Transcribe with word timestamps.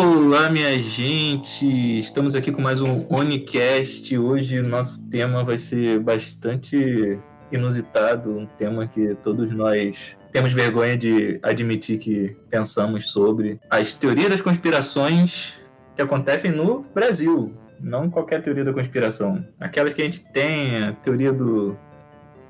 Olá, 0.00 0.48
minha 0.48 0.78
gente! 0.78 1.98
Estamos 1.98 2.36
aqui 2.36 2.52
com 2.52 2.62
mais 2.62 2.80
um 2.80 3.04
Onicast. 3.08 4.16
Hoje 4.16 4.62
nosso 4.62 5.02
tema 5.08 5.42
vai 5.42 5.58
ser 5.58 5.98
bastante 5.98 7.18
inusitado, 7.50 8.30
um 8.30 8.46
tema 8.46 8.86
que 8.86 9.16
todos 9.16 9.50
nós 9.50 10.16
temos 10.30 10.52
vergonha 10.52 10.96
de 10.96 11.40
admitir 11.42 11.98
que 11.98 12.36
pensamos 12.48 13.10
sobre 13.10 13.58
as 13.68 13.92
teorias 13.92 14.28
das 14.28 14.40
conspirações 14.40 15.60
que 15.96 16.00
acontecem 16.00 16.52
no 16.52 16.82
Brasil, 16.94 17.52
não 17.80 18.08
qualquer 18.08 18.40
teoria 18.40 18.64
da 18.64 18.72
conspiração. 18.72 19.44
Aquelas 19.58 19.94
que 19.94 20.00
a 20.00 20.04
gente 20.04 20.24
tem, 20.32 20.76
a 20.80 20.92
teoria 20.92 21.32
do 21.32 21.76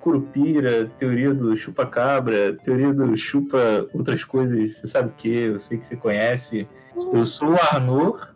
Curupira, 0.08 0.86
teoria 0.96 1.34
do 1.34 1.54
chupa-cabra, 1.54 2.54
teoria 2.54 2.94
do 2.94 3.14
chupa 3.14 3.86
outras 3.92 4.24
coisas, 4.24 4.78
você 4.78 4.86
sabe 4.86 5.10
o 5.10 5.12
que, 5.12 5.28
eu 5.28 5.58
sei 5.58 5.76
que 5.76 5.84
você 5.84 5.96
conhece. 5.96 6.66
Eu 7.12 7.26
sou 7.26 7.50
o 7.50 7.56
Arnor 7.56 8.34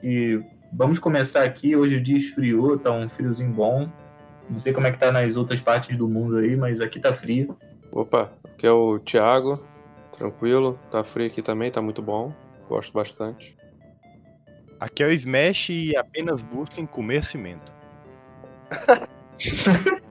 e 0.00 0.40
vamos 0.72 1.00
começar 1.00 1.42
aqui. 1.42 1.74
Hoje 1.74 1.96
o 1.96 2.00
dia 2.00 2.16
esfriou, 2.16 2.78
tá 2.78 2.92
um 2.92 3.08
friozinho 3.08 3.52
bom. 3.52 3.90
Não 4.48 4.60
sei 4.60 4.72
como 4.72 4.86
é 4.86 4.92
que 4.92 4.98
tá 4.98 5.10
nas 5.10 5.36
outras 5.36 5.60
partes 5.60 5.96
do 5.96 6.08
mundo 6.08 6.36
aí, 6.36 6.54
mas 6.54 6.80
aqui 6.80 7.00
tá 7.00 7.12
frio. 7.12 7.58
Opa, 7.90 8.32
aqui 8.44 8.64
é 8.64 8.70
o 8.70 9.00
Thiago, 9.00 9.58
tranquilo, 10.16 10.78
tá 10.88 11.02
frio 11.02 11.26
aqui 11.26 11.42
também, 11.42 11.68
tá 11.68 11.82
muito 11.82 12.00
bom, 12.00 12.32
gosto 12.68 12.92
bastante. 12.92 13.56
Aqui 14.78 15.02
é 15.02 15.08
o 15.08 15.12
Smash 15.12 15.70
e 15.70 15.96
apenas 15.96 16.42
busquem 16.42 16.86
comer 16.86 17.24
cimento. 17.24 17.72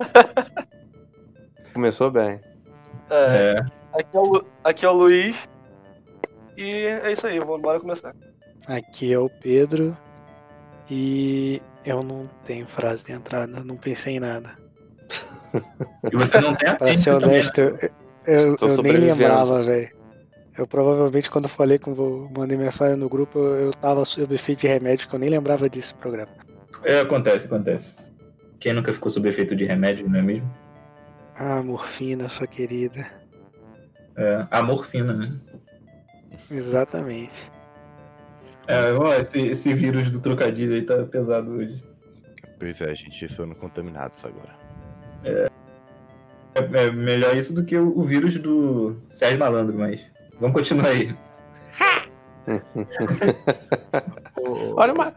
Começou 1.72 2.10
bem. 2.10 2.40
É, 3.10 3.54
Aqui, 3.92 4.16
é 4.16 4.20
o, 4.20 4.44
aqui 4.64 4.84
é 4.84 4.88
o 4.88 4.92
Luiz. 4.92 5.36
E 6.56 6.70
é 6.86 7.12
isso 7.12 7.26
aí, 7.26 7.38
vamos 7.38 7.60
bora 7.60 7.80
começar. 7.80 8.14
Aqui 8.66 9.12
é 9.12 9.18
o 9.18 9.30
Pedro 9.40 9.96
e 10.90 11.60
eu 11.84 12.02
não 12.02 12.28
tenho 12.44 12.66
frase 12.66 13.04
de 13.04 13.12
entrada, 13.12 13.64
não 13.64 13.76
pensei 13.76 14.16
em 14.16 14.20
nada. 14.20 14.56
E 16.12 16.16
você 16.16 16.40
não 16.40 16.54
tem 16.54 16.68
a 16.68 16.74
Pra 16.78 16.92
ser 16.94 17.10
também, 17.18 17.30
honesto, 17.30 17.60
eu, 17.60 17.78
eu, 18.26 18.56
Tô 18.56 18.66
eu 18.68 18.82
nem 18.82 18.96
lembrava, 18.98 19.62
velho. 19.62 19.90
Eu 20.58 20.66
provavelmente 20.66 21.30
quando 21.30 21.44
eu 21.44 21.50
falei 21.50 21.78
com 21.78 21.94
vo- 21.94 22.30
mandei 22.36 22.56
mensagem 22.58 22.96
no 22.96 23.08
grupo, 23.08 23.38
eu, 23.38 23.56
eu 23.66 23.70
tava 23.72 24.04
sob 24.04 24.34
efeito 24.34 24.60
de 24.60 24.66
remédio, 24.68 25.08
que 25.08 25.14
eu 25.14 25.18
nem 25.20 25.30
lembrava 25.30 25.68
desse 25.68 25.94
programa. 25.94 26.30
É, 26.84 27.00
acontece, 27.00 27.46
acontece. 27.46 27.94
Quem 28.60 28.74
nunca 28.74 28.92
ficou 28.92 29.10
sob 29.10 29.26
efeito 29.26 29.56
de 29.56 29.64
remédio, 29.64 30.06
não 30.08 30.18
é 30.18 30.22
mesmo? 30.22 30.54
Ah, 31.34 31.62
morfina, 31.62 32.28
sua 32.28 32.46
querida. 32.46 33.10
É, 34.14 34.46
a 34.50 34.62
morfina, 34.62 35.14
né? 35.14 35.34
Exatamente. 36.50 37.50
É, 38.68 38.92
ó, 38.92 39.14
esse, 39.14 39.40
esse 39.48 39.72
vírus 39.72 40.10
do 40.10 40.20
trocadilho 40.20 40.74
aí 40.74 40.82
tá 40.82 41.02
pesado 41.04 41.52
hoje. 41.52 41.82
Pois 42.58 42.78
é, 42.82 42.94
gente, 42.94 43.26
foram 43.28 43.54
contaminados 43.54 44.22
agora. 44.22 44.54
É, 45.24 45.50
é 46.54 46.90
melhor 46.90 47.34
isso 47.34 47.54
do 47.54 47.64
que 47.64 47.78
o, 47.78 47.98
o 47.98 48.04
vírus 48.04 48.36
do 48.36 49.00
Sérgio 49.08 49.38
Malandro, 49.38 49.78
mas 49.78 50.04
vamos 50.38 50.54
continuar 50.54 50.88
aí. 50.88 51.16
Olha 54.76 54.92
o 54.92 55.02
É 55.02 55.16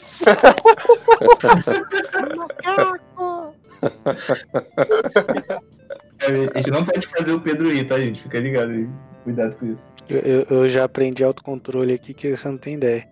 a 6.54 6.58
gente 6.58 6.70
não 6.70 6.84
pode 6.84 7.06
fazer 7.06 7.32
o 7.32 7.40
Pedro 7.40 7.72
ir, 7.72 7.86
tá, 7.86 7.98
gente? 7.98 8.22
Fica 8.22 8.38
ligado 8.40 8.70
aí. 8.70 8.88
Cuidado 9.24 9.56
com 9.56 9.66
isso. 9.66 9.84
Eu, 10.08 10.44
eu- 10.58 10.68
já 10.68 10.84
aprendi 10.84 11.24
autocontrole 11.24 11.92
aqui 11.92 12.14
que 12.14 12.36
você 12.36 12.48
não 12.48 12.58
tem 12.58 12.74
ideia. 12.74 13.08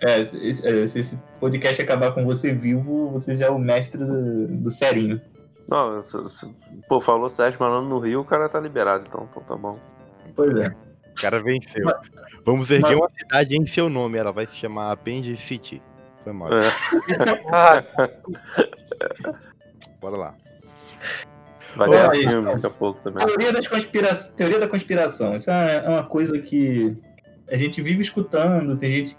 É, 0.00 0.24
se, 0.24 0.66
é, 0.66 0.86
se 0.88 0.98
esse 0.98 1.16
podcast 1.38 1.80
acabar 1.80 2.12
com 2.12 2.24
você 2.24 2.52
vivo, 2.52 3.10
você 3.10 3.36
já 3.36 3.46
é 3.46 3.50
o 3.50 3.58
mestre 3.58 4.04
do, 4.04 4.48
do 4.48 4.70
serinho. 4.70 5.20
Não, 5.68 6.02
se, 6.02 6.28
se- 6.28 6.56
pô, 6.88 7.00
falou 7.00 7.28
Sérgio 7.28 7.60
Malandro 7.60 7.88
no 7.88 8.00
Rio, 8.00 8.20
o 8.20 8.24
cara 8.24 8.48
tá 8.48 8.58
liberado, 8.58 9.04
então, 9.06 9.28
então 9.30 9.42
tá 9.44 9.56
bom. 9.56 9.78
Pois 10.34 10.56
é. 10.56 10.66
O 10.66 11.14
cara 11.20 11.40
venceu. 11.40 11.86
Vamos 12.44 12.68
erguer 12.70 12.96
mas- 12.96 12.98
uma 12.98 13.10
cidade 13.16 13.56
em 13.56 13.66
seu 13.66 13.88
nome, 13.88 14.18
ela 14.18 14.32
vai 14.32 14.46
se 14.46 14.56
chamar 14.56 14.90
Appendix 14.90 15.40
City. 15.42 15.80
Foi 16.24 16.32
mal. 16.32 16.48
É, 16.52 16.62
Bora 20.00 20.16
lá. 20.16 20.34
vai 21.76 21.88
Olha 21.88 21.98
ganhar 21.98 22.12
aí, 22.12 22.28
filme 22.28 22.52
daqui 22.52 22.66
a 22.66 22.70
pouco 22.70 23.00
também. 23.00 23.26
Teoria, 23.26 23.52
das 23.52 23.66
conspira... 23.66 24.14
Teoria 24.14 24.58
da 24.58 24.68
conspiração. 24.68 25.36
Isso 25.36 25.50
é 25.50 25.82
é 25.84 25.88
uma 25.88 26.04
coisa 26.04 26.38
que 26.38 26.96
a 27.48 27.56
gente 27.56 27.80
vive 27.82 28.02
escutando, 28.02 28.76
tem 28.76 28.90
gente. 28.90 29.16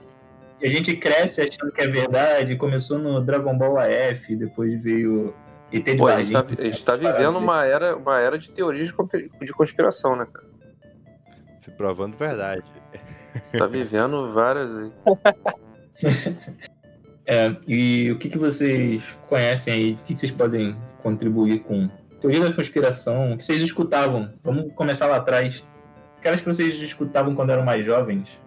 A 0.62 0.68
gente 0.68 0.96
cresce 0.96 1.42
achando 1.42 1.72
que 1.72 1.82
é 1.82 1.88
verdade. 1.88 2.56
Começou 2.56 2.98
no 2.98 3.22
Dragon 3.22 3.58
Ball 3.58 3.80
AF, 3.80 4.36
depois 4.36 4.82
veio 4.82 5.34
ET 5.72 5.84
de 5.84 5.98
Pô, 5.98 6.08
a 6.08 6.24
gente 6.24 6.32
tá, 6.32 6.40
a 6.40 6.64
gente 6.64 6.86
tá 6.86 6.96
vivendo 6.96 7.38
uma 7.38 7.66
era, 7.66 7.98
uma 7.98 8.20
era 8.20 8.38
de 8.38 8.52
teorias 8.52 8.94
de 9.42 9.54
conspiração, 9.54 10.16
né, 10.16 10.26
cara? 10.32 10.48
Se 11.60 11.72
provando 11.72 12.18
verdade. 12.18 12.64
Tá 13.58 13.68
vivendo 13.68 14.32
várias 14.32 14.78
aí. 14.78 14.92
É, 17.26 17.56
e 17.68 18.12
o 18.12 18.18
que, 18.18 18.30
que 18.30 18.38
vocês 18.38 19.18
conhecem 19.28 19.74
aí? 19.74 19.92
O 19.94 20.04
que, 20.04 20.16
vocês 20.16 20.32
podem 20.32 20.76
contribuir 21.02 21.60
com 21.60 21.90
teoria 22.20 22.42
da 22.42 22.54
conspiração? 22.54 23.34
O 23.34 23.38
que 23.38 23.46
vocês 23.46 23.62
escutavam? 23.62 24.30
Vamos 24.44 24.74
começar 24.74 25.08
lá 25.08 25.18
atrás. 25.18 25.64
Aquelas 26.18 26.42
que 26.42 26.48
vocês 26.48 26.76
escutavam 26.82 27.34
quando 27.36 27.52
eram 27.52 27.64
mais 27.64 27.86
jovens. 27.86 28.42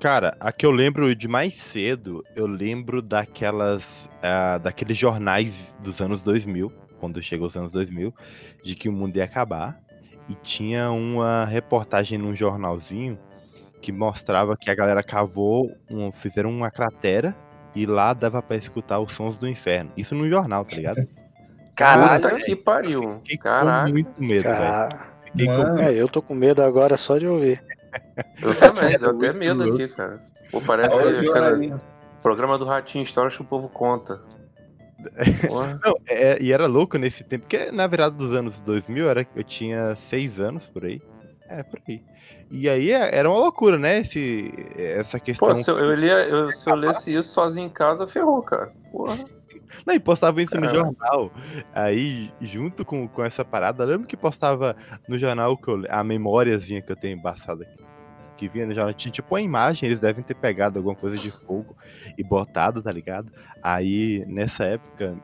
Cara, 0.00 0.36
a 0.38 0.52
que 0.52 0.64
eu 0.64 0.70
lembro 0.70 1.14
de 1.14 1.26
mais 1.26 1.54
cedo, 1.54 2.24
eu 2.36 2.46
lembro 2.46 3.02
daquelas. 3.02 3.82
ah, 4.22 4.58
daqueles 4.58 4.96
jornais 4.96 5.74
dos 5.80 6.00
anos 6.00 6.20
2000, 6.20 6.72
quando 7.00 7.20
chegou 7.22 7.46
os 7.46 7.56
anos 7.56 7.72
2000, 7.72 8.12
de 8.64 8.74
que 8.74 8.88
o 8.88 8.92
mundo 8.92 9.16
ia 9.16 9.24
acabar. 9.24 9.80
E 10.28 10.34
tinha 10.34 10.90
uma 10.90 11.44
reportagem 11.44 12.18
num 12.18 12.36
jornalzinho 12.36 13.18
que 13.80 13.90
mostrava 13.90 14.56
que 14.56 14.68
a 14.70 14.74
galera 14.74 15.02
cavou, 15.02 15.72
um- 15.90 16.12
fizeram 16.12 16.50
uma 16.50 16.70
cratera 16.70 17.34
e 17.78 17.86
lá 17.86 18.12
dava 18.12 18.42
pra 18.42 18.56
escutar 18.56 18.98
os 18.98 19.12
sons 19.12 19.36
do 19.36 19.46
inferno. 19.46 19.92
Isso 19.96 20.12
no 20.14 20.28
jornal, 20.28 20.64
tá 20.64 20.74
ligado? 20.74 21.06
Caralho. 21.76 22.22
Puta 22.22 22.34
que 22.42 22.56
pariu. 22.56 23.20
Fiquei 23.22 23.36
Caraca. 23.38 23.86
com 23.86 23.92
muito 23.92 24.20
medo, 24.20 24.42
velho. 24.42 25.08
Com 25.46 25.78
é, 25.78 25.94
eu 25.94 26.08
tô 26.08 26.20
com 26.20 26.34
medo 26.34 26.60
agora 26.60 26.96
só 26.96 27.18
de 27.18 27.28
ouvir. 27.28 27.62
Eu 28.42 28.54
também, 28.54 28.98
deu 28.98 29.10
até 29.10 29.32
medo 29.32 29.64
louco. 29.64 29.82
aqui, 29.82 29.94
cara. 29.94 30.20
Pô, 30.50 30.60
parece 30.60 30.96
olha 30.96 31.32
cara, 31.32 31.80
programa 32.20 32.58
do 32.58 32.64
Ratinho, 32.64 33.04
histórias 33.04 33.34
que 33.36 33.42
o 33.42 33.44
povo 33.44 33.68
conta. 33.68 34.20
Não, 35.84 35.96
é, 36.06 36.42
e 36.42 36.52
era 36.52 36.66
louco 36.66 36.98
nesse 36.98 37.22
tempo, 37.22 37.42
porque 37.44 37.70
na 37.70 37.86
virada 37.86 38.16
dos 38.16 38.34
anos 38.34 38.60
2000 38.60 39.08
era, 39.08 39.26
eu 39.34 39.44
tinha 39.44 39.94
seis 39.94 40.40
anos 40.40 40.68
por 40.68 40.84
aí. 40.84 41.00
É, 41.48 41.62
por 41.62 41.80
aí. 41.88 42.02
E 42.50 42.68
aí 42.68 42.90
é- 42.92 43.16
era 43.16 43.28
uma 43.28 43.38
loucura, 43.38 43.78
né? 43.78 44.00
Esse, 44.00 44.52
essa 44.76 45.18
questão. 45.18 45.48
Pô, 45.48 45.54
se 45.54 45.70
eu, 45.70 45.78
eu, 45.78 45.94
lia, 45.94 46.28
eu- 46.28 46.52
se 46.52 46.70
eu 46.70 46.74
lesse 46.74 47.14
isso 47.14 47.30
sozinho 47.30 47.66
em 47.66 47.70
casa, 47.70 48.06
ferrou, 48.06 48.42
cara. 48.42 48.72
Porra. 48.92 49.16
Não, 49.86 49.94
e 49.94 50.00
postava 50.00 50.42
isso 50.42 50.54
no 50.56 50.62
Caramba. 50.62 50.94
jornal. 50.98 51.32
Aí, 51.74 52.32
junto 52.40 52.84
com, 52.84 53.06
com 53.06 53.24
essa 53.24 53.44
parada, 53.44 53.84
lembro 53.84 54.06
que 54.06 54.16
postava 54.16 54.76
no 55.06 55.18
jornal 55.18 55.56
que 55.56 55.68
eu, 55.68 55.84
a 55.90 56.02
memóriazinha 56.02 56.82
que 56.82 56.90
eu 56.90 56.96
tenho 56.96 57.18
embaçada 57.18 57.64
aqui. 57.64 57.84
Que 58.36 58.48
vinha 58.48 58.66
no 58.66 58.74
jornal, 58.74 58.94
tinha 58.94 59.10
tipo 59.12 59.34
uma 59.34 59.40
imagem, 59.42 59.86
eles 59.88 60.00
devem 60.00 60.22
ter 60.22 60.34
pegado 60.34 60.78
alguma 60.78 60.94
coisa 60.94 61.16
de 61.18 61.30
fogo 61.30 61.76
e 62.16 62.22
botado, 62.22 62.82
tá 62.82 62.92
ligado? 62.92 63.32
Aí, 63.62 64.24
nessa 64.26 64.64
época, 64.64 65.16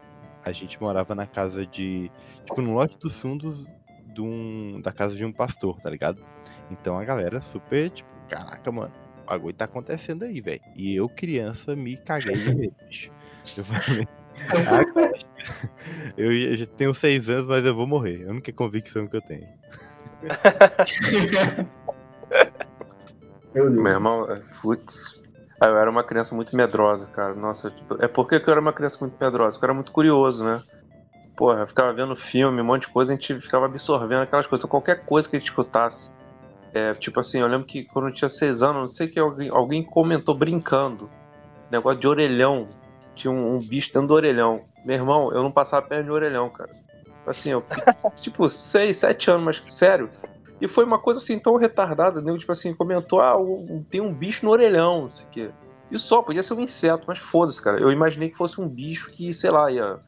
a 0.44 0.52
gente 0.52 0.80
morava 0.80 1.14
na 1.14 1.26
casa 1.26 1.64
de. 1.64 2.10
Tipo, 2.44 2.60
no 2.60 2.74
lote 2.74 2.98
dos 2.98 3.18
fundos 3.20 3.66
de 4.14 4.22
um, 4.22 4.80
da 4.80 4.92
casa 4.92 5.14
de 5.14 5.24
um 5.24 5.32
pastor, 5.32 5.80
tá 5.80 5.90
ligado? 5.90 6.24
Então 6.70 6.98
a 6.98 7.04
galera 7.04 7.42
super, 7.42 7.90
tipo, 7.90 8.08
caraca, 8.28 8.70
mano, 8.72 8.92
o 9.22 9.26
bagulho 9.26 9.54
tá 9.54 9.64
acontecendo 9.64 10.24
aí, 10.24 10.40
velho. 10.40 10.60
E 10.76 10.94
eu, 10.94 11.08
criança, 11.08 11.74
me 11.74 11.96
caguei 11.96 12.36
de 12.36 12.54
medo, 12.54 12.74
bicho. 12.86 13.10
Eu 13.56 13.64
falei, 13.64 14.08
ah, 14.66 15.12
eu, 16.16 16.56
já 16.56 16.66
tenho 16.66 16.94
seis 16.94 17.28
anos, 17.28 17.46
mas 17.46 17.64
eu 17.64 17.74
vou 17.74 17.86
morrer. 17.86 18.26
A 18.26 18.30
única 18.30 18.52
convicção 18.52 19.06
que 19.06 19.16
eu 19.16 19.22
tenho. 19.22 19.46
Meu 23.54 23.66
irmão, 23.86 24.30
é, 24.30 24.40
putz. 24.60 25.22
Ah, 25.60 25.68
Eu 25.68 25.78
era 25.78 25.90
uma 25.90 26.02
criança 26.02 26.34
muito 26.34 26.56
medrosa, 26.56 27.06
cara. 27.06 27.34
Nossa, 27.34 27.70
tipo, 27.70 28.02
é 28.02 28.08
porque 28.08 28.40
que 28.40 28.48
eu 28.48 28.52
era 28.52 28.60
uma 28.60 28.72
criança 28.72 28.98
muito 29.00 29.16
medrosa, 29.20 29.56
porque 29.56 29.64
eu 29.64 29.68
era 29.68 29.74
muito 29.74 29.92
curioso, 29.92 30.44
né? 30.44 30.60
Porra, 31.36 31.60
eu 31.60 31.66
ficava 31.66 31.92
vendo 31.92 32.14
filme, 32.14 32.60
um 32.60 32.64
monte 32.64 32.82
de 32.82 32.92
coisa, 32.92 33.12
a 33.12 33.16
gente 33.16 33.40
ficava 33.40 33.66
absorvendo 33.66 34.22
aquelas 34.22 34.46
coisas. 34.46 34.62
Então, 34.62 34.70
qualquer 34.70 35.04
coisa 35.04 35.28
que 35.28 35.36
a 35.36 35.38
gente 35.38 35.48
escutasse. 35.48 36.10
É, 36.72 36.92
tipo 36.94 37.20
assim, 37.20 37.40
eu 37.40 37.46
lembro 37.46 37.66
que 37.66 37.84
quando 37.84 38.08
eu 38.08 38.14
tinha 38.14 38.28
seis 38.28 38.62
anos, 38.62 38.80
não 38.80 38.88
sei 38.88 39.08
que 39.08 39.18
alguém, 39.18 39.48
alguém 39.48 39.82
comentou 39.82 40.34
brincando. 40.34 41.10
Negócio 41.70 42.00
de 42.00 42.08
orelhão. 42.08 42.68
Tinha 43.14 43.32
um, 43.32 43.56
um 43.56 43.58
bicho 43.58 43.92
dentro 43.92 44.08
do 44.08 44.14
orelhão. 44.14 44.62
Meu 44.84 44.96
irmão, 44.96 45.32
eu 45.32 45.42
não 45.42 45.50
passava 45.50 45.86
perto 45.86 46.04
de 46.04 46.10
orelhão, 46.10 46.50
cara. 46.50 46.70
Assim, 47.26 47.50
eu, 47.50 47.64
tipo, 48.14 48.48
seis, 48.48 48.98
sete 48.98 49.30
anos, 49.30 49.44
mas 49.44 49.74
sério. 49.74 50.10
E 50.60 50.68
foi 50.68 50.84
uma 50.84 50.98
coisa 50.98 51.20
assim 51.20 51.38
tão 51.38 51.56
retardada, 51.56 52.20
né? 52.20 52.36
Tipo 52.38 52.52
assim, 52.52 52.74
comentou: 52.74 53.20
ah, 53.20 53.34
tem 53.90 54.00
um 54.00 54.12
bicho 54.12 54.44
no 54.44 54.52
orelhão, 54.52 55.02
não 55.02 55.10
sei 55.10 55.26
o 55.26 55.30
quê. 55.30 55.50
E 55.90 55.98
só, 55.98 56.22
podia 56.22 56.42
ser 56.42 56.54
um 56.54 56.60
inseto, 56.60 57.04
mas 57.06 57.18
foda-se, 57.18 57.62
cara. 57.62 57.78
Eu 57.78 57.90
imaginei 57.90 58.30
que 58.30 58.36
fosse 58.36 58.60
um 58.60 58.68
bicho 58.68 59.10
que, 59.10 59.32
sei 59.32 59.50
lá, 59.50 59.70
ia 59.70 59.98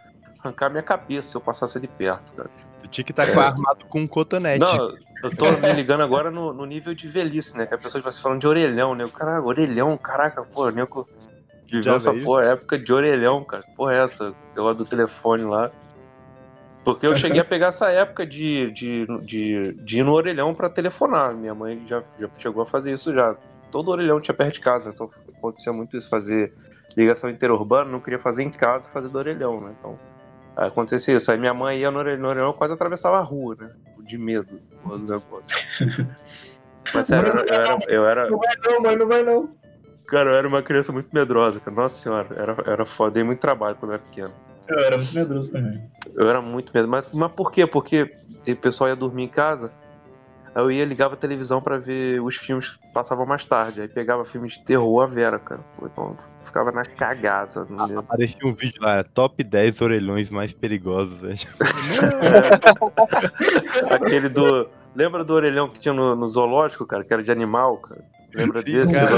arrancar 0.46 0.70
minha 0.70 0.82
cabeça 0.82 1.30
se 1.30 1.36
eu 1.36 1.40
passasse 1.40 1.76
ali 1.78 1.88
perto, 1.88 2.32
cara. 2.32 2.50
Tu 2.82 2.88
tinha 2.88 3.04
que 3.04 3.12
estar 3.12 3.26
tá 3.26 3.32
é. 3.32 3.44
armado 3.46 3.84
com 3.86 4.00
um 4.00 4.06
cotonete. 4.06 4.60
Não, 4.60 4.94
eu 5.22 5.36
tô 5.36 5.50
me 5.52 5.72
ligando 5.72 6.02
agora 6.02 6.30
no, 6.30 6.52
no, 6.52 6.64
nível 6.64 6.94
de 6.94 7.08
velhice, 7.08 7.56
né? 7.56 7.66
Que 7.66 7.74
a 7.74 7.78
pessoa 7.78 8.02
vai 8.02 8.12
se 8.12 8.20
falando 8.20 8.40
de 8.40 8.46
orelhão, 8.46 8.94
né? 8.94 9.08
Caraca, 9.12 9.46
orelhão, 9.46 9.96
caraca, 9.96 10.42
pô, 10.42 10.68
nego. 10.70 11.08
Viveu 11.68 11.94
essa 11.94 12.14
porra, 12.14 12.44
época 12.44 12.78
de 12.78 12.92
orelhão, 12.92 13.42
cara. 13.42 13.64
Porra, 13.76 13.94
é 13.94 14.02
essa? 14.02 14.32
Eu 14.54 14.72
do 14.72 14.84
telefone 14.84 15.42
lá. 15.42 15.70
Porque 16.84 17.04
eu 17.06 17.16
cheguei 17.16 17.40
a 17.40 17.44
pegar 17.44 17.68
essa 17.68 17.90
época 17.90 18.24
de, 18.24 18.70
de, 18.70 19.06
de, 19.24 19.74
de 19.74 19.98
ir 19.98 20.04
no 20.04 20.12
orelhão 20.12 20.54
para 20.54 20.70
telefonar. 20.70 21.34
Minha 21.34 21.54
mãe 21.54 21.84
já, 21.88 22.04
já 22.18 22.28
chegou 22.38 22.62
a 22.62 22.66
fazer 22.66 22.92
isso 22.92 23.12
já. 23.12 23.34
Todo 23.72 23.90
orelhão 23.90 24.20
tinha 24.20 24.34
perto 24.34 24.54
de 24.54 24.60
casa, 24.60 24.90
então 24.90 25.10
acontecia 25.36 25.72
muito 25.72 25.96
isso, 25.96 26.08
fazer 26.08 26.52
ligação 26.96 27.28
interurbana, 27.28 27.90
não 27.90 28.00
queria 28.00 28.18
fazer 28.18 28.44
em 28.44 28.50
casa, 28.50 28.88
fazer 28.88 29.08
do 29.08 29.18
orelhão, 29.18 29.60
né? 29.60 29.74
Então 29.78 29.98
acontecia 30.56 31.16
isso. 31.16 31.30
Aí 31.30 31.38
minha 31.38 31.54
mãe 31.54 31.78
ia 31.78 31.90
no 31.90 31.98
orelhão, 31.98 32.52
quase 32.52 32.72
atravessava 32.72 33.18
a 33.18 33.22
rua, 33.22 33.56
né? 33.60 33.70
De 34.00 34.16
medo 34.16 34.60
do 34.84 34.98
negócio. 34.98 35.56
Mas 36.94 37.06
sério, 37.06 37.32
eu 37.48 37.54
era, 37.54 37.78
eu 37.88 38.08
era. 38.08 38.30
Não 38.30 38.38
vai 38.38 38.54
não, 38.64 38.80
mãe, 38.80 38.96
não 38.96 39.08
vai 39.08 39.22
não. 39.22 39.50
Cara, 40.06 40.30
eu 40.30 40.36
era 40.36 40.46
uma 40.46 40.62
criança 40.62 40.92
muito 40.92 41.08
medrosa, 41.12 41.58
cara. 41.58 41.76
Nossa 41.76 41.96
senhora, 41.96 42.28
era, 42.36 42.56
era 42.64 42.86
foda. 42.86 43.12
Dei 43.12 43.24
muito 43.24 43.40
trabalho 43.40 43.76
quando 43.76 43.90
eu 43.90 43.94
era 43.96 44.04
pequeno. 44.04 44.32
Eu 44.68 44.78
era 44.78 44.96
muito 44.96 45.14
medroso 45.14 45.52
também. 45.52 45.82
Eu 46.14 46.28
era 46.28 46.40
muito 46.40 46.72
medroso. 46.72 46.90
Mas, 46.90 47.12
mas 47.12 47.32
por 47.32 47.50
quê? 47.50 47.66
Porque 47.66 48.12
o 48.46 48.56
pessoal 48.56 48.88
ia 48.88 48.96
dormir 48.96 49.24
em 49.24 49.28
casa, 49.28 49.72
eu 50.56 50.70
ia 50.70 50.84
ligava 50.84 51.14
a 51.14 51.16
televisão 51.16 51.60
para 51.60 51.76
ver 51.76 52.20
os 52.22 52.36
filmes 52.36 52.68
que 52.68 52.92
passavam 52.92 53.26
mais 53.26 53.44
tarde. 53.44 53.82
Aí 53.82 53.88
pegava 53.88 54.24
filmes 54.24 54.54
de 54.54 54.64
terror 54.64 55.02
a 55.02 55.06
Vera, 55.06 55.38
cara. 55.38 55.60
Então 55.82 56.16
ficava 56.42 56.72
na 56.72 56.82
cagada. 56.84 57.66
Ah, 57.78 57.98
aparecia 57.98 58.46
um 58.46 58.54
vídeo 58.54 58.80
lá, 58.80 59.04
top 59.04 59.44
10 59.44 59.80
orelhões 59.82 60.30
mais 60.30 60.52
perigosos. 60.52 61.20
Né? 61.20 61.36
Aquele 63.90 64.28
do. 64.30 64.68
Lembra 64.94 65.22
do 65.22 65.34
orelhão 65.34 65.68
que 65.68 65.78
tinha 65.78 65.92
no, 65.92 66.16
no 66.16 66.26
zoológico, 66.26 66.86
cara? 66.86 67.04
Que 67.04 67.12
era 67.12 67.22
de 67.22 67.30
animal, 67.30 67.76
cara? 67.76 68.02
Lembra 68.34 68.62
desse? 68.62 68.94
Cara, 68.94 69.14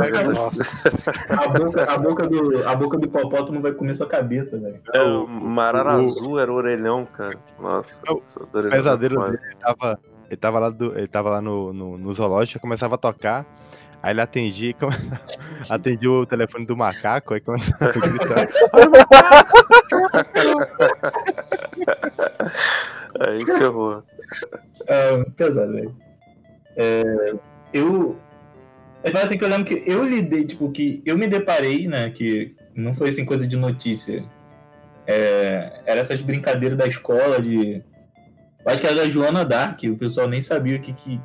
a, 1.29 1.49
boca, 1.49 1.85
a, 1.85 1.99
boca 1.99 2.26
do, 2.26 2.69
a 2.69 2.75
boca 2.75 2.99
do 2.99 3.06
hipopótamo 3.06 3.61
vai 3.61 3.73
comer 3.73 3.94
sua 3.94 4.08
cabeça, 4.08 4.58
velho. 4.58 4.81
É, 4.93 5.02
o 5.02 5.26
Marara 5.29 5.99
o... 5.99 6.00
Azul 6.00 6.38
era 6.40 6.52
o 6.52 6.56
orelhão, 6.56 7.05
cara. 7.05 7.38
Nossa. 7.61 8.02
O 8.12 8.20
pesadelo 8.70 9.25
dele, 9.25 9.38
ele 9.44 9.56
tava, 9.56 10.00
ele 10.29 10.37
tava 10.37 10.59
lá, 10.59 10.71
do, 10.71 10.97
ele 10.97 11.07
tava 11.07 11.31
lá 11.31 11.41
no, 11.41 11.73
no, 11.73 11.99
no 11.99 12.13
zoológico, 12.13 12.61
começava 12.61 12.95
a 12.95 12.99
tocar. 12.99 13.47
Aí 14.03 14.13
ele 14.13 14.21
atendia, 14.21 14.73
come... 14.75 14.93
atendia 15.69 16.11
o 16.11 16.27
telefone 16.27 16.65
do 16.65 16.77
macaco, 16.77 17.35
aí 17.35 17.41
começava 17.41 17.85
a 17.91 17.93
gritar. 17.93 18.49
aí 23.21 23.45
ferrou. 23.45 24.05
É, 24.87 25.25
pesado, 25.37 25.73
velho. 25.73 25.97
É, 26.77 27.35
eu, 27.73 28.17
é 29.03 29.11
assim 29.19 29.37
que 29.37 29.45
eu 29.45 29.49
lembro 29.49 29.65
que 29.65 29.83
eu 29.85 30.05
lidei, 30.05 30.45
tipo, 30.45 30.71
que 30.71 31.03
eu 31.05 31.19
me 31.19 31.27
deparei, 31.27 31.89
né, 31.89 32.11
que 32.11 32.55
não 32.75 32.95
foi 32.95 33.11
assim 33.11 33.25
coisa 33.25 33.47
de 33.47 33.57
notícia. 33.57 34.25
É, 35.07 35.81
era 35.87 36.01
essas 36.01 36.21
brincadeiras 36.21 36.77
da 36.77 36.87
escola 36.87 37.41
de. 37.41 37.83
Eu 38.65 38.73
acho 38.73 38.81
que 38.81 38.87
era 38.87 38.97
da 38.97 39.09
Joana 39.09 39.45
Dark, 39.45 39.81
o 39.85 39.97
pessoal 39.97 40.29
nem 40.29 40.43
sabia 40.43 40.77
o 40.77 40.81
que, 40.81 40.93
que, 40.93 41.21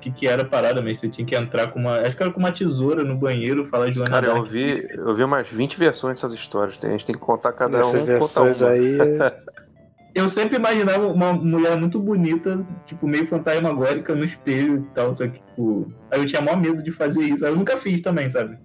que, 0.00 0.10
que 0.10 0.28
era 0.28 0.42
a 0.42 0.44
parada, 0.44 0.80
mas 0.80 0.98
você 0.98 1.08
tinha 1.08 1.26
que 1.26 1.34
entrar 1.34 1.68
com 1.68 1.80
uma. 1.80 2.00
Acho 2.00 2.16
que 2.16 2.22
era 2.22 2.32
com 2.32 2.38
uma 2.38 2.52
tesoura 2.52 3.04
no 3.04 3.16
banheiro 3.16 3.66
falar 3.66 3.90
Joana 3.90 4.10
Cara, 4.10 4.26
Dark. 4.28 4.38
eu 4.38 4.44
vi, 4.44 4.88
eu 4.94 5.14
vi 5.14 5.24
umas 5.24 5.48
20 5.48 5.78
versões 5.78 6.14
dessas 6.14 6.32
histórias. 6.32 6.78
A 6.82 6.88
gente 6.88 7.04
tem 7.04 7.14
que 7.14 7.20
contar 7.20 7.52
cada 7.52 7.78
Essas 7.78 8.00
um. 8.00 8.04
Versões 8.04 8.62
aí. 8.62 8.96
eu 10.14 10.28
sempre 10.28 10.56
imaginava 10.56 11.06
uma 11.06 11.32
mulher 11.32 11.76
muito 11.76 12.00
bonita, 12.00 12.66
tipo, 12.86 13.06
meio 13.06 13.26
fantasmagórica 13.26 14.14
no 14.14 14.24
espelho 14.24 14.78
e 14.78 14.82
tal, 14.94 15.14
só 15.14 15.26
que, 15.26 15.38
tipo, 15.38 15.92
aí 16.10 16.20
eu 16.20 16.26
tinha 16.26 16.40
maior 16.40 16.58
medo 16.58 16.82
de 16.82 16.90
fazer 16.90 17.22
isso. 17.22 17.44
Aí 17.44 17.52
eu 17.52 17.56
nunca 17.56 17.76
fiz 17.76 18.00
também, 18.00 18.28
sabe? 18.28 18.58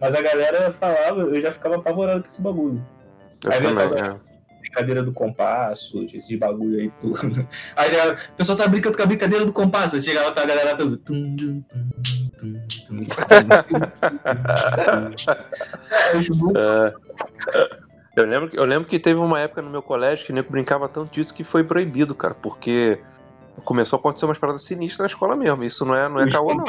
Mas 0.00 0.14
a 0.14 0.20
galera 0.20 0.70
falava, 0.70 1.20
eu 1.22 1.40
já 1.40 1.52
ficava 1.52 1.76
apavorado 1.76 2.22
com 2.22 2.28
esse 2.28 2.40
bagulho. 2.40 2.84
Eu 3.44 3.52
aí 3.52 3.60
também, 3.60 3.84
é. 3.84 4.35
Brincadeira 4.66 5.02
do 5.02 5.12
compasso, 5.12 6.02
esses 6.04 6.36
bagulho 6.38 6.78
aí 6.78 6.90
tudo. 7.00 7.46
Aí 7.76 7.90
já, 7.90 8.12
o 8.12 8.32
pessoal 8.36 8.58
tá 8.58 8.66
brincando 8.66 8.96
com 8.96 9.02
a 9.02 9.06
brincadeira 9.06 9.44
do 9.44 9.52
compasso, 9.52 9.94
aí 9.94 10.02
chegava 10.02 10.32
tá, 10.32 10.42
a 10.42 10.46
galera 10.46 10.74
tudo. 10.76 11.64
é, 16.56 16.94
eu 18.16 18.26
lembro, 18.26 18.50
eu 18.52 18.64
lembro 18.64 18.88
que 18.88 18.98
teve 18.98 19.20
uma 19.20 19.40
época 19.40 19.62
no 19.62 19.70
meu 19.70 19.82
colégio 19.82 20.26
que 20.26 20.32
o 20.32 20.34
nego 20.34 20.50
brincava 20.50 20.88
tanto 20.88 21.12
disso 21.12 21.34
que 21.34 21.44
foi 21.44 21.62
proibido, 21.62 22.14
cara, 22.14 22.34
porque 22.34 22.98
começou 23.64 23.96
a 23.96 24.00
acontecer 24.00 24.26
umas 24.26 24.38
paradas 24.38 24.62
sinistras 24.62 24.98
na 25.00 25.06
escola 25.06 25.36
mesmo. 25.36 25.64
Isso 25.64 25.84
não 25.84 25.94
é, 25.94 26.08
não 26.08 26.20
é 26.20 26.30
caô, 26.30 26.54
não. 26.54 26.64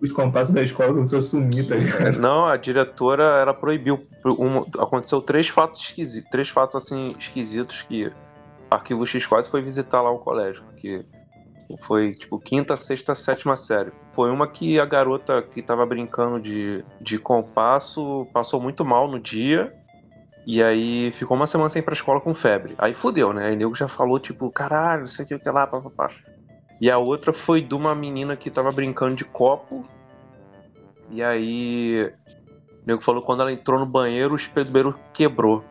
Os 0.00 0.12
compassos 0.12 0.54
da 0.54 0.62
escola 0.62 0.92
começou 0.92 1.18
a 1.18 1.22
sumir, 1.22 1.66
tá 1.66 1.74
ligado? 1.74 2.18
Não, 2.18 2.46
a 2.46 2.56
diretora 2.56 3.22
ela 3.40 3.54
proibiu. 3.54 4.06
Um, 4.24 4.58
aconteceu 4.80 5.20
três 5.20 5.48
fatos 5.48 5.80
esquisitos, 5.80 6.30
três 6.30 6.48
fatos 6.48 6.76
assim 6.76 7.14
esquisitos 7.18 7.82
que 7.82 8.10
Arquivo 8.70 9.06
X 9.06 9.26
quase 9.26 9.50
foi 9.50 9.62
visitar 9.62 10.02
lá 10.02 10.10
o 10.10 10.18
colégio, 10.18 10.62
porque 10.64 11.04
foi 11.82 12.12
tipo 12.12 12.38
quinta, 12.38 12.76
sexta, 12.76 13.14
sétima 13.14 13.56
série. 13.56 13.92
Foi 14.12 14.30
uma 14.30 14.46
que 14.48 14.80
a 14.80 14.86
garota 14.86 15.42
que 15.42 15.62
tava 15.62 15.84
brincando 15.84 16.40
de, 16.40 16.84
de 17.00 17.18
compasso 17.18 18.26
passou 18.32 18.60
muito 18.60 18.84
mal 18.84 19.08
no 19.08 19.18
dia 19.18 19.72
e 20.50 20.62
aí 20.62 21.12
ficou 21.12 21.36
uma 21.36 21.46
semana 21.46 21.68
sem 21.68 21.80
ir 21.80 21.84
pra 21.84 21.92
escola 21.92 22.22
com 22.22 22.32
febre. 22.32 22.74
Aí 22.78 22.94
fudeu, 22.94 23.34
né? 23.34 23.48
Aí 23.48 23.52
o 23.52 23.56
nego 23.58 23.74
já 23.74 23.86
falou, 23.86 24.18
tipo, 24.18 24.50
caralho, 24.50 25.00
não 25.00 25.06
sei 25.06 25.26
o 25.26 25.38
que, 25.38 25.50
lá, 25.50 25.66
papapá. 25.66 26.08
E 26.80 26.90
a 26.90 26.96
outra 26.96 27.34
foi 27.34 27.60
de 27.60 27.74
uma 27.74 27.94
menina 27.94 28.34
que 28.34 28.48
tava 28.48 28.72
brincando 28.72 29.14
de 29.14 29.26
copo. 29.26 29.86
E 31.10 31.22
aí. 31.22 32.10
O 32.82 32.86
nego 32.86 33.02
falou 33.02 33.20
quando 33.20 33.42
ela 33.42 33.52
entrou 33.52 33.78
no 33.78 33.84
banheiro, 33.84 34.32
o 34.32 34.36
espelho 34.36 34.64
do 34.64 34.72
banheiro 34.72 34.98
quebrou. 35.12 35.62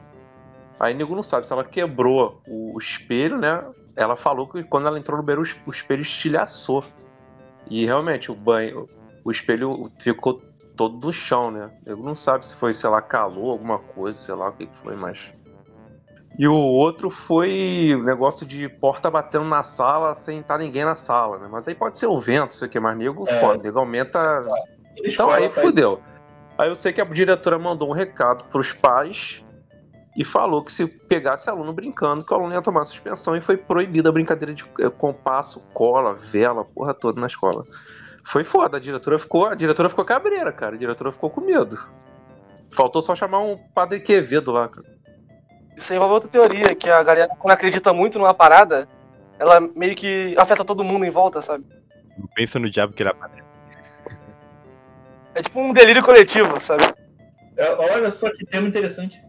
Aí 0.79 0.93
o 0.93 0.97
nego 0.97 1.15
não 1.15 1.23
sabe 1.23 1.47
se 1.47 1.51
ela 1.51 1.63
quebrou 1.63 2.39
o 2.47 2.77
espelho, 2.77 3.39
né? 3.39 3.59
Ela 3.95 4.15
falou 4.15 4.47
que 4.47 4.63
quando 4.63 4.85
ela 4.85 4.99
entrou 4.99 5.17
no 5.17 5.23
banheiro, 5.23 5.41
o 5.65 5.71
espelho 5.71 6.03
estilhaçou. 6.03 6.83
E 7.67 7.83
realmente, 7.83 8.31
o 8.31 8.35
banho, 8.35 8.87
o 9.23 9.31
espelho 9.31 9.89
ficou 9.99 10.39
todo 10.77 11.07
no 11.07 11.11
chão, 11.11 11.51
né? 11.51 11.71
Eu 11.85 11.97
não 11.97 12.15
sabe 12.15 12.45
se 12.45 12.55
foi, 12.55 12.71
sei 12.71 12.89
lá, 12.89 13.01
calor, 13.01 13.51
alguma 13.51 13.79
coisa, 13.79 14.15
sei 14.15 14.35
lá 14.35 14.49
o 14.49 14.53
que 14.53 14.69
foi, 14.71 14.95
mas. 14.95 15.35
E 16.37 16.47
o 16.47 16.53
outro 16.53 17.09
foi 17.09 17.95
o 17.95 18.03
negócio 18.03 18.45
de 18.45 18.69
porta 18.69 19.09
batendo 19.09 19.45
na 19.45 19.63
sala 19.63 20.13
sem 20.13 20.39
estar 20.39 20.59
ninguém 20.59 20.85
na 20.85 20.95
sala, 20.95 21.39
né? 21.39 21.49
Mas 21.51 21.67
aí 21.67 21.73
pode 21.73 21.97
ser 21.97 22.05
o 22.05 22.19
vento, 22.19 22.53
sei 22.53 22.67
o 22.67 22.71
que, 22.71 22.79
mas 22.79 22.95
nego 22.95 23.27
é, 23.27 23.39
foda, 23.39 23.63
nego 23.63 23.79
aumenta. 23.79 24.45
Então 25.03 25.31
aí 25.31 25.49
fudeu. 25.49 25.99
Aí 26.57 26.69
eu 26.69 26.75
sei 26.75 26.93
que 26.93 27.01
a 27.01 27.05
diretora 27.05 27.57
mandou 27.57 27.89
um 27.89 27.93
recado 27.93 28.45
pros 28.45 28.71
pais 28.71 29.43
e 30.15 30.23
falou 30.23 30.63
que 30.63 30.71
se 30.71 30.87
pegasse 30.87 31.49
aluno 31.49 31.73
brincando, 31.73 32.23
que 32.23 32.33
o 32.33 32.37
aluno 32.37 32.53
ia 32.53 32.61
tomar 32.61 32.85
suspensão 32.85 33.35
e 33.35 33.41
foi 33.41 33.57
proibida 33.57 34.09
a 34.09 34.11
brincadeira 34.11 34.53
de 34.53 34.63
eh, 34.79 34.89
compasso, 34.89 35.59
cola, 35.73 36.15
vela, 36.15 36.65
porra 36.65 36.93
toda 36.93 37.21
na 37.21 37.27
escola. 37.27 37.63
Foi 38.27 38.43
foda, 38.43 38.75
a 38.75 38.79
diretora 38.79 39.17
ficou, 39.17 39.45
a 39.45 39.55
diretora 39.55 39.87
ficou 39.87 40.03
cabreira, 40.03 40.51
cara. 40.51 40.75
A 40.75 40.77
diretora 40.77 41.13
ficou 41.13 41.29
com 41.29 41.39
medo. 41.39 41.79
Faltou 42.69 43.01
só 43.01 43.15
chamar 43.15 43.39
um 43.39 43.57
padre 43.73 44.01
Quevedo 44.01 44.51
lá, 44.51 44.67
cara. 44.67 44.85
Isso 45.77 45.93
aí 45.93 45.97
é 45.97 46.01
uma 46.01 46.11
outra 46.11 46.27
teoria, 46.27 46.75
que 46.75 46.89
a 46.89 47.01
galera, 47.03 47.29
quando 47.39 47.53
acredita 47.53 47.93
muito 47.93 48.19
numa 48.19 48.33
parada, 48.33 48.85
ela 49.39 49.61
meio 49.61 49.95
que 49.95 50.35
afeta 50.37 50.65
todo 50.65 50.83
mundo 50.83 51.05
em 51.05 51.09
volta, 51.09 51.41
sabe? 51.41 51.63
Não 52.17 52.27
pensa 52.27 52.59
no 52.59 52.69
diabo 52.69 52.91
que 52.91 53.01
ele 53.01 53.11
aparece. 53.11 53.47
É 55.33 55.41
tipo 55.41 55.61
um 55.61 55.71
delírio 55.71 56.03
coletivo, 56.03 56.59
sabe? 56.59 56.83
É, 57.55 57.73
olha 57.75 58.11
só 58.11 58.29
que 58.29 58.45
tema 58.45 58.67
interessante. 58.67 59.21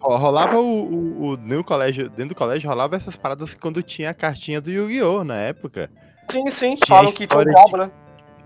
Rolava 0.00 0.58
o, 0.58 0.64
o, 0.64 1.24
o, 1.24 1.36
no 1.36 1.62
colégio, 1.62 2.08
dentro 2.08 2.30
do 2.30 2.34
colégio 2.34 2.68
rolava 2.68 2.96
essas 2.96 3.14
paradas 3.14 3.54
quando 3.54 3.80
tinha 3.80 4.10
a 4.10 4.14
cartinha 4.14 4.60
do 4.60 4.70
Yu-Gi-Oh! 4.70 5.22
na 5.22 5.36
época. 5.36 5.88
Sim, 6.28 6.50
sim, 6.50 6.74
tinha 6.74 6.96
falam 6.96 7.12
que 7.12 7.28
tinha 7.28 7.40
um 7.40 7.44
diabo, 7.44 7.76
né? 7.76 7.90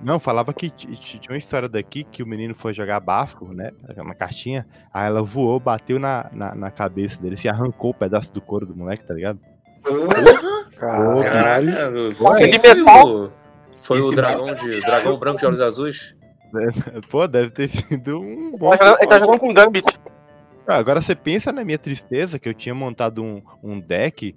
Não, 0.05 0.21
falava 0.21 0.53
que 0.53 0.69
tinha 0.71 1.31
uma 1.31 1.39
história 1.39 1.67
daqui 1.67 2.05
que 2.05 2.23
o 2.23 2.27
menino 2.27 2.55
foi 2.55 2.75
jogar 2.75 3.01
bafo, 3.01 3.53
né? 3.55 3.71
Uma 3.97 4.15
cartinha. 4.15 4.67
Aí 4.93 5.07
ela 5.07 5.23
voou, 5.23 5.59
bateu 5.59 5.99
na, 5.99 6.29
na, 6.31 6.55
na 6.55 6.71
cabeça 6.71 7.21
dele, 7.21 7.39
se 7.39 7.49
arrancou 7.49 7.91
o 7.91 7.95
um 7.95 7.99
pedaço 7.99 8.31
do 8.33 8.41
couro 8.41 8.67
do 8.67 8.77
moleque, 8.77 9.07
tá 9.07 9.15
ligado? 9.15 9.41
Caralho! 10.79 12.15
Foi, 12.15 12.59
foi, 12.59 12.83
o, 12.83 13.31
foi 13.81 14.01
o 14.01 14.11
dragão, 14.13 14.55
de, 14.55 14.81
dragão 14.83 15.19
branco 15.19 15.41
de 15.41 15.47
olhos 15.47 15.61
azuis? 15.63 16.15
Pô, 17.11 17.27
deve 17.27 17.51
ter 17.51 17.69
sido 17.71 18.21
um 18.21 18.53
bom. 18.53 18.73
Ele 18.75 19.07
tá 19.07 19.19
jogando 19.19 19.41
com 19.41 19.55
Gambit. 19.55 19.87
Ah, 20.67 20.77
agora 20.77 21.03
você 21.03 21.15
pensa 21.15 21.53
na 21.53 21.65
minha 21.65 21.79
tristeza 21.79 22.39
que 22.39 22.49
eu 22.49 22.55
tinha 22.55 22.75
montado 22.75 23.23
um, 23.23 23.43
um 23.63 23.79
deck 23.79 24.35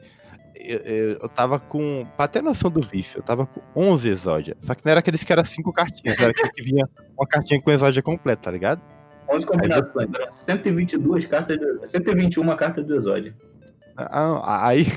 eu, 0.60 0.80
eu, 0.80 1.18
eu 1.22 1.30
tava 1.30 1.60
com. 1.60 2.06
Pra 2.16 2.28
ter 2.28 2.42
noção 2.42 2.70
do 2.72 2.82
vício, 2.82 3.20
eu 3.20 3.24
tava 3.24 3.46
com 3.46 3.62
11 3.76 4.10
exódia. 4.10 4.58
Só 4.62 4.74
que 4.76 4.86
não 4.86 4.92
era 4.92 5.00
aqueles 5.00 5.24
que 5.24 5.32
era 5.32 5.44
5 5.46 5.72
cartinhas, 5.74 6.20
era 6.20 6.32
aquele 6.32 6.52
que 6.52 6.64
vinha 6.64 6.88
uma 7.18 7.28
cartinha 7.28 7.62
com 7.62 7.72
exódia 7.72 8.02
completa, 8.02 8.44
tá 8.44 8.52
ligado? 8.52 8.82
11 9.30 9.46
combinações, 9.46 10.10
eram 10.14 10.32
122 10.32 11.26
cartas, 11.26 11.60
de, 11.60 11.88
121 11.90 12.56
cartas 12.56 12.86
do 12.86 12.96
Exódio. 12.96 13.34
Ah, 13.98 14.68
Aí, 14.68 14.88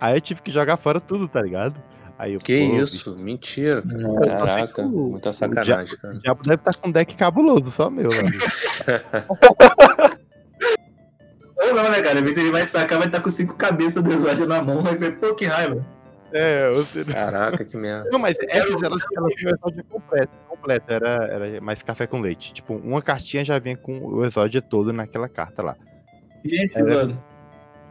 aí 0.00 0.16
eu 0.16 0.20
tive 0.20 0.42
que 0.42 0.50
jogar 0.50 0.76
fora 0.76 0.98
tudo, 1.00 1.28
tá 1.28 1.40
ligado? 1.40 1.80
Aí 2.18 2.32
eu, 2.34 2.40
Que 2.40 2.66
pô, 2.70 2.76
isso? 2.80 3.14
Mentira, 3.16 3.82
cara. 3.82 3.98
Não, 4.02 4.20
Caraca, 4.22 4.82
o- 4.82 5.10
muita 5.10 5.30
O 5.30 5.32
sacanagem, 5.34 5.76
diabo, 5.84 6.00
cara. 6.00 6.14
o 6.14 6.18
diabo 6.18 6.42
deve 6.42 6.54
estar 6.56 6.80
com 6.80 6.88
um 6.88 6.92
deck 6.92 7.14
cabuloso, 7.14 7.70
só 7.70 7.88
meu, 7.90 8.08
mano. 8.10 8.30
Ou 11.58 11.74
não, 11.74 11.90
né, 11.90 12.02
cara? 12.02 12.18
Às 12.18 12.24
vezes 12.24 12.38
ele 12.38 12.50
vai 12.50 12.66
sacar, 12.66 12.98
vai 12.98 13.06
estar 13.08 13.20
com 13.20 13.30
cinco 13.30 13.56
cabeças 13.56 14.02
do 14.02 14.12
Exódio 14.12 14.46
na 14.46 14.62
mão, 14.62 14.82
vai 14.82 14.96
ver, 14.96 15.18
pô, 15.18 15.34
que 15.34 15.46
raiva. 15.46 15.84
É, 16.32 16.68
eu 16.68 16.74
sei. 16.82 17.04
Caraca, 17.04 17.64
que 17.64 17.76
merda. 17.76 18.08
Não, 18.10 18.18
mas 18.18 18.36
essas 18.40 18.82
elas, 18.82 19.02
elas 19.14 19.32
tinham 19.36 19.52
o 19.52 19.56
exódio 19.56 19.84
completo, 19.84 20.32
completo, 20.48 20.92
era, 20.92 21.08
era 21.24 21.60
mais 21.60 21.82
café 21.82 22.06
com 22.06 22.20
leite. 22.20 22.52
Tipo, 22.52 22.74
uma 22.74 23.00
cartinha 23.00 23.44
já 23.44 23.58
vinha 23.58 23.76
com 23.76 23.98
o 23.98 24.24
exódio 24.24 24.60
todo 24.60 24.92
naquela 24.92 25.28
carta 25.28 25.62
lá. 25.62 25.76
Gente, 26.44 26.76
É, 26.76 26.82
mano. 26.82 27.22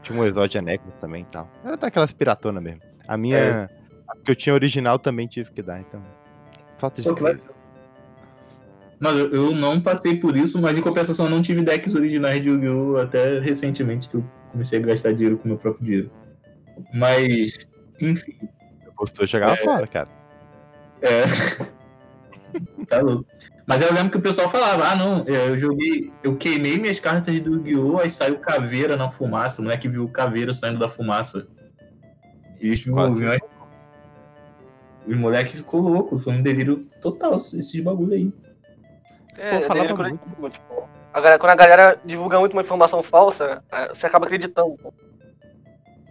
Tinha 0.03 0.19
um 0.19 0.25
exódio 0.25 0.61
necro 0.61 0.91
também 1.01 1.23
e 1.23 1.25
tal. 1.25 1.49
Era 1.63 1.75
daquelas 1.77 2.13
piratona 2.13 2.61
mesmo. 2.61 2.81
A 3.07 3.17
minha, 3.17 3.37
É. 3.37 3.69
a 4.07 4.15
que 4.23 4.29
eu 4.31 4.35
tinha 4.35 4.53
original 4.53 4.99
também 4.99 5.25
tive 5.27 5.51
que 5.51 5.63
dar, 5.63 5.79
então. 5.79 6.03
Falta 6.77 7.01
de 7.01 7.07
Pô, 7.07 7.15
que 7.15 7.23
vacilo. 7.23 7.54
Mas 8.99 9.17
eu, 9.17 9.51
não 9.51 9.81
passei 9.81 10.15
por 10.15 10.37
isso, 10.37 10.61
mas 10.61 10.77
em 10.77 10.81
compensação 10.81 11.25
eu 11.25 11.31
não 11.31 11.41
tive 11.41 11.61
decks 11.61 11.93
originais 11.93 12.41
de 12.41 12.49
Yu-Gi-Oh! 12.49 12.97
até 12.97 13.39
recentemente 13.39 14.07
que 14.07 14.15
eu 14.15 14.25
comecei 14.51 14.79
a 14.79 14.81
gastar 14.81 15.13
dinheiro 15.13 15.37
com 15.37 15.47
meu 15.47 15.57
próprio 15.57 15.83
dinheiro. 15.83 16.11
Mas, 16.93 17.67
enfim, 17.99 18.35
Gostou, 18.95 19.27
jogava 19.27 19.57
fora, 19.57 19.85
cara. 19.87 20.07
é. 21.01 21.23
tá 22.87 22.99
louco. 23.01 23.25
Mas 23.67 23.81
eu 23.81 23.91
lembro 23.93 24.11
que 24.11 24.17
o 24.17 24.21
pessoal 24.21 24.47
falava, 24.47 24.85
ah 24.85 24.95
não, 24.95 25.25
eu 25.25 25.57
joguei, 25.57 26.11
eu 26.23 26.37
queimei 26.37 26.77
minhas 26.77 26.99
cartas 26.99 27.37
do 27.39 27.55
Yu-Gi-Oh! 27.55 27.99
aí 27.99 28.09
saiu 28.09 28.37
caveira 28.37 28.95
na 28.95 29.09
fumaça, 29.09 29.59
o 29.59 29.63
moleque 29.63 29.89
viu 29.89 30.07
caveira 30.07 30.53
saindo 30.53 30.79
da 30.79 30.87
fumaça. 30.87 31.47
E 32.61 32.67
eles 32.67 32.85
me 32.85 32.93
ouviam 32.93 33.31
aí. 33.31 33.39
O 35.07 35.15
moleque 35.15 35.57
ficou 35.57 35.81
louco, 35.81 36.17
foi 36.17 36.33
um 36.33 36.41
delírio 36.41 36.85
total 37.01 37.37
esses 37.37 37.79
bagulho 37.79 38.13
aí. 38.13 38.33
É, 39.37 39.59
Pô, 39.59 39.61
falava 39.67 39.93
daí 39.93 40.17
quando, 40.17 40.49
tipo, 40.51 40.89
a 41.13 41.19
galera- 41.19 41.39
quando 41.39 41.51
a 41.51 41.55
galera 41.55 41.99
divulga 42.05 42.39
muito 42.39 42.53
uma 42.53 42.61
informação 42.61 43.01
falsa, 43.03 43.63
é, 43.71 43.89
você 43.89 44.05
acaba 44.05 44.25
acreditando. 44.25 44.77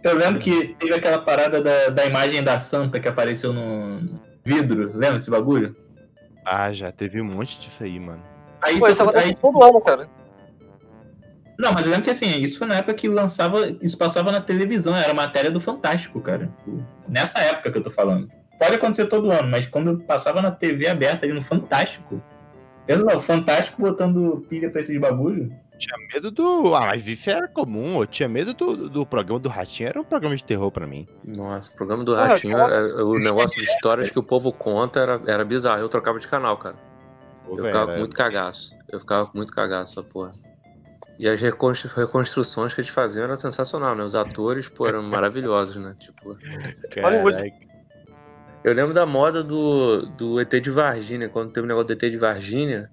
Eu 0.03 0.15
lembro 0.15 0.39
que 0.39 0.75
teve 0.79 0.93
aquela 0.93 1.19
parada 1.19 1.61
da, 1.61 1.89
da 1.89 2.05
imagem 2.05 2.43
da 2.43 2.59
santa 2.59 2.99
que 2.99 3.07
apareceu 3.07 3.51
no 3.51 4.19
vidro, 4.43 4.91
lembra 4.95 5.17
esse 5.17 5.31
bagulho? 5.31 5.75
Ah, 6.45 6.71
já 6.71 6.91
teve 6.91 7.19
um 7.19 7.25
monte 7.25 7.59
disso 7.59 7.83
aí, 7.83 7.99
mano. 7.99 8.21
Aí, 8.61 8.73
Pô, 8.77 8.85
isso 8.85 8.91
isso 8.91 9.01
acontece 9.01 9.25
aí- 9.29 9.35
todo 9.35 9.63
ano, 9.63 9.81
cara. 9.81 10.07
Não, 11.57 11.71
mas 11.71 11.85
eu 11.85 11.91
lembro 11.91 12.03
que 12.03 12.11
assim, 12.11 12.37
isso 12.39 12.57
foi 12.59 12.67
na 12.67 12.75
época 12.75 12.93
que 12.93 13.07
lançava, 13.07 13.67
isso 13.81 13.97
passava 13.97 14.31
na 14.31 14.41
televisão, 14.41 14.95
era 14.95 15.13
matéria 15.13 15.49
do 15.49 15.59
Fantástico, 15.59 16.19
cara. 16.21 16.49
Nessa 17.07 17.39
época 17.39 17.71
que 17.71 17.77
eu 17.77 17.83
tô 17.83 17.89
falando. 17.89 18.29
Pode 18.59 18.75
acontecer 18.75 19.05
todo 19.07 19.31
ano, 19.31 19.47
mas 19.47 19.65
quando 19.65 19.99
passava 20.01 20.41
na 20.41 20.51
TV 20.51 20.87
aberta 20.87 21.25
ali 21.25 21.33
no 21.33 21.41
Fantástico. 21.41 22.21
Eu 22.87 22.99
não, 23.03 23.17
o 23.17 23.19
Fantástico 23.19 23.81
botando 23.81 24.45
pilha 24.49 24.69
pra 24.69 24.81
esses 24.81 24.99
bagulho. 24.99 25.51
Tinha 25.77 25.97
medo 26.13 26.31
do. 26.31 26.73
Ah, 26.73 26.85
mas 26.87 27.05
isso 27.07 27.29
era 27.29 27.47
comum. 27.49 27.99
Eu 28.01 28.07
tinha 28.07 28.29
medo 28.29 28.53
do, 28.53 28.89
do 28.89 29.05
programa 29.05 29.39
do 29.39 29.49
Ratinho. 29.49 29.89
Era 29.89 29.99
um 29.99 30.05
programa 30.05 30.35
de 30.35 30.45
terror 30.45 30.71
pra 30.71 30.87
mim. 30.87 31.05
Nossa, 31.23 31.73
o 31.73 31.75
programa 31.75 32.03
do 32.05 32.15
Ah, 32.15 32.27
Ratinho, 32.27 32.55
cara. 32.55 32.75
era- 32.75 33.05
o 33.05 33.19
negócio 33.19 33.57
de 33.57 33.65
histórias 33.69 34.09
que 34.09 34.17
o 34.17 34.23
povo 34.23 34.53
conta 34.53 34.99
era, 35.01 35.21
era 35.27 35.43
bizarro. 35.43 35.81
Eu 35.81 35.89
trocava 35.89 36.17
de 36.19 36.27
canal, 36.29 36.55
cara. 36.57 36.75
Pô, 37.45 37.57
Eu 37.57 37.63
velho, 37.63 37.67
ficava 37.73 37.91
com 37.91 37.99
muito 37.99 38.15
cagaço. 38.15 38.75
Eu 38.89 38.99
ficava 39.01 39.25
com 39.25 39.37
muito 39.37 39.51
cagaço, 39.53 39.99
essa 39.99 40.07
porra. 40.07 40.33
E 41.19 41.27
as 41.27 41.41
reconstru- 41.41 41.91
reconstruções 41.93 42.73
que 42.73 42.79
eles 42.81 42.89
faziam 42.89 43.25
eram 43.25 43.35
sensacional, 43.35 43.95
né? 43.95 44.03
Os 44.03 44.15
atores, 44.15 44.69
pô, 44.69 44.87
eram 44.87 45.03
maravilhosos, 45.03 45.75
né? 45.75 45.93
Tipo, 45.99 46.37
Caralho. 46.91 47.51
Eu 48.65 48.73
lembro 48.73 48.95
da 48.95 49.05
moda 49.05 49.43
do, 49.43 50.07
do 50.07 50.41
ET 50.41 50.49
de 50.49 50.71
Varginha, 50.71 51.29
quando 51.29 51.51
teve 51.51 51.65
o 51.65 51.67
negócio 51.67 51.87
do 51.87 51.93
ET 51.93 52.11
de 52.11 52.17
Varginha, 52.17 52.89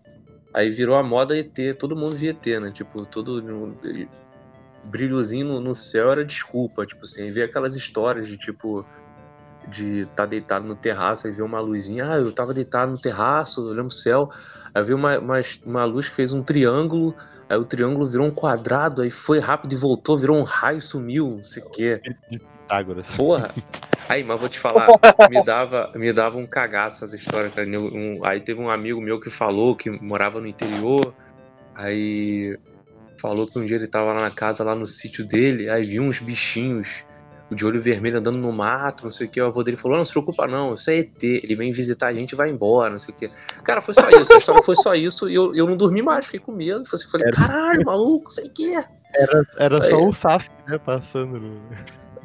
aí 0.52 0.71
virou 0.71 0.95
a 0.97 1.02
moda 1.02 1.35
ET, 1.35 1.57
todo 1.79 1.97
mundo 1.97 2.14
via 2.14 2.33
ET, 2.33 2.47
né? 2.61 2.71
Tipo, 2.71 3.07
todo 3.07 3.43
brilhozinho 4.88 5.47
no, 5.47 5.61
no 5.62 5.75
céu 5.75 6.12
era 6.12 6.26
desculpa, 6.26 6.85
tipo 6.85 7.05
assim, 7.05 7.31
ver 7.31 7.45
aquelas 7.45 7.75
histórias 7.75 8.29
de 8.29 8.37
tipo 8.37 8.85
de 9.67 10.00
estar 10.00 10.26
deitado 10.26 10.67
no 10.67 10.76
terraço 10.76 11.26
e 11.26 11.33
ver 11.33 11.43
uma 11.43 11.59
luzinha, 11.59 12.07
ah, 12.11 12.19
eu 12.19 12.31
tava 12.33 12.52
deitado 12.52 12.93
no 12.93 12.99
terraço, 12.99 13.67
olhando 13.67 13.87
o 13.87 13.93
céu, 13.93 14.29
aí 14.75 14.85
vi 14.85 14.93
uma, 14.93 15.19
uma, 15.19 15.41
uma 15.64 15.85
luz 15.87 16.07
que 16.07 16.17
fez 16.17 16.35
um 16.35 16.43
triângulo, 16.43 17.14
aí 17.49 17.57
o 17.57 17.64
triângulo 17.64 18.07
virou 18.07 18.26
um 18.26 18.31
quadrado, 18.31 19.00
aí 19.00 19.11
foi 19.11 19.38
rápido 19.38 19.73
e 19.73 19.76
voltou, 19.76 20.19
virou 20.19 20.37
um 20.37 20.43
raio, 20.43 20.83
sumiu, 20.83 21.37
não 21.37 21.45
sei 21.45 21.62
o 21.62 21.71
quê. 21.71 22.02
Pitágoras. 22.73 23.17
Porra! 23.17 23.50
Aí, 24.09 24.25
mas 24.25 24.41
vou 24.41 24.49
te 24.49 24.59
falar, 24.59 24.87
me 25.31 25.43
dava, 25.45 25.93
me 25.95 26.12
dava 26.12 26.38
um 26.38 26.47
cagaço 26.47 27.05
essa 27.05 27.14
história, 27.17 27.50
cara. 27.50 27.69
Eu- 27.69 27.85
um- 27.85 28.21
aí 28.25 28.41
teve 28.41 28.61
um 28.61 28.71
amigo 28.71 29.00
meu 29.00 29.21
que 29.21 29.31
falou 29.31 29.76
que 29.76 29.91
morava 29.91 30.41
no 30.41 30.47
interior, 30.47 31.14
aí 31.75 32.59
falou 33.21 33.47
que 33.47 33.59
um 33.59 33.64
dia 33.64 33.76
ele 33.76 33.87
tava 33.87 34.12
lá 34.12 34.21
na 34.23 34.31
casa, 34.31 34.64
lá 34.64 34.75
no 34.75 34.87
sítio 34.87 35.26
dele, 35.26 35.69
aí 35.71 35.85
viu 35.85 36.02
uns 36.02 36.19
bichinhos 36.19 37.05
de 37.50 37.67
olho 37.67 37.81
vermelho 37.83 38.19
andando 38.19 38.38
no 38.38 38.50
mato, 38.50 39.05
não 39.05 39.11
sei 39.11 39.26
o 39.26 39.31
que. 39.31 39.41
O 39.41 39.47
avô 39.47 39.62
dele 39.62 39.76
falou: 39.76 39.99
Não 39.99 40.05
se 40.05 40.11
preocupa, 40.12 40.47
não, 40.47 40.75
isso 40.75 40.91
é 40.91 40.97
ET, 40.99 41.23
ele 41.23 41.55
vem 41.55 41.71
visitar 41.71 42.09
a 42.09 42.14
gente 42.14 42.33
e 42.33 42.37
vai 42.37 42.50
embora, 42.50 42.91
não 42.91 42.99
sei 42.99 43.14
o 43.14 43.17
que. 43.17 43.31
Cara, 43.62 43.81
foi 43.83 43.95
só 43.95 44.09
isso, 44.09 44.33
a 44.33 44.38
história 44.38 44.62
foi 44.62 44.75
só 44.76 44.95
isso, 44.95 45.29
e 45.29 45.35
eu, 45.35 45.52
eu 45.55 45.67
não 45.67 45.76
dormi 45.76 46.02
mais, 46.02 46.25
fiquei 46.25 46.41
com 46.41 46.52
medo. 46.52 46.83
Falei, 46.87 47.26
assim, 47.29 47.37
caralho, 47.37 47.85
maluco, 47.85 48.33
sei 48.33 48.47
o 48.47 48.50
que. 48.50 48.75
Era, 48.75 49.47
era 49.59 49.85
só 49.85 49.97
Aí. 49.97 50.05
o 50.07 50.12
Sasuke, 50.12 50.55
né? 50.67 50.79
Passando. 50.79 51.61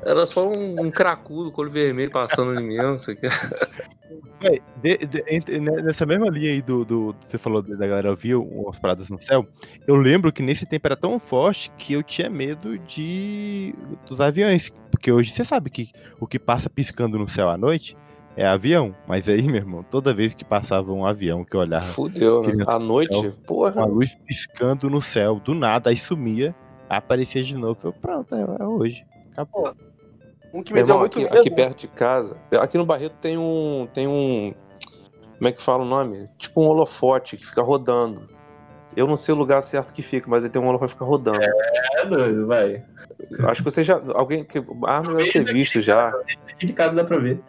Era 0.04 0.26
só 0.26 0.48
um, 0.48 0.80
um 0.82 0.92
cracudo 0.92 1.52
olho 1.56 1.72
vermelho 1.72 2.12
passando 2.12 2.60
em 2.60 2.64
mim, 2.68 2.78
não 2.78 2.98
sei 2.98 3.16
o 3.16 3.18
que. 3.18 3.28
Véi, 4.40 4.62
de- 4.82 4.98
de- 5.06 5.24
entre- 5.28 5.60
né, 5.60 5.72
nessa 5.82 6.06
mesma 6.06 6.30
linha 6.30 6.52
aí 6.52 6.62
do, 6.62 6.86
do. 6.86 7.16
Você 7.26 7.38
falou 7.38 7.62
da 7.62 7.88
galera 7.88 8.16
viu 8.16 8.44
umas 8.44 8.78
paradas 8.80 9.10
no 9.10 9.20
céu. 9.22 9.48
Eu 9.88 9.96
lembro 9.96 10.32
que 10.32 10.44
nesse 10.44 10.66
tempo 10.66 10.88
era 10.88 10.96
tão 10.96 11.20
forte 11.20 11.72
que 11.78 11.94
eu 11.94 12.04
tinha 12.04 12.30
medo 12.30 12.78
de. 12.78 13.74
dos 14.08 14.22
aviões. 14.22 14.72
Porque 14.92 15.12
hoje 15.12 15.32
você 15.32 15.44
sabe 15.44 15.70
que 15.70 15.92
o 16.20 16.28
que 16.28 16.38
passa 16.40 16.70
piscando 16.70 17.18
no 17.18 17.28
céu 17.28 17.50
à 17.50 17.58
noite 17.58 17.98
é 18.36 18.46
avião. 18.46 18.96
Mas 19.08 19.28
aí, 19.28 19.42
meu 19.42 19.56
irmão, 19.56 19.84
toda 19.84 20.14
vez 20.14 20.34
que 20.34 20.46
passava 20.46 20.94
um 20.94 21.04
avião 21.06 21.44
que 21.44 21.56
eu 21.56 21.60
olhava 21.62 21.86
Fudeu, 21.86 22.44
né? 22.44 22.64
À 22.68 22.78
noite, 22.80 23.32
porra. 23.46 23.82
uma 23.82 23.88
luz 23.88 24.16
piscando 24.26 24.90
no 24.90 25.02
céu, 25.02 25.40
do 25.44 25.54
nada, 25.56 25.90
aí 25.90 25.98
sumia, 25.98 26.56
aparecia 26.88 27.44
de 27.44 27.56
novo. 27.58 27.80
Eu, 27.88 27.94
pronto, 27.94 28.36
é, 28.36 28.42
é 28.42 28.64
hoje. 28.66 29.04
Acabou. 29.38 29.74
Um 30.54 30.64
que 30.64 30.74
me 30.74 30.80
Meu 30.80 30.86
deu 30.88 30.96
irmão, 30.96 31.00
muito 31.00 31.20
aqui, 31.20 31.24
medo. 31.26 31.40
aqui 31.40 31.52
perto 31.52 31.80
de 31.82 31.88
casa, 31.90 32.38
aqui 32.60 32.78
no 32.78 32.86
Barreto 32.86 33.16
tem 33.22 33.38
um. 33.38 33.88
Tem 33.94 34.08
um. 34.08 34.54
Como 35.38 35.48
é 35.48 35.52
que 35.52 35.62
fala 35.62 35.84
o 35.84 35.88
nome? 35.88 36.28
Tipo 36.38 36.62
um 36.64 36.68
holofote 36.68 37.38
que 37.38 37.46
fica 37.46 37.62
rodando. 37.62 38.28
Eu 38.96 39.06
não 39.06 39.16
sei 39.16 39.36
o 39.36 39.38
lugar 39.38 39.62
certo 39.62 39.94
que 39.94 40.02
fica, 40.02 40.28
mas 40.28 40.44
ele 40.44 40.52
tem 40.52 40.60
um 40.60 40.68
holofote 40.68 40.94
que 40.94 41.00
fica 41.00 41.06
rodando. 41.06 41.40
É 41.98 42.06
doido, 42.08 42.48
vai. 42.48 42.84
Acho 43.48 43.62
que 43.62 43.70
você 43.70 43.84
já. 43.84 44.02
Alguém 44.16 44.44
que. 44.44 44.58
Ah, 44.86 45.04
não 45.04 45.16
deve 45.16 45.32
ter 45.32 45.44
visto 45.44 45.80
já. 45.80 46.08
Aqui 46.50 46.66
de 46.66 46.74
casa 46.74 46.96
dá 46.96 47.04
pra 47.04 47.18
ver. 47.20 47.40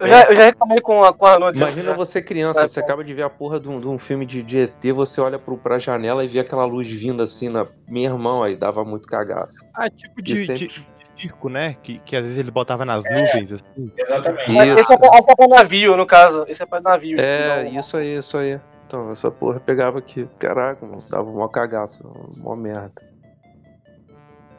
Eu 0.00 0.08
já, 0.08 0.24
eu 0.24 0.36
já 0.36 0.44
reclamei 0.46 0.80
com 0.80 1.04
a, 1.04 1.12
com 1.12 1.24
a 1.26 1.38
noite. 1.38 1.56
Imagina 1.56 1.90
já. 1.90 1.94
você 1.94 2.20
criança, 2.20 2.66
você 2.68 2.80
acaba 2.80 3.04
de 3.04 3.14
ver 3.14 3.22
a 3.22 3.30
porra 3.30 3.60
de 3.60 3.68
um, 3.68 3.78
de 3.80 3.86
um 3.86 3.96
filme 3.98 4.26
de, 4.26 4.42
de 4.42 4.58
ET, 4.58 4.84
você 4.92 5.20
olha 5.22 5.38
pro, 5.38 5.56
pra 5.56 5.78
janela 5.78 6.22
e 6.24 6.28
vê 6.28 6.40
aquela 6.40 6.64
luz 6.64 6.90
vindo 6.90 7.22
assim 7.22 7.48
na. 7.48 7.66
Meu 7.88 8.02
irmão, 8.04 8.42
aí 8.42 8.56
dava 8.56 8.84
muito 8.84 9.06
cagaço. 9.06 9.64
Ah, 9.74 9.88
tipo 9.88 10.20
de, 10.20 10.32
de, 10.34 10.36
sempre- 10.36 10.66
de 10.66 10.84
circo, 11.18 11.48
né? 11.48 11.76
Que, 11.82 11.98
que 12.00 12.16
às 12.16 12.22
vezes 12.22 12.38
ele 12.38 12.50
botava 12.50 12.84
nas 12.84 13.02
nuvens, 13.04 13.52
assim. 13.52 13.92
Exatamente. 13.96 14.50
Isso. 14.50 14.78
Esse 14.80 14.92
é, 14.94 14.98
pra, 14.98 15.18
esse 15.18 15.30
é 15.30 15.34
pra 15.36 15.48
navio, 15.48 15.96
no 15.96 16.06
caso. 16.06 16.44
Esse 16.48 16.62
é 16.62 16.66
pra 16.66 16.80
navio. 16.80 17.20
É, 17.20 17.64
Não- 17.64 17.78
isso 17.78 17.96
aí, 17.96 18.16
isso 18.16 18.38
aí. 18.38 18.60
Então, 18.86 19.10
essa 19.10 19.30
porra 19.30 19.58
pegava 19.58 19.98
aqui. 19.98 20.28
Caraca, 20.38 20.84
mano, 20.86 20.98
dava 21.10 21.28
um 21.28 21.34
maior 21.34 21.48
cagaço, 21.48 22.08
mó 22.36 22.54
merda. 22.54 23.02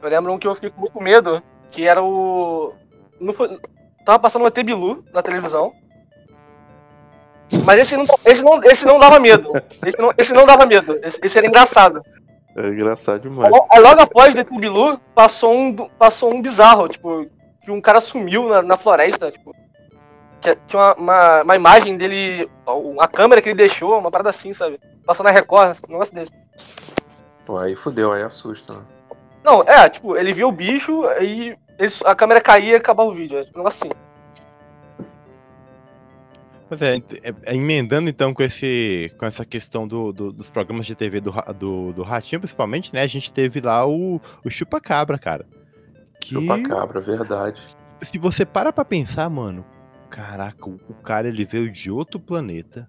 Eu 0.02 0.08
lembro 0.08 0.32
um 0.32 0.38
que 0.38 0.46
eu 0.46 0.54
fiquei 0.54 0.70
com 0.70 0.80
muito 0.80 1.00
medo, 1.00 1.42
que 1.70 1.86
era 1.86 2.02
o. 2.02 2.74
Não 3.20 3.32
foi... 3.32 3.58
Tava 4.04 4.18
passando 4.18 4.44
o 4.44 4.48
ET 4.48 4.62
Bilu 4.62 5.04
na 5.12 5.22
televisão. 5.22 5.72
Mas 7.64 7.80
esse 7.80 7.96
não, 7.96 8.04
esse 8.26 8.42
não, 8.42 8.62
esse 8.64 8.84
não 8.86 8.98
dava 8.98 9.18
medo. 9.18 9.52
Esse 9.84 9.98
não, 9.98 10.12
esse 10.16 10.32
não 10.32 10.44
dava 10.46 10.66
medo. 10.66 10.98
Esse, 11.02 11.18
esse 11.22 11.38
era 11.38 11.46
engraçado. 11.46 12.02
É 12.60 12.68
engraçado 12.68 13.20
demais. 13.22 13.50
Lo- 13.52 13.66
Aí 13.70 13.80
logo 13.80 14.00
após 14.02 14.34
o 14.34 14.38
ET 14.38 14.48
Bilu, 14.50 14.98
passou 15.14 15.54
um, 15.54 15.74
passou 15.74 16.34
um 16.34 16.42
bizarro, 16.42 16.88
tipo, 16.88 17.26
que 17.62 17.70
um 17.70 17.80
cara 17.80 18.00
sumiu 18.00 18.48
na, 18.48 18.62
na 18.62 18.76
floresta, 18.76 19.30
tipo. 19.30 19.54
Tinha, 20.40 20.56
tinha 20.66 20.80
uma, 20.82 20.94
uma, 20.94 21.42
uma 21.42 21.56
imagem 21.56 21.96
dele, 21.96 22.48
uma 22.66 23.06
câmera 23.08 23.40
que 23.42 23.48
ele 23.48 23.56
deixou, 23.58 23.98
uma 23.98 24.10
parada 24.10 24.30
assim, 24.30 24.52
sabe? 24.54 24.80
Passou 25.04 25.24
na 25.24 25.30
Record, 25.30 25.78
um 25.88 25.92
negócio 25.92 26.14
desse. 26.14 26.32
Pô, 27.44 27.56
aí 27.58 27.74
fudeu, 27.76 28.12
aí 28.12 28.22
assusta, 28.22 28.74
né? 28.74 28.80
Não, 29.44 29.62
é, 29.62 29.88
tipo, 29.88 30.16
ele 30.16 30.32
viu 30.32 30.48
o 30.48 30.52
bicho 30.52 31.04
e 31.20 31.56
eles- 31.78 32.02
a 32.04 32.14
câmera 32.14 32.40
caía 32.40 32.72
e 32.72 32.76
acabava 32.76 33.08
o 33.08 33.14
vídeo. 33.14 33.38
É 33.38 33.42
um 33.54 33.58
negócio 33.58 33.86
assim. 33.86 33.90
Pois 36.68 36.82
é, 36.82 36.96
é, 36.96 37.34
é, 37.46 37.54
emendando 37.56 38.10
então 38.10 38.34
com, 38.34 38.42
esse, 38.42 39.10
com 39.18 39.24
essa 39.24 39.44
questão 39.44 39.88
do, 39.88 40.12
do- 40.12 40.32
dos 40.32 40.50
programas 40.50 40.84
de 40.84 40.94
TV 40.94 41.20
do, 41.20 41.32
do, 41.58 41.92
do 41.94 42.02
Ratinho, 42.02 42.40
principalmente, 42.40 42.92
né? 42.92 43.02
A 43.02 43.06
gente 43.06 43.32
teve 43.32 43.60
lá 43.60 43.86
o, 43.86 44.20
o 44.44 44.50
Chupa 44.50 44.78
Cabra, 44.80 45.18
cara. 45.18 45.46
Que, 46.20 46.34
Chupa-cabra, 46.34 47.00
verdade. 47.00 47.62
se 48.02 48.18
você 48.18 48.44
para 48.44 48.72
pra 48.72 48.84
pensar, 48.84 49.30
mano, 49.30 49.64
caraca, 50.10 50.68
o, 50.68 50.78
cara 51.02 51.28
ele 51.28 51.44
veio 51.44 51.70
de 51.72 51.90
outro 51.90 52.20
planeta 52.20 52.86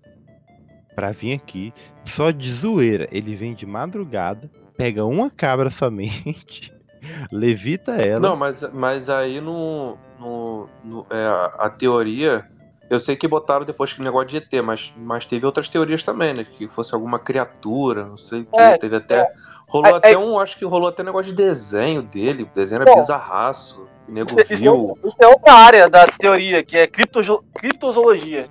pra 0.95 1.11
vir 1.11 1.33
aqui, 1.33 1.71
só 2.03 2.31
de 2.31 2.51
zoeira. 2.51 3.07
Ele 3.11 3.33
vem 3.35 3.53
de 3.53 3.65
madrugada, 3.65 4.49
pega 4.75 5.05
uma 5.05 5.29
cabra 5.29 5.69
somente, 5.69 6.73
levita 7.31 7.93
ela. 7.95 8.19
Não, 8.19 8.35
mas, 8.35 8.61
mas 8.73 9.09
aí 9.09 9.39
no. 9.39 9.95
no, 10.19 10.67
no- 10.83 11.05
é, 11.09 11.25
a 11.59 11.69
teoria. 11.69 12.45
Eu 12.89 12.99
sei 12.99 13.15
que 13.15 13.27
botaram 13.27 13.63
depois 13.65 13.93
que 13.93 14.01
negócio 14.01 14.27
de 14.29 14.37
ET, 14.37 14.51
mas, 14.63 14.91
mas 14.97 15.25
teve 15.25 15.45
outras 15.45 15.69
teorias 15.69 16.01
também, 16.01 16.33
né? 16.33 16.43
Que 16.43 16.67
fosse 16.67 16.95
alguma 16.95 17.19
criatura, 17.19 18.05
não 18.05 18.17
sei 18.17 18.41
o 18.41 18.45
que. 18.45 18.59
É, 18.59 18.77
teve 18.77 18.95
até. 18.95 19.31
Rolou 19.67 19.91
É, 19.93 19.97
até 19.97 20.13
é- 20.13 20.17
um. 20.17 20.39
Acho 20.39 20.57
que 20.57 20.65
rolou 20.65 20.89
até 20.89 21.03
negócio 21.03 21.31
de 21.31 21.35
desenho 21.43 22.01
dele. 22.01 22.43
O 22.43 22.49
desenho 22.55 22.81
era 22.81 22.95
bizarraço. 22.95 23.87
O 24.07 24.11
nego 24.11 24.29
Isso, 24.31 24.39
isso 24.41 24.53
é, 24.53 24.55
viu. 24.55 24.97
isso 25.05 25.17
é 25.21 25.27
outra 25.27 25.53
área 25.53 25.87
da 25.87 26.07
teoria, 26.07 26.63
que 26.63 26.75
é 26.77 26.87
criptozo- 26.87 27.43
criptozoologia. 27.53 28.49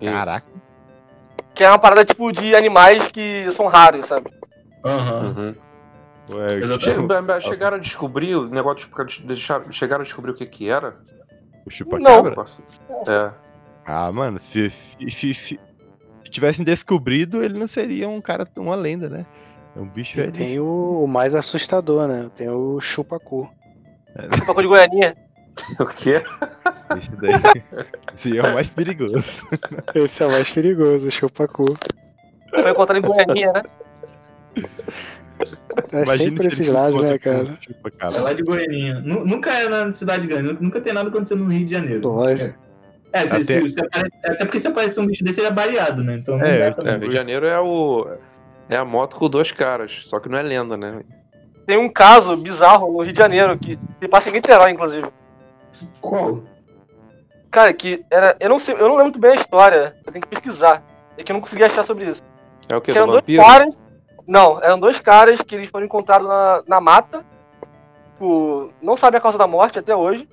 Caraca. 0.00 0.46
Que 1.54 1.64
é 1.64 1.68
uma 1.68 1.78
parada 1.78 2.04
tipo 2.04 2.30
de 2.32 2.54
animais 2.54 3.08
que 3.08 3.50
são 3.50 3.66
raros, 3.66 4.06
sabe? 4.06 4.30
Aham. 4.84 5.34
Uhum. 5.36 5.54
Ué, 6.36 6.44
Exatamente. 6.54 6.84
Che- 6.84 6.94
tipo, 6.94 7.22
ba- 7.22 7.40
Chegaram 7.40 7.76
a 7.76 7.80
descobrir 7.80 8.34
o 8.36 8.48
negócio 8.48 8.88
de 9.06 9.22
deixaram, 9.22 9.70
chegaram 9.72 10.02
a 10.02 10.04
descobrir 10.04 10.30
o 10.32 10.34
que 10.34 10.44
que 10.46 10.68
era? 10.70 10.96
O 11.66 11.70
Chupa 11.70 11.98
Não. 11.98 12.22
Cabra? 12.22 12.44
É. 13.08 13.32
Ah, 13.84 14.10
mano, 14.12 14.38
se, 14.38 14.70
se, 14.70 15.10
se, 15.10 15.34
se 15.34 15.60
tivessem 16.30 16.64
descobrido, 16.64 17.42
ele 17.42 17.58
não 17.58 17.66
seria 17.66 18.08
um 18.08 18.20
cara, 18.20 18.44
uma 18.56 18.74
lenda, 18.74 19.08
né? 19.08 19.26
É 19.76 19.80
um 19.80 19.88
bicho 19.88 20.20
ali. 20.20 20.32
tem 20.32 20.58
o, 20.58 21.04
o 21.04 21.06
mais 21.06 21.34
assustador, 21.34 22.08
né? 22.08 22.30
Tem 22.34 22.48
o 22.48 22.80
chupacu. 22.80 23.50
Uma 24.14 24.54
coisa 24.54 24.62
de 24.62 24.68
Goianinha. 24.68 25.16
O 25.80 25.86
quê? 25.86 26.22
Esse 26.98 27.10
daí. 27.16 27.32
Esse 28.14 28.36
é 28.36 28.42
o 28.42 28.52
mais 28.52 28.68
perigoso. 28.68 29.24
Esse 29.94 30.22
é 30.22 30.26
o 30.26 30.30
mais 30.30 30.52
perigoso, 30.52 31.08
o 31.08 31.10
chupacu. 31.10 31.74
Foi 32.50 32.70
encontrado 32.70 32.98
em 32.98 33.00
Goianinha, 33.00 33.52
né? 33.54 33.62
É 35.92 36.02
Imagina 36.02 36.30
sempre 36.30 36.50
se 36.50 36.62
esses 36.62 36.68
lados, 36.68 37.02
né, 37.02 37.18
cara? 37.18 37.44
o 37.44 37.54
Chupa 37.62 37.92
É 38.00 38.20
lá 38.20 38.32
de 38.32 38.42
Goianinha. 38.42 39.00
Nu- 39.00 39.24
Nunca 39.24 39.50
é 39.52 39.68
na 39.68 39.90
cidade 39.92 40.26
grande, 40.26 40.52
nu- 40.52 40.58
nunca 40.60 40.80
tem 40.80 40.92
nada 40.92 41.08
acontecendo 41.08 41.44
no 41.44 41.50
Rio 41.52 41.66
de 41.66 41.72
Janeiro. 41.72 42.06
Lógico. 42.08 42.54
É, 43.12 43.20
se, 43.26 43.34
Até- 43.34 43.42
se- 43.42 43.70
se 43.70 43.80
aparece- 43.80 44.16
até 44.24 44.44
porque 44.44 44.58
se 44.60 44.68
aparecer 44.68 45.00
um 45.00 45.06
bicho 45.06 45.24
desse, 45.24 45.40
ele 45.40 45.48
é 45.48 45.50
baleado, 45.50 46.02
né? 46.02 46.14
Então 46.14 46.40
É, 46.40 46.68
eu- 46.68 46.86
É, 46.86 46.96
Rio 46.98 47.08
de 47.08 47.14
Janeiro 47.14 47.46
é 47.46 47.58
o. 47.60 48.06
É 48.68 48.76
a 48.78 48.84
moto 48.84 49.16
com 49.16 49.28
dois 49.28 49.52
caras, 49.52 50.00
só 50.04 50.18
que 50.18 50.28
não 50.28 50.36
é 50.38 50.42
lenda, 50.42 50.76
né? 50.76 51.00
Tem 51.66 51.76
um 51.78 51.88
caso 51.88 52.36
bizarro 52.36 52.92
no 52.92 53.02
Rio 53.02 53.12
de 53.12 53.18
Janeiro, 53.18 53.56
que 53.58 53.76
se 53.76 54.08
passa 54.08 54.28
em 54.28 54.32
Niterói, 54.32 54.70
inclusive. 54.72 55.06
Qual? 56.00 56.42
Cara, 57.50 57.72
que 57.72 58.04
era. 58.10 58.36
Eu 58.40 58.48
não 58.48 58.58
sei, 58.60 58.74
eu 58.74 58.80
não 58.80 58.90
lembro 58.90 59.04
muito 59.04 59.18
bem 59.18 59.32
a 59.32 59.36
história. 59.36 59.94
Eu 60.04 60.12
tenho 60.12 60.22
que 60.22 60.28
pesquisar. 60.28 60.82
É 61.16 61.22
que 61.22 61.32
eu 61.32 61.34
não 61.34 61.40
consegui 61.40 61.62
achar 61.64 61.84
sobre 61.84 62.04
isso. 62.10 62.22
É 62.68 62.76
o 62.76 62.80
que? 62.80 62.92
Que 62.92 62.98
Do 62.98 63.04
eram 63.04 63.12
dois 63.12 63.24
caras. 63.36 63.78
Não, 64.26 64.62
eram 64.62 64.78
dois 64.78 64.98
caras 64.98 65.40
que 65.40 65.54
eles 65.54 65.70
foram 65.70 65.86
encontrados 65.86 66.26
na, 66.26 66.62
na 66.66 66.80
mata. 66.80 67.24
Tipo, 68.12 68.72
não 68.82 68.96
sabem 68.96 69.18
a 69.18 69.20
causa 69.20 69.38
da 69.38 69.46
morte 69.46 69.78
até 69.78 69.94
hoje. 69.94 70.28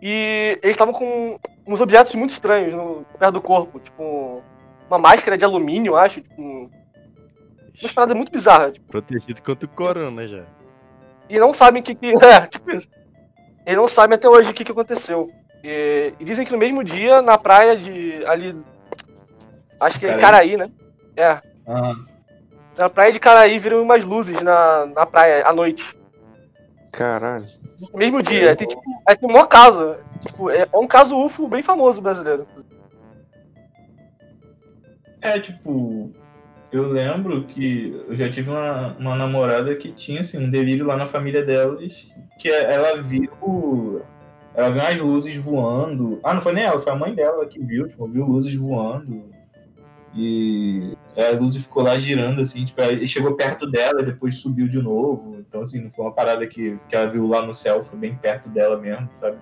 E 0.00 0.58
eles 0.62 0.74
estavam 0.74 0.92
com 0.94 1.38
uns 1.66 1.80
objetos 1.80 2.14
muito 2.14 2.30
estranhos 2.30 2.74
no, 2.74 3.04
perto 3.18 3.34
do 3.34 3.40
corpo. 3.40 3.80
Tipo, 3.80 4.42
uma 4.88 4.98
máscara 4.98 5.36
de 5.36 5.44
alumínio, 5.44 5.96
acho. 5.96 6.20
Tipo, 6.20 6.70
umas 7.80 7.92
paradas 7.92 8.16
muito 8.16 8.30
bizarras. 8.30 8.74
Tipo, 8.74 8.86
Protegido 8.88 9.42
contra 9.42 9.66
o 9.66 9.68
corona 9.70 10.26
já. 10.26 10.44
e 11.28 11.38
não 11.38 11.52
sabem 11.52 11.82
o 11.82 11.84
que 11.84 11.94
que. 11.94 12.12
É, 12.24 12.46
tipo 12.46 12.70
isso. 12.70 12.88
Eles 13.64 13.78
não 13.78 13.88
sabem 13.88 14.16
até 14.16 14.28
hoje 14.28 14.50
o 14.50 14.54
que, 14.54 14.64
que 14.64 14.72
aconteceu. 14.72 15.30
E, 15.64 16.12
e 16.18 16.24
dizem 16.24 16.44
que 16.44 16.52
no 16.52 16.58
mesmo 16.58 16.84
dia, 16.84 17.22
na 17.22 17.38
praia 17.38 17.76
de. 17.76 18.24
ali. 18.26 18.56
Acho 19.80 19.98
que 19.98 20.06
é 20.06 20.18
Caraí? 20.18 20.56
Né? 20.56 20.70
É. 21.16 21.40
Ah, 21.66 21.94
Na 22.76 22.88
praia 22.88 23.12
de 23.12 23.20
Caraí 23.20 23.58
viram 23.58 23.82
umas 23.82 24.02
luzes 24.04 24.40
na, 24.40 24.86
na 24.86 25.06
praia 25.06 25.46
à 25.46 25.52
noite. 25.52 25.96
Caralho. 26.90 27.44
Mesmo 27.94 28.22
dia. 28.22 28.50
Aí 28.50 28.56
tem, 28.56 28.68
tipo, 28.68 28.82
aí 29.06 29.16
tem 29.16 29.28
um 29.28 29.32
maior 29.32 29.46
caso. 29.46 29.96
Tipo, 30.20 30.50
é, 30.50 30.66
é 30.70 30.78
um 30.78 30.86
caso 30.86 31.16
UFO 31.16 31.48
bem 31.48 31.62
famoso 31.62 32.00
brasileiro. 32.00 32.46
é, 35.20 35.38
tipo, 35.38 36.12
eu 36.70 36.88
lembro 36.88 37.44
que 37.44 38.02
eu 38.08 38.16
já 38.16 38.30
tive 38.30 38.50
uma, 38.50 38.96
uma 38.98 39.16
namorada 39.16 39.74
que 39.74 39.92
tinha 39.92 40.20
assim, 40.20 40.38
um 40.38 40.50
delírio 40.50 40.86
lá 40.86 40.96
na 40.96 41.06
família 41.06 41.44
delas, 41.44 42.06
que 42.38 42.48
ela 42.48 43.00
viu. 43.00 44.02
Ela 44.54 44.70
viu 44.70 44.82
umas 44.82 44.98
luzes 44.98 45.36
voando. 45.36 46.20
Ah, 46.22 46.34
não 46.34 46.40
foi 46.42 46.52
nem 46.52 46.64
ela, 46.64 46.78
foi 46.78 46.92
a 46.92 46.96
mãe 46.96 47.14
dela 47.14 47.46
que 47.46 47.58
viu, 47.58 47.88
tipo, 47.88 48.06
viu 48.06 48.26
luzes 48.26 48.54
voando. 48.54 49.31
E 50.14 50.96
a 51.16 51.34
luz 51.38 51.56
ficou 51.56 51.82
lá 51.82 51.98
girando, 51.98 52.42
assim, 52.42 52.64
tipo, 52.64 52.80
aí 52.82 53.08
chegou 53.08 53.34
perto 53.34 53.70
dela 53.70 54.02
e 54.02 54.04
depois 54.04 54.36
subiu 54.36 54.68
de 54.68 54.80
novo. 54.80 55.38
Então, 55.38 55.62
assim, 55.62 55.80
não 55.80 55.90
foi 55.90 56.04
uma 56.04 56.12
parada 56.12 56.46
que, 56.46 56.78
que 56.88 56.94
ela 56.94 57.10
viu 57.10 57.26
lá 57.26 57.44
no 57.44 57.54
céu, 57.54 57.82
foi 57.82 57.98
bem 57.98 58.14
perto 58.14 58.50
dela 58.50 58.78
mesmo, 58.78 59.08
sabe? 59.16 59.38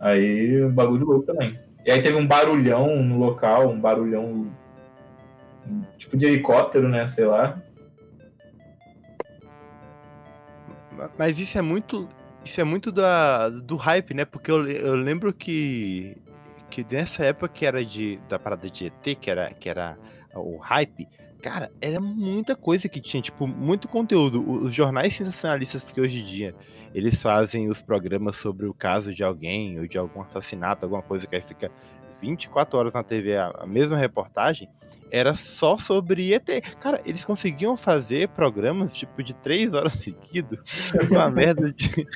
Aí, 0.00 0.64
um 0.64 0.72
bagulho 0.72 1.04
louco 1.04 1.26
também. 1.26 1.58
E 1.84 1.90
aí 1.90 2.02
teve 2.02 2.16
um 2.16 2.26
barulhão 2.26 3.02
no 3.02 3.18
local, 3.18 3.68
um 3.68 3.80
barulhão 3.80 4.50
tipo 5.96 6.16
de 6.16 6.26
helicóptero, 6.26 6.88
né? 6.88 7.06
Sei 7.06 7.24
lá. 7.24 7.60
Mas 11.18 11.38
isso 11.38 11.58
é 11.58 11.62
muito. 11.62 12.08
Isso 12.44 12.60
é 12.60 12.64
muito 12.64 12.92
da, 12.92 13.48
do 13.48 13.76
hype, 13.76 14.14
né? 14.14 14.24
Porque 14.24 14.50
eu, 14.50 14.66
eu 14.66 14.94
lembro 14.94 15.32
que. 15.32 16.16
Que 16.70 16.84
nessa 16.90 17.24
época 17.24 17.48
que 17.48 17.64
era 17.66 17.84
de. 17.84 18.18
Da 18.28 18.38
parada 18.38 18.68
de 18.68 18.86
ET, 18.86 19.18
que 19.20 19.30
era, 19.30 19.52
que 19.52 19.68
era 19.68 19.96
o 20.34 20.58
hype, 20.58 21.08
cara, 21.42 21.70
era 21.80 22.00
muita 22.00 22.56
coisa 22.56 22.88
que 22.88 23.00
tinha, 23.00 23.22
tipo, 23.22 23.46
muito 23.46 23.88
conteúdo. 23.88 24.42
Os 24.48 24.74
jornais 24.74 25.14
sensacionalistas 25.14 25.84
que 25.92 26.00
hoje 26.00 26.20
em 26.20 26.24
dia 26.24 26.54
eles 26.94 27.20
fazem 27.20 27.68
os 27.68 27.80
programas 27.80 28.36
sobre 28.36 28.66
o 28.66 28.74
caso 28.74 29.14
de 29.14 29.22
alguém 29.22 29.78
ou 29.78 29.86
de 29.86 29.96
algum 29.98 30.22
assassinato, 30.22 30.84
alguma 30.84 31.02
coisa 31.02 31.26
que 31.26 31.36
aí 31.36 31.42
fica 31.42 31.70
24 32.20 32.78
horas 32.78 32.92
na 32.92 33.02
TV 33.02 33.36
a, 33.36 33.52
a 33.60 33.66
mesma 33.66 33.96
reportagem, 33.96 34.68
era 35.10 35.34
só 35.34 35.78
sobre 35.78 36.32
ET. 36.32 36.48
Cara, 36.80 37.00
eles 37.04 37.24
conseguiam 37.24 37.76
fazer 37.76 38.28
programas 38.28 38.94
tipo 38.94 39.22
de 39.22 39.34
3 39.34 39.74
horas 39.74 39.92
seguidas, 40.02 40.58
uma 41.10 41.30
merda 41.30 41.72
de, 41.72 42.06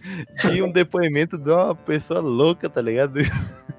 de 0.43 0.63
um 0.63 0.71
depoimento 0.71 1.39
de 1.39 1.51
uma 1.51 1.75
pessoa 1.75 2.21
louca, 2.21 2.69
tá 2.69 2.81
ligado? 2.81 3.21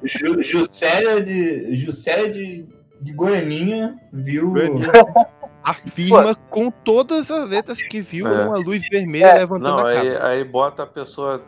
Ju, 0.03 0.41
Juscelia 0.41 1.21
de. 1.21 1.75
Juscelia 1.75 2.31
de, 2.31 2.65
de 2.99 3.13
Goianinha 3.13 3.95
viu. 4.11 4.51
Goianinha. 4.51 4.91
Afirma 5.63 6.33
com 6.49 6.71
todas 6.71 7.29
as 7.29 7.49
letras 7.49 7.81
que 7.83 8.01
viu 8.01 8.27
É. 8.27 8.45
uma 8.45 8.57
luz 8.57 8.81
vermelha 8.89 9.25
É. 9.27 9.37
levantando 9.39 9.77
Não, 9.77 9.85
a 9.85 9.89
aí, 9.89 10.13
cara. 10.13 10.27
aí 10.27 10.43
bota 10.43 10.83
a 10.83 10.87
pessoa, 10.87 11.41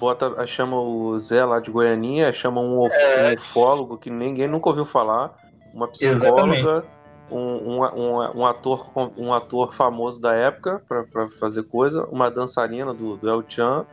bota, 0.00 0.46
chama 0.46 0.80
o 0.80 1.16
Zé 1.18 1.44
lá 1.44 1.60
de 1.60 1.70
Goianinha, 1.70 2.32
chama 2.32 2.60
um, 2.60 2.80
uf- 2.86 2.92
um 3.30 3.34
ufólogo 3.34 3.96
que 3.98 4.10
ninguém 4.10 4.48
nunca 4.48 4.68
ouviu 4.68 4.84
falar, 4.84 5.32
uma 5.72 5.86
psicóloga, 5.88 6.84
um, 7.30 7.38
um, 7.38 7.84
um, 7.84 8.40
um 8.40 8.46
ator, 8.46 8.90
um 9.16 9.32
ator 9.32 9.72
famoso 9.72 10.20
da 10.20 10.34
época 10.34 10.82
pra, 10.88 11.04
pra 11.04 11.28
fazer 11.28 11.62
coisa, 11.62 12.04
uma 12.10 12.30
dançarina 12.30 12.92
do, 12.92 13.16
do 13.16 13.28
El 13.30 13.44
Chan. 13.48 13.86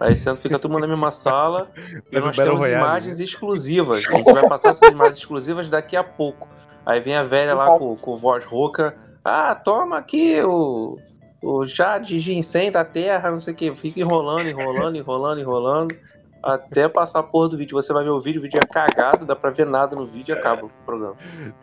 Aí 0.00 0.16
sendo, 0.16 0.36
fica 0.36 0.58
todo 0.58 0.72
mundo 0.72 0.80
na 0.80 0.88
mesma 0.88 1.12
sala 1.12 1.70
e 2.10 2.16
É 2.16 2.20
nós 2.20 2.36
Battle 2.36 2.44
temos 2.56 2.62
Royale, 2.64 2.82
imagens 2.84 3.20
exclusivas. 3.20 4.04
A 4.08 4.14
gente 4.16 4.32
vai 4.32 4.48
passar 4.48 4.70
essas 4.70 4.90
imagens 4.92 5.18
exclusivas 5.18 5.70
daqui 5.70 5.96
a 5.96 6.02
pouco. 6.02 6.48
Aí 6.84 7.00
vem 7.00 7.14
a 7.14 7.22
velha 7.22 7.54
lá 7.54 7.78
com, 7.78 7.94
com 7.94 8.16
voz 8.16 8.44
rouca. 8.44 8.92
Ah, 9.24 9.54
toma 9.54 9.98
aqui 9.98 10.40
o, 10.42 10.98
o 11.40 11.66
chá 11.66 11.98
de 11.98 12.18
ginseng 12.18 12.70
da 12.70 12.84
terra, 12.84 13.30
não 13.30 13.40
sei 13.40 13.54
o 13.54 13.56
que. 13.56 13.76
Fica 13.76 14.00
enrolando, 14.00 14.48
enrolando, 14.48 14.96
enrolando, 14.96 15.40
enrolando. 15.40 15.94
Até 16.42 16.88
passar 16.88 17.20
a 17.20 17.22
porra 17.22 17.50
do 17.50 17.56
vídeo. 17.56 17.80
Você 17.80 17.92
vai 17.92 18.02
ver 18.02 18.10
o 18.10 18.20
vídeo, 18.20 18.40
o 18.40 18.42
vídeo 18.42 18.58
é 18.60 18.66
cagado, 18.66 19.24
dá 19.24 19.36
pra 19.36 19.50
ver 19.50 19.64
nada 19.66 19.94
no 19.94 20.04
vídeo 20.04 20.34
e 20.34 20.38
acaba 20.38 20.66
o 20.66 20.70
programa. 20.84 21.14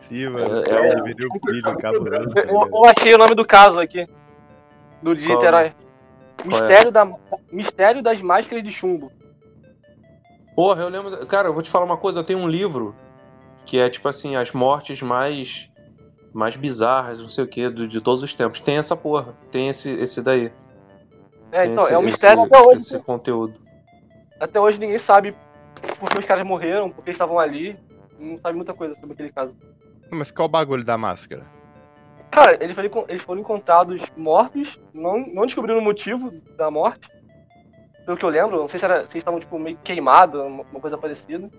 Sim, 0.08 0.28
mano. 0.30 0.56
É, 0.56 0.60
é. 0.60 0.62
cabuloso. 0.62 1.62
tá 1.62 1.88
Eu, 1.92 2.04
ligado? 2.04 2.68
eu 2.72 2.84
achei 2.86 3.14
o 3.14 3.18
nome 3.18 3.34
do 3.34 3.44
caso 3.44 3.78
aqui. 3.78 4.08
Do 5.02 5.14
de? 5.14 5.28
Niterói. 5.28 5.72
Qual 5.72 5.76
é? 5.76 5.90
Mistério, 6.46 6.90
da, 6.90 7.12
Mistério 7.52 8.02
das 8.02 8.22
Máscaras 8.22 8.64
de 8.64 8.72
Chumbo. 8.72 9.12
Porra, 10.56 10.82
eu 10.82 10.88
lembro. 10.88 11.26
Cara, 11.26 11.48
eu 11.48 11.52
vou 11.52 11.62
te 11.62 11.70
falar 11.70 11.84
uma 11.84 11.96
coisa, 11.96 12.20
eu 12.20 12.24
tenho 12.24 12.38
um 12.38 12.48
livro 12.48 12.94
que 13.66 13.78
é 13.78 13.88
tipo 13.88 14.08
assim, 14.08 14.36
as 14.36 14.52
mortes 14.52 15.02
mais. 15.02 15.69
Mais 16.32 16.56
bizarras, 16.56 17.20
não 17.20 17.28
sei 17.28 17.44
o 17.44 17.48
que, 17.48 17.70
de 17.70 18.00
todos 18.00 18.22
os 18.22 18.32
tempos. 18.34 18.60
Tem 18.60 18.76
essa 18.76 18.96
porra, 18.96 19.34
tem 19.50 19.68
esse, 19.68 19.90
esse 19.94 20.22
daí. 20.22 20.52
É, 21.52 21.62
Tem 21.62 21.72
então, 21.72 21.84
esse- 21.84 21.94
é 21.94 21.98
um 21.98 22.02
mistério 22.02 22.44
esse- 22.44 22.54
até 22.54 22.68
hoje. 22.68 22.78
Esse 22.78 22.98
conteúdo. 23.00 23.54
Até 24.38 24.60
hoje 24.60 24.78
ninguém 24.78 24.98
sabe 24.98 25.34
por 25.98 26.08
que 26.08 26.18
os 26.20 26.24
caras 26.24 26.44
morreram, 26.46 26.90
por 26.90 27.04
que 27.04 27.10
estavam 27.10 27.38
ali. 27.38 27.76
Não 28.18 28.38
sabe 28.38 28.56
muita 28.56 28.72
coisa 28.74 28.94
sobre 28.96 29.12
aquele 29.14 29.32
caso. 29.32 29.54
Mas 30.10 30.30
qual 30.30 30.46
o 30.46 30.50
bagulho 30.50 30.84
da 30.84 30.96
máscara? 30.98 31.44
Cara, 32.30 32.56
eles 32.62 32.76
foram, 32.76 33.04
eles 33.08 33.22
foram 33.22 33.40
encontrados 33.40 34.02
mortos, 34.16 34.78
não, 34.94 35.18
não 35.18 35.46
descobriram 35.46 35.80
o 35.80 35.82
motivo 35.82 36.30
da 36.56 36.70
morte. 36.70 37.08
Pelo 38.06 38.16
que 38.16 38.24
eu 38.24 38.28
lembro, 38.28 38.56
não 38.58 38.68
sei 38.68 38.78
se, 38.78 38.84
era, 38.84 38.98
se 39.00 39.04
eles 39.12 39.14
estavam 39.16 39.40
tipo, 39.40 39.58
meio 39.58 39.76
queimados, 39.82 40.40
uma 40.40 40.80
coisa 40.80 40.96
parecida. 40.96 41.50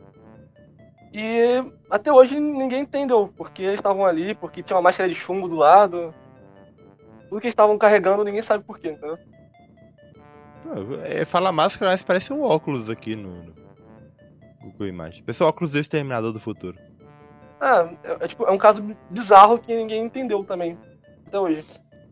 E 1.13 1.63
até 1.89 2.11
hoje 2.11 2.39
ninguém 2.39 2.81
entendeu 2.81 3.31
por 3.35 3.51
que 3.51 3.63
eles 3.63 3.79
estavam 3.79 4.05
ali, 4.05 4.33
porque 4.35 4.63
tinha 4.63 4.77
uma 4.77 4.83
máscara 4.83 5.09
de 5.09 5.15
chumbo 5.15 5.47
do 5.47 5.55
lado. 5.55 6.13
Tudo 7.27 7.41
que 7.41 7.47
eles 7.47 7.53
estavam 7.53 7.77
carregando, 7.77 8.23
ninguém 8.23 8.41
sabe 8.41 8.63
por 8.63 8.79
quê, 8.79 8.91
entendeu? 8.91 9.17
Pô, 10.63 10.95
É, 11.03 11.25
fala 11.25 11.51
máscara, 11.51 11.91
mas 11.91 12.03
parece 12.03 12.31
um 12.31 12.43
óculos 12.43 12.89
aqui 12.89 13.15
no, 13.15 13.43
no 13.43 13.53
Google 14.61 14.87
Imagens. 14.87 15.23
Parece 15.25 15.43
o 15.43 15.47
óculos 15.47 15.71
do 15.71 15.79
Exterminador 15.79 16.31
do 16.31 16.39
Futuro. 16.39 16.77
Ah, 17.59 17.89
é, 18.03 18.25
é, 18.25 18.27
tipo, 18.27 18.45
é 18.45 18.51
um 18.51 18.57
caso 18.57 18.83
bizarro 19.09 19.59
que 19.59 19.75
ninguém 19.75 20.05
entendeu 20.05 20.43
também. 20.43 20.77
Até 21.27 21.39
hoje. 21.39 21.65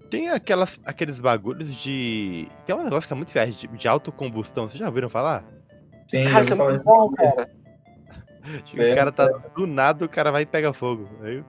Tem 0.10 0.30
aquelas, 0.30 0.80
aqueles 0.86 1.20
bagulhos 1.20 1.74
de. 1.76 2.48
Tem 2.66 2.76
um 2.76 2.84
negócio 2.84 3.08
que 3.08 3.14
é 3.14 3.16
muito 3.16 3.32
viagem, 3.32 3.54
de, 3.54 3.68
de 3.68 3.88
autocombustão. 3.88 4.68
Vocês 4.68 4.80
já 4.80 4.88
ouviram 4.88 5.10
falar? 5.10 5.44
Sim, 6.08 6.24
Cara, 6.26 6.40
eu 6.40 6.42
isso 6.42 6.54
é 6.54 6.56
muito 6.56 6.84
bom, 6.84 7.12
cara. 7.12 7.50
Tipo, 8.66 8.84
o 8.84 8.96
cara 8.96 9.12
tá 9.12 9.28
do 9.56 9.68
nada, 9.68 10.06
o 10.06 10.10
cara 10.10 10.32
vai 10.32 10.44
e 10.44 10.46
pega 10.46 10.74
fogo. 10.74 11.08
Aí, 11.22 11.44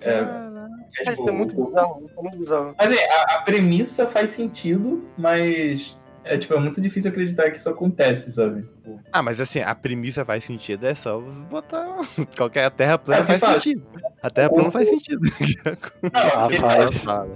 É, 0.00 0.10
é, 0.18 1.04
Cara, 1.04 1.16
tipo, 1.16 1.28
é 1.28 1.32
muito 1.32 1.54
bizarro. 1.64 2.10
É 2.18 2.22
muito 2.22 2.38
bizarro. 2.38 2.74
Mas 2.78 2.92
é, 2.92 3.04
a, 3.12 3.22
a 3.36 3.42
premissa 3.42 4.06
faz 4.06 4.30
sentido, 4.30 5.04
mas 5.16 5.96
é, 6.24 6.36
tipo, 6.36 6.52
é 6.54 6.58
muito 6.58 6.80
difícil 6.80 7.10
acreditar 7.10 7.50
que 7.50 7.58
isso 7.58 7.68
acontece, 7.68 8.32
sabe? 8.32 8.62
Tipo, 8.62 9.00
Ah, 9.12 9.22
mas 9.22 9.38
assim, 9.40 9.60
a 9.60 9.74
premissa 9.74 10.24
faz 10.24 10.44
sentido, 10.44 10.86
é 10.86 10.94
só 10.94 11.18
você 11.20 11.40
botar. 11.44 11.86
Qualquer 12.36 12.64
a 12.64 12.70
terra 12.70 12.98
plana 12.98 13.22
É, 13.22 13.24
faz 13.26 13.38
fala- 13.40 13.52
sentido. 13.54 13.82
A 14.22 14.30
terra 14.30 14.50
plana 14.50 14.70
faz 14.70 14.88
sentido. 14.88 15.20
Não, 16.02 16.10
Ah, 16.14 16.46
ele 16.50 16.58
faz. 16.58 16.96
fala, 16.98 17.28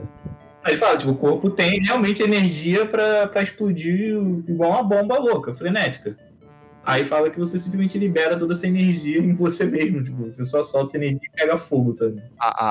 ele 0.67 0.77
fala, 0.79 0.97
tipo, 0.97 1.13
o 1.13 1.17
corpo 1.17 1.51
tem 1.51 1.83
realmente 1.83 2.23
energia 2.23 2.87
pra, 2.87 3.27
pra 3.29 3.43
explodir 3.43 4.17
igual 4.49 4.71
uma 4.71 4.83
bomba 4.83 5.19
louca, 5.19 5.53
frenética. 5.53 6.17
Aí 6.87 7.05
fala 7.05 7.31
que 7.31 7.39
você 7.39 7.59
simplesmente 7.59 7.99
libera 7.99 8.39
toda 8.39 8.53
essa 8.53 8.67
energia 8.67 9.19
em 9.19 9.35
você 9.35 9.65
mesmo, 9.65 10.05
tipo, 10.05 10.25
você 10.25 10.45
só 10.45 10.63
solta 10.63 10.91
essa 10.91 10.97
energia 10.99 11.21
e 11.23 11.37
pega 11.37 11.57
fogo, 11.57 11.93
sabe? 11.95 12.23
A, 12.39 12.65
a, 12.65 12.71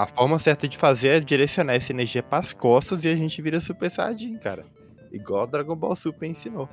a, 0.00 0.02
a, 0.02 0.06
forma 0.08 0.38
certa 0.38 0.68
de 0.68 0.76
fazer 0.76 1.08
é 1.08 1.20
direcionar 1.20 1.74
essa 1.74 1.90
energia 1.92 2.22
pras 2.22 2.52
costas 2.52 3.02
e 3.04 3.08
a 3.08 3.16
gente 3.16 3.40
vira 3.40 3.60
Super 3.60 3.90
Saiyajin, 3.90 4.36
cara. 4.38 4.64
Igual 5.10 5.44
o 5.44 5.46
Dragon 5.46 5.74
Ball 5.74 5.96
Super 5.96 6.26
ensinou. 6.28 6.68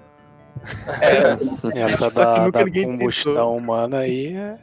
É, 1.01 1.31
Essa 1.79 1.97
Só 1.97 2.09
que 2.09 2.15
da, 2.15 2.45
nunca 2.45 2.59
da 2.59 2.65
ninguém 2.65 2.85
combustão 2.85 3.33
tentou. 3.33 3.57
humana 3.57 3.99
aí 3.99 4.35
é... 4.35 4.57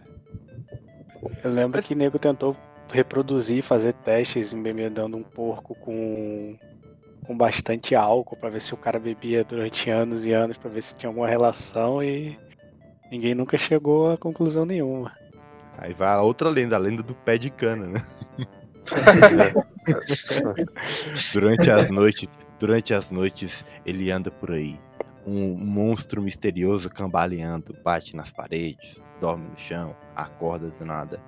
Eu 1.42 1.52
lembro 1.52 1.78
Mas- 1.78 1.86
que 1.86 1.94
nego 1.94 2.18
tentou 2.18 2.56
reproduzir, 2.92 3.62
fazer 3.62 3.94
testes 3.94 4.52
embebedando 4.52 5.16
um 5.16 5.22
porco 5.22 5.74
com, 5.74 6.54
com 7.26 7.36
bastante 7.36 7.94
álcool 7.94 8.36
pra 8.36 8.50
ver 8.50 8.60
se 8.60 8.74
o 8.74 8.76
cara 8.76 8.98
bebia 8.98 9.44
durante 9.44 9.88
anos 9.90 10.24
e 10.24 10.32
anos 10.32 10.56
pra 10.56 10.70
ver 10.70 10.82
se 10.82 10.94
tinha 10.94 11.08
alguma 11.08 11.28
relação 11.28 12.02
e 12.02 12.38
ninguém 13.10 13.34
nunca 13.34 13.56
chegou 13.56 14.10
a 14.10 14.18
conclusão 14.18 14.64
nenhuma. 14.64 15.12
Aí 15.78 15.92
vai 15.92 16.08
a 16.08 16.20
outra 16.20 16.48
lenda, 16.48 16.76
a 16.76 16.78
lenda 16.78 17.02
do 17.02 17.14
pé 17.14 17.38
de 17.38 17.50
cana, 17.50 17.86
né? 17.86 18.04
Durante 21.32 21.70
as 21.70 21.90
noites, 21.90 22.28
durante 22.58 22.94
as 22.94 23.10
noites, 23.10 23.64
ele 23.86 24.10
anda 24.10 24.30
por 24.30 24.52
aí. 24.52 24.78
Um 25.26 25.56
monstro 25.56 26.20
misterioso 26.20 26.90
cambaleando, 26.90 27.76
bate 27.84 28.16
nas 28.16 28.30
paredes, 28.30 29.02
dorme 29.20 29.48
no 29.48 29.58
chão, 29.58 29.96
acorda 30.16 30.68
do 30.70 30.84
nada. 30.84 31.20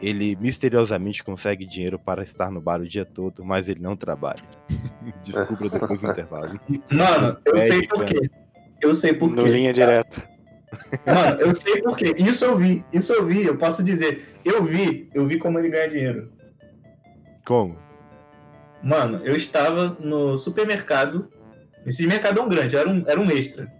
Ele 0.00 0.36
misteriosamente 0.36 1.24
consegue 1.24 1.66
dinheiro 1.66 1.98
para 1.98 2.22
estar 2.22 2.50
no 2.50 2.60
bar 2.60 2.80
o 2.80 2.86
dia 2.88 3.04
todo, 3.04 3.44
mas 3.44 3.68
ele 3.68 3.80
não 3.80 3.96
trabalha. 3.96 4.42
Descubra 5.24 5.68
depois 5.68 6.00
do 6.00 6.10
intervalo. 6.10 6.60
Mano, 6.90 7.36
eu 7.44 7.54
Pé 7.54 7.64
sei 7.64 7.86
por 7.86 8.04
quê. 8.04 8.30
Eu 8.80 8.94
sei 8.94 9.12
por 9.12 9.28
No 9.30 9.42
quê. 9.42 9.50
linha 9.50 9.72
direta. 9.72 10.28
Mano, 11.04 11.40
eu 11.40 11.54
sei 11.54 11.82
por 11.82 11.96
quê. 11.96 12.14
Isso 12.16 12.44
eu 12.44 12.56
vi, 12.56 12.84
isso 12.92 13.12
eu 13.12 13.26
vi, 13.26 13.44
eu 13.44 13.56
posso 13.56 13.82
dizer. 13.82 14.36
Eu 14.44 14.62
vi, 14.62 15.10
eu 15.12 15.26
vi 15.26 15.38
como 15.38 15.58
ele 15.58 15.68
ganha 15.68 15.88
dinheiro. 15.88 16.30
Como? 17.44 17.76
Mano, 18.82 19.20
eu 19.24 19.34
estava 19.34 19.96
no 19.98 20.38
supermercado. 20.38 21.28
Esse 21.84 22.06
mercadão 22.06 22.48
grande, 22.48 22.76
era 22.76 22.88
um, 22.88 23.02
era 23.06 23.18
um 23.18 23.30
extra. 23.30 23.72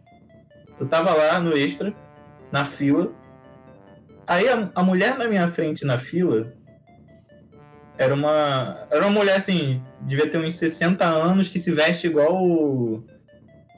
Eu 0.80 0.86
tava 0.88 1.12
lá 1.12 1.38
no 1.38 1.56
extra, 1.56 1.94
na 2.50 2.64
fila. 2.64 3.12
Aí 4.28 4.46
a, 4.46 4.70
a 4.74 4.82
mulher 4.82 5.16
na 5.16 5.26
minha 5.26 5.48
frente 5.48 5.86
na 5.86 5.96
fila 5.96 6.52
era 7.96 8.14
uma. 8.14 8.86
Era 8.90 9.00
uma 9.06 9.10
mulher 9.10 9.38
assim, 9.38 9.82
devia 10.02 10.30
ter 10.30 10.38
uns 10.38 10.56
60 10.56 11.04
anos 11.04 11.48
que 11.48 11.58
se 11.58 11.72
veste 11.72 12.06
igual. 12.06 13.02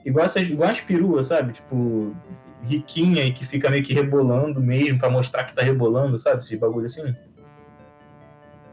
Igual 0.04 0.26
essas, 0.26 0.48
igual 0.48 0.70
as 0.70 0.80
peruas, 0.80 1.28
sabe? 1.28 1.52
Tipo, 1.52 2.14
riquinha 2.64 3.24
e 3.24 3.32
que 3.32 3.46
fica 3.46 3.70
meio 3.70 3.82
que 3.82 3.94
rebolando 3.94 4.60
mesmo, 4.60 4.98
pra 4.98 5.08
mostrar 5.08 5.44
que 5.44 5.54
tá 5.54 5.62
rebolando, 5.62 6.18
sabe? 6.18 6.42
Esse 6.42 6.56
bagulho 6.56 6.86
assim. 6.86 7.14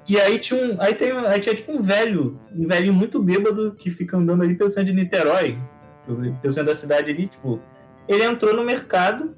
E 0.07 0.19
aí 0.19 0.39
tinha 0.39 0.59
um. 0.59 0.81
Aí, 0.81 0.95
tem, 0.95 1.11
aí 1.11 1.39
tinha 1.39 1.53
tipo 1.53 1.71
um 1.71 1.81
velho, 1.81 2.39
um 2.51 2.65
velhinho 2.65 2.93
muito 2.93 3.21
bêbado 3.21 3.75
que 3.75 3.89
fica 3.89 4.17
andando 4.17 4.41
ali 4.41 4.55
pelo 4.55 4.69
centro 4.69 4.85
de 4.85 4.93
Niterói, 4.93 5.59
pelo 6.05 6.51
centro 6.51 6.71
da 6.71 6.75
cidade 6.75 7.11
ali, 7.11 7.27
tipo. 7.27 7.61
Ele 8.07 8.23
entrou 8.23 8.53
no 8.53 8.63
mercado. 8.63 9.35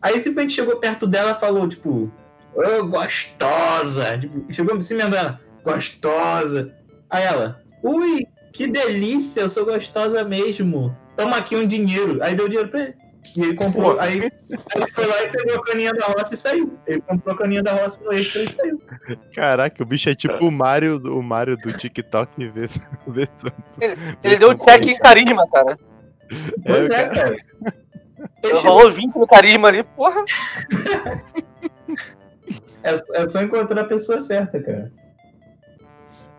Aí 0.00 0.20
simplesmente 0.20 0.52
chegou 0.52 0.76
perto 0.76 1.06
dela 1.06 1.32
e 1.32 1.40
falou, 1.40 1.68
tipo, 1.68 2.10
ô 2.54 2.86
gostosa! 2.86 4.18
Tipo, 4.18 4.52
chegou 4.52 4.76
assim 4.76 4.94
mesmo 4.94 5.14
ela, 5.14 5.40
gostosa. 5.64 6.74
Aí 7.10 7.24
ela, 7.24 7.60
ui, 7.82 8.26
que 8.52 8.66
delícia, 8.66 9.40
eu 9.40 9.48
sou 9.48 9.64
gostosa 9.64 10.24
mesmo. 10.24 10.96
Toma 11.16 11.36
aqui 11.36 11.56
um 11.56 11.66
dinheiro. 11.66 12.22
Aí 12.22 12.34
deu 12.34 12.48
dinheiro 12.48 12.68
pra 12.68 12.80
ele. 12.80 12.94
E 13.36 13.42
ele 13.42 13.54
comprou. 13.54 13.94
Pô. 13.94 14.00
Aí 14.00 14.18
ele 14.18 14.32
foi 14.92 15.06
lá 15.06 15.22
e 15.22 15.28
pegou 15.28 15.56
a 15.56 15.62
caninha 15.62 15.92
da 15.92 16.06
roça 16.06 16.34
e 16.34 16.36
saiu. 16.36 16.78
Ele 16.86 17.00
comprou 17.00 17.34
a 17.34 17.38
caninha 17.38 17.62
da 17.62 17.72
roça 17.72 18.00
no 18.02 18.12
extra 18.12 18.42
e 18.42 18.46
saiu. 18.46 18.82
Caraca, 19.34 19.82
o 19.82 19.86
bicho 19.86 20.08
é 20.08 20.14
tipo 20.14 20.46
o 20.46 20.50
Mario, 20.50 20.96
o 20.98 21.22
Mario 21.22 21.56
do 21.56 21.72
TikTok 21.72 22.48
vê, 22.48 22.68
vê 23.08 23.28
Ele 24.22 24.36
deu 24.36 24.56
check 24.56 24.86
em 24.86 24.98
carisma, 24.98 25.46
cara. 25.50 25.78
Pois 26.64 26.88
É, 26.88 27.02
é, 27.02 27.08
cara. 27.08 27.36
Ele 28.42 28.52
rolou 28.60 28.92
20 28.92 29.16
no 29.16 29.26
carisma 29.26 29.68
ali, 29.68 29.82
porra. 29.82 30.24
é, 32.82 32.92
é 33.22 33.28
só 33.28 33.42
encontrar 33.42 33.80
a 33.82 33.84
pessoa 33.84 34.20
certa, 34.20 34.60
cara. 34.62 34.92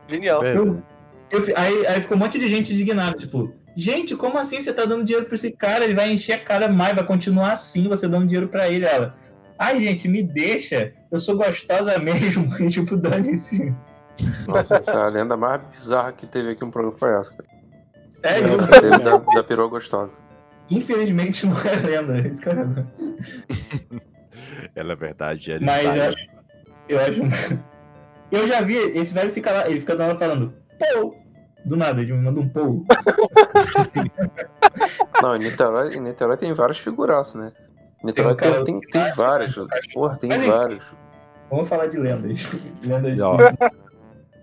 Genial. 0.08 0.43
Eu- 0.43 0.82
Eu 1.30 1.39
aí, 1.58 1.86
aí 1.88 2.00
ficou 2.02 2.15
um 2.15 2.19
monte 2.21 2.39
de 2.39 2.47
gente 2.47 2.73
indignada, 2.73 3.17
tipo, 3.17 3.52
gente, 3.76 4.15
como 4.15 4.38
assim 4.38 4.62
você 4.62 4.71
tá 4.71 4.86
dando 4.86 5.04
dinheiro 5.04 5.26
pra 5.26 5.36
esse 5.36 5.52
cara? 5.52 5.84
Ele 5.84 5.93
vai 5.93 6.10
encher 6.10 6.32
a 6.34 6.39
cara 6.43 6.69
mais, 6.69 6.95
vai 6.95 7.04
continuar 7.06 7.52
assim, 7.52 7.84
você 7.89 8.08
dando 8.08 8.26
dinheiro 8.28 8.47
pra 8.47 8.69
ele. 8.69 8.86
Ela, 8.86 9.13
ai, 9.60 9.78
gente, 9.82 10.08
me 10.08 10.23
deixa, 10.23 10.93
eu 11.12 11.19
sou 11.19 11.36
gostosa 11.36 12.00
mesmo. 12.00 12.47
E, 12.63 12.67
tipo, 12.71 12.95
dane-se. 12.95 13.76
Nossa, 14.47 14.78
essa 14.78 14.91
é 14.91 14.95
a 14.95 15.08
lenda 15.10 15.36
mais 15.36 15.62
bizarra 15.69 16.13
que 16.13 16.26
teve 16.26 16.52
aqui 16.52 16.63
no 16.63 16.71
programa 16.71 16.97
foi 16.97 17.13
essa. 17.13 17.32
cara. 17.32 17.50
É, 18.23 18.39
eu- 18.39 19.00
da, 19.00 19.17
da 19.17 19.43
perua 19.43 19.67
gostosa. 19.67 20.19
Infelizmente 20.69 21.45
não 21.47 21.58
é 21.62 21.75
lenda. 21.75 22.27
Esse 22.27 22.41
cara... 22.41 22.88
Ela 24.75 24.93
é 24.93 24.95
verdade, 24.95 25.51
ela 25.51 25.62
Mas 25.62 25.86
eu 25.86 26.03
acho, 26.03 26.27
eu 26.89 26.99
acho. 26.99 27.21
Eu 28.32 28.47
já 28.47 28.62
vi, 28.62 28.75
esse 28.75 29.13
velho 29.13 29.32
fica 29.32 29.51
lá, 29.51 29.69
ele 29.69 29.80
fica 29.80 29.93
lá 29.95 30.15
falando, 30.17 30.53
pô, 30.77 31.15
do 31.65 31.75
nada, 31.75 32.01
ele 32.01 32.13
me 32.13 32.21
manda 32.23 32.39
um 32.39 32.47
pô. 32.49 32.86
Não, 35.21 35.36
em 35.36 35.39
Niterói, 35.39 35.95
em 35.95 36.01
Niterói 36.01 36.38
tem 36.38 36.53
vários 36.53 36.77
figuraços, 36.80 37.36
né? 37.41 37.51
Niterói 38.03 38.36
Tem 38.36 38.51
cara 38.51 38.63
tem, 38.63 38.80
tem, 38.80 38.89
tem 38.89 39.12
vários. 39.13 39.56
Porra, 39.93 40.17
tem 40.17 40.30
Mas 40.30 40.39
enfim. 40.39 40.49
vários. 40.51 40.84
Vamos 41.49 41.67
falar 41.67 41.88
de 41.88 41.97
lendas. 41.97 42.45
lendas. 42.84 43.19
Ó, 43.21 43.38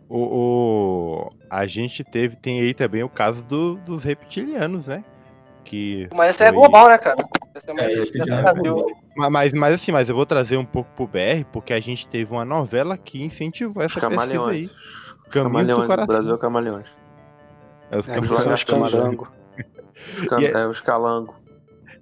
o, 0.09 0.19
o- 0.19 1.31
a 1.49 1.67
gente 1.67 2.03
teve, 2.03 2.35
tem 2.37 2.61
aí 2.61 2.75
também 2.75 3.03
o 3.05 3.09
caso 3.09 3.45
do- 3.45 3.77
dos 3.77 4.03
reptilianos, 4.03 4.87
né? 4.89 5.05
Que, 5.65 6.09
Mas 6.15 6.31
essa 6.31 6.45
é 6.45 6.49
Foi. 6.49 6.57
global, 6.59 6.89
né, 6.89 6.99
cara? 6.99 7.17
Essa 7.55 7.71
é 7.71 7.73
uma 7.73 7.81
É, 7.83 7.95
é 7.95 9.27
é 9.27 9.31
mas, 9.31 9.53
mas 9.53 9.75
assim, 9.75 9.91
mas 9.93 10.09
eu 10.09 10.15
vou 10.15 10.27
trazer 10.27 10.57
um 10.59 10.65
pouco 10.65 10.91
pro 10.95 11.07
BR, 11.07 11.45
porque 11.53 11.73
a 11.73 11.81
gente 11.81 12.07
teve 12.07 12.31
uma 12.33 12.45
novela 12.45 12.99
que 12.99 13.23
incentivou 13.23 13.83
essa 13.83 13.99
pesquisa 14.01 14.21
aí. 14.23 14.29
camaleões. 14.29 14.71
Caminhos 14.71 15.23
Os 15.23 15.29
do 15.29 15.33
camaleões. 15.33 15.87
Coração. 15.87 16.07
Brasil 16.15 16.35
é 16.35 16.39
camaleões. 16.39 16.87
É, 17.91 17.99
os 17.99 18.09
É, 18.09 18.21
do 18.21 18.27
são 18.27 18.53
os 18.55 18.65
coração. 18.65 18.91
candango. 18.91 19.33
Os, 20.19 20.27
cam- 20.27 20.39
é- 20.41 20.51
é, 20.53 20.67
os 20.67 20.81
calango. 20.83 21.35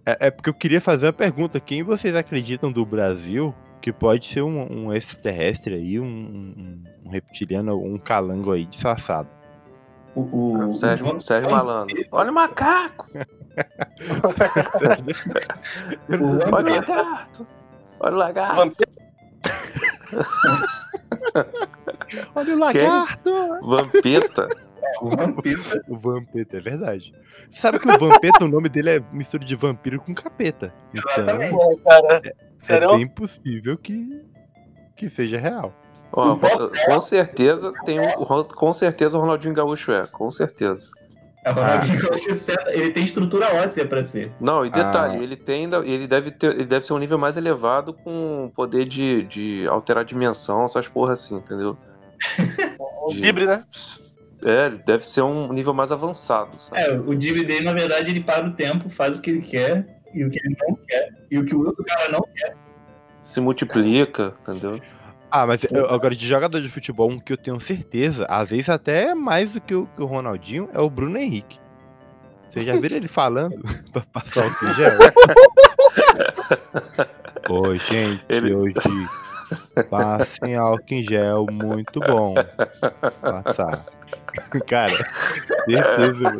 É, 0.04 0.26
é 0.26 0.30
porque 0.30 0.50
eu 0.50 0.54
queria 0.54 0.80
fazer 0.80 1.06
uma 1.06 1.12
pergunta. 1.12 1.60
Quem 1.60 1.82
vocês 1.84 2.16
acreditam 2.16 2.72
do 2.72 2.84
Brasil 2.84 3.54
que 3.80 3.92
pode 3.92 4.26
ser 4.26 4.42
um, 4.42 4.86
um 4.88 4.92
extraterrestre 4.92 5.74
aí, 5.74 6.00
um, 6.00 6.04
um- 6.04 6.82
um 7.06 7.10
reptiliano, 7.10 7.76
um 7.80 7.96
calango 7.98 8.50
aí 8.52 8.64
disfarçado? 8.66 9.28
O, 10.14 10.20
o, 10.22 10.68
O 10.70 10.76
Sérgio, 10.76 11.14
o- 11.16 11.20
Sérgio 11.20 11.50
Malandro. 11.50 11.96
Olha 12.10 12.30
o 12.30 12.34
macaco! 12.34 13.08
o- 16.08 16.54
Olha 16.54 16.70
o 16.72 16.76
lagarto! 16.76 17.46
Olha 18.00 18.14
o 18.14 18.18
lagarto! 18.18 18.84
Olha 22.34 22.54
o 22.54 22.58
lagarto! 22.58 23.30
Vampeta! 23.62 24.48
o 25.00 25.10
Vampeta. 25.10 25.84
O 25.88 25.96
Vampeta, 25.98 26.56
é 26.56 26.60
verdade. 26.60 27.14
Sabe 27.50 27.78
que 27.78 27.88
o 27.88 27.98
Vampeta, 27.98 28.44
o 28.44 28.48
nome 28.48 28.68
dele 28.68 28.90
é 28.90 29.00
mistura 29.12 29.44
de 29.44 29.54
vampiro 29.56 30.00
com 30.00 30.14
capeta. 30.14 30.72
Então, 30.94 31.12
Exatamente. 31.24 31.50
Pô, 31.50 31.76
cara. 31.78 32.20
é 32.24 32.34
Sério? 32.60 32.90
bem 32.96 33.08
possível 33.08 33.76
que, 33.78 34.22
que 34.96 35.08
seja 35.10 35.38
real. 35.38 35.72
Ó, 36.12 36.36
com 36.86 37.00
certeza 37.00 37.72
tem 37.84 37.98
um, 37.98 38.24
com 38.24 38.72
certeza 38.72 39.16
o 39.16 39.20
Ronaldinho 39.20 39.54
Gaúcho 39.54 39.92
é, 39.92 40.06
com 40.06 40.28
certeza. 40.30 40.90
É, 41.44 41.50
o 41.50 41.54
Ronaldinho 41.54 42.00
Gaúcho 42.00 42.34
certo, 42.34 42.68
ele 42.70 42.90
tem 42.90 43.04
estrutura 43.04 43.52
óssea 43.64 43.84
pra 43.84 44.02
ser. 44.02 44.30
Não, 44.40 44.64
e 44.64 44.70
detalhe, 44.70 45.18
Ah. 45.18 45.22
ele 45.22 45.34
tem 45.36 45.64
ainda, 45.64 45.78
ele 45.78 46.06
deve 46.06 46.30
ter, 46.30 46.52
ele 46.54 46.64
deve 46.66 46.86
ser 46.86 46.92
um 46.92 46.98
nível 46.98 47.18
mais 47.18 47.36
elevado 47.36 47.92
com 47.92 48.50
poder 48.54 48.84
de, 48.84 49.22
de 49.24 49.64
alterar 49.68 50.02
a 50.02 50.06
dimensão, 50.06 50.64
essas 50.64 50.86
porra 50.86 51.12
assim, 51.12 51.36
entendeu? 51.36 51.76
O 53.00 53.08
De- 53.12 53.20
Libre, 53.20 53.46
né? 53.46 53.64
É, 54.44 54.70
deve 54.70 55.06
ser 55.06 55.22
um 55.22 55.52
nível 55.52 55.72
mais 55.74 55.90
avançado, 55.92 56.50
sabe? 56.60 56.80
É, 56.82 56.92
o 56.92 57.14
Divi 57.14 57.44
dele, 57.44 57.64
na 57.64 57.72
verdade, 57.72 58.10
ele 58.10 58.20
para 58.20 58.46
o 58.46 58.52
tempo, 58.52 58.88
faz 58.88 59.18
o 59.18 59.22
que 59.22 59.30
ele 59.30 59.42
quer 59.42 60.00
e 60.14 60.24
o 60.24 60.30
que 60.30 60.38
ele 60.38 60.56
não 60.60 60.76
quer. 60.88 61.08
E 61.30 61.38
o 61.38 61.44
que 61.44 61.54
o 61.54 61.64
outro 61.64 61.84
cara 61.84 62.08
não 62.08 62.20
quer. 62.34 62.54
Se 63.20 63.40
multiplica, 63.40 64.32
entendeu? 64.42 64.80
Ah, 65.34 65.46
mas 65.46 65.64
eu- 65.64 65.88
agora 65.88 66.14
de 66.14 66.26
jogador 66.28 66.60
de 66.60 66.68
futebol, 66.68 67.10
um 67.10 67.18
que 67.18 67.32
eu 67.32 67.38
tenho 67.38 67.58
certeza, 67.58 68.26
às 68.28 68.50
vezes 68.50 68.68
até 68.68 69.14
mais 69.14 69.52
do 69.54 69.62
que 69.62 69.74
o, 69.74 69.86
que 69.86 70.02
o 70.02 70.04
Ronaldinho, 70.04 70.68
é 70.74 70.80
o 70.80 70.90
Bruno 70.90 71.16
Henrique. 71.16 71.58
Vocês 72.46 72.66
já 72.66 72.76
viram 72.76 72.98
ele 72.98 73.08
falando 73.08 73.56
pra 73.90 74.02
passar 74.12 74.44
o 74.44 74.74
gel? 74.74 74.98
Oi, 77.48 77.78
gente, 77.78 78.22
Ele- 78.28 78.54
hoje 78.54 78.74
passem 79.88 80.54
álcool 80.54 80.84
em 80.90 81.02
gel, 81.02 81.46
muito 81.50 81.98
bom. 82.00 82.34
Passar. 83.22 83.82
Cara, 84.68 84.92
certeza. 85.64 86.34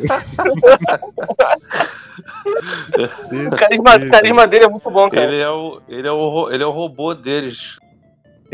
O 3.49 3.55
carisma, 3.55 3.99
carisma 4.11 4.47
dele 4.47 4.65
é 4.65 4.67
muito 4.67 4.89
bom, 4.91 5.09
cara. 5.09 5.23
Ele 5.23 5.41
é 5.41 5.49
o, 5.49 5.81
ele 5.87 6.07
é 6.07 6.11
o, 6.11 6.49
ele 6.51 6.63
é 6.63 6.65
o 6.65 6.71
robô 6.71 7.15
deles. 7.15 7.77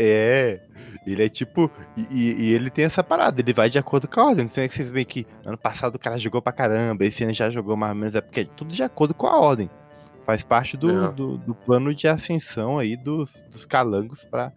É, 0.02 0.60
ele 1.06 1.24
é 1.24 1.28
tipo. 1.28 1.70
E, 1.96 2.30
e- 2.32 2.52
ele 2.54 2.70
tem 2.70 2.86
essa 2.86 3.04
parada, 3.04 3.40
ele 3.40 3.52
vai 3.52 3.68
de 3.68 3.78
acordo 3.78 4.08
com 4.08 4.20
a 4.20 4.24
ordem. 4.28 4.46
Então 4.46 4.64
é 4.64 4.68
que 4.68 4.74
vocês 4.74 4.88
veem 4.88 5.04
que 5.04 5.26
ano 5.44 5.58
passado 5.58 5.96
o 5.96 5.98
cara 5.98 6.18
jogou 6.18 6.40
pra 6.40 6.52
caramba, 6.52 7.04
esse 7.04 7.22
ano 7.22 7.34
já 7.34 7.50
jogou 7.50 7.76
mais 7.76 7.92
ou 7.92 7.98
menos, 7.98 8.14
é 8.14 8.20
porque 8.22 8.40
é 8.40 8.44
tudo 8.44 8.72
de 8.72 8.82
acordo 8.82 9.12
com 9.12 9.26
a 9.26 9.38
ordem. 9.38 9.68
Faz 10.24 10.42
parte 10.42 10.76
do, 10.76 10.90
É. 11.06 11.12
do, 11.12 11.36
do 11.38 11.54
plano 11.54 11.94
de 11.94 12.06
ascensão 12.08 12.78
aí 12.78 12.96
dos, 12.96 13.44
dos 13.50 13.66
calangos 13.66 14.24
pra 14.24 14.52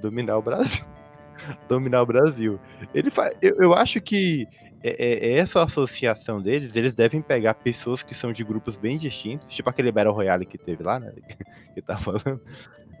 dominar 0.00 0.36
o 0.36 0.42
Brasil. 0.42 0.84
dominar 1.68 2.02
o 2.02 2.06
Brasil. 2.06 2.60
Ele 2.94 3.08
faz. 3.10 3.34
Eu, 3.40 3.56
eu 3.60 3.72
acho 3.74 4.00
que 4.00 4.46
é, 4.82 4.90
é- 4.90 5.28
é 5.30 5.38
essa 5.38 5.62
associação 5.62 6.42
deles, 6.42 6.74
eles 6.76 6.92
devem 6.92 7.22
pegar 7.22 7.54
pessoas 7.54 8.02
que 8.02 8.14
são 8.14 8.32
de 8.32 8.42
grupos 8.44 8.76
bem 8.76 8.98
distintos, 8.98 9.54
tipo 9.54 9.70
aquele 9.70 9.90
Battle 9.92 10.12
Royale 10.14 10.44
que 10.44 10.58
teve 10.58 10.82
lá, 10.82 10.98
né? 11.00 11.12
Que 11.74 11.80
tá 11.80 11.96
falando. 11.96 12.38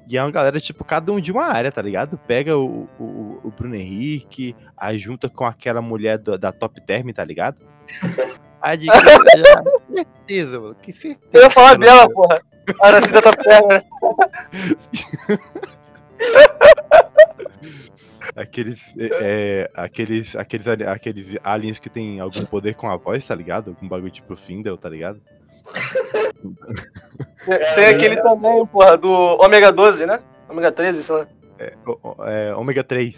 E 0.08 0.16
é 0.18 0.22
uma 0.22 0.30
galera, 0.30 0.60
tipo, 0.60 0.84
cada 0.84 1.12
um 1.12 1.20
de 1.20 1.30
uma 1.32 1.44
área, 1.44 1.70
tá 1.72 1.80
ligado? 1.80 2.18
Pega 2.26 2.56
o, 2.58 2.88
o, 2.98 3.40
o 3.44 3.50
Bruno 3.56 3.74
Henrique, 3.76 4.54
aí 4.76 4.98
junta 4.98 5.28
com 5.28 5.44
aquela 5.44 5.80
mulher 5.80 6.18
do- 6.18 6.36
da 6.36 6.50
Top 6.52 6.80
Term, 6.80 7.10
tá 7.12 7.24
ligado? 7.24 7.58
A 8.60 8.74
de 8.76 8.86
já, 8.86 8.92
certeza, 9.94 10.60
mano. 10.60 10.74
Que 10.74 10.92
certeza. 10.92 11.28
Eu 11.32 11.42
ia 11.42 11.50
falar 11.50 11.78
dela, 11.78 12.08
porra. 12.10 12.40
A 12.80 12.86
Aracida 12.88 13.20
da 13.20 13.32
perna, 13.32 13.74
né? 13.74 13.82
Aqueles, 18.36 18.80
é, 18.96 19.08
é, 19.20 19.70
aqueles, 19.74 20.34
aqueles, 20.36 20.66
aqueles 20.68 21.36
aliens 21.42 21.78
que 21.78 21.90
tem 21.90 22.20
algum 22.20 22.44
poder 22.46 22.74
com 22.74 22.88
a 22.88 22.96
voz, 22.96 23.26
tá 23.26 23.34
ligado? 23.34 23.70
Algum 23.70 23.88
bagulho 23.88 24.10
tipo 24.12 24.36
Findel, 24.36 24.78
tá 24.78 24.88
ligado? 24.88 25.20
Tem, 27.44 27.58
tem 27.74 27.84
aquele 27.86 28.16
também, 28.22 28.66
porra, 28.66 28.96
do 28.96 29.10
Ômega 29.10 29.72
12, 29.72 30.06
né? 30.06 30.20
Ômega 30.48 30.70
13, 30.72 31.02
sei 31.02 31.14
lá. 31.16 31.26
É, 31.58 31.72
é, 32.26 32.54
ômega 32.54 32.82
3. 32.82 33.16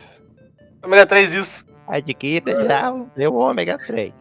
Ômega 0.82 1.06
3, 1.06 1.32
isso. 1.32 1.64
Adquira 1.86 2.64
já 2.66 2.92
o 2.92 3.34
ômega 3.34 3.78
3. 3.78 4.12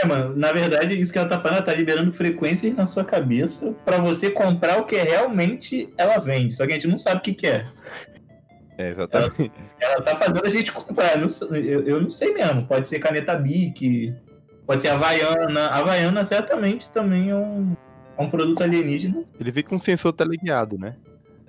É, 0.00 0.06
mano, 0.06 0.36
na 0.36 0.52
verdade, 0.52 1.00
isso 1.00 1.12
que 1.12 1.18
ela 1.18 1.28
tá 1.28 1.40
falando, 1.40 1.56
ela 1.56 1.66
tá 1.66 1.74
liberando 1.74 2.12
frequências 2.12 2.74
na 2.76 2.86
sua 2.86 3.04
cabeça 3.04 3.74
pra 3.84 3.98
você 3.98 4.30
comprar 4.30 4.78
o 4.78 4.84
que 4.84 4.96
realmente 4.96 5.92
ela 5.96 6.18
vende. 6.18 6.54
Só 6.54 6.66
que 6.66 6.72
a 6.72 6.74
gente 6.74 6.86
não 6.86 6.98
sabe 6.98 7.18
o 7.18 7.22
que, 7.22 7.32
que 7.34 7.46
é. 7.46 7.66
É, 8.76 8.90
exatamente. 8.90 9.50
Ela 9.80 10.00
tá 10.02 10.14
fazendo 10.14 10.46
a 10.46 10.48
gente 10.50 10.70
comprar. 10.70 11.14
Eu 11.14 11.22
não, 11.22 11.28
sei- 11.28 11.74
eu, 11.74 11.82
eu 11.84 12.00
não 12.00 12.10
sei 12.10 12.32
mesmo. 12.32 12.66
Pode 12.66 12.88
ser 12.88 13.00
caneta 13.00 13.34
Bic, 13.34 14.14
pode 14.68 14.82
ser 14.82 14.88
Havaiana. 14.88 15.68
Havaiana 15.68 16.22
certamente 16.22 16.90
também 16.90 17.30
é 17.30 17.34
um, 17.34 17.74
é 18.18 18.22
um 18.22 18.28
produto 18.28 18.62
alienígena. 18.62 19.24
Ele 19.40 19.50
vem 19.50 19.64
com 19.64 19.76
um 19.76 19.80
sensor 19.80 20.12
teleguiado, 20.12 20.78
né? 20.78 20.94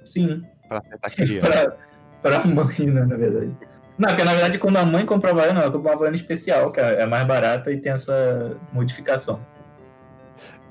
Sim. 0.05 0.43
Pra 0.69 0.77
acertar 0.77 1.11
criança. 1.27 1.75
pra, 2.21 2.39
pra 2.39 2.47
mãe, 2.47 2.87
né, 2.87 3.05
na 3.05 3.17
verdade. 3.17 3.51
Não, 3.97 4.07
porque 4.07 4.23
na 4.23 4.31
verdade 4.31 4.57
quando 4.57 4.77
a 4.77 4.85
mãe 4.85 5.05
compra 5.05 5.31
Havaiana, 5.31 5.59
ela 5.59 5.71
compra 5.71 5.91
uma 5.91 5.95
Havaiana 5.95 6.15
especial, 6.15 6.71
que 6.71 6.79
é 6.79 7.05
mais 7.05 7.27
barata 7.27 7.69
e 7.69 7.77
tem 7.77 7.91
essa 7.91 8.57
modificação. 8.71 9.45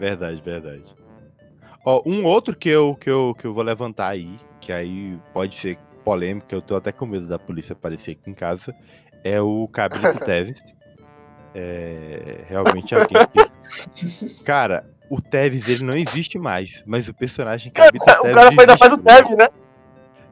Verdade, 0.00 0.40
verdade. 0.42 0.84
Ó, 1.84 2.02
um 2.06 2.24
outro 2.24 2.56
que 2.56 2.70
eu, 2.70 2.94
que, 2.94 3.10
eu, 3.10 3.34
que 3.38 3.46
eu 3.46 3.52
vou 3.52 3.62
levantar 3.62 4.08
aí, 4.08 4.38
que 4.58 4.72
aí 4.72 5.18
pode 5.34 5.54
ser 5.54 5.78
polêmica, 6.02 6.54
eu 6.54 6.62
tô 6.62 6.76
até 6.76 6.92
com 6.92 7.04
medo 7.04 7.26
da 7.26 7.38
polícia 7.38 7.74
aparecer 7.74 8.12
aqui 8.12 8.30
em 8.30 8.34
casa, 8.34 8.74
é 9.22 9.38
o 9.38 9.68
Cabrito 9.68 10.18
Teves. 10.24 10.62
É 11.54 12.44
realmente 12.48 12.94
alguém 12.94 13.18
que. 13.32 14.42
Cara, 14.44 14.84
o 15.10 15.20
Teves 15.20 15.68
ele 15.68 15.84
não 15.84 15.94
existe 15.96 16.38
mais, 16.38 16.82
mas 16.86 17.08
o 17.08 17.14
personagem 17.14 17.72
Cabrito 17.72 18.04
O 18.04 18.22
Teves. 18.22 18.34
cara 18.34 18.48
ainda 18.60 18.76
faz 18.76 18.92
o. 18.92 18.98
Teb, 18.98 19.30
né? 19.36 19.48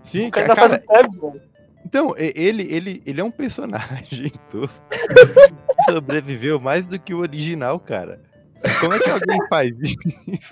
Sim, 0.05 0.29
O 0.29 0.31
cara 0.31 0.47
cara, 0.55 0.63
ainda 0.75 0.83
faz 0.87 1.07
o 1.07 1.27
mano. 1.27 1.41
então, 1.85 2.15
ele, 2.17 2.63
ele, 2.73 3.03
ele 3.05 3.21
é 3.21 3.25
um 3.25 3.31
personagem 3.31 4.31
tosco 4.51 4.85
que 4.91 5.93
sobreviveu 5.93 6.61
mais 6.61 6.87
do 6.87 6.99
que 6.99 7.13
o 7.15 7.19
original, 7.19 7.81
cara. 7.81 8.21
Como 8.81 8.95
é 8.95 8.99
que 8.99 9.11
alguém 9.11 9.39
faz 9.49 9.73
isso? 9.81 9.97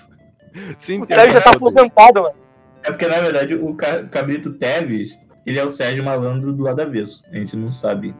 Sem 0.79 1.01
O 1.01 1.05
ter 1.05 1.15
Teb 1.15 1.31
já 1.31 1.41
tá 1.41 1.51
aposentado, 1.51 2.23
mano. 2.23 2.35
É 2.83 2.91
porque 2.91 3.07
na 3.07 3.19
verdade 3.19 3.55
o 3.55 3.73
Ca- 3.75 4.03
Cabrito 4.05 4.53
Teves, 4.53 5.17
ele 5.45 5.59
é 5.59 5.63
o 5.63 5.69
Sérgio 5.69 6.03
Malandro 6.03 6.53
do 6.53 6.63
lado 6.63 6.81
avesso. 6.81 7.23
A 7.31 7.35
gente 7.35 7.55
não 7.55 7.69
sabe. 7.71 8.15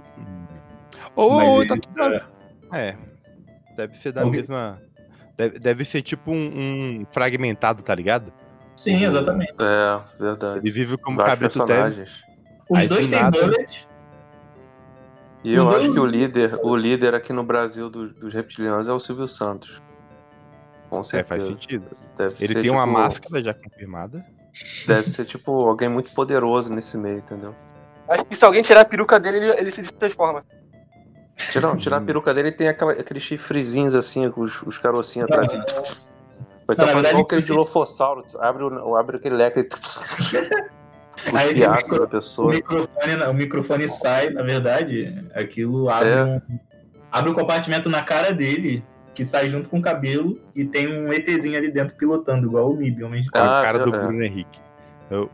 Ou, 1.16 1.32
Mas 1.38 1.48
ou 1.48 1.62
ele 1.62 1.70
tá 1.70 1.76
tudo 1.76 1.96
tá- 1.96 2.28
É. 2.74 2.96
Deve 3.76 3.98
ser 3.98 4.12
da 4.12 4.22
Alguém- 4.22 4.42
mesma. 4.42 4.82
Deve, 5.38 5.60
deve 5.60 5.86
ser 5.86 6.02
tipo 6.02 6.32
um, 6.32 6.36
um 7.02 7.06
fragmentado, 7.12 7.84
tá 7.84 7.94
ligado? 7.94 8.32
Sim, 8.76 9.04
exatamente. 9.06 9.54
É, 9.60 10.00
verdade. 10.22 10.60
Ele 10.60 10.72
vive 10.72 10.98
como 10.98 11.18
Vários 11.18 11.34
Cabrito 11.34 11.60
personagens. 11.60 12.24
Os 12.70 12.78
Aí, 12.80 12.88
dois 12.88 13.08
do 13.08 13.12
têm 13.12 13.22
nada- 13.22 13.42
bullet. 13.42 13.88
E 15.44 15.54
eu 15.54 15.70
acho 15.70 15.92
que 15.94 16.00
o 16.00 16.06
líder, 16.06 16.60
o 16.64 16.76
líder 16.76 17.14
aqui 17.14 17.32
no 17.32 17.44
Brasil 17.44 17.90
dos, 17.90 18.14
dos 18.16 18.34
reptilianos 18.34 18.88
é 18.88 18.92
o 18.94 18.98
Silvio 19.00 19.28
Santos. 19.28 19.82
Com 20.90 21.00
É, 21.00 21.04
faz 21.04 21.10
certeza. 21.28 21.48
sentido. 21.48 21.86
Deve 22.18 22.34
Ele 22.40 22.48
ser, 22.48 22.62
tem 22.62 22.72
uma 22.72 22.82
tipo, 22.86 22.94
máscara 22.94 23.44
já 23.44 23.54
confirmada. 23.54 24.26
Deve 24.88 25.10
ser 25.10 25.26
tipo 25.26 25.52
alguém 25.68 25.90
muito 25.90 26.12
poderoso 26.14 26.74
nesse 26.74 26.98
meio, 26.98 27.20
entendeu? 27.20 27.54
Acho 28.08 28.26
que 28.26 28.36
se 28.36 28.44
alguém 28.46 28.62
tirar 28.64 28.82
a 28.82 28.86
peruca 28.86 29.20
dele, 29.20 29.38
ele, 29.38 29.60
ele 29.60 29.72
se 29.72 29.84
transforma. 29.84 30.44
Tirar, 31.36 31.76
tirar 31.78 31.98
a 31.98 32.02
peruca 32.02 32.34
dele 32.34 32.52
tem 32.52 32.68
aquela, 32.68 32.92
aqueles 32.94 33.24
chifrezinhos 33.24 33.96
assim, 33.96 34.30
com 34.32 34.42
os, 34.42 34.62
os 34.64 34.78
carocinhos 34.78 35.30
atrás. 35.30 35.54
assim. 35.54 35.96
Vai 36.68 36.74
estar 36.74 36.86
na 36.88 36.92
fazendo 36.94 37.10
igual 37.12 37.24
aquele 37.24 37.42
dilofossauro. 37.42 38.26
Abre, 38.40 38.64
o- 38.64 38.96
abre 38.96 39.18
aquele 39.18 39.36
leque. 39.36 39.68
Aí, 41.34 41.54
o 41.54 41.98
da 41.98 42.04
O 42.04 42.08
pessoa. 42.08 42.52
microfone, 42.52 43.16
o 43.30 43.34
microfone 43.34 43.90
sai, 43.90 44.30
na 44.30 44.44
verdade, 44.44 45.26
aquilo 45.34 45.90
abre, 45.90 46.10
É. 46.10 46.24
um, 46.24 46.42
abre 47.12 47.32
um 47.32 47.34
compartimento 47.34 47.90
na 47.90 48.02
cara 48.04 48.32
dele, 48.34 48.84
que 49.14 49.24
sai 49.26 49.48
junto 49.50 49.70
com 49.70 49.80
o 49.80 49.82
cabelo, 49.82 50.40
e 50.54 50.66
tem 50.66 50.88
um 50.88 51.12
ETzinho 51.12 51.58
ali 51.58 51.72
dentro 51.72 51.96
pilotando, 51.96 52.46
igual 52.48 52.70
o 52.70 52.76
Mib, 52.76 53.02
Homem 53.02 53.22
de 53.22 53.30
É 53.34 53.40
o 53.40 53.44
Ah, 53.44 53.62
cara 53.64 53.80
do 53.80 53.96
é. 53.96 54.00
Bruno 54.00 54.24
Henrique. 54.24 54.60
Eu- 55.10 55.30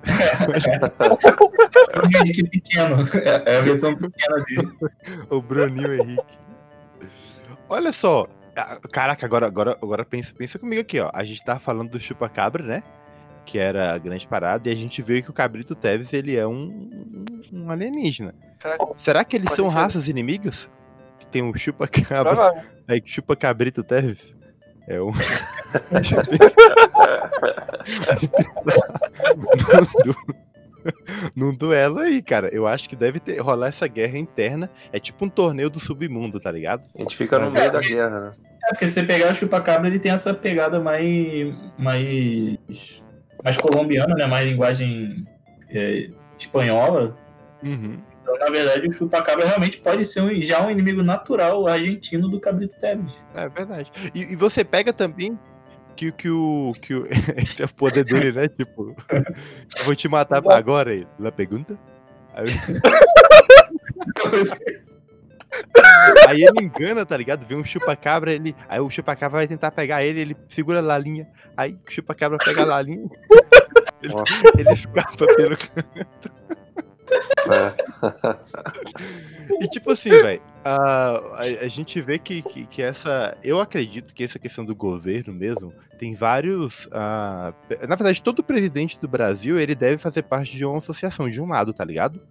Homem 1.98 2.12
Henrique 2.22 2.44
pequeno. 2.50 2.96
É 3.46 3.58
a 3.58 3.62
versão 3.62 3.96
pequena 3.96 4.44
dele. 4.46 4.78
o 5.30 5.42
Bruninho 5.42 5.94
Henrique. 5.94 6.40
Olha 7.70 7.94
só. 7.94 8.28
ah, 8.56 8.80
Caraca, 8.92 9.26
agora, 9.26 9.48
agora, 9.48 9.78
agora 9.82 10.04
pensa, 10.06 10.34
pensa 10.38 10.60
comigo 10.60 10.82
aqui, 10.82 11.00
ó. 11.00 11.10
A 11.14 11.24
gente 11.24 11.44
tava 11.44 11.60
falando 11.60 11.92
do 11.92 12.00
Chupacabra, 12.00 12.64
né? 12.64 12.84
Que 13.46 13.58
era 13.58 13.94
a 13.94 13.98
grande 13.98 14.28
parada, 14.28 14.68
e 14.70 14.72
a 14.72 14.76
gente 14.76 15.02
viu 15.02 15.22
que 15.24 15.30
o 15.30 15.34
Cabrito 15.34 15.74
Teves 15.74 16.14
ele 16.14 16.36
é 16.36 16.46
um, 16.46 17.26
um- 17.52 17.72
alienígena. 17.72 18.36
Será 18.60 18.78
que- 18.78 18.94
Será 18.98 19.24
que 19.26 19.36
eles 19.36 19.52
são 19.54 19.68
raças 19.68 20.08
inimigas? 20.08 20.70
que 21.20 21.28
tem 21.28 21.42
um 21.44 21.56
chupa-cabra. 21.56 22.64
Aí 22.88 23.02
chupa 23.06 23.36
cabrito 23.36 23.84
Teves. 23.84 24.36
É 24.92 25.02
um. 25.02 25.12
num, 29.38 30.04
du- 30.04 30.36
num 31.36 31.54
duelo 31.56 32.00
aí, 32.00 32.22
cara. 32.22 32.50
Eu 32.54 32.68
acho 32.68 32.90
que 32.90 32.96
deve 32.96 33.20
ter, 33.20 33.40
rolar 33.40 33.68
essa 33.68 33.88
guerra 33.88 34.18
interna. 34.18 34.70
É 34.92 35.00
tipo 35.00 35.24
um 35.26 35.30
torneio 35.30 35.70
do 35.70 35.80
submundo, 35.80 36.40
tá 36.40 36.52
ligado? 36.52 36.84
A 36.96 37.00
gente 37.00 37.16
fica 37.16 37.40
no 37.40 37.50
meio 37.52 37.72
da 37.72 37.80
guerra, 37.80 38.20
né? 38.20 38.32
É, 38.66 38.70
porque 38.70 38.86
se 38.86 38.92
você 38.92 39.04
pegar 39.04 39.32
o 39.32 39.36
chupacabra, 39.36 39.88
ele 39.88 40.00
tem 40.00 40.12
essa 40.12 40.34
pegada 40.34 40.80
mais. 40.80 41.54
mais. 41.78 42.58
mais 43.44 43.58
colombiana, 43.58 44.14
né? 44.16 44.26
Mais 44.26 44.46
linguagem 44.48 45.26
é, 45.70 46.10
espanhola. 46.38 47.18
Uhum. 47.64 47.98
Então, 48.36 48.48
na 48.48 48.52
verdade, 48.52 48.88
o 48.88 48.92
chupacabra 48.92 49.46
realmente 49.46 49.78
pode 49.80 50.06
ser 50.06 50.22
um- 50.22 50.42
já 50.42 50.66
um 50.66 50.72
inimigo 50.72 51.04
natural 51.04 51.68
argentino 51.68 52.28
do 52.30 52.40
Cabrito 52.40 52.78
Teves. 52.80 53.14
É 53.36 53.48
verdade. 53.50 53.92
E, 54.16 54.34
e 54.34 54.36
você 54.36 54.64
pega 54.64 54.92
também 54.94 55.38
que, 55.96 56.12
que 56.12 56.30
o. 56.30 56.70
Que 56.82 56.94
o 56.96 57.06
esse 57.38 57.62
é 57.62 57.66
o 57.66 57.74
poder 57.74 58.04
dele, 58.04 58.32
né? 58.32 58.48
Tipo, 58.48 58.96
eu 59.12 59.86
vou 59.86 59.96
te 59.96 60.08
matar 60.08 60.42
agora 60.52 60.92
aí. 60.92 61.08
La 61.20 61.32
pergunta? 61.32 61.78
Aí, 62.34 62.46
aí 66.28 66.44
ele 66.44 66.64
engana, 66.66 67.06
tá 67.06 67.16
ligado? 67.18 67.46
Vê 67.46 67.56
um 67.56 67.66
chupa-cabra, 67.66 68.34
ele. 68.34 68.56
Aí 68.70 68.80
o 68.80 68.90
chupa-cabra 68.90 69.40
vai 69.40 69.48
tentar 69.48 69.72
pegar 69.72 70.04
ele, 70.04 70.20
ele 70.22 70.38
segura 70.50 70.80
a 70.82 70.98
linha. 70.98 71.28
Aí 71.56 71.74
o 71.74 71.92
chupa-cabra 71.92 72.38
pega 72.38 72.74
a 72.74 72.82
linha. 72.82 73.10
Ele, 74.02 74.14
ele 74.58 74.74
escapa 74.74 75.26
pelo 75.36 75.58
É. 77.52 77.74
E 79.60 79.68
tipo 79.68 79.92
assim, 79.92 80.10
velho, 80.10 80.42
a, 80.64 81.18
a, 81.36 81.42
a 81.66 81.68
gente 81.68 82.00
vê 82.02 82.18
que, 82.18 82.42
que, 82.42 82.66
que 82.66 82.82
essa. 82.82 83.38
Eu 83.44 83.60
acredito 83.60 84.14
que 84.14 84.24
essa 84.24 84.40
questão 84.40 84.64
do 84.64 84.74
governo 84.74 85.34
mesmo 85.34 85.74
tem 86.00 86.16
vários. 86.16 86.88
ah, 86.92 87.54
na 87.88 87.96
verdade, 87.96 88.22
todo 88.24 88.42
presidente 88.42 89.00
do 89.00 89.08
Brasil 89.08 89.60
ele 89.60 89.76
deve 89.76 89.98
fazer 89.98 90.24
parte 90.24 90.56
de 90.56 90.66
uma 90.66 90.78
associação, 90.78 91.30
de 91.30 91.42
um 91.42 91.50
lado, 91.50 91.74
tá 91.74 91.84
ligado? 91.84 92.22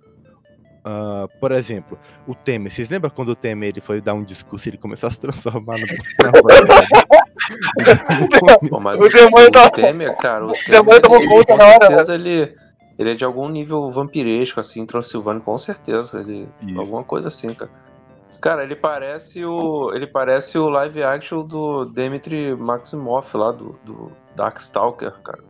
Ah, 0.84 1.26
por 1.38 1.52
exemplo, 1.52 1.98
o 2.26 2.34
Temer. 2.34 2.72
Vocês 2.72 2.88
lembram 2.88 3.10
quando 3.10 3.30
o 3.30 3.36
Temer 3.36 3.68
ele 3.68 3.80
foi 3.80 4.00
dar 4.00 4.14
um 4.14 4.24
discurso 4.24 4.66
e 4.66 4.70
ele 4.70 4.78
começou 4.78 5.08
a 5.08 5.10
se 5.10 5.20
transformar 5.20 5.76
no. 5.78 5.86
Pô, 8.68 8.80
mas 8.80 9.00
O 9.00 9.08
demônio 9.08 9.48
o 9.48 9.52
tá- 9.52 9.70
Temer, 9.70 10.16
cara, 10.16 10.46
o 10.46 10.52
demônio 10.68 11.00
tomou 11.02 11.18
ele, 11.18 11.28
conta 11.28 11.52
com 11.52 11.58
na 11.58 11.64
hora, 11.66 11.78
né? 11.78 11.86
certeza 11.88 12.14
ele, 12.14 12.54
ele 13.00 13.12
é 13.12 13.14
de 13.14 13.24
algum 13.24 13.48
nível 13.48 13.88
vampiresco, 13.88 14.60
assim, 14.60 14.84
Transilvânia, 14.84 15.40
com 15.40 15.56
certeza. 15.56 16.20
Ele, 16.20 16.46
Isso. 16.60 16.78
alguma 16.78 17.02
coisa 17.02 17.28
assim, 17.28 17.54
cara. 17.54 17.70
Cara, 18.42 18.62
ele 18.62 18.76
parece 18.76 19.42
o. 19.42 19.90
Ele 19.94 20.06
parece 20.06 20.58
o 20.58 20.68
live 20.68 21.02
action 21.02 21.42
do 21.42 21.86
Dmitry 21.86 22.54
Maximoff 22.54 23.34
lá 23.38 23.52
do, 23.52 23.78
do 23.86 24.12
Darkstalker, 24.36 25.12
cara. 25.22 25.42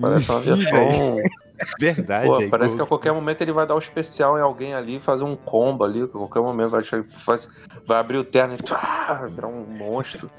Parece 0.00 0.30
uma 0.30 0.40
versão. 0.40 1.16
Verdade. 1.78 2.26
Pô, 2.26 2.40
é 2.40 2.48
parece 2.48 2.76
que 2.76 2.82
a 2.82 2.86
qualquer 2.86 3.12
momento 3.12 3.42
ele 3.42 3.52
vai 3.52 3.66
dar 3.66 3.74
um 3.74 3.78
especial 3.78 4.38
em 4.38 4.40
alguém 4.40 4.72
ali, 4.72 5.00
fazer 5.00 5.24
um 5.24 5.36
combo 5.36 5.84
ali, 5.84 6.02
a 6.02 6.08
qualquer 6.08 6.40
momento 6.40 6.70
vai, 6.70 6.82
chegar- 6.84 7.06
faz, 7.08 7.50
vai 7.84 7.98
abrir 7.98 8.16
o 8.16 8.24
terno 8.24 8.54
e 8.54 8.56
tá, 8.56 9.26
virar 9.28 9.48
um 9.48 9.66
monstro. 9.66 10.30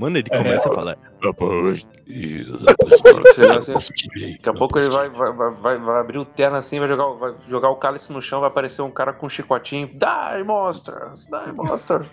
Mano, 0.00 0.16
ele 0.16 0.28
É, 0.30 0.38
começa 0.38 0.66
a 0.66 0.74
falar. 0.74 0.96
Daqui 3.20 4.48
a 4.48 4.52
pouco 4.54 4.78
ele 4.78 4.88
vai, 4.88 5.10
vai, 5.10 5.30
vai, 5.52 5.78
vai, 5.78 6.00
abrir 6.00 6.16
o 6.16 6.24
terno 6.24 6.56
assim, 6.56 6.78
vai 6.78 6.88
jogar, 6.88 7.06
o- 7.06 7.18
vai 7.18 7.34
jogar 7.46 7.68
o 7.68 7.76
cálice 7.76 8.10
no 8.10 8.22
chão, 8.22 8.40
vai 8.40 8.48
aparecer 8.48 8.80
um 8.80 8.90
cara 8.90 9.12
com 9.12 9.26
um 9.26 9.28
chicotinho. 9.28 9.88
Die, 9.88 10.42
monsters! 10.44 11.26
Die, 11.26 11.52
monsters! 11.52 12.08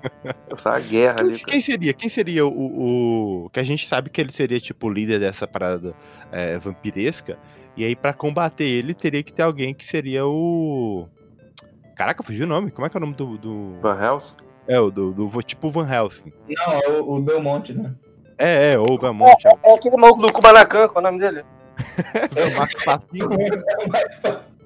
Essa 0.50 0.80
guerra 0.80 1.20
ali. 1.20 1.34
Quem, 1.36 1.44
quem 1.44 1.60
seria? 1.60 1.92
Quem 1.92 2.08
seria 2.08 2.46
o, 2.46 3.44
o- 3.44 3.50
Que 3.50 3.60
a 3.60 3.64
gente 3.64 3.86
sabe 3.86 4.08
que 4.08 4.18
ele 4.18 4.32
seria, 4.32 4.58
tipo, 4.58 4.86
o 4.86 4.90
líder 4.90 5.20
dessa 5.20 5.46
parada 5.46 5.94
é, 6.32 6.56
vampiresca. 6.56 7.38
E 7.76 7.84
aí, 7.84 7.94
pra 7.94 8.14
combater 8.14 8.64
ele, 8.64 8.94
teria 8.94 9.22
que 9.22 9.30
ter 9.34 9.42
alguém 9.42 9.74
que 9.74 9.84
seria 9.84 10.24
o. 10.26 11.06
Caraca, 11.94 12.22
fugiu 12.22 12.46
o 12.46 12.48
nome. 12.48 12.70
Como 12.70 12.86
é 12.86 12.88
que 12.90 12.96
é 12.96 12.98
o 12.98 13.00
nome 13.02 13.12
do. 13.14 13.36
do... 13.36 13.78
Van 13.82 14.02
Helsing? 14.02 14.45
É, 14.68 14.80
o 14.80 14.90
do, 14.90 15.12
do 15.12 15.42
tipo 15.42 15.70
Van 15.70 15.88
Helsing. 15.88 16.32
Não, 16.48 16.72
é 16.72 16.88
o, 16.88 17.14
o 17.14 17.20
Belmonte, 17.20 17.72
né? 17.72 17.94
É, 18.38 18.72
é, 18.72 18.78
ou 18.78 18.92
o 18.92 18.98
Belmont. 18.98 19.36
É, 19.46 19.50
É 19.62 19.74
aquele 19.74 19.96
maluco 19.96 20.20
do 20.20 20.32
Kubanacan, 20.32 20.88
qual 20.88 21.04
é 21.04 21.08
o 21.08 21.12
nome 21.12 21.20
dele? 21.20 21.44
é 22.34 22.44
o 22.46 22.56
Marcos 22.56 22.84
Passinho. 22.84 23.28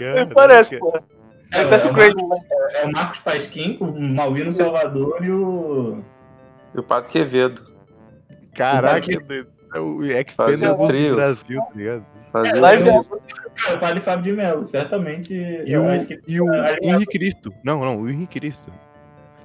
Ele 0.00 0.34
parece, 0.34 0.78
pô. 0.78 0.96
É, 1.52 1.64
parece 1.64 1.86
é 1.86 1.88
o 1.88 1.92
o 1.92 1.94
Craig, 1.94 2.14
né? 2.14 2.38
É 2.74 2.86
o 2.86 2.92
Marcos 2.92 3.18
Pasquim 3.20 3.76
com 3.76 3.86
o 3.86 4.00
Malvino 4.00 4.52
Salvador 4.52 5.24
e 5.24 5.30
o. 5.30 6.02
E 6.74 6.78
o 6.78 6.82
Padre 6.82 7.10
Quevedo. 7.10 7.62
Caraca, 8.54 9.06
é 9.74 9.80
o 9.80 10.00
Fazia 10.00 10.20
Expendables 10.20 10.84
um 10.84 10.86
trio. 10.86 11.10
do 11.10 11.16
Brasil, 11.16 11.60
tá 11.60 11.72
ligado? 11.74 12.06
Um 12.34 12.46
em 12.46 12.50
trio. 12.50 13.06
Cara, 13.54 13.76
o 13.76 13.80
Padre 13.80 14.00
Fábio 14.00 14.24
de 14.24 14.32
Mello, 14.32 14.64
certamente. 14.64 15.32
E 15.34 15.72
eu 15.72 15.82
o, 15.84 16.06
que 16.06 16.20
e 16.26 16.40
o 16.40 16.46
Henrique 16.82 17.18
Cristo. 17.18 17.52
Não, 17.62 17.80
não, 17.80 18.00
o 18.00 18.08
Henrique 18.08 18.40
Cristo. 18.40 18.70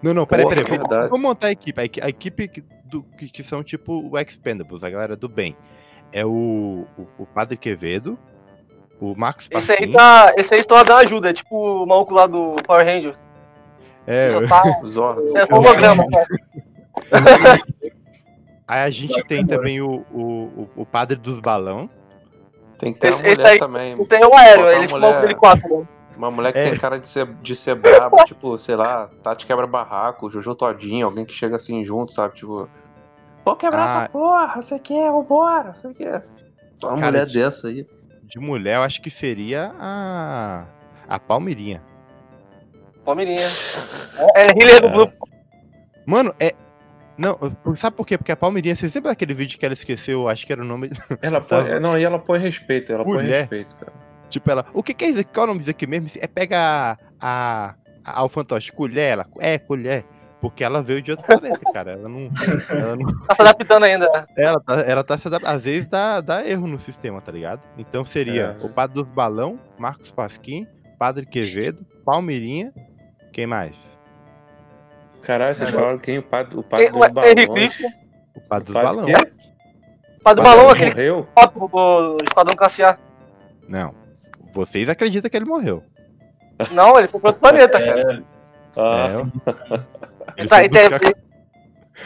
Não, 0.01 0.13
não, 0.13 0.25
peraí, 0.25 0.47
peraí. 0.47 0.63
Vamos, 0.63 0.77
verdade. 0.87 1.09
vamos 1.09 1.21
montar 1.21 1.47
a 1.47 1.51
equipe. 1.51 1.81
A, 1.81 1.85
equi- 1.85 2.01
a 2.01 2.07
equipe 2.09 2.47
que, 2.47 2.63
do- 2.85 3.03
que, 3.17 3.29
que 3.29 3.43
são 3.43 3.63
tipo 3.63 4.09
o 4.09 4.17
Expendables, 4.17 4.83
a 4.83 4.89
galera 4.89 5.15
do 5.15 5.27
bem. 5.27 5.55
É 6.13 6.25
o, 6.25 6.85
o, 6.97 7.07
o 7.23 7.25
Padre 7.25 7.57
Quevedo, 7.57 8.17
o 9.01 9.13
Marcos 9.15 9.49
Esse 9.51 9.71
aí 9.73 9.77
Pasquim. 9.79 9.93
tá. 9.93 10.33
Esse 10.37 10.53
aí 10.55 10.63
só 10.63 10.83
dá 10.83 10.97
ajuda, 10.99 11.29
é 11.29 11.33
tipo 11.33 11.83
o 11.83 11.85
maluco 11.85 12.13
lá 12.13 12.27
do 12.27 12.55
Power 12.65 12.85
Rangers. 12.85 13.19
É, 14.05 14.29
Só 14.31 14.47
tá. 14.47 14.63
É 15.35 15.45
só 15.45 15.55
holograma, 15.57 16.03
sabe? 16.05 16.41
aí 18.67 18.81
a 18.83 18.89
gente 18.89 19.21
tem 19.25 19.45
também 19.45 19.81
o, 19.81 20.05
o, 20.13 20.21
o, 20.21 20.69
o 20.77 20.85
Padre 20.85 21.17
dos 21.17 21.39
Balão. 21.39 21.89
Tem 22.77 22.93
que 22.93 22.99
ter 22.99 23.07
Esse- 23.09 23.21
uma 23.23 23.27
esse 23.29 23.39
mulher 23.41 23.51
aí- 23.53 23.59
também. 23.59 23.93
Esse 23.99 24.15
aí 24.15 24.21
é 24.21 24.27
o 24.27 24.35
aéreo, 24.35 24.67
ele 24.69 24.85
é 24.85 24.87
mulher- 24.87 25.21
dele 25.21 25.35
4, 25.35 25.79
né? 25.79 25.87
Uma 26.17 26.31
mulher 26.31 26.51
que 26.51 26.59
É. 26.59 26.69
tem 26.69 26.77
cara 26.79 26.99
de 26.99 27.07
ser, 27.07 27.25
de 27.41 27.55
ser 27.55 27.75
braba, 27.75 28.17
tipo, 28.25 28.57
sei 28.57 28.75
lá, 28.75 29.09
Tati 29.21 29.45
quebra 29.45 29.67
barraco, 29.67 30.29
Jojo 30.29 30.55
Todinho, 30.55 31.05
alguém 31.05 31.25
que 31.25 31.33
chega 31.33 31.55
assim 31.55 31.83
junto, 31.85 32.11
sabe? 32.11 32.35
Tipo, 32.35 32.67
vou 33.45 33.55
quebrar 33.55 33.81
Ah. 33.81 33.83
essa 34.01 34.09
porra, 34.09 34.61
você 34.61 34.79
quer, 34.79 35.11
vambora, 35.11 35.73
você 35.73 35.93
quer. 35.93 36.25
Uma 36.83 36.95
Cara, 36.95 37.05
mulher 37.11 37.25
de- 37.25 37.33
dessa 37.39 37.67
aí. 37.67 37.87
De 38.23 38.39
mulher, 38.39 38.75
eu 38.77 38.81
acho 38.83 39.01
que 39.01 39.09
seria 39.09 39.73
a. 39.79 40.65
A 41.07 41.19
Palmeirinha. 41.19 41.81
Palmeirinha. 43.05 43.37
É, 44.35 44.41
é 44.41 44.45
healer 44.47 44.81
do 44.81 44.89
Blue. 44.89 45.13
Mano, 46.05 46.33
é. 46.39 46.55
Não, 47.17 47.37
sabe 47.75 47.95
por 47.95 48.05
quê? 48.05 48.17
Porque 48.17 48.31
a 48.31 48.35
Palmeirinha, 48.35 48.75
vocês 48.75 48.93
lembram 48.93 49.11
daquele 49.11 49.33
vídeo 49.33 49.57
que 49.57 49.65
ela 49.65 49.73
esqueceu? 49.73 50.27
Acho 50.29 50.45
que 50.45 50.53
era 50.53 50.61
o 50.61 50.65
nome. 50.65 50.89
Ela 51.21 51.41
Tá. 51.41 51.63
põe, 51.65 51.79
não, 51.79 51.97
e 51.97 52.03
ela 52.03 52.19
põe 52.19 52.39
respeito, 52.39 52.91
ela 52.91 53.03
põe 53.03 53.13
Mulher. 53.15 53.41
respeito, 53.41 53.75
cara. 53.75 53.91
Tipo, 54.29 54.51
ela. 54.51 54.65
O 54.73 54.83
que, 54.83 54.93
que 54.93 55.05
é 55.05 55.09
isso 55.09 55.19
aqui? 55.21 55.33
Qual 55.33 55.43
é 55.43 55.45
o 55.45 55.47
nome 55.47 55.59
disso 55.59 55.71
aqui 55.71 55.87
mesmo? 55.87 56.07
É 56.19 56.27
pega 56.27 56.97
a. 57.19 57.75
A, 58.05 58.23
a 58.23 58.29
fantoche, 58.29 58.71
colher, 58.71 59.13
ela. 59.13 59.25
É, 59.39 59.57
colher. 59.57 60.05
Porque 60.39 60.63
ela 60.63 60.83
veio 60.83 61.01
de 61.01 61.09
outro 61.11 61.25
planeta, 61.25 61.59
cara. 61.73 61.93
Ela 61.93 62.07
não. 62.07 62.29
Ela, 62.69 62.95
não, 62.95 63.05
Tá 63.25 63.35
se 63.35 63.41
adaptando 63.41 63.83
ainda. 63.85 64.07
né? 64.11 64.25
ela, 64.37 64.59
tá, 64.59 64.73
ela 64.81 65.03
tá 65.03 65.17
se 65.17 65.27
adaptando. 65.27 65.51
Às 65.55 65.63
vezes 65.63 65.87
dá, 65.87 66.21
dá 66.21 66.47
erro 66.47 66.67
no 66.67 66.77
sistema, 66.79 67.19
tá 67.21 67.31
ligado? 67.31 67.61
Então 67.77 68.05
seria 68.05 68.55
É. 68.61 68.65
o 68.65 68.69
Padre 68.73 68.93
dos 69.01 69.11
Balão, 69.11 69.59
Marcos 69.79 70.11
Pasquim, 70.11 70.67
Padre 70.99 71.25
Quevedo, 71.25 71.83
Palmeirinha. 72.05 72.71
Quem 73.33 73.47
mais? 73.47 73.97
Caralho, 75.23 75.53
vocês 75.55 75.69
Caralho. 75.69 75.79
falaram 75.85 75.99
quem? 75.99 76.17
O 76.19 76.23
padre, 76.23 76.57
o 76.57 76.63
padre 76.63 76.89
dos 76.89 76.99
balões. 77.09 77.45
Cristo, 77.75 77.87
O 78.35 78.41
Padre 78.41 78.65
dos 78.65 78.75
O 78.75 78.79
padre 78.81 79.01
Balão. 79.01 79.05
quê? 79.05 79.29
o 80.19 80.23
Padre 80.23 80.43
do 80.43 80.49
balão, 80.49 80.63
ele 80.63 80.71
aquele 80.85 80.89
Morreu? 81.11 81.27
foto 81.33 81.67
do 81.67 82.17
Esquadrão 82.23 82.55
Classe 82.55 82.83
A. 82.83 82.97
Não. 83.67 83.93
Vocês 84.53 84.89
acreditam 84.89 85.29
que 85.29 85.37
ele 85.37 85.45
morreu. 85.45 85.83
Não, 86.71 86.97
ele 86.97 87.07
foi 87.07 87.19
pro 87.19 87.29
outro 87.29 87.41
planeta, 87.41 87.79
cara. 87.79 88.01
É, 88.13 88.37
Ah, 88.79 89.07
É, 89.07 90.37
ele 90.41 90.47
Tá, 90.47 90.55
foi 90.57 90.65
e 90.65 90.69
tem- 90.69 90.89
buscar, 90.89 91.13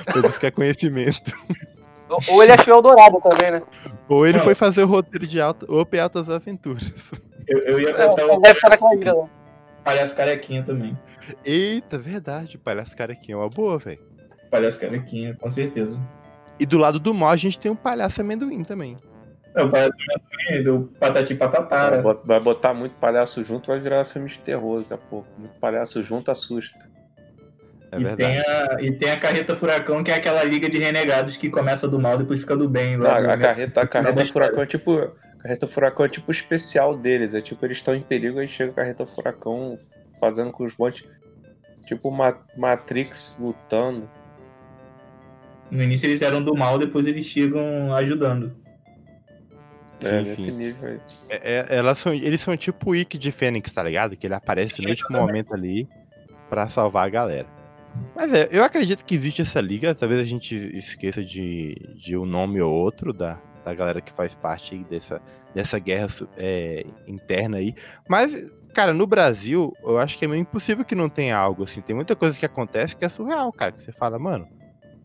foi 0.14 0.22
buscar 0.22 0.52
conhecimento. 0.52 1.32
Ou 2.30 2.44
ele 2.44 2.52
achou 2.52 2.74
Eldorado 2.74 3.22
também, 3.22 3.52
né? 3.52 3.62
Ou 4.10 4.26
ele 4.28 4.38
Não. 4.38 4.44
foi 4.44 4.54
fazer 4.56 4.84
o 4.84 4.88
roteiro 4.88 5.26
de 5.26 5.40
alta, 5.40 5.66
OP 5.72 5.98
Altas 6.00 6.30
Aventuras. 6.30 6.92
eu, 7.48 7.60
eu 7.60 7.80
ia 7.80 7.90
É, 7.90 8.08
botar 8.08 8.26
o 8.26 8.42
Deve 8.42 8.56
estar 8.56 8.70
naquela 8.70 8.96
ilha, 8.96 9.14
né? 9.14 9.30
Palhaço 9.84 10.16
Carequinha 10.16 10.64
também. 10.64 10.98
Eita, 11.44 11.98
verdade. 11.98 12.58
Palhaço 12.58 12.96
Carequinha 12.96 13.36
é 13.36 13.40
uma 13.40 13.50
boa, 13.50 13.78
velho. 13.80 14.00
Palhaço 14.50 14.80
Carequinha, 14.80 15.36
com 15.40 15.50
certeza. 15.50 16.00
E 16.60 16.66
do 16.66 16.78
lado 16.78 17.00
do 17.00 17.14
mal 17.14 17.30
a 17.30 17.38
gente 17.38 17.58
tem 17.60 17.72
o 17.72 17.76
Palhaço 17.76 18.22
Amendoim 18.22 18.64
também. 18.64 18.96
É, 19.56 19.64
o 19.64 19.70
Palhaço 19.70 19.94
Amendoim, 20.50 20.64
do 20.64 20.92
Patati 21.00 21.36
Patatá. 21.36 21.90
vai 21.90 22.02
bot- 22.02 22.22
vai 22.26 22.40
botar 22.40 22.74
muito 22.74 22.94
palhaço 22.96 23.44
junto, 23.44 23.68
vai 23.68 23.80
virar 23.80 24.06
filme 24.06 24.28
de 24.30 24.40
terror 24.40 24.80
daqui 24.80 24.94
a 24.94 24.98
pouco. 24.98 25.28
Muito 25.38 25.54
palhaço 25.60 26.04
junto 26.04 26.30
assusta. 26.32 26.90
É 27.92 27.98
e, 28.00 28.04
verdade. 28.04 28.18
tem 28.18 28.40
a, 28.40 28.78
e 28.82 28.92
tem 28.94 29.12
a 29.12 29.20
Carreta 29.20 29.54
Furacão, 29.56 30.02
que 30.04 30.12
é 30.12 30.16
aquela 30.16 30.42
liga 30.44 30.70
de 30.70 30.78
renegados 30.78 31.36
que 31.36 31.50
começa 31.50 31.88
do 31.90 32.00
mal 32.00 32.16
e 32.16 32.20
depois 32.20 32.40
fica 32.40 32.56
do 32.56 32.70
bem. 32.70 32.96
Lá 32.96 33.20
do- 33.20 33.30
a 33.32 33.38
carreta, 33.38 33.82
a 33.82 33.88
carreta 33.88 34.26
furacão 34.26 34.64
é 34.64 34.66
tipo. 34.66 35.12
Carreta 35.42 35.66
Furacão 35.66 36.06
é 36.06 36.10
tipo 36.10 36.30
o 36.30 36.32
especial 36.32 36.96
deles. 36.96 37.34
É 37.34 37.42
tipo, 37.42 37.66
eles 37.66 37.78
estão 37.78 37.96
em 37.96 38.02
perigo 38.02 38.42
e 38.42 38.48
chega 38.48 38.72
o 38.72 38.76
Carreta 38.76 39.06
Furacão 39.06 39.78
fazendo 40.20 40.52
com 40.52 40.64
os 40.64 40.78
montes. 40.78 41.08
Tipo 41.86 42.12
Ma 42.12 42.38
Matrix 42.56 43.38
lutando. 43.40 44.08
No 45.70 45.82
início 45.82 46.06
eles 46.06 46.22
eram 46.22 46.44
do 46.44 46.56
mal, 46.56 46.78
depois 46.78 47.06
eles 47.06 47.26
chegam 47.26 47.94
ajudando. 47.96 48.56
É, 50.04 50.10
Sim, 50.10 50.30
nesse 50.30 50.42
sim. 50.44 50.58
nível 50.58 50.90
aí. 50.90 51.00
É- 51.30 51.60
é- 51.60 51.78
elas 51.78 51.98
são, 51.98 52.14
eles 52.14 52.42
são 52.42 52.56
tipo 52.58 52.92
o 52.92 52.96
Ikki 52.96 53.18
de 53.18 53.32
Fênix, 53.32 53.72
tá 53.72 53.84
ligado? 53.84 54.16
Que 54.18 54.28
ele 54.28 54.34
aparece 54.34 54.76
Sim, 54.76 54.84
no 54.84 54.90
último 54.90 55.18
momento 55.18 55.54
ali 55.54 55.88
pra 56.50 56.70
salvar 56.70 57.06
a 57.08 57.10
galera. 57.10 57.48
Mas 58.16 58.34
é, 58.34 58.48
eu 58.52 58.64
acredito 58.64 59.06
que 59.06 59.14
existe 59.14 59.42
essa 59.42 59.62
liga, 59.62 59.94
talvez 59.94 60.20
a 60.22 60.24
gente 60.24 60.56
esqueça 60.76 61.24
de, 61.24 61.76
de 61.96 62.18
um 62.18 62.26
nome 62.26 62.62
ou 62.62 62.72
outro 62.72 63.14
da, 63.14 63.40
da 63.64 63.74
galera 63.74 64.02
que 64.02 64.12
faz 64.12 64.34
parte 64.36 64.76
aí 64.76 64.84
dessa, 64.84 65.22
dessa 65.54 65.80
guerra 65.80 66.08
é, 66.38 66.86
interna 67.08 67.58
aí. 67.58 67.76
Mas, 68.08 68.34
cara, 68.74 68.94
no 68.94 69.06
Brasil, 69.08 69.74
eu 69.84 69.98
acho 69.98 70.18
que 70.18 70.26
é 70.26 70.28
meio 70.28 70.42
impossível 70.42 70.86
que 70.86 70.96
não 70.96 71.10
tenha 71.10 71.38
algo 71.38 71.64
assim. 71.64 71.82
Tem 71.82 71.96
muita 71.96 72.16
coisa 72.16 72.38
que 72.38 72.46
acontece 72.46 72.96
que 72.96 73.06
é 73.06 73.10
surreal, 73.10 73.52
cara. 73.52 73.72
Que 73.72 73.84
você 73.84 73.92
fala, 73.92 74.18
mano, 74.20 74.48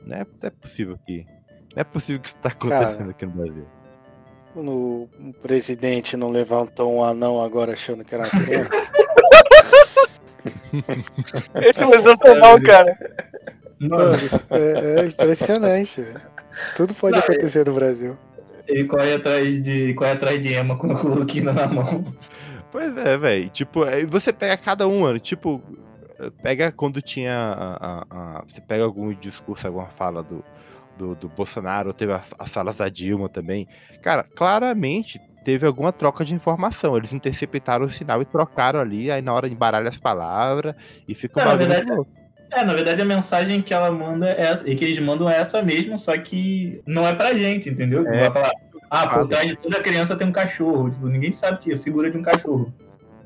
não 0.05 0.17
é, 0.17 0.25
não 0.25 0.49
é 0.49 0.51
possível 0.51 0.99
que. 1.05 1.27
Não 1.75 1.81
é 1.81 1.85
possível 1.85 2.21
que 2.23 2.29
isso 2.29 2.39
tá 2.39 2.49
acontecendo 2.49 2.99
Cara. 2.99 3.11
aqui 3.11 3.27
no 3.27 3.33
Brasil. 3.33 3.67
No, 4.55 5.03
o 5.03 5.35
presidente 5.43 6.17
não 6.17 6.31
levantou 6.31 6.95
um 6.95 7.05
anão 7.05 7.43
agora 7.43 7.73
achando 7.73 8.03
que 8.03 8.15
era 8.15 8.25
criança. 8.29 8.71
Esse 11.57 11.83
é 11.83 11.93
sensacional, 11.93 12.61
cara. 12.63 12.97
Mano, 13.79 14.17
é, 14.51 15.01
é 15.01 15.07
impressionante. 15.07 16.01
velho. 16.01 16.21
Tudo 16.77 16.95
pode 16.95 17.17
Não, 17.17 17.23
acontecer 17.23 17.67
no 17.67 17.75
Brasil. 17.75 18.17
Ele 18.69 18.85
corre 18.85 19.15
atrás 19.15 19.63
de. 19.63 19.95
corre 19.95 20.11
atrás 20.13 20.41
de 20.41 20.55
Emma 20.55 20.77
com 20.77 20.91
a 20.93 20.99
cloroquina 21.01 21.53
na 21.53 21.67
mão. 21.69 22.05
Pois 22.71 22.97
é, 22.97 23.17
velho. 23.17 23.49
Tipo, 23.51 23.85
aí 23.85 24.05
você 24.05 24.33
pega 24.33 24.57
cada 24.57 24.87
um 24.87 25.05
ano, 25.05 25.19
tipo, 25.19 25.63
pega 26.43 26.71
quando 26.73 27.01
tinha. 27.01 27.33
a- 27.35 27.77
a- 27.81 28.07
a- 28.11 28.45
você 28.47 28.61
pega 28.61 28.85
algum 28.85 29.13
discurso, 29.15 29.67
alguma 29.67 29.87
fala 29.87 30.23
do, 30.23 30.45
do, 30.99 31.15
do 31.15 31.29
Bolsonaro, 31.29 31.93
teve 31.93 32.13
as 32.13 32.51
falas 32.51 32.77
da 32.77 32.89
Dilma 32.89 33.29
também. 33.29 33.67
Cara, 34.03 34.25
claramente 34.25 35.21
teve 35.45 35.67
alguma 35.67 35.93
troca 35.93 36.25
de 36.25 36.35
informação. 36.35 36.97
Eles 36.97 37.13
interceptaram 37.13 37.87
o 37.87 37.91
sinal 37.91 38.21
e 38.21 38.25
trocaram 38.25 38.81
ali, 38.81 39.11
aí 39.11 39.23
na 39.23 39.33
hora 39.33 39.49
embaralha 39.49 39.89
as 39.89 39.99
palavras 39.99 40.75
e 41.09 41.15
fica 41.15 41.41
um 41.41 41.45
Não, 41.45 41.57
bagulho. 41.57 42.07
É, 42.51 42.65
na 42.65 42.75
verdade 42.75 43.03
a 43.03 43.05
mensagem 43.05 43.61
que 43.61 43.75
ela 43.75 43.91
manda 43.91 44.29
é 44.29 44.41
essa, 44.41 44.69
e 44.69 44.75
que 44.75 44.85
eles 44.85 44.99
mandam 44.99 45.29
é 45.29 45.37
essa 45.37 45.63
mesmo, 45.63 45.99
só 45.99 46.17
que 46.17 46.81
não 46.87 47.07
é 47.07 47.15
pra 47.15 47.35
gente, 47.35 47.69
entendeu? 47.69 48.07
É. 48.07 48.29
Vai 48.29 48.33
falar, 48.33 48.53
ah, 48.91 49.07
por 49.07 49.21
Ah, 49.21 49.27
trás 49.27 49.49
de 49.49 49.57
toda 49.57 49.83
criança 49.83 50.17
tem 50.17 50.27
um 50.27 50.33
cachorro. 50.33 50.91
Tipo, 50.91 51.09
ninguém 51.09 51.33
sabe 51.33 51.59
que 51.59 51.73
a 51.73 51.77
figura 51.77 52.11
de 52.11 52.17
um 52.17 52.23
cachorro. 52.23 52.73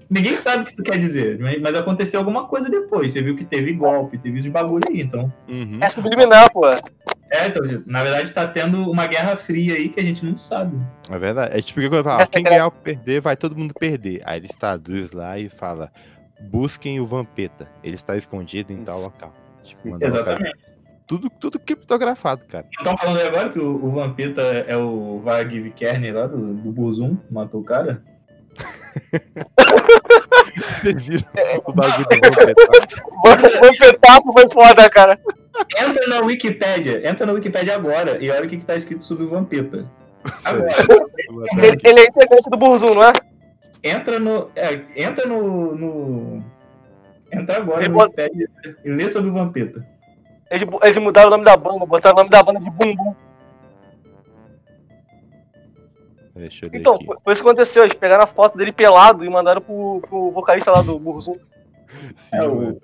Ninguém 0.08 0.34
sabe 0.34 0.62
o 0.62 0.66
que 0.66 0.72
isso 0.72 0.82
quer 0.82 0.98
dizer, 0.98 1.38
mas 1.38 1.60
mas 1.60 1.76
aconteceu 1.76 2.18
alguma 2.18 2.48
coisa 2.48 2.68
depois. 2.68 3.12
Você 3.12 3.22
viu 3.22 3.36
que 3.36 3.44
teve 3.44 3.72
golpe, 3.72 4.18
teve 4.18 4.40
os 4.40 4.46
bagulho 4.48 4.82
aí, 4.88 5.02
então. 5.02 5.32
Uhum. 5.48 5.78
É 5.80 5.88
subliminar, 5.88 6.50
pô. 6.52 6.68
É, 7.32 7.46
então, 7.46 7.62
na 7.86 8.02
verdade 8.02 8.32
tá 8.32 8.44
tendo 8.44 8.90
uma 8.90 9.06
guerra 9.06 9.36
fria 9.36 9.74
aí 9.74 9.88
que 9.88 10.00
a 10.00 10.02
gente 10.02 10.24
não 10.24 10.34
sabe. 10.34 10.76
É 11.08 11.16
verdade. 11.16 11.56
É 11.56 11.62
tipo 11.62 11.78
que 11.78 11.88
quando 11.88 12.02
fala, 12.02 12.22
Essa 12.22 12.32
quem 12.32 12.42
ganhar 12.42 12.64
ou 12.64 12.72
perder, 12.72 13.20
vai 13.20 13.36
todo 13.36 13.56
mundo 13.56 13.72
perder. 13.72 14.20
Aí 14.24 14.40
eles 14.40 14.50
traduz 14.58 15.12
lá 15.12 15.38
e 15.38 15.48
fala, 15.48 15.92
busquem 16.40 17.00
o 17.00 17.06
Vampeta. 17.06 17.68
Ele 17.82 17.96
está 17.96 18.16
escondido 18.16 18.72
em 18.72 18.84
tal 18.84 19.00
local. 19.00 19.34
Tipo, 19.62 19.96
Exatamente. 20.00 20.58
Tudo, 21.06 21.28
tudo 21.28 21.58
criptografado, 21.58 22.46
cara. 22.46 22.66
Estão 22.70 22.96
falando 22.96 23.18
aí 23.18 23.26
agora 23.26 23.50
que 23.50 23.58
o, 23.58 23.84
o 23.84 23.90
Vampeta 23.90 24.42
é 24.42 24.76
o 24.76 25.18
Vag 25.18 25.60
Vikerny 25.60 26.12
lá 26.12 26.28
do, 26.28 26.54
do 26.54 26.70
Burzum, 26.70 27.16
que 27.16 27.34
matou 27.34 27.60
o 27.60 27.64
cara? 27.64 28.00
Vocês 30.82 31.02
viram 31.02 31.24
o 31.64 31.72
bagulho 31.72 32.06
do 32.06 32.14
Vampeta? 32.14 32.62
O 33.06 33.66
Vampetapo 33.66 34.32
foi 34.32 34.48
foda, 34.50 34.88
cara. 34.88 35.18
Entra 35.82 36.06
na 36.06 36.20
Wikipédia, 36.20 37.08
entra 37.08 37.26
na 37.26 37.32
Wikipédia 37.32 37.74
agora 37.74 38.22
e 38.22 38.30
olha 38.30 38.44
o 38.44 38.48
que, 38.48 38.56
que 38.56 38.64
tá 38.64 38.76
escrito 38.76 39.04
sobre 39.04 39.24
o 39.24 39.28
Vampeta. 39.28 39.84
Agora, 40.44 40.68
Ele, 41.56 41.78
ele 41.82 42.00
é 42.00 42.06
integrante 42.06 42.50
do 42.50 42.58
Burzum, 42.58 42.94
não 42.94 43.04
é? 43.04 43.12
Entra 43.82 44.18
no. 44.18 44.50
é, 44.56 44.82
entra 44.96 45.26
no. 45.26 45.74
no- 45.76 46.44
entra 47.32 47.58
agora 47.58 47.88
no 47.88 47.94
bota- 47.94 48.22
Wikipédia 48.22 48.48
e 48.84 48.90
lê 48.90 49.08
sobre 49.08 49.30
o 49.30 49.34
Vampeta. 49.34 49.86
Eles, 50.50 50.68
eles 50.82 50.96
mudaram 50.98 51.28
o 51.28 51.30
nome 51.30 51.44
da 51.44 51.56
banda, 51.56 51.86
botaram 51.86 52.16
o 52.16 52.18
nome 52.18 52.30
da 52.30 52.42
banda 52.42 52.58
de 52.60 52.70
Bumbum. 52.70 53.14
Deixa 56.34 56.66
eu 56.66 56.70
Então, 56.72 56.94
aqui. 56.94 57.06
foi 57.06 57.32
isso 57.32 57.42
que 57.42 57.48
aconteceu. 57.48 57.82
Eles 57.84 57.94
pegaram 57.96 58.24
a 58.24 58.26
foto 58.26 58.56
dele 58.56 58.72
pelado 58.72 59.24
e 59.24 59.28
mandaram 59.28 59.60
pro, 59.60 60.00
pro 60.08 60.30
vocalista 60.30 60.70
lá 60.70 60.82
do 60.82 60.98
Burzum. 60.98 61.36
É 62.32 62.46
o. 62.46 62.80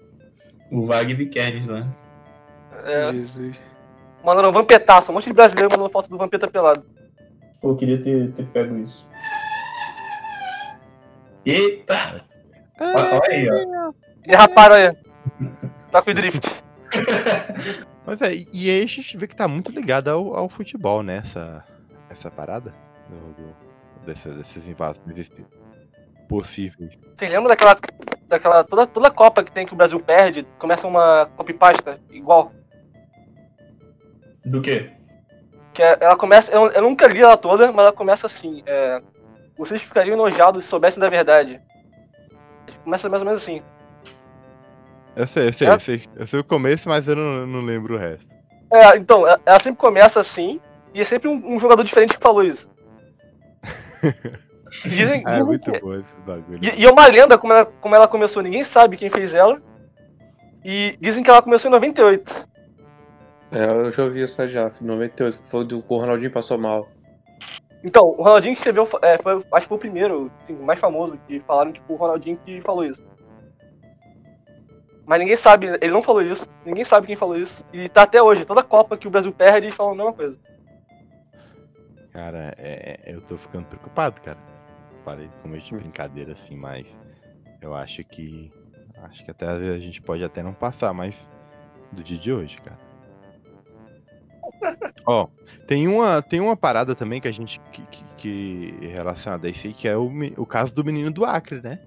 O 0.71 0.85
Vag 0.85 1.15
Vikerny 1.15 1.65
lá. 1.65 1.87
É, 2.85 3.13
Jesus. 3.13 3.63
mandaram 4.25 4.49
um 4.49 4.53
Vampetaço. 4.53 5.13
Um 5.13 5.15
monte 5.15 5.29
de 5.29 5.33
brasileiro 5.33 5.71
mandando 5.71 5.91
foto 5.93 6.11
do 6.11 6.19
Vampeta 6.19 6.49
pelado. 6.49 6.85
Pô, 7.61 7.71
eu 7.71 7.77
queria 7.77 8.03
ter, 8.03 8.33
ter 8.33 8.45
pego 8.47 8.77
isso. 8.77 9.07
Eita! 11.47 12.25
Olha 12.81 13.21
olha 13.21 13.23
aí, 13.31 13.49
ó. 13.49 13.93
Derraparam 14.27 14.75
aí. 14.77 14.93
Tá 15.91 16.03
com 16.03 16.11
o 16.11 16.15
drift. 16.15 16.47
Mas 18.07 18.23
é, 18.23 18.33
e 18.53 18.71
aí 18.71 18.83
a 18.83 18.87
gente 18.87 19.17
vê 19.17 19.27
que 19.27 19.35
tá 19.35 19.49
muito 19.49 19.71
ligado 19.73 20.09
ao, 20.09 20.35
ao 20.37 20.49
futebol, 20.49 21.03
né? 21.03 21.19
Essa, 21.19 21.65
essa 22.11 22.31
parada 22.31 22.73
do, 23.09 23.17
do- 23.43 23.57
dessa- 24.07 24.31
desses 24.31 24.67
invasões 24.67 25.31
possíveis. 26.29 26.99
Vocês 27.17 27.31
lembram 27.33 27.49
daquela. 27.49 27.77
daquela 28.29 28.63
toda, 28.65 28.87
toda 28.87 29.11
Copa 29.11 29.43
que 29.43 29.51
tem 29.51 29.67
que 29.67 29.73
o 29.73 29.77
Brasil 29.77 29.99
perde? 30.01 30.47
Começa 30.59 30.87
uma 30.87 31.27
copy-pasta 31.37 31.99
igual. 32.11 32.53
Do 34.45 34.61
quê? 34.61 34.91
Que 35.75 35.83
é- 35.83 35.99
ela 36.01 36.17
começa. 36.17 36.53
Eu, 36.53 36.71
eu 36.71 36.83
nunca 36.83 37.07
li 37.09 37.21
ela 37.21 37.37
toda, 37.37 37.67
mas 37.73 37.87
ela 37.87 37.93
começa 37.93 38.27
assim. 38.27 38.63
É, 38.67 39.03
vocês 39.59 39.83
ficariam 39.83 40.15
enojados 40.15 40.65
se 40.65 40.71
soubessem 40.71 41.01
da 41.01 41.09
verdade. 41.09 41.61
Começa 42.85 43.09
mais 43.09 43.23
ou 43.23 43.27
menos 43.27 43.43
assim. 43.43 43.63
Eu 45.15 45.27
sei, 45.27 45.49
eu 45.49 45.53
sei, 45.53 45.69
É? 45.69 45.73
eu 45.75 45.81
sei, 45.81 46.03
eu 46.17 46.27
sei 46.27 46.41
o 46.41 46.45
começo, 46.45 46.89
mas 46.89 47.09
eu 47.09 47.17
não, 47.17 47.47
não 47.47 47.61
lembro 47.63 47.95
o 47.95 47.99
resto. 47.99 48.27
É, 48.73 48.97
então, 48.97 49.27
ela- 49.27 49.41
ela 49.47 49.61
sempre 49.61 49.79
começa 49.81 50.21
assim, 50.21 50.61
e 50.93 51.01
é 51.01 51.05
sempre 51.05 51.29
um, 51.29 51.55
um 51.55 51.59
jogador 51.59 51.83
diferente 51.85 52.17
que 52.17 52.23
falou 52.23 52.43
isso. 52.45 52.69
Dizem, 54.85 55.23
Ah, 55.25 55.33
é 55.35 55.37
dizem 55.39 55.47
muito 55.49 55.71
que- 55.73 55.81
bom 55.81 55.95
esse 55.95 56.15
bagulho. 56.27 56.59
e, 56.61 56.81
e 56.83 56.85
é 56.85 56.91
uma 56.91 57.07
lenda 57.07 57.39
como 57.39 57.53
ela, 57.53 57.65
como 57.65 57.95
ela 57.95 58.09
começou, 58.09 58.43
ninguém 58.43 58.65
sabe 58.65 58.97
quem 58.97 59.09
fez 59.09 59.33
ela. 59.33 59.63
E 60.65 60.99
dizem 61.01 61.23
que 61.23 61.31
ela 61.31 61.41
começou 61.41 61.69
em 61.69 61.73
98. 61.73 62.47
É, 63.53 63.65
eu 63.65 63.91
já 63.93 64.03
ouvi 64.03 64.23
essa 64.23 64.47
já, 64.49 64.69
em 64.83 64.85
98, 64.85 65.41
que 65.41 65.49
foi 65.49 65.65
do 65.65 65.81
que 65.81 65.87
o 65.93 65.97
Ronaldinho 65.99 66.33
passou 66.33 66.59
mal. 66.59 66.89
Então, 67.85 68.09
o 68.09 68.23
Ronaldinho 68.23 68.55
que 68.55 68.61
escreveu, 68.61 68.89
é, 69.03 69.19
foi, 69.19 69.35
acho 69.53 69.67
que 69.67 69.69
foi 69.69 69.77
o 69.77 69.81
primeiro, 69.81 70.31
assim, 70.43 70.55
o 70.55 70.63
mais 70.65 70.81
famoso, 70.81 71.19
que 71.27 71.41
falaram 71.41 71.73
que 71.73 71.81
foi 71.87 71.97
o 71.97 71.99
Ronaldinho 71.99 72.39
que 72.39 72.61
falou 72.63 72.85
isso. 72.85 73.01
Mas 75.07 75.21
ninguém 75.21 75.37
sabe, 75.37 75.67
ele 75.81 75.93
não 75.93 76.03
falou 76.03 76.21
isso, 76.21 76.45
ninguém 76.65 76.85
sabe 76.85 77.07
quem 77.07 77.15
falou 77.15 77.37
isso. 77.37 77.65
E 77.73 77.89
tá 77.89 78.03
até 78.03 78.21
hoje, 78.21 78.45
toda 78.45 78.63
Copa 78.63 78.97
que 78.97 79.07
o 79.07 79.11
Brasil 79.11 79.33
perde, 79.33 79.67
eles 79.69 79.77
falam 79.77 79.93
a 79.93 79.97
mesma 79.97 80.13
coisa. 80.13 80.37
Cara, 82.13 82.55
é, 82.59 82.99
é- 83.05 83.15
eu 83.15 83.21
tô 83.21 83.37
ficando 83.37 83.67
preocupado, 83.67 84.21
cara. 84.21 84.39
Falei 85.05 85.29
com 85.43 85.51
de 85.57 85.75
Hum. 85.75 85.79
brincadeira 85.79 86.33
assim, 86.33 86.57
mas 86.57 86.87
eu 87.61 87.75
acho 87.75 88.03
que. 88.03 88.51
Acho 89.05 89.25
que 89.25 89.31
até 89.31 89.47
às 89.47 89.59
vezes 89.59 89.75
a 89.77 89.79
gente 89.79 90.01
pode 90.03 90.25
até 90.25 90.43
não 90.43 90.55
passar 90.55 90.93
mais 90.93 91.15
do 91.93 92.03
dia 92.03 92.19
de 92.19 92.33
hoje, 92.33 92.57
cara. 92.57 92.79
Ó, 95.07 95.29
tem 95.67 95.89
uma, 95.89 96.23
tem 96.23 96.41
uma 96.41 96.57
parada 96.57 96.95
também 96.95 97.21
que 97.21 97.29
a 97.29 97.33
gente. 97.33 97.61
que, 97.73 97.83
que, 97.83 98.05
que 98.17 98.87
relacionada 98.87 99.49
a 99.49 99.51
isso 99.51 99.67
aí, 99.67 99.75
que 99.75 99.89
é 99.89 99.97
o, 99.97 100.11
o 100.37 100.47
caso 100.47 100.75
do 100.75 100.85
menino 100.85 101.11
do 101.11 101.25
Acre, 101.25 101.61
né? 101.61 101.81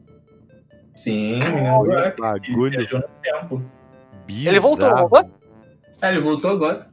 Sim, 0.96 1.40
o 1.42 1.56
menino 1.56 1.84
do 1.84 1.94
Acre, 1.94 2.12
que 2.12 2.22
Bagulho 2.22 2.72
viajou 2.72 3.00
no 3.00 3.08
tempo. 3.22 3.64
Ele 4.28 4.60
voltou, 4.60 4.96
voltou? 4.96 5.32
É, 6.02 6.10
ele 6.10 6.20
voltou 6.20 6.52
agora. 6.52 6.88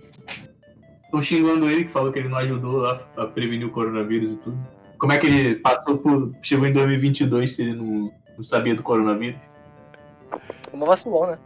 Estão 1.04 1.20
xingando 1.22 1.68
ele, 1.68 1.84
que 1.84 1.92
falou 1.92 2.12
que 2.12 2.18
ele 2.18 2.28
não 2.28 2.38
ajudou 2.38 2.78
lá 2.78 3.00
a 3.16 3.26
prevenir 3.26 3.66
o 3.66 3.70
coronavírus 3.70 4.32
e 4.32 4.36
tudo. 4.36 4.58
Como 4.98 5.12
é 5.12 5.18
que 5.18 5.26
ele 5.26 5.56
passou 5.56 5.98
por. 5.98 6.32
chegou 6.42 6.66
em 6.66 6.72
2022 6.72 7.54
se 7.54 7.62
ele 7.62 7.74
não, 7.74 8.12
não 8.36 8.44
sabia 8.44 8.74
do 8.74 8.82
coronavírus? 8.82 9.40
Uma 10.72 10.86
vacilão, 10.86 11.26
né? 11.26 11.38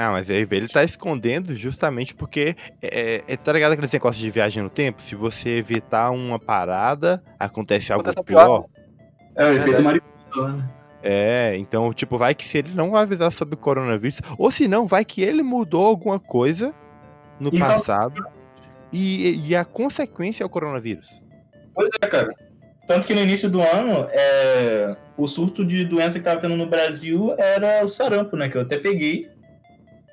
Ah, 0.00 0.12
mas 0.12 0.30
aí 0.30 0.46
ele 0.48 0.68
tá 0.68 0.84
escondendo 0.84 1.56
justamente 1.56 2.14
porque 2.14 2.54
é, 2.80 3.24
é- 3.26 3.36
tá 3.36 3.52
ligado 3.52 3.72
aquele 3.72 3.88
negócio 3.92 4.20
de 4.20 4.30
viagem 4.30 4.62
no 4.62 4.70
tempo? 4.70 5.02
Se 5.02 5.16
você 5.16 5.56
evitar 5.56 6.12
uma 6.12 6.38
parada, 6.38 7.20
acontece 7.36 7.92
algo 7.92 8.08
Acontece 8.08 8.24
pior. 8.24 8.44
pior. 8.44 8.64
É, 9.34 9.44
o 9.44 9.52
efeito 9.54 9.64
Verdade. 9.64 9.82
mariposa 9.82 10.52
né? 10.52 10.68
É, 11.02 11.56
então, 11.56 11.92
tipo, 11.92 12.16
vai 12.16 12.32
que 12.32 12.44
se 12.44 12.58
ele 12.58 12.72
não 12.74 12.94
avisar 12.94 13.32
sobre 13.32 13.56
o 13.56 13.58
coronavírus, 13.58 14.20
ou 14.38 14.52
se 14.52 14.68
não, 14.68 14.86
vai 14.86 15.04
que 15.04 15.20
ele 15.20 15.42
mudou 15.42 15.86
alguma 15.86 16.20
coisa 16.20 16.72
no 17.40 17.50
E 17.52 17.58
passado 17.58 18.24
e, 18.92 19.48
e 19.48 19.56
a 19.56 19.64
consequência 19.64 20.44
é 20.44 20.46
o 20.46 20.48
coronavírus. 20.48 21.24
Pois 21.74 21.88
é, 22.00 22.06
cara. 22.06 22.32
Tanto 22.86 23.04
que 23.04 23.14
no 23.14 23.20
início 23.20 23.50
do 23.50 23.60
ano, 23.60 24.06
é, 24.12 24.96
o 25.16 25.26
surto 25.26 25.64
de 25.64 25.84
doença 25.84 26.20
que 26.20 26.24
tava 26.24 26.40
tendo 26.40 26.56
no 26.56 26.66
Brasil 26.66 27.34
era 27.36 27.84
o 27.84 27.88
sarampo, 27.88 28.36
né? 28.36 28.48
Que 28.48 28.56
eu 28.56 28.62
até 28.62 28.76
peguei. 28.78 29.28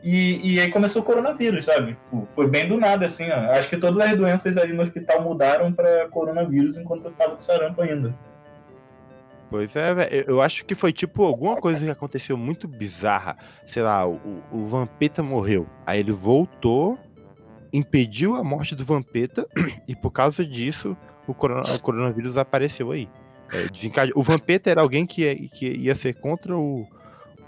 E, 0.08 0.53
e 0.53 0.60
aí 0.60 0.70
começou 0.70 1.01
o 1.01 1.06
coronavírus, 1.06 1.66
sabe? 1.66 1.93
Tipo, 2.06 2.28
foi 2.36 2.47
bem 2.47 2.68
do 2.68 2.78
nada, 2.78 3.08
assim, 3.08 3.28
ó. 3.32 3.36
Acho 3.53 3.68
que 3.68 3.76
todas 3.76 3.97
as 3.99 4.16
doenças 4.16 4.56
ali 4.56 4.72
no 4.72 4.84
hospital 4.84 5.24
mudaram 5.24 5.74
pra 5.74 6.08
coronavírus 6.10 6.78
enquanto 6.78 7.06
eu 7.06 7.12
tava 7.12 7.36
com 7.36 7.41
sarampo 7.41 7.82
ainda. 7.82 8.14
Pois 9.49 9.76
é, 9.76 9.93
velho. 9.95 10.26
Eu- 10.28 10.41
acho 10.41 10.64
que 10.64 10.76
foi 10.76 10.93
tipo 10.93 11.24
alguma 11.24 11.56
coisa 11.58 11.84
que 11.84 11.89
aconteceu 11.89 12.38
muito 12.38 12.68
bizarra. 12.68 13.36
Sei 13.66 13.82
lá, 13.82 14.08
o, 14.08 14.20
o 14.51 14.68
Vampeta 14.68 15.24
morreu. 15.24 15.66
Aí 15.86 15.99
ele 16.01 16.12
voltou, 16.12 16.99
impediu 17.74 18.36
a 18.36 18.43
morte 18.43 18.76
do 18.76 18.86
Vampeta, 18.86 19.47
e 19.88 19.95
por 19.95 20.12
causa 20.12 20.45
disso, 20.45 20.95
o, 21.28 21.34
corona- 21.34 21.64
o 21.76 21.80
coronavírus 21.82 22.38
apareceu 22.38 22.91
aí. 22.91 23.10
É, 23.51 24.12
O 24.16 24.22
Vampeta 24.22 24.70
era 24.70 24.82
alguém 24.82 25.06
que 25.06 25.22
ia, 25.24 25.36
que 25.49 25.66
ia 25.68 25.95
ser 25.95 26.14
contra 26.16 26.56
o. 26.56 26.88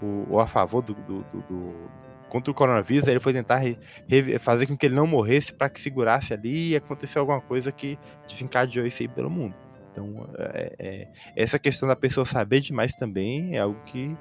o, 0.02 0.26
o 0.30 0.40
a 0.40 0.46
favor 0.48 0.82
do, 0.82 0.94
do- 0.94 1.24
do- 1.24 1.42
do- 1.48 2.07
Contra 2.28 2.50
o 2.50 2.54
coronavírus, 2.54 3.06
aí 3.06 3.14
ele 3.14 3.20
foi 3.20 3.32
tentar 3.32 3.56
re- 3.56 3.78
re- 4.06 4.38
fazer 4.38 4.66
com 4.66 4.76
que 4.76 4.84
ele 4.86 4.94
não 4.94 5.06
morresse 5.06 5.52
para 5.52 5.68
que 5.70 5.80
segurasse 5.80 6.34
ali 6.34 6.70
e 6.70 6.76
aconteceu 6.76 7.20
alguma 7.20 7.40
coisa 7.40 7.72
que 7.72 7.98
desencadeou 8.28 8.86
isso 8.86 9.02
aí 9.02 9.08
pelo 9.08 9.30
mundo. 9.30 9.54
Então, 9.92 10.28
é- 10.38 10.74
é, 10.78 11.08
essa 11.34 11.58
questão 11.58 11.88
da 11.88 11.96
pessoa 11.96 12.26
saber 12.26 12.60
demais 12.60 12.92
também 12.94 13.56
é 13.56 13.60
algo 13.60 13.80
que, 13.86 14.14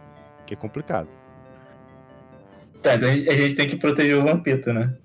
que 0.46 0.54
é 0.54 0.58
complicado. 0.58 1.10
Tá, 2.82 2.96
então 2.96 3.10
a 3.10 3.14
gente, 3.36 3.56
tem 3.56 3.68
que 3.68 3.76
proteger 3.76 4.16
o 4.18 4.24
Vampeta, 4.24 4.74
né? 4.74 4.96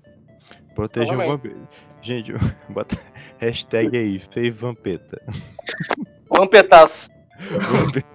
Proteger 0.73 1.13
o 1.13 1.27
vampiro. 1.27 1.67
Gente, 2.01 2.31
bota 2.69 2.97
hashtag 3.37 3.95
aí, 3.97 4.19
save 4.19 4.49
Vampeta. 4.51 5.21
Vampetaço. 6.29 7.09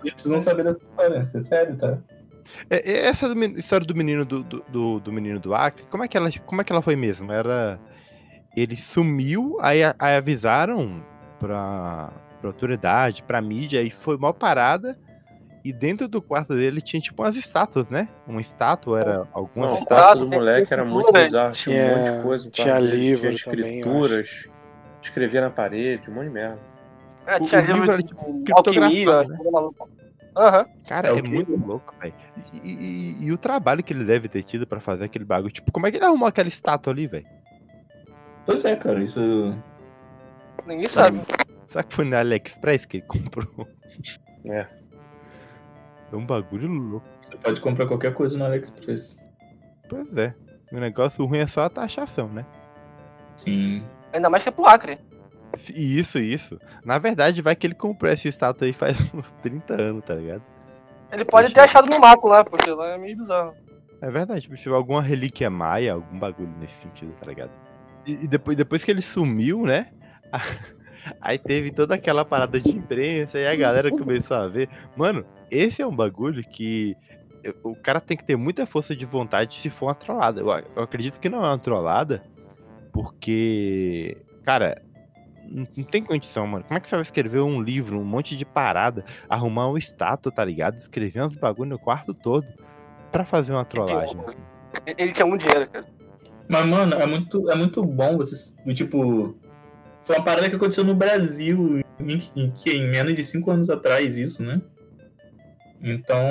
Vocês 0.00 0.12
precisam 0.14 0.40
saber 0.40 0.64
dessa 0.64 0.78
história, 0.78 1.20
isso 1.20 1.36
é 1.36 1.40
sério, 1.40 1.76
tá? 1.76 1.98
É, 2.68 2.90
é, 2.92 3.06
Essa 3.08 3.26
história 3.56 3.86
do 3.86 3.94
menino 3.94 4.24
do, 4.24 4.42
do, 4.42 5.00
do- 5.00 5.12
menino 5.12 5.38
do 5.40 5.54
Acre, 5.54 5.84
como 5.90 6.04
é, 6.04 6.08
que 6.08 6.16
ela, 6.16 6.30
como 6.46 6.60
é 6.60 6.64
que 6.64 6.72
ela 6.72 6.82
foi 6.82 6.96
mesmo? 6.96 7.32
Era. 7.32 7.78
Ele 8.56 8.74
sumiu, 8.76 9.56
aí, 9.60 9.80
aí 9.98 10.16
avisaram 10.16 11.02
pra, 11.38 12.10
pra 12.40 12.48
autoridade, 12.50 13.22
pra 13.22 13.40
mídia, 13.40 13.80
e 13.82 13.90
foi 13.90 14.16
mal 14.18 14.34
parada. 14.34 14.98
E 15.62 15.72
dentro 15.74 16.08
do 16.08 16.22
quarto 16.22 16.54
dele 16.54 16.80
tinha 16.80 17.00
tipo 17.00 17.22
umas 17.22 17.36
estátuas, 17.36 17.86
né? 17.88 18.08
Uma 18.26 18.40
estátua 18.40 18.98
era 18.98 19.28
alguma 19.32 19.66
Não, 19.66 19.74
o 19.74 19.78
estátua. 19.78 20.16
do 20.16 20.28
moleque 20.30 20.72
era 20.72 20.84
muito 20.84 21.00
escultura, 21.00 21.22
bizarro. 21.22 21.52
Tinha, 21.52 21.84
um 21.84 21.88
monte 21.90 22.00
tinha- 22.02 22.16
de 22.16 22.22
coisa. 22.22 22.50
tinha 22.50 22.78
livro 22.78 23.34
tinha 23.34 23.54
também, 23.56 23.78
escrituras. 23.78 24.48
Escrevia 25.02 25.40
na 25.42 25.50
parede, 25.50 26.10
um 26.10 26.14
monte 26.14 26.24
de 26.24 26.30
merda. 26.30 26.58
É, 27.26 27.38
tinha 27.40 27.60
o 27.60 27.64
livro 27.64 27.74
livro 27.82 27.92
era, 27.92 28.02
tipo, 28.02 28.42
criptografado, 28.42 29.28
né? 29.28 29.38
Aham. 30.36 30.66
Cara, 30.86 31.08
É 31.08 31.18
é, 31.18 31.22
muito 31.22 31.56
louco, 31.56 31.94
velho. 32.00 32.14
E, 32.52 32.58
e- 32.58 33.24
e 33.24 33.32
o 33.32 33.38
trabalho 33.38 33.82
que 33.82 33.92
ele 33.92 34.04
deve 34.04 34.28
ter 34.28 34.42
tido 34.44 34.66
pra 34.66 34.80
fazer 34.80 35.04
aquele 35.04 35.24
bagulho. 35.24 35.52
Tipo, 35.52 35.72
como 35.72 35.86
é 35.86 35.90
que 35.90 35.96
ele 35.96 36.04
arrumou 36.04 36.28
aquela 36.28 36.48
estátua 36.48 36.92
ali, 36.92 37.06
velho? 37.06 37.26
Pois 38.46 38.64
é, 38.64 38.76
cara, 38.76 39.02
isso. 39.02 39.20
Ninguém 40.66 40.86
sabe. 40.86 41.20
Será 41.68 41.82
que 41.84 41.94
foi 41.94 42.04
no 42.04 42.16
AliExpress 42.16 42.84
que 42.86 42.98
ele 42.98 43.06
comprou? 43.08 43.68
É. 44.48 44.66
É 46.12 46.16
um 46.16 46.26
bagulho 46.26 46.68
louco. 46.68 47.06
Você 47.22 47.36
pode 47.36 47.60
comprar 47.60 47.86
qualquer 47.86 48.12
coisa 48.14 48.36
no 48.38 48.44
AliExpress. 48.44 49.16
Pois 49.88 50.16
é. 50.16 50.34
O 50.72 50.78
negócio 50.78 51.24
ruim 51.24 51.38
é 51.38 51.46
só 51.46 51.64
a 51.64 51.70
taxação, 51.70 52.28
né? 52.28 52.44
Sim. 53.36 53.84
Ainda 54.12 54.28
mais 54.30 54.42
que 54.42 54.48
é 54.48 54.52
pro 54.52 54.66
Acre. 54.66 54.98
Isso, 55.74 56.18
isso. 56.18 56.58
Na 56.84 56.98
verdade, 56.98 57.42
vai 57.42 57.56
que 57.56 57.66
ele 57.66 57.74
comprou 57.74 58.10
essa 58.10 58.28
estátua 58.28 58.66
aí 58.66 58.72
faz 58.72 58.96
uns 59.14 59.30
30 59.42 59.74
anos, 59.74 60.04
tá 60.04 60.14
ligado? 60.14 60.42
Ele 61.12 61.24
pode 61.24 61.46
Deixa 61.48 61.54
ter 61.54 61.60
eu- 61.60 61.64
achado 61.64 61.90
no 61.90 62.00
mato 62.00 62.26
lá, 62.26 62.44
porque 62.44 62.70
lá 62.70 62.88
é 62.90 62.98
meio 62.98 63.16
bizarro. 63.16 63.54
É 64.00 64.10
verdade, 64.10 64.42
tipo, 64.42 64.56
se 64.56 64.62
tiver 64.62 64.76
alguma 64.76 65.02
relíquia 65.02 65.50
maia, 65.50 65.92
algum 65.94 66.18
bagulho 66.18 66.52
nesse 66.58 66.76
sentido, 66.76 67.12
tá 67.20 67.26
ligado? 67.28 67.50
E, 68.06 68.12
e 68.12 68.26
depois, 68.28 68.56
depois 68.56 68.82
que 68.84 68.90
ele 68.90 69.02
sumiu, 69.02 69.62
né? 69.66 69.88
Aí 71.20 71.38
teve 71.38 71.70
toda 71.70 71.94
aquela 71.96 72.24
parada 72.24 72.60
de 72.60 72.70
imprensa 72.70 73.38
e 73.38 73.46
a 73.46 73.56
galera 73.56 73.90
começou 73.90 74.36
a 74.36 74.46
ver. 74.48 74.68
Mano, 74.96 75.24
esse 75.50 75.82
é 75.82 75.86
um 75.86 75.94
bagulho 75.94 76.42
que 76.44 76.94
o 77.64 77.74
cara 77.74 78.00
tem 78.00 78.16
que 78.16 78.24
ter 78.24 78.36
muita 78.36 78.66
força 78.66 78.94
de 78.94 79.04
vontade 79.06 79.56
se 79.56 79.68
for 79.70 79.86
uma 79.86 79.94
trollada. 79.94 80.40
Eu 80.40 80.82
acredito 80.82 81.18
que 81.18 81.28
não 81.28 81.44
é 81.44 81.48
uma 81.48 81.58
trollada, 81.58 82.22
porque, 82.92 84.16
cara, 84.44 84.80
não, 85.48 85.84
tem 85.84 86.02
condição, 86.02 86.46
mano. 86.46 86.64
Como 86.64 86.76
é 86.76 86.80
que 86.80 86.88
você 86.88 86.96
vai 86.96 87.02
escrever 87.02 87.40
um 87.40 87.60
livro, 87.60 87.98
um 87.98 88.04
monte 88.04 88.36
de 88.36 88.44
parada, 88.44 89.04
arrumar 89.28 89.68
uma 89.68 89.78
estátua, 89.78 90.30
tá 90.30 90.44
ligado? 90.44 90.76
Escrever 90.76 91.22
uns 91.22 91.36
bagulho 91.36 91.70
no 91.70 91.78
quarto 91.78 92.14
todo 92.14 92.46
pra 93.10 93.24
fazer 93.24 93.52
uma 93.52 93.64
trollagem. 93.64 94.16
Ele 94.86 95.12
tinha 95.12 95.26
muito 95.26 95.46
dinheiro, 95.46 95.68
cara. 95.70 95.86
Mas, 96.48 96.66
mano, 96.66 96.94
é 96.96 97.06
muito, 97.06 97.50
é 97.50 97.54
muito 97.54 97.84
bom 97.84 98.16
você. 98.16 98.54
do 98.64 98.74
Tipo. 98.74 99.36
Foi 100.02 100.16
uma 100.16 100.24
parada 100.24 100.48
que 100.48 100.56
aconteceu 100.56 100.82
no 100.82 100.94
Brasil 100.94 101.80
em, 101.98 102.20
em, 102.34 102.50
que 102.50 102.70
em 102.70 102.88
menos 102.88 103.14
de 103.14 103.22
cinco 103.22 103.50
anos 103.50 103.68
atrás, 103.68 104.16
isso, 104.16 104.42
né? 104.42 104.60
Então. 105.82 106.24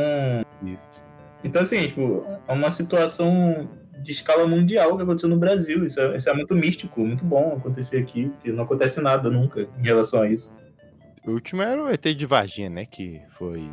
Isso. 0.63 1.01
Então, 1.43 1.61
assim, 1.61 1.87
tipo, 1.87 2.25
é 2.47 2.51
uma 2.51 2.69
situação 2.69 3.69
de 4.01 4.11
escala 4.11 4.45
mundial 4.45 4.95
que 4.95 5.03
aconteceu 5.03 5.29
no 5.29 5.37
Brasil. 5.37 5.85
Isso 5.85 5.99
é, 5.99 6.17
isso 6.17 6.29
é 6.29 6.33
muito 6.33 6.55
místico, 6.55 7.01
muito 7.01 7.23
bom 7.23 7.55
acontecer 7.57 7.97
aqui, 7.97 8.29
porque 8.29 8.51
não 8.51 8.63
acontece 8.63 9.01
nada 9.01 9.29
nunca 9.29 9.67
em 9.77 9.83
relação 9.83 10.21
a 10.21 10.29
isso. 10.29 10.51
O 11.25 11.31
último 11.31 11.61
era 11.61 11.83
o 11.83 11.89
ET 11.89 12.03
de 12.03 12.25
Varginha, 12.25 12.69
né? 12.69 12.85
Que 12.85 13.21
foi. 13.37 13.69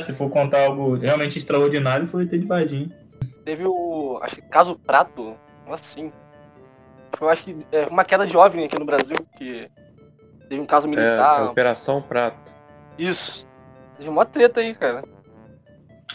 Se 0.00 0.12
for 0.12 0.30
contar 0.30 0.66
algo 0.66 0.94
realmente 0.94 1.38
extraordinário, 1.38 2.06
foi 2.06 2.22
o 2.22 2.24
ET 2.24 2.30
de 2.30 2.46
Varginha. 2.46 2.90
Teve 3.44 3.64
o. 3.66 4.18
Acho 4.22 4.36
que 4.36 4.42
caso 4.42 4.78
Prato, 4.78 5.36
assim. 5.68 6.12
Foi, 7.16 7.28
acho 7.28 7.44
que, 7.44 7.56
é, 7.72 7.86
uma 7.86 8.04
queda 8.04 8.26
de 8.26 8.36
OVNI 8.36 8.64
aqui 8.64 8.78
no 8.78 8.84
Brasil, 8.84 9.16
que 9.38 9.70
teve 10.48 10.60
um 10.60 10.66
caso 10.66 10.86
É, 10.86 10.90
militar. 10.90 11.44
Operação 11.44 12.02
Prato. 12.02 12.54
Isso. 12.98 13.46
Teve 13.96 14.08
uma 14.08 14.26
treta 14.26 14.60
aí, 14.60 14.74
cara. 14.74 15.04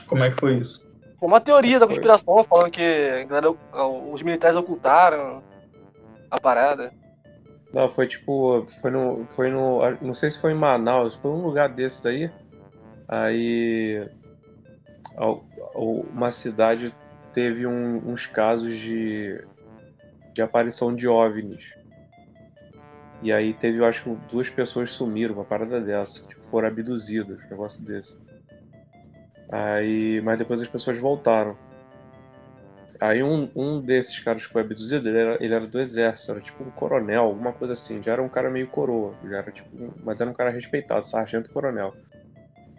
Como 0.06 0.24
é 0.24 0.30
que 0.30 0.36
foi 0.36 0.58
isso? 0.58 0.82
Foi 1.22 1.28
uma 1.28 1.40
teoria 1.40 1.80
da 1.80 1.86
conspiração 1.86 2.44
falando 2.44 2.72
que 2.72 3.26
galera- 3.26 3.52
os 4.12 4.24
militares 4.24 4.58
ocultaram 4.58 5.44
a 6.32 6.40
parada. 6.42 6.92
Não, 7.72 7.88
foi 7.88 8.08
tipo. 8.08 8.66
Foi 8.82 8.90
no. 8.90 9.28
Foi 9.30 9.52
no. 9.52 9.80
Não 10.02 10.16
sei 10.16 10.32
se 10.32 10.42
foi 10.42 10.52
em 10.52 10.56
Manaus, 10.56 11.14
foi 11.16 11.30
um 11.30 11.44
lugar 11.46 11.70
desses 11.70 12.04
aí. 12.08 12.32
Aí. 13.08 14.10
Uma 15.76 16.32
cidade 16.32 16.92
teve 17.32 17.68
um- 17.68 17.98
uns 18.10 18.26
casos 18.26 18.76
de. 18.76 19.40
de 20.34 20.42
aparição 20.42 20.96
de 20.96 21.08
OVNIs. 21.08 21.76
E 23.22 23.32
aí 23.32 23.54
teve, 23.54 23.78
eu 23.78 23.86
acho 23.86 24.02
que 24.04 24.10
duas 24.28 24.50
pessoas 24.50 24.92
sumiram, 24.92 25.36
uma 25.36 25.46
parada 25.46 25.80
dessa. 25.80 26.28
Tipo, 26.28 26.44
foram 26.46 26.68
abduzidas, 26.68 27.44
um 27.46 27.50
negócio 27.50 27.86
desse. 27.86 28.20
Aí. 29.52 30.22
Mas 30.22 30.40
depois 30.40 30.62
as 30.62 30.68
pessoas 30.68 30.98
voltaram. 30.98 31.56
Aí 33.00 33.24
um, 33.24 33.50
um 33.56 33.82
desses 33.82 34.20
caras 34.20 34.46
que 34.46 34.54
foi 34.54 34.62
abduzido, 34.62 35.10
ele 35.10 35.18
era, 35.18 35.44
ele 35.44 35.54
era 35.56 35.66
do 35.66 35.80
exército, 35.80 36.34
era 36.34 36.42
tipo 36.42 36.64
um 36.64 36.70
coronel, 36.70 37.24
alguma 37.24 37.52
coisa 37.52 37.74
assim. 37.74 38.02
Já 38.04 38.14
era 38.14 38.22
um 38.22 38.30
cara 38.30 38.50
meio 38.50 38.68
coroa, 38.68 39.16
já 39.28 39.38
era 39.38 39.52
tipo, 39.52 39.70
mas 40.04 40.22
era 40.22 40.30
um 40.30 40.34
cara 40.34 40.52
respeitado, 40.52 41.06
sargento 41.06 41.50
coronel. 41.52 41.96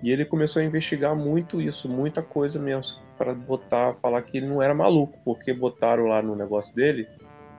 E 0.00 0.10
ele 0.10 0.24
começou 0.24 0.62
a 0.62 0.64
investigar 0.64 1.16
muito 1.16 1.60
isso, 1.60 1.88
muita 1.88 2.22
coisa 2.22 2.60
mesmo, 2.60 3.00
para 3.18 3.34
botar, 3.34 3.94
falar 3.94 4.22
que 4.22 4.38
ele 4.38 4.46
não 4.46 4.62
era 4.62 4.74
maluco, 4.74 5.18
porque 5.24 5.52
botaram 5.52 6.06
lá 6.06 6.22
no 6.22 6.36
negócio 6.36 6.74
dele 6.74 7.08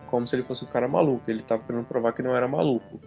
como 0.07 0.27
se 0.27 0.35
ele 0.35 0.43
fosse 0.43 0.63
um 0.63 0.67
cara 0.67 0.87
maluco. 0.87 1.29
Ele 1.29 1.41
tava 1.41 1.63
querendo 1.63 1.85
provar 1.85 2.13
que 2.13 2.21
não 2.21 2.35
era 2.35 2.47
maluco. 2.47 2.99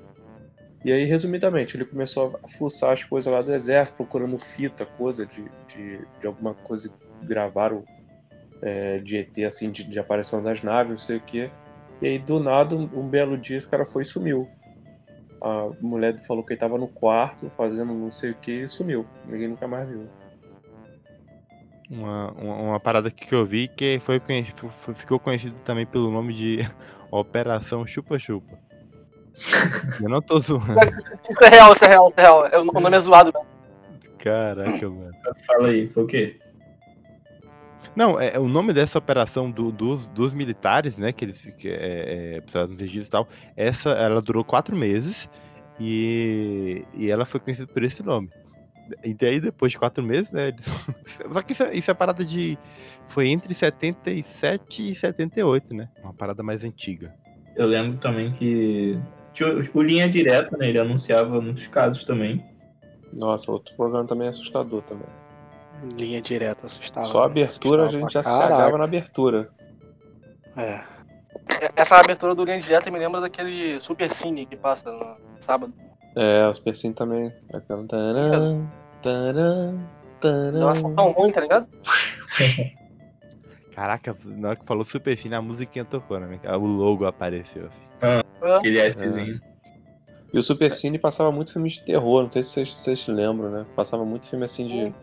E 0.87 0.93
aí, 0.93 1.05
resumidamente, 1.05 1.76
ele 1.76 1.84
começou 1.84 2.39
a 2.45 2.47
fuçar 2.47 2.93
as 2.93 3.03
coisas 3.03 3.32
lá 3.32 3.43
do 3.43 3.53
exército, 3.53 3.97
procurando 3.97 4.39
fita, 4.39 4.87
coisa 4.87 5.26
de, 5.26 5.43
de, 5.66 5.99
de 6.20 6.26
alguma 6.28 6.55
coisa 6.55 6.91
que 6.91 7.26
gravaram 7.26 7.82
é, 8.62 8.99
de 8.99 9.16
ET, 9.16 9.37
assim, 9.45 9.72
de, 9.72 9.82
de 9.82 9.99
aparição 9.99 10.41
das 10.41 10.62
naves, 10.62 10.91
não 10.91 10.97
sei 10.97 11.16
o 11.16 11.20
quê. 11.20 11.51
E 12.01 12.07
aí, 12.07 12.18
do 12.20 12.39
nada, 12.39 12.76
um, 12.76 13.09
belo 13.09 13.37
dia, 13.37 13.59
esse 13.59 13.68
cara 13.68 13.84
foi 13.84 14.03
e 14.03 14.07
sumiu. 14.07 14.49
A 15.41 15.70
mulher 15.80 16.14
falou 16.24 16.45
que 16.45 16.53
ele 16.53 16.61
tava 16.61 16.78
no 16.78 16.87
quarto, 16.87 17.51
fazendo 17.51 17.93
não 17.93 18.12
sei 18.12 18.30
o 18.30 18.37
que, 18.37 18.62
e 18.62 18.68
sumiu. 18.68 19.05
Ninguém 19.28 19.49
nunca 19.49 19.66
mais 19.66 19.89
viu. 19.89 20.07
Uma, 21.91 22.30
uma, 22.30 22.55
uma 22.55 22.78
parada 22.78 23.11
que 23.11 23.34
eu 23.34 23.45
vi 23.45 23.66
que 23.66 23.99
foi, 23.99 24.22
ficou 24.95 25.18
conhecido 25.18 25.59
também 25.64 25.84
pelo 25.84 26.12
nome 26.12 26.32
de 26.32 26.59
Operação 27.11 27.84
Chupa 27.84 28.20
Chupa. 28.20 28.66
Eu 30.03 30.09
não 30.09 30.20
tô 30.22 30.39
zoando. 30.41 30.64
Isso 31.28 31.45
é 31.45 31.49
real, 31.49 31.72
isso 31.72 31.84
é 31.84 31.89
real, 31.89 32.07
isso 32.09 32.18
é 32.20 32.22
real. 32.22 32.47
É, 32.47 32.59
O 32.59 32.64
nome 32.64 32.97
é 32.97 33.01
zoado, 33.01 33.32
né? 33.34 33.41
Caraca, 34.18 34.89
mano. 34.89 35.12
Fala 35.47 35.68
aí, 35.68 35.89
foi 35.89 36.03
o 36.03 36.07
quê? 36.07 36.39
Não, 37.95 38.20
é, 38.20 38.39
o 38.39 38.47
nome 38.47 38.72
dessa 38.74 38.99
operação 38.99 39.51
do- 39.51 39.72
dos, 39.72 40.07
dos 40.09 40.34
militares, 40.34 40.99
né, 40.99 41.12
que 41.12 41.24
eles 41.24 41.41
que, 41.59 41.68
é, 41.68 42.34
é, 42.37 42.41
precisavam 42.43 42.68
dos 42.72 42.80
registros 42.80 43.07
e 43.09 43.11
tal, 43.11 43.28
essa, 43.57 43.91
ela 43.91 44.20
durou 44.20 44.45
quatro 44.45 44.76
meses 44.76 45.28
e, 45.80 46.84
e 46.95 47.11
ela 47.11 47.24
foi 47.24 47.41
conhecida 47.41 47.66
por 47.66 47.82
esse 47.82 48.03
nome. 48.03 48.28
E 49.03 49.14
daí, 49.14 49.41
depois 49.41 49.72
de 49.72 49.78
quatro 49.78 50.05
meses, 50.05 50.30
né, 50.30 50.49
eles... 50.49 50.64
Só 51.32 51.41
que 51.43 51.53
isso 51.53 51.62
é, 51.62 51.74
isso 51.74 51.91
é 51.91 51.95
parada 51.95 52.22
de... 52.24 52.59
Foi 53.09 53.28
entre 53.28 53.55
77 53.55 54.91
e 54.91 54.95
78, 54.95 55.74
né, 55.74 55.89
uma 56.03 56.12
parada 56.12 56.43
mais 56.43 56.62
antiga. 56.64 57.14
Eu 57.55 57.66
lembro 57.66 57.97
também 57.97 58.30
que 58.32 58.99
o, 59.45 59.68
o 59.74 59.82
Linha 59.82 60.09
Direta, 60.09 60.57
né? 60.57 60.68
Ele 60.68 60.78
anunciava 60.78 61.41
muitos 61.41 61.66
casos 61.66 62.05
também. 62.05 62.45
Nossa, 63.12 63.51
outro 63.51 63.74
programa 63.76 64.07
também 64.07 64.26
é 64.26 64.30
assustador 64.30 64.82
também. 64.82 65.07
Linha 65.95 66.20
direta 66.20 66.66
assustava. 66.66 67.07
Só 67.07 67.22
a 67.22 67.26
abertura 67.26 67.84
a 67.84 67.89
gente 67.89 68.12
já 68.12 68.22
se 68.22 68.30
caraca. 68.30 68.49
cagava 68.49 68.78
na 68.78 68.84
abertura. 68.84 69.51
É. 70.57 70.82
Essa 71.76 71.97
abertura 71.97 72.34
do 72.34 72.45
Linha 72.45 72.61
Direta 72.61 72.91
me 72.91 72.99
lembra 72.99 73.20
daquele 73.20 73.78
Super 73.80 74.12
Cine 74.12 74.47
que 74.47 74.57
passa 74.57 74.91
no 74.91 75.16
sábado. 75.41 75.72
É, 76.16 76.49
os 76.49 76.59
Persim 76.59 76.95
também. 76.95 77.30
Aquela. 77.53 77.87
Taran, 77.87 78.66
taran, 79.03 79.78
taran. 80.18 80.59
Nossa, 80.59 80.89
tão 80.95 81.12
ruim, 81.12 81.30
tá 81.30 81.43
ligado? 81.43 81.68
Caraca, 83.77 84.16
na 84.24 84.49
hora 84.49 84.57
que 84.57 84.64
falou 84.64 84.87
Super 84.87 85.18
Cine, 85.18 85.35
a 85.35 85.43
musiquinha 85.43 85.85
tocou, 85.85 86.18
né? 86.18 86.41
O 86.59 86.64
logo 86.64 87.05
apareceu. 87.05 87.66
assim. 87.66 88.22
Aquele 88.41 88.91
Szinho. 88.91 89.39
E 90.33 90.39
o 90.39 90.43
Super 90.43 90.72
Cine 90.72 90.99
passava 90.99 91.31
muito 91.31 91.53
filme 91.53 91.68
de 91.68 91.85
terror, 91.85 92.22
não 92.22 92.31
sei 92.31 92.43
se 92.43 92.53
vocês, 92.53 92.70
vocês 92.70 93.07
lembram, 93.07 93.51
né? 93.51 93.66
Passava 93.77 94.03
muito 94.03 94.31
filme 94.31 94.47
assim 94.47 94.66
de. 94.66 94.95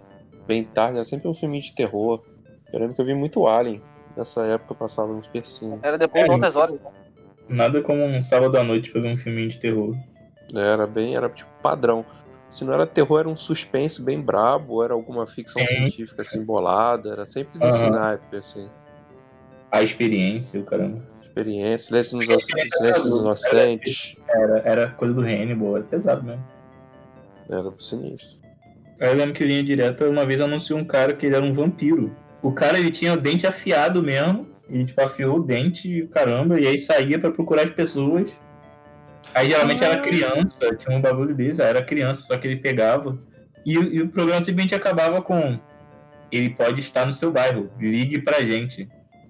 Bem 0.48 0.64
tarde, 0.64 0.96
era 0.96 1.04
sempre 1.04 1.28
um 1.28 1.34
filme 1.36 1.62
de 1.62 1.74
terror. 1.76 2.20
Eu 2.74 2.80
lembro 2.80 2.96
que 2.96 3.02
eu 3.02 3.06
vi 3.06 3.14
muito 3.14 3.46
Alien. 3.48 3.80
Nessa 4.18 4.44
época 4.48 4.74
eu 4.74 4.78
passava 4.78 5.14
no 5.14 5.24
Super 5.24 5.46
Cine. 5.46 5.78
Era 5.84 5.96
depois 5.98 6.24
É, 6.24 6.28
de 6.28 6.34
outras 6.34 6.56
horas. 6.56 6.80
Nada 7.48 7.80
como 7.84 8.04
um 8.04 8.22
sábado 8.22 8.58
à 8.58 8.64
noite 8.64 8.90
pra 8.90 9.02
ver 9.02 9.14
um 9.14 9.18
filminho 9.18 9.50
de 9.50 9.60
terror. 9.60 9.96
Era 10.56 10.88
bem, 10.88 11.14
era 11.16 11.30
tipo 11.30 11.50
padrão. 11.62 12.04
Se 12.54 12.64
não 12.64 12.74
era 12.74 12.86
terror, 12.86 13.20
era 13.20 13.28
um 13.28 13.36
suspense 13.36 14.06
bem 14.06 14.22
brabo, 14.22 14.84
era 14.84 14.94
alguma 14.94 15.26
ficção 15.26 15.66
Sim. 15.66 15.76
científica 15.76 16.22
assim 16.22 16.46
bolada, 16.46 17.10
era 17.10 17.26
sempre 17.26 17.60
desse 17.60 17.82
Aham. 17.82 17.90
naipe, 17.90 18.38
assim. 18.38 18.70
A 19.72 19.82
experiência, 19.82 20.60
o 20.60 20.64
caramba. 20.64 21.02
Experiência, 21.24 22.04
Silêncio 22.04 22.20
dos, 22.20 22.46
Silêncio 22.46 23.04
dos 23.04 23.20
Inocentes. 23.22 24.16
Era, 24.30 24.60
era 24.60 24.88
coisa 24.92 25.16
do 25.16 25.22
Hannibal, 25.22 25.78
era 25.78 25.86
pesado 25.86 26.24
mesmo. 26.24 26.44
Era 27.50 27.74
sinistro. 27.80 28.40
Aí 29.02 29.10
eu 29.10 29.16
lembro 29.16 29.34
que 29.34 29.44
o 29.44 29.48
Linha 29.48 29.64
Direta 29.64 30.08
uma 30.08 30.24
vez 30.24 30.40
anunciou 30.40 30.78
um 30.78 30.86
cara 30.86 31.14
que 31.14 31.26
ele 31.26 31.36
era 31.36 31.44
um 31.44 31.54
vampiro. 31.54 32.16
O 32.44 32.52
cara 32.52 32.78
ele 32.78 32.92
tinha 32.92 33.14
o 33.14 33.18
dente 33.18 33.48
afiado 33.48 34.04
mesmo. 34.04 34.48
E 34.70 34.86
tipo, 34.86 35.02
afiou 35.02 35.38
o 35.38 35.44
dente 35.44 35.92
e 35.92 36.08
caramba. 36.08 36.60
E 36.60 36.68
aí 36.68 36.78
saía 36.78 37.18
pra 37.18 37.32
procurar 37.32 37.64
as 37.64 37.72
pessoas. 37.72 38.30
Aí 39.34 39.48
geralmente 39.50 39.84
era 39.84 40.00
criança, 40.00 40.76
tinha 40.76 40.96
um 40.98 41.02
bagulho 41.02 41.34
desse, 41.36 41.62
era 41.62 41.84
criança, 41.84 42.24
só 42.24 42.38
que 42.38 42.48
ele 42.48 42.58
pegava. 42.58 43.18
E, 43.66 43.78
o- 43.78 43.94
e 43.94 44.02
o 44.02 44.10
programa 44.10 44.42
simplesmente 44.44 44.76
acabava 44.76 45.22
com. 45.22 45.60
Ele 46.32 46.50
pode 46.50 46.80
estar 46.82 47.06
no 47.06 47.14
seu 47.14 47.32
bairro, 47.32 47.70
ligue 47.80 48.20
pra 48.22 48.42
gente. 48.42 48.88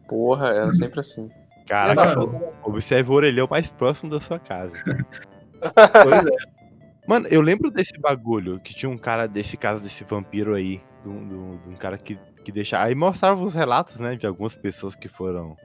Porra, 0.08 0.48
era 0.50 0.74
sempre 0.74 1.00
assim. 1.00 1.30
Caraca, 1.68 2.16
Mano, 2.16 2.44
observe 2.64 3.10
o 3.10 3.14
orelhão 3.14 3.48
mais 3.50 3.70
próximo 3.70 4.12
da 4.12 4.20
sua 4.20 4.38
casa. 4.40 4.74
pois 6.04 6.26
é. 6.28 6.54
Mano, 7.08 7.28
eu 7.30 7.42
lembro 7.42 7.70
desse 7.72 7.98
bagulho, 8.00 8.60
que 8.60 8.74
tinha 8.74 8.90
um 8.90 8.98
cara 8.98 9.28
desse 9.28 9.56
caso 9.58 9.82
desse 9.82 10.04
vampiro 10.04 10.56
aí, 10.56 10.82
de 11.04 11.10
um, 11.10 11.28
de 11.28 11.34
um- 11.34 11.58
de 11.58 11.70
um 11.70 11.76
cara 11.76 11.98
que, 11.98 12.18
que 12.44 12.52
deixa. 12.52 12.82
Aí 12.82 12.96
mostrava 12.96 13.42
os 13.44 13.54
relatos, 13.54 13.98
né, 14.00 14.16
de 14.16 14.26
algumas 14.26 14.56
pessoas 14.56 14.96
que 14.96 15.08
foram. 15.08 15.56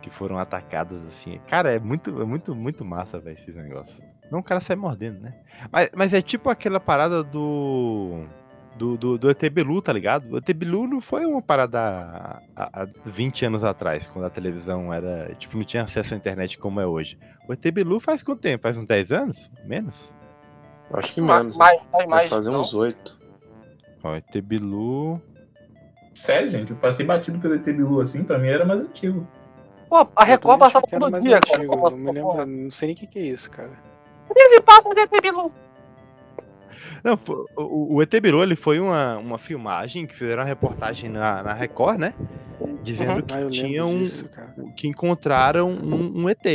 Que 0.00 0.10
foram 0.10 0.38
atacadas, 0.38 0.98
assim. 1.06 1.40
Cara, 1.46 1.70
é 1.72 1.78
muito, 1.78 2.20
é 2.20 2.24
muito, 2.24 2.54
muito 2.54 2.84
massa, 2.84 3.18
velho, 3.18 3.38
esse 3.38 3.50
negócio. 3.52 4.02
Não 4.30 4.38
o 4.38 4.42
cara 4.42 4.60
sai 4.60 4.76
mordendo, 4.76 5.20
né? 5.20 5.34
Mas, 5.70 5.90
mas 5.94 6.14
é 6.14 6.22
tipo 6.22 6.48
aquela 6.48 6.80
parada 6.80 7.22
do. 7.22 8.24
Do, 8.76 8.96
do, 8.96 9.18
do 9.18 9.28
ET 9.28 9.50
Bilu, 9.50 9.82
tá 9.82 9.92
ligado? 9.92 10.32
O 10.32 10.38
ET 10.38 10.52
Bilu 10.54 10.86
não 10.86 11.00
foi 11.02 11.26
uma 11.26 11.42
parada 11.42 11.78
há, 11.78 12.42
há 12.56 12.82
há 12.82 12.88
20 13.04 13.46
anos 13.46 13.64
atrás, 13.64 14.06
quando 14.06 14.24
a 14.24 14.30
televisão 14.30 14.94
era. 14.94 15.34
Tipo, 15.34 15.56
não 15.56 15.64
tinha 15.64 15.82
acesso 15.82 16.14
à 16.14 16.16
internet 16.16 16.56
como 16.56 16.80
é 16.80 16.86
hoje. 16.86 17.18
O 17.48 17.52
ET 17.52 17.70
Bilu 17.72 17.98
faz 18.00 18.22
quanto 18.22 18.40
tempo? 18.40 18.62
Faz 18.62 18.78
uns 18.78 18.86
10 18.86 19.12
anos? 19.12 19.50
Menos? 19.64 20.10
Acho 20.92 21.12
que 21.12 21.20
menos. 21.20 21.58
né? 21.58 21.64
Mais, 21.64 21.88
mais, 21.92 22.08
mais. 22.08 22.30
fazer 22.30 22.50
não. 22.50 22.60
uns 22.60 22.72
oito. 22.72 23.18
Ó, 24.02 24.14
ET 24.14 24.40
Bilu. 24.40 25.20
Sério, 26.14 26.48
gente, 26.50 26.70
eu 26.70 26.76
passei 26.76 27.04
batido 27.04 27.38
pelo 27.38 27.54
ET 27.54 27.64
Bilu 27.64 28.00
assim, 28.00 28.24
pra 28.24 28.38
mim 28.38 28.48
era 28.48 28.64
mais 28.64 28.80
antigo. 28.82 29.26
Pô, 29.90 30.08
a 30.16 30.24
Record 30.24 30.58
passava 30.60 30.86
todo 30.88 31.20
dia, 31.20 31.40
cara. 31.40 31.62
antigo, 31.62 31.90
Não 31.90 31.96
me 31.98 32.12
lembro, 32.12 32.46
não 32.46 32.70
sei 32.70 32.86
nem 32.88 32.94
o 32.96 32.98
que, 32.98 33.06
que 33.08 33.18
é 33.18 33.22
isso, 33.22 33.50
cara. 33.50 33.72
Eles 34.34 34.60
passam 34.60 34.92
de. 34.94 35.00
Não, 37.02 37.18
o, 37.56 37.96
o 37.96 38.02
ET 38.02 38.10
Bilu 38.20 38.42
ele 38.42 38.54
foi 38.54 38.78
uma, 38.78 39.16
uma 39.18 39.38
filmagem 39.38 40.06
que 40.06 40.14
fizeram 40.14 40.42
uma 40.42 40.48
reportagem 40.48 41.10
na, 41.10 41.42
na 41.42 41.52
Record, 41.52 41.98
né? 41.98 42.14
Dizendo 42.82 43.16
Uhum. 43.16 43.22
que 43.22 43.34
Ah, 43.34 43.48
tinha 43.50 43.84
um. 43.84 43.98
disso, 44.02 44.28
cara. 44.28 44.54
que 44.76 44.86
encontraram 44.86 45.68
um, 45.70 46.22
um 46.22 46.28
ET. 46.28 46.46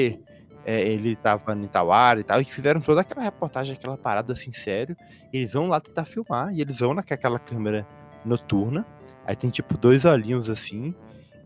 É, 0.67 0.81
ele 0.81 1.15
tava 1.15 1.53
em 1.53 1.67
Tawara 1.67 2.19
e 2.19 2.23
tal, 2.23 2.41
e 2.41 2.45
fizeram 2.45 2.81
toda 2.81 3.01
aquela 3.01 3.21
reportagem, 3.23 3.75
aquela 3.75 3.97
parada 3.97 4.33
assim, 4.33 4.51
sério. 4.51 4.95
E 5.31 5.37
eles 5.37 5.53
vão 5.53 5.67
lá 5.67 5.79
tentar 5.79 6.05
filmar, 6.05 6.51
e 6.53 6.61
eles 6.61 6.79
vão 6.79 6.93
naquela 6.93 7.37
câmera 7.37 7.85
noturna. 8.23 8.83
Aí 9.27 9.35
tem 9.35 9.49
tipo 9.49 9.77
dois 9.77 10.05
olhinhos 10.05 10.49
assim. 10.49 10.95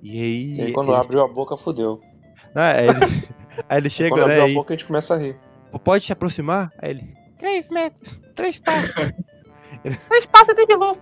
E 0.02 0.22
aí. 0.22 0.54
E 0.56 0.62
aí, 0.62 0.72
quando 0.72 0.92
eles, 0.92 1.06
abriu 1.06 1.24
a 1.24 1.28
boca, 1.28 1.58
fudeu. 1.58 2.02
Ah, 2.56 2.72
aí 2.72 2.88
eles, 2.88 3.30
aí 3.70 3.78
ele 3.78 3.90
chega, 3.90 4.10
quando 4.10 4.28
né? 4.28 4.34
abriu 4.34 4.46
Aí, 4.46 4.52
a 4.52 4.56
boca, 4.56 4.74
a 4.74 4.76
gente 4.78 4.86
começa 4.86 5.16
a 5.16 5.18
rir. 5.18 5.38
pode 5.84 6.06
se 6.06 6.12
aproximar? 6.14 6.72
Aí 6.82 6.92
ele. 6.92 7.14
Três 7.38 7.70
metros, 7.70 8.20
três 8.36 8.58
passos. 8.60 8.94
Eles 9.86 10.26
passam 10.26 10.56
de 10.56 10.66
Bilu. 10.66 10.98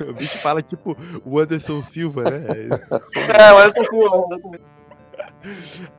o 0.00 0.12
bicho 0.12 0.38
fala 0.38 0.62
tipo 0.62 0.96
o 1.24 1.40
Anderson 1.40 1.82
Silva, 1.82 2.22
né? 2.22 2.46
É, 3.34 3.52
mas 3.52 3.74
eu 3.74 3.84
fui, 3.84 4.04
exatamente. 4.04 4.64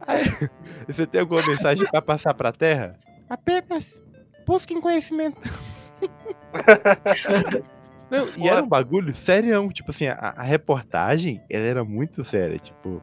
Aí, 0.08 0.50
você 0.88 1.06
tem 1.06 1.22
alguma 1.22 1.42
mensagem 1.46 1.86
pra 1.88 2.02
passar 2.02 2.34
pra 2.34 2.54
Terra? 2.54 2.98
Apenas 3.30 4.02
busquem 4.46 4.80
conhecimento. 4.80 5.38
Não, 8.10 8.28
e 8.38 8.48
era 8.48 8.64
um 8.64 8.68
bagulho 8.68 9.14
sério, 9.14 9.70
tipo 9.74 9.92
assim, 9.92 10.08
a, 10.08 10.34
a 10.38 10.42
reportagem, 10.44 11.42
ela 11.50 11.66
era 11.66 11.84
muito 11.84 12.24
séria, 12.24 12.58
tipo, 12.58 13.02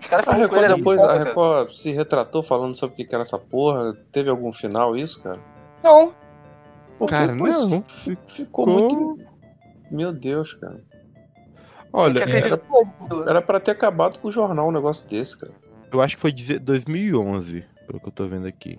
Os 0.00 0.06
caras 0.06 0.26
A 0.28 0.32
Record 0.32 0.76
depois, 0.76 1.02
a 1.04 1.08
cara. 1.08 1.24
Record 1.24 1.70
se 1.72 1.92
retratou 1.92 2.42
falando 2.42 2.74
sobre 2.74 3.02
o 3.02 3.06
que 3.06 3.14
era 3.14 3.22
essa 3.22 3.38
porra. 3.38 3.94
Teve 4.12 4.30
algum 4.30 4.52
final 4.52 4.96
isso, 4.96 5.22
cara? 5.22 5.38
Não, 5.82 6.14
Porque, 6.98 7.12
Cara, 7.14 7.34
não. 7.34 7.46
isso 7.46 7.82
fi- 7.88 8.16
Ficou 8.26 8.66
muito. 8.66 9.18
Meu 9.90 10.12
Deus, 10.12 10.54
cara. 10.54 10.80
olha, 11.92 12.22
a 12.22 12.26
gente 12.26 12.36
acredita 12.38 12.62
em 12.80 13.08
tudo. 13.08 13.28
Era 13.28 13.42
pra 13.42 13.60
ter 13.60 13.72
acabado 13.72 14.18
com 14.18 14.28
o 14.28 14.32
jornal 14.32 14.68
um 14.68 14.72
negócio 14.72 15.08
desse, 15.10 15.38
cara. 15.40 15.52
eu 15.92 16.00
acho 16.00 16.14
que 16.16 16.22
foi 16.22 16.32
deze- 16.32 16.58
2011, 16.58 17.64
pelo 17.86 18.00
que 18.00 18.08
eu 18.08 18.12
tô 18.12 18.26
vendo 18.26 18.46
aqui. 18.46 18.78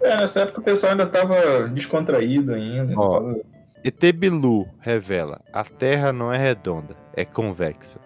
É, 0.00 0.16
nessa 0.20 0.40
época 0.42 0.60
o 0.60 0.62
pessoal 0.62 0.92
ainda 0.92 1.06
tava 1.06 1.68
descontraído 1.68 2.54
ainda. 2.54 2.94
Ó. 2.96 3.14
tava- 3.20 3.40
ET 3.82 4.12
Bilu 4.14 4.68
revela, 4.80 5.40
a 5.52 5.64
Terra 5.64 6.12
não 6.12 6.32
é 6.32 6.36
redonda, 6.36 6.94
é 7.14 7.24
convexa. 7.24 7.98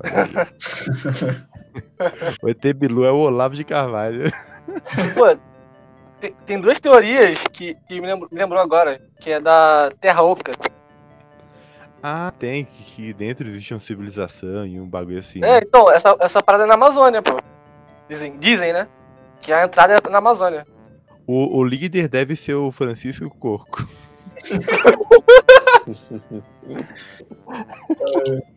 O 2.42 2.48
ET 2.48 2.62
Bilu 2.74 3.04
é 3.04 3.10
o 3.10 3.16
Olavo 3.16 3.54
de 3.56 3.64
Carvalho. 3.64 4.30
Pô, 5.14 5.36
tem, 6.20 6.32
tem 6.46 6.60
duas 6.60 6.78
teorias 6.78 7.38
que, 7.52 7.74
que 7.88 8.00
me, 8.00 8.06
lembro- 8.06 8.28
me 8.30 8.38
lembrou 8.38 8.60
agora, 8.60 9.00
que 9.20 9.30
é 9.30 9.40
da 9.40 9.90
Terra 10.00 10.22
Oca. 10.22 10.52
Ah, 12.02 12.32
tem, 12.38 12.64
que, 12.64 12.84
que 12.84 13.12
dentro 13.12 13.48
existe 13.48 13.74
uma 13.74 13.80
civilização 13.80 14.64
e 14.66 14.78
um 14.78 14.86
bagulho 14.86 15.18
assim. 15.18 15.42
É, 15.44 15.58
então, 15.58 15.90
essa, 15.90 16.14
essa 16.20 16.42
parada 16.42 16.64
é 16.64 16.66
na 16.66 16.74
Amazônia, 16.74 17.20
pô. 17.22 17.40
Dizem, 18.08 18.38
dizem, 18.38 18.72
né? 18.72 18.86
Que 19.40 19.52
a 19.52 19.64
entrada 19.64 19.94
é 19.96 20.10
na 20.10 20.18
Amazônia. 20.18 20.66
O, 21.26 21.58
o 21.58 21.64
líder 21.64 22.06
deve 22.08 22.36
ser 22.36 22.54
o 22.54 22.70
Francisco 22.70 23.28
Corco. 23.30 23.88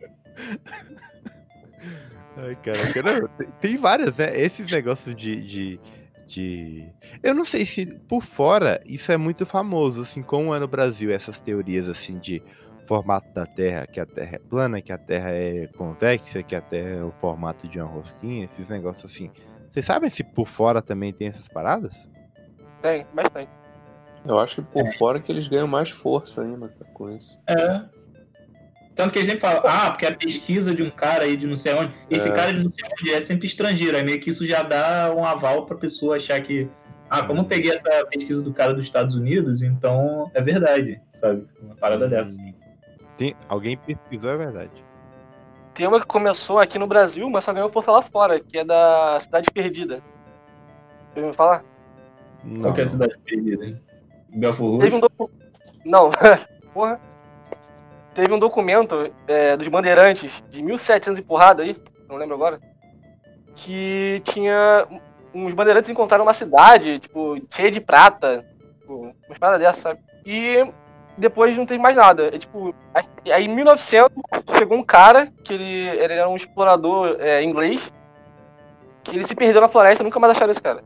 Ai, 2.36 2.54
caraca, 2.56 3.02
não, 3.02 3.28
tem, 3.60 3.76
várias, 3.76 4.16
né? 4.16 4.40
Esses 4.40 4.70
negócios 4.70 5.16
de, 5.16 5.42
de, 5.42 5.80
de. 6.26 6.88
Eu 7.22 7.34
não 7.34 7.44
sei 7.44 7.66
se 7.66 7.86
por 7.86 8.22
fora 8.22 8.80
isso 8.86 9.10
é 9.10 9.16
muito 9.16 9.44
famoso, 9.44 10.02
assim, 10.02 10.22
como 10.22 10.54
é 10.54 10.60
no 10.60 10.68
Brasil, 10.68 11.10
essas 11.10 11.40
teorias 11.40 11.88
assim 11.88 12.18
de 12.18 12.42
formato 12.86 13.28
da 13.34 13.44
Terra, 13.44 13.86
que 13.86 13.98
a 13.98 14.06
Terra 14.06 14.36
é 14.36 14.38
plana, 14.38 14.80
que 14.80 14.92
a 14.92 14.98
Terra 14.98 15.30
é 15.30 15.66
convexa, 15.76 16.42
que 16.42 16.54
a 16.54 16.60
Terra 16.60 16.88
é 16.88 17.02
o 17.02 17.10
formato 17.10 17.66
de 17.66 17.80
uma 17.80 17.88
rosquinha, 17.88 18.44
esses 18.44 18.68
negócios 18.68 19.12
assim. 19.12 19.30
Vocês 19.68 19.84
sabem 19.84 20.08
se 20.08 20.22
por 20.22 20.46
fora 20.46 20.80
também 20.80 21.12
tem 21.12 21.28
essas 21.28 21.48
paradas? 21.48 22.08
Tem, 22.80 23.04
bastante. 23.12 23.50
Eu 24.28 24.38
acho 24.38 24.56
que 24.56 24.62
por 24.62 24.86
fora 24.94 25.18
que 25.20 25.32
eles 25.32 25.48
ganham 25.48 25.66
mais 25.66 25.90
força 25.90 26.42
ainda 26.42 26.68
com 26.92 27.10
isso. 27.10 27.38
É. 27.48 27.82
Tanto 28.94 29.12
que 29.12 29.18
eles 29.20 29.28
sempre 29.30 29.40
falam, 29.40 29.62
ah, 29.64 29.90
porque 29.90 30.04
a 30.06 30.14
pesquisa 30.14 30.74
de 30.74 30.82
um 30.82 30.90
cara 30.90 31.24
aí 31.24 31.36
de 31.36 31.46
não 31.46 31.54
sei 31.54 31.72
onde, 31.74 31.94
esse 32.10 32.28
É. 32.28 32.32
cara 32.32 32.52
de 32.52 32.60
não 32.60 32.68
sei 32.68 32.84
onde 33.00 33.12
é 33.14 33.20
sempre 33.20 33.46
estrangeiro. 33.46 33.96
Aí 33.96 34.02
meio 34.02 34.20
que 34.20 34.30
isso 34.30 34.44
já 34.46 34.62
dá 34.62 35.12
um 35.16 35.24
aval 35.24 35.64
pra 35.66 35.76
pessoa 35.76 36.16
achar 36.16 36.40
que, 36.40 36.68
ah, 37.08 37.22
como 37.24 37.40
eu 37.40 37.44
peguei 37.44 37.70
essa 37.70 38.04
pesquisa 38.06 38.42
do 38.42 38.52
cara 38.52 38.74
dos 38.74 38.84
Estados 38.84 39.14
Unidos, 39.14 39.62
então 39.62 40.30
é 40.34 40.42
verdade, 40.42 41.00
sabe? 41.12 41.46
Uma 41.62 41.76
parada 41.76 42.08
dessa. 42.08 42.30
assim. 42.30 42.54
Tem, 43.16 43.34
alguém 43.48 43.76
pesquisou, 43.76 44.30
é 44.30 44.36
verdade. 44.36 44.84
Tem 45.74 45.86
uma 45.86 46.00
que 46.00 46.06
começou 46.06 46.58
aqui 46.58 46.76
no 46.78 46.88
Brasil, 46.88 47.30
mas 47.30 47.44
só 47.44 47.52
ganhou 47.52 47.70
força 47.70 47.92
lá 47.92 48.02
fora, 48.02 48.40
que 48.40 48.58
é 48.58 48.64
da 48.64 49.16
Cidade 49.20 49.46
Perdida. 49.54 50.02
Você 51.14 51.20
ouviu 51.20 51.34
falar? 51.34 51.64
Qual 52.60 52.72
que 52.74 52.80
é 52.80 52.82
a 52.82 52.86
Não. 52.86 52.90
cidade 52.92 53.16
perdida, 53.24 53.64
hein? 53.64 53.80
Belfort 54.28 54.80
Teve 54.80 54.96
Roxo? 54.96 54.96
um 54.96 55.00
documento. 55.00 55.30
Não, 55.84 56.10
porra. 56.72 57.00
Teve 58.14 58.32
um 58.32 58.38
documento 58.38 59.12
é, 59.26 59.56
dos 59.56 59.68
bandeirantes 59.68 60.42
de 60.50 60.62
1700 60.62 61.18
e 61.18 61.22
porrada 61.22 61.62
aí, 61.62 61.76
não 62.08 62.16
lembro 62.16 62.34
agora, 62.34 62.60
que 63.54 64.20
tinha. 64.24 64.86
Uns 65.32 65.54
bandeirantes 65.54 65.90
encontraram 65.90 66.24
uma 66.24 66.34
cidade, 66.34 66.98
tipo, 66.98 67.36
cheia 67.50 67.70
de 67.70 67.80
prata, 67.80 68.44
tipo, 68.80 69.14
umas 69.28 69.38
paradas 69.38 69.60
dessas, 69.60 69.82
sabe? 69.82 70.00
E 70.26 70.66
depois 71.16 71.56
não 71.56 71.66
teve 71.66 71.80
mais 71.80 71.96
nada. 71.96 72.34
É, 72.34 72.38
tipo, 72.38 72.74
aí 73.32 73.44
em 73.44 73.54
1900 73.54 74.16
chegou 74.56 74.78
um 74.78 74.82
cara, 74.82 75.32
que 75.44 75.52
ele, 75.54 75.64
ele 75.64 76.12
era 76.14 76.28
um 76.28 76.36
explorador 76.36 77.16
é, 77.20 77.42
inglês, 77.42 77.92
que 79.04 79.14
ele 79.16 79.24
se 79.24 79.34
perdeu 79.34 79.60
na 79.60 79.68
floresta 79.68 80.02
nunca 80.02 80.18
mais 80.18 80.32
acharam 80.32 80.50
esse 80.50 80.62
cara. 80.62 80.82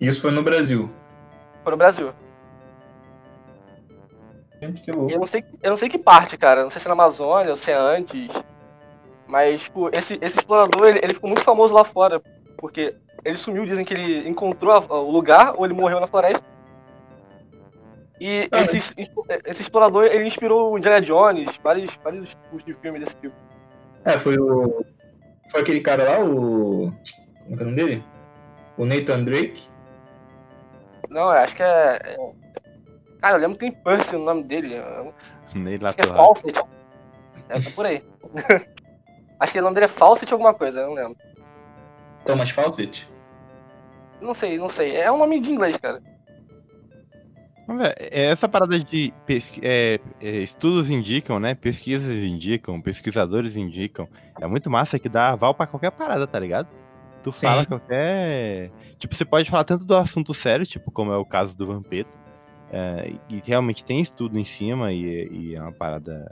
Isso 0.00 0.20
foi 0.22 0.30
no 0.30 0.42
Brasil. 0.42 0.90
Foi 1.62 1.72
no 1.72 1.76
Brasil. 1.78 2.12
Gente, 4.60 4.80
que 4.80 4.90
louco. 4.90 5.12
Eu 5.12 5.18
não 5.20 5.26
sei, 5.26 5.44
eu 5.62 5.70
não 5.70 5.76
sei 5.76 5.88
que 5.88 5.98
parte, 5.98 6.36
cara. 6.36 6.62
Não 6.62 6.70
sei 6.70 6.80
se 6.80 6.86
é 6.86 6.88
na 6.88 6.94
Amazônia 6.94 7.50
ou 7.50 7.56
se 7.56 7.70
é 7.70 7.74
antes. 7.76 8.28
Mas, 9.26 9.62
tipo, 9.62 9.88
esse, 9.92 10.18
esse 10.20 10.38
explorador, 10.38 10.88
ele, 10.88 10.98
ele 11.02 11.14
ficou 11.14 11.28
muito 11.28 11.44
famoso 11.44 11.74
lá 11.74 11.84
fora. 11.84 12.20
Porque 12.56 12.94
ele 13.24 13.36
sumiu, 13.36 13.64
dizem 13.64 13.84
que 13.84 13.94
ele 13.94 14.28
encontrou 14.28 14.72
a- 14.72 15.00
o 15.00 15.10
lugar 15.10 15.54
ou 15.56 15.64
ele 15.64 15.74
morreu 15.74 16.00
na 16.00 16.06
floresta. 16.08 16.44
E 18.20 18.48
Ah, 18.50 18.60
esse, 18.62 18.78
esse 19.46 19.62
explorador, 19.62 20.04
ele 20.06 20.26
inspirou 20.26 20.72
o 20.72 20.78
Indiana 20.78 21.00
Jones, 21.00 21.48
vários, 21.62 21.96
vários 22.02 22.30
tipos 22.30 22.64
de 22.64 22.74
filme 22.74 22.98
desse 22.98 23.14
tipo. 23.16 23.34
É, 24.04 24.18
foi 24.18 24.36
o. 24.38 24.84
Foi 25.50 25.60
aquele 25.60 25.80
cara 25.80 26.02
lá, 26.04 26.24
o. 26.24 26.92
Como 27.44 27.54
é 27.54 27.56
que 27.56 27.62
é 27.62 27.62
o 27.62 27.64
nome 27.70 27.76
dele? 27.76 28.04
O 28.76 28.84
Nathan 28.84 29.22
Drake. 29.22 29.68
Não, 31.08 31.22
eu 31.22 31.30
acho 31.30 31.56
que 31.56 31.62
é... 31.62 32.00
é- 32.04 32.32
Cara, 33.20 33.36
eu 33.36 33.40
lembro 33.40 33.58
que 33.58 33.64
tem 33.68 33.72
Percy 33.72 34.12
no 34.14 34.24
nome 34.24 34.44
dele. 34.44 34.76
Nem 35.54 35.76
lá 35.78 35.88
Acho 35.88 35.98
que 35.98 36.04
é. 36.04 36.06
Fawcett. 36.06 36.62
É, 37.48 37.60
tá 37.60 37.70
por 37.74 37.86
aí. 37.86 38.04
acho 39.40 39.52
que 39.52 39.58
o 39.58 39.62
nome 39.62 39.74
dele 39.74 39.86
é 39.86 39.88
Fawcett 39.88 40.32
alguma 40.32 40.54
coisa, 40.54 40.80
eu 40.80 40.86
não 40.88 40.94
lembro. 40.94 41.16
Thomas 42.24 42.50
Fawcett. 42.50 43.08
Não 44.20 44.34
sei, 44.34 44.56
não 44.58 44.68
sei. 44.68 44.96
É 44.96 45.10
um 45.10 45.18
nome 45.18 45.40
de 45.40 45.50
inglês, 45.50 45.76
cara. 45.76 46.00
É, 47.68 48.20
é 48.20 48.30
essa 48.30 48.48
parada 48.48 48.78
de 48.78 49.12
pesqui- 49.26 49.60
é, 49.62 50.00
é, 50.20 50.28
estudos 50.38 50.88
indicam, 50.90 51.38
né? 51.38 51.54
Pesquisas 51.54 52.14
indicam, 52.14 52.80
pesquisadores 52.80 53.56
indicam. 53.56 54.08
É 54.40 54.46
muito 54.46 54.70
massa 54.70 54.98
que 54.98 55.08
dá 55.08 55.30
aval 55.30 55.54
pra 55.54 55.66
qualquer 55.66 55.90
parada, 55.90 56.26
tá 56.26 56.38
ligado? 56.38 56.68
Tu 57.22 57.32
Sim. 57.32 57.46
fala 57.46 57.66
qualquer. 57.66 58.70
Tipo, 58.98 59.14
você 59.14 59.24
pode 59.24 59.50
falar 59.50 59.64
tanto 59.64 59.84
do 59.84 59.94
assunto 59.94 60.32
sério, 60.32 60.64
tipo, 60.64 60.90
como 60.90 61.12
é 61.12 61.16
o 61.16 61.24
caso 61.24 61.56
do 61.56 61.66
Vampeta. 61.66 62.10
é, 62.70 63.12
e 63.28 63.42
realmente 63.44 63.84
tem 63.84 64.00
estudo 64.00 64.38
em 64.38 64.44
cima, 64.44 64.92
e, 64.92 65.28
e 65.30 65.54
é 65.54 65.60
uma 65.60 65.72
parada 65.72 66.30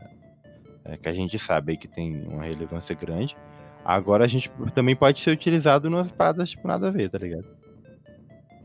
é, 0.84 0.96
que 0.96 1.08
a 1.08 1.12
gente 1.12 1.38
sabe 1.38 1.72
aí 1.72 1.78
que 1.78 1.88
tem 1.88 2.22
uma 2.28 2.44
relevância 2.44 2.94
grande. 2.94 3.36
Agora 3.84 4.24
a 4.24 4.28
gente 4.28 4.50
também 4.74 4.96
pode 4.96 5.20
ser 5.20 5.30
utilizado 5.30 5.88
nas 5.88 6.10
paradas, 6.10 6.50
tipo, 6.50 6.66
nada 6.66 6.88
a 6.88 6.90
ver, 6.90 7.08
tá 7.08 7.18
ligado? 7.18 7.46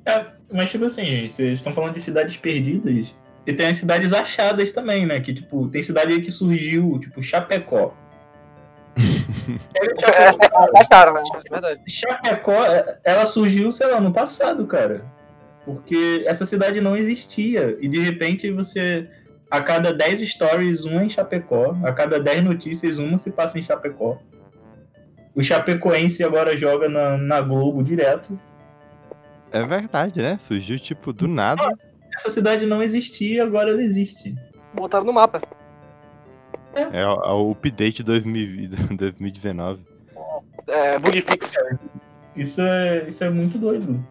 É, 0.06 0.26
mas 0.52 0.72
tipo 0.72 0.86
assim, 0.86 1.28
vocês 1.28 1.60
estão 1.60 1.74
falando 1.74 1.94
de 1.94 2.02
cidades 2.02 2.36
perdidas. 2.38 3.16
E 3.46 3.54
tem 3.54 3.68
as 3.68 3.78
cidades 3.78 4.14
achadas 4.14 4.72
também, 4.72 5.06
né? 5.06 5.20
Que, 5.20 5.34
tipo, 5.34 5.68
tem 5.68 5.82
cidade 5.82 6.14
aí 6.14 6.22
que 6.22 6.30
surgiu, 6.30 7.00
tipo, 7.00 7.24
Chapecó. 7.24 7.96
É, 8.98 10.00
Chapecó, 10.00 10.62
Vocês 10.62 10.74
acharam, 10.76 11.14
né? 11.14 11.22
Verdade. 11.50 11.82
Chapecó, 11.88 12.66
é, 12.66 13.00
ela 13.04 13.26
surgiu, 13.26 13.72
sei 13.72 13.88
lá, 13.88 14.00
no 14.00 14.14
passado, 14.14 14.66
cara. 14.68 15.06
Porque 15.66 16.24
essa 16.26 16.46
cidade 16.46 16.82
não 16.82 16.96
existia. 16.96 17.78
E 17.80 17.88
de 17.88 18.00
repente 18.00 18.52
você. 18.52 19.10
A 19.50 19.60
cada 19.60 19.94
10 19.94 20.22
stories, 20.22 20.86
uma 20.86 21.04
em 21.04 21.10
Chapecó. 21.10 21.76
A 21.84 21.92
cada 21.92 22.20
10 22.20 22.44
notícias, 22.44 22.98
uma 22.98 23.18
se 23.18 23.32
passa 23.32 23.60
em 23.60 23.62
Chapecó. 23.62 24.18
O 25.36 25.42
Chapecoense 25.42 26.24
agora 26.24 26.56
joga 26.56 26.88
na, 26.90 27.18
na 27.18 27.42
Globo 27.42 27.84
direto. 27.84 28.40
É 29.52 29.64
verdade, 29.64 30.22
né? 30.22 30.40
Surgiu, 30.48 30.80
tipo, 30.80 31.12
do 31.12 31.28
nada. 31.28 31.78
Essa 32.16 32.30
cidade 32.30 32.66
não 32.66 32.82
existia, 32.82 33.44
agora 33.44 33.72
ela 33.72 33.82
existe. 33.82 34.36
Botaram 34.74 35.06
no 35.06 35.14
mapa. 35.14 35.42
É 36.76 37.06
o, 37.06 37.24
é 37.24 37.34
o 37.34 37.52
update 37.52 38.04
2000 38.04 38.70
2019. 38.98 39.82
É, 40.68 40.98
bug 41.00 41.22
fix. 41.22 41.54
Isso 42.36 42.62
é, 42.62 43.10
isso 43.10 43.24
é 43.24 43.30
muito 43.30 43.58
doido. 43.58 44.06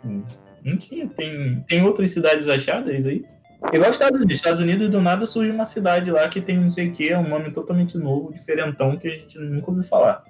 Não 0.62 0.76
tinha. 0.76 1.08
Tem, 1.08 1.64
tem 1.66 1.82
outras 1.82 2.10
cidades 2.10 2.48
achadas 2.48 3.06
aí? 3.06 3.24
Igual 3.72 3.90
os 3.90 3.96
Estados 3.96 4.18
Unidos. 4.18 4.36
Estados 4.36 4.60
Unidos, 4.60 4.88
do 4.88 5.00
nada, 5.00 5.26
surge 5.26 5.50
uma 5.50 5.64
cidade 5.64 6.10
lá 6.10 6.28
que 6.28 6.40
tem 6.40 6.58
não 6.58 6.68
sei 6.68 6.88
o 6.88 6.92
que, 6.92 7.08
é 7.08 7.18
um 7.18 7.28
nome 7.28 7.50
totalmente 7.50 7.96
novo, 7.96 8.32
diferentão, 8.32 8.96
que 8.96 9.08
a 9.08 9.10
gente 9.10 9.38
nunca 9.38 9.70
ouviu 9.70 9.84
falar. 9.84 10.24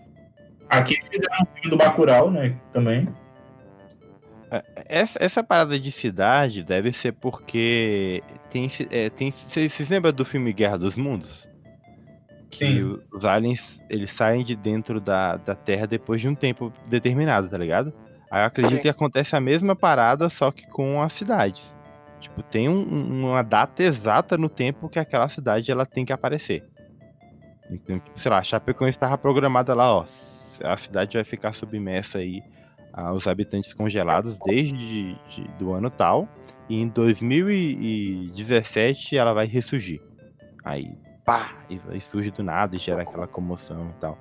Aqui 0.69 0.95
eles 0.95 1.09
fizeram 1.09 1.37
um 1.43 1.47
filme 1.55 1.71
do 1.71 1.77
Bacurau, 1.77 2.31
né? 2.31 2.57
Também. 2.73 3.09
Essa, 4.87 5.19
essa 5.23 5.45
parada 5.45 5.79
de 5.79 5.93
cidade 5.93 6.65
deve 6.65 6.93
ser 6.93 7.13
porque 7.13 8.23
tem, 8.51 8.69
é, 8.91 9.09
tem 9.09 9.31
vocês 9.31 9.89
lembram 9.89 10.13
do 10.13 10.25
filme 10.25 10.53
Guerra 10.53 10.77
dos 10.77 10.97
Mundos? 10.97 11.49
Sim. 12.51 12.99
os 13.13 13.25
aliens, 13.25 13.81
eles 13.89 14.11
saem 14.11 14.43
de 14.45 14.57
dentro 14.57 15.01
da, 15.01 15.37
da 15.37 15.55
Terra 15.55 15.87
depois 15.87 16.21
de 16.21 16.29
um 16.29 16.35
tempo 16.35 16.73
determinado, 16.87 17.49
tá 17.49 17.57
ligado? 17.57 17.93
Aí 18.31 18.43
eu 18.43 18.47
acredito 18.47 18.77
Sim. 18.77 18.83
que 18.83 18.89
acontece 18.89 19.35
a 19.37 19.41
mesma 19.41 19.75
parada, 19.77 20.29
só 20.29 20.51
que 20.51 20.67
com 20.69 21.01
as 21.03 21.13
cidades. 21.13 21.73
Tipo, 22.21 22.43
tem 22.43 22.69
um- 22.69 22.83
um- 22.87 23.29
uma 23.31 23.43
data 23.43 23.83
exata 23.83 24.37
no 24.37 24.49
tempo 24.49 24.89
que 24.89 24.99
aquela 24.99 25.29
cidade 25.29 25.71
ela 25.71 25.87
tem 25.87 26.05
que 26.05 26.13
aparecer. 26.13 26.65
Então, 27.71 27.99
tipo, 27.99 28.19
sei 28.21 28.31
lá, 28.31 28.39
a 28.39 28.43
Chapecoense 28.43 28.97
estava 28.97 29.17
programada 29.17 29.73
lá, 29.75 29.95
ó. 29.95 30.05
A 30.63 30.77
cidade 30.77 31.17
vai 31.17 31.25
ficar 31.25 31.55
submersa 31.55 32.19
aí 32.19 32.43
aos 32.93 33.27
habitantes 33.27 33.73
congelados 33.73 34.39
desde 34.45 35.15
de- 35.31 35.49
do 35.59 35.73
ano 35.73 35.89
tal. 35.89 36.29
E 36.69 36.79
em 36.81 36.89
2017 36.89 39.17
ela 39.17 39.33
vai 39.33 39.47
ressurgir. 39.47 40.01
Aí, 40.65 40.93
pá, 41.31 41.53
e 41.69 41.79
vai- 41.79 42.01
surge 42.01 42.33
do 42.33 42.43
nada 42.43 42.75
e 42.75 42.79
gera 42.81 43.03
aquela 43.03 43.27
comoção 43.29 43.93
e 43.97 44.01
tal. 44.01 44.19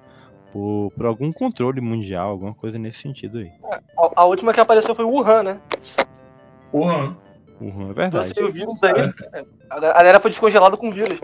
Por, 0.53 0.91
por 0.95 1.05
algum 1.07 1.31
controle 1.31 1.81
mundial, 1.81 2.29
alguma 2.29 2.53
coisa 2.53 2.77
nesse 2.77 2.99
sentido 2.99 3.39
aí. 3.39 3.51
A, 3.97 4.21
a 4.21 4.25
última 4.25 4.53
que 4.53 4.59
apareceu 4.59 4.93
foi 4.93 5.05
o 5.05 5.09
Wuhan, 5.09 5.41
né? 5.43 5.61
Porra. 6.71 7.15
Uhum, 7.59 7.89
é 7.89 7.93
verdade. 7.93 8.33
Trouxe 8.33 8.51
o 8.51 8.53
vírus 8.53 8.83
aí. 8.83 8.91
A 9.69 9.79
galera 9.79 10.19
foi 10.19 10.29
descongelada 10.31 10.77
com 10.77 10.91
vírus. 10.91 11.19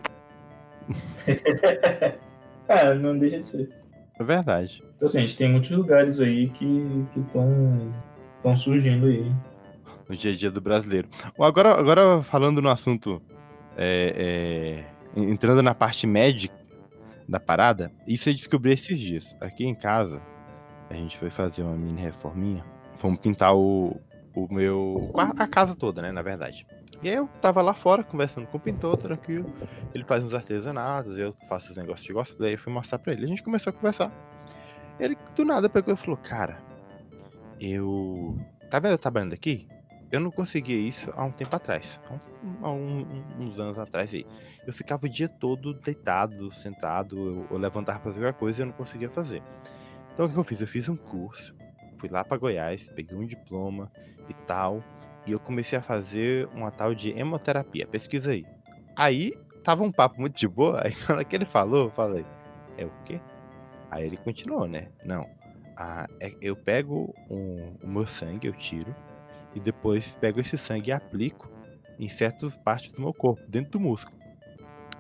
É, 2.68 2.96
não 2.96 3.16
deixa 3.16 3.38
de 3.38 3.46
ser. 3.46 3.70
É 4.20 4.24
verdade. 4.24 4.84
Então, 4.96 5.06
assim, 5.06 5.20
a 5.20 5.22
gente 5.22 5.38
tem 5.38 5.48
muitos 5.48 5.70
lugares 5.70 6.20
aí 6.20 6.50
que 6.50 7.06
estão 7.16 7.94
estão 8.38 8.58
surgindo 8.58 9.06
aí. 9.06 9.32
No 10.10 10.16
dia 10.16 10.32
a 10.32 10.36
dia 10.36 10.50
do 10.50 10.60
brasileiro. 10.60 11.08
Agora, 11.40 11.80
agora 11.80 12.24
falando 12.24 12.64
no 12.64 12.70
assunto. 12.70 13.22
é, 13.78 14.82
é, 14.84 14.95
entrando 15.16 15.61
na 15.61 15.74
parte 15.74 16.05
médica 16.05 16.55
da 17.28 17.39
parada, 17.39 17.91
isso 18.07 18.30
eu 18.30 18.34
descobri 18.34 18.74
esses 18.74 18.99
dias. 18.99 19.36
Aqui 19.41 19.66
em 19.66 19.74
casa, 19.74 20.22
a 20.89 20.93
gente 20.93 21.18
foi 21.18 21.30
fazer 21.30 21.63
uma 21.63 21.76
mini 21.76 22.01
reforminha. 22.01 22.63
Fomos 22.97 23.20
pintar 23.20 23.55
o, 23.55 23.99
o 24.36 24.53
meu. 24.53 25.11
a 25.16 25.47
casa 25.47 25.76
toda, 25.76 26.01
né? 26.01 26.11
Na 26.11 26.22
verdade. 26.22 26.66
E 27.01 27.09
aí 27.09 27.16
eu 27.16 27.28
tava 27.41 27.61
lá 27.61 27.74
fora 27.74 28.03
conversando 28.03 28.47
com 28.47 28.57
o 28.57 28.59
pintor, 28.59 28.97
tranquilo. 28.97 29.51
Ele 29.93 30.03
faz 30.03 30.24
uns 30.24 30.34
artesanatos, 30.34 31.18
eu 31.18 31.36
faço 31.49 31.72
os 31.72 31.78
negócios 31.78 32.05
de 32.05 32.13
cosplay. 32.13 32.53
Eu 32.53 32.59
fui 32.59 32.72
mostrar 32.72 32.99
pra 32.99 33.13
ele. 33.13 33.26
A 33.26 33.28
gente 33.28 33.43
começou 33.43 33.72
a 33.72 33.74
conversar. 33.74 34.11
Ele 34.99 35.18
do 35.36 35.45
nada 35.45 35.70
pegou 35.70 35.93
e 35.93 35.97
falou: 35.97 36.18
Cara, 36.18 36.57
eu. 37.59 38.38
Tá 38.70 38.80
vendo 38.80 38.93
eu 38.93 38.97
trabalhando 38.97 39.34
aqui? 39.34 39.68
Eu 40.16 40.22
não 40.22 40.32
conseguia 40.32 40.78
isso 40.78 41.11
há 41.16 41.26
um 41.26 41.32
tempo 41.32 41.53
atrás. 41.55 41.99
Há, 42.61 42.72
um- 42.72 43.05
uns 43.38 43.59
anos 43.59 43.78
atrás 43.78 44.13
aí. 44.13 44.26
Eu 44.66 44.72
ficava 44.72 45.05
o 45.05 45.09
dia 45.09 45.28
todo 45.28 45.74
deitado, 45.74 46.51
sentado, 46.53 47.18
eu, 47.18 47.47
eu 47.51 47.57
levantava 47.57 47.99
pra 47.99 48.11
fazer 48.11 48.24
qualquer 48.24 48.39
coisa 48.39 48.61
e 48.61 48.63
eu 48.63 48.68
não 48.68 48.74
conseguia 48.74 49.09
fazer. 49.09 49.43
Então 50.13 50.26
o 50.26 50.30
que 50.30 50.38
eu 50.38 50.43
fiz? 50.45 50.61
Eu 50.61 50.68
fiz 50.68 50.88
um 50.88 50.95
curso, 50.95 51.53
fui 51.97 52.07
lá 52.09 52.24
pra 52.24 52.38
Goiás, 52.38 52.88
peguei 52.95 53.18
um 53.18 53.26
diploma 53.26 53.91
e 54.30 54.34
tal, 54.47 54.82
e 55.26 55.34
eu 55.34 55.39
comecei 55.39 55.78
a 55.78 55.82
fazer 55.82 56.47
uma 56.53 56.72
tal 56.72 56.95
de 56.95 57.09
hemoterapia. 57.11 57.86
Pesquisa 57.86 58.32
aí. 58.32 58.45
Aí 58.95 59.34
tava 59.66 59.84
um 59.84 59.91
papo 59.91 60.18
muito 60.22 60.39
de 60.39 60.47
boa, 60.47 60.82
aí 60.86 60.93
na 61.09 61.16
hora 61.16 61.26
que 61.26 61.36
ele 61.36 61.45
falou, 61.45 61.86
eu 61.88 61.89
falei, 61.91 62.26
é 62.78 62.86
o 62.86 62.91
quê? 63.03 63.20
Aí 63.91 64.05
ele 64.05 64.16
continuou, 64.16 64.66
né? 64.66 64.88
Não. 65.03 65.28
Ah, 65.76 66.07
é- 66.22 66.34
eu 66.41 66.55
pego 66.55 67.13
um- 67.30 67.76
o 67.84 67.88
meu 67.88 68.07
sangue, 68.07 68.47
eu 68.47 68.53
tiro, 68.53 68.95
e 69.56 69.60
depois 69.60 70.16
pego 70.20 70.39
esse 70.41 70.58
sangue 70.58 70.89
e 70.89 70.93
aplico 70.93 71.49
em 71.97 72.10
certas 72.10 72.56
partes 72.58 72.91
do 72.91 73.01
meu 73.01 73.14
corpo, 73.14 73.41
dentro 73.47 73.72
do 73.72 73.80
músculo. 73.80 74.16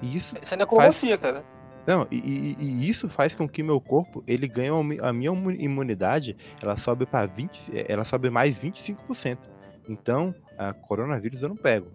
E 0.01 0.15
isso 0.15 0.35
Isso 0.41 0.53
é 0.53 0.57
necromancia, 0.57 1.17
cara. 1.17 1.43
não, 1.85 2.07
e, 2.09 2.15
e- 2.17 2.55
e 2.59 2.89
isso 2.89 3.09
faz 3.09 3.35
com 3.35 3.47
que 3.47 3.61
meu 3.61 3.79
corpo 3.81 4.23
ele 4.25 4.47
ganhe 4.47 4.69
a 5.01 5.13
minha 5.13 5.31
imu- 5.31 5.51
imunidade, 5.51 6.35
ela 6.61 6.77
sobe 6.77 7.05
para 7.05 7.25
20, 7.25 7.71
ela 7.87 8.03
sobe 8.03 8.29
mais 8.29 8.57
25%. 8.57 9.39
Então, 9.87 10.33
a 10.57 10.73
coronavírus 10.73 11.43
eu 11.43 11.49
não 11.49 11.55
pego. 11.57 11.87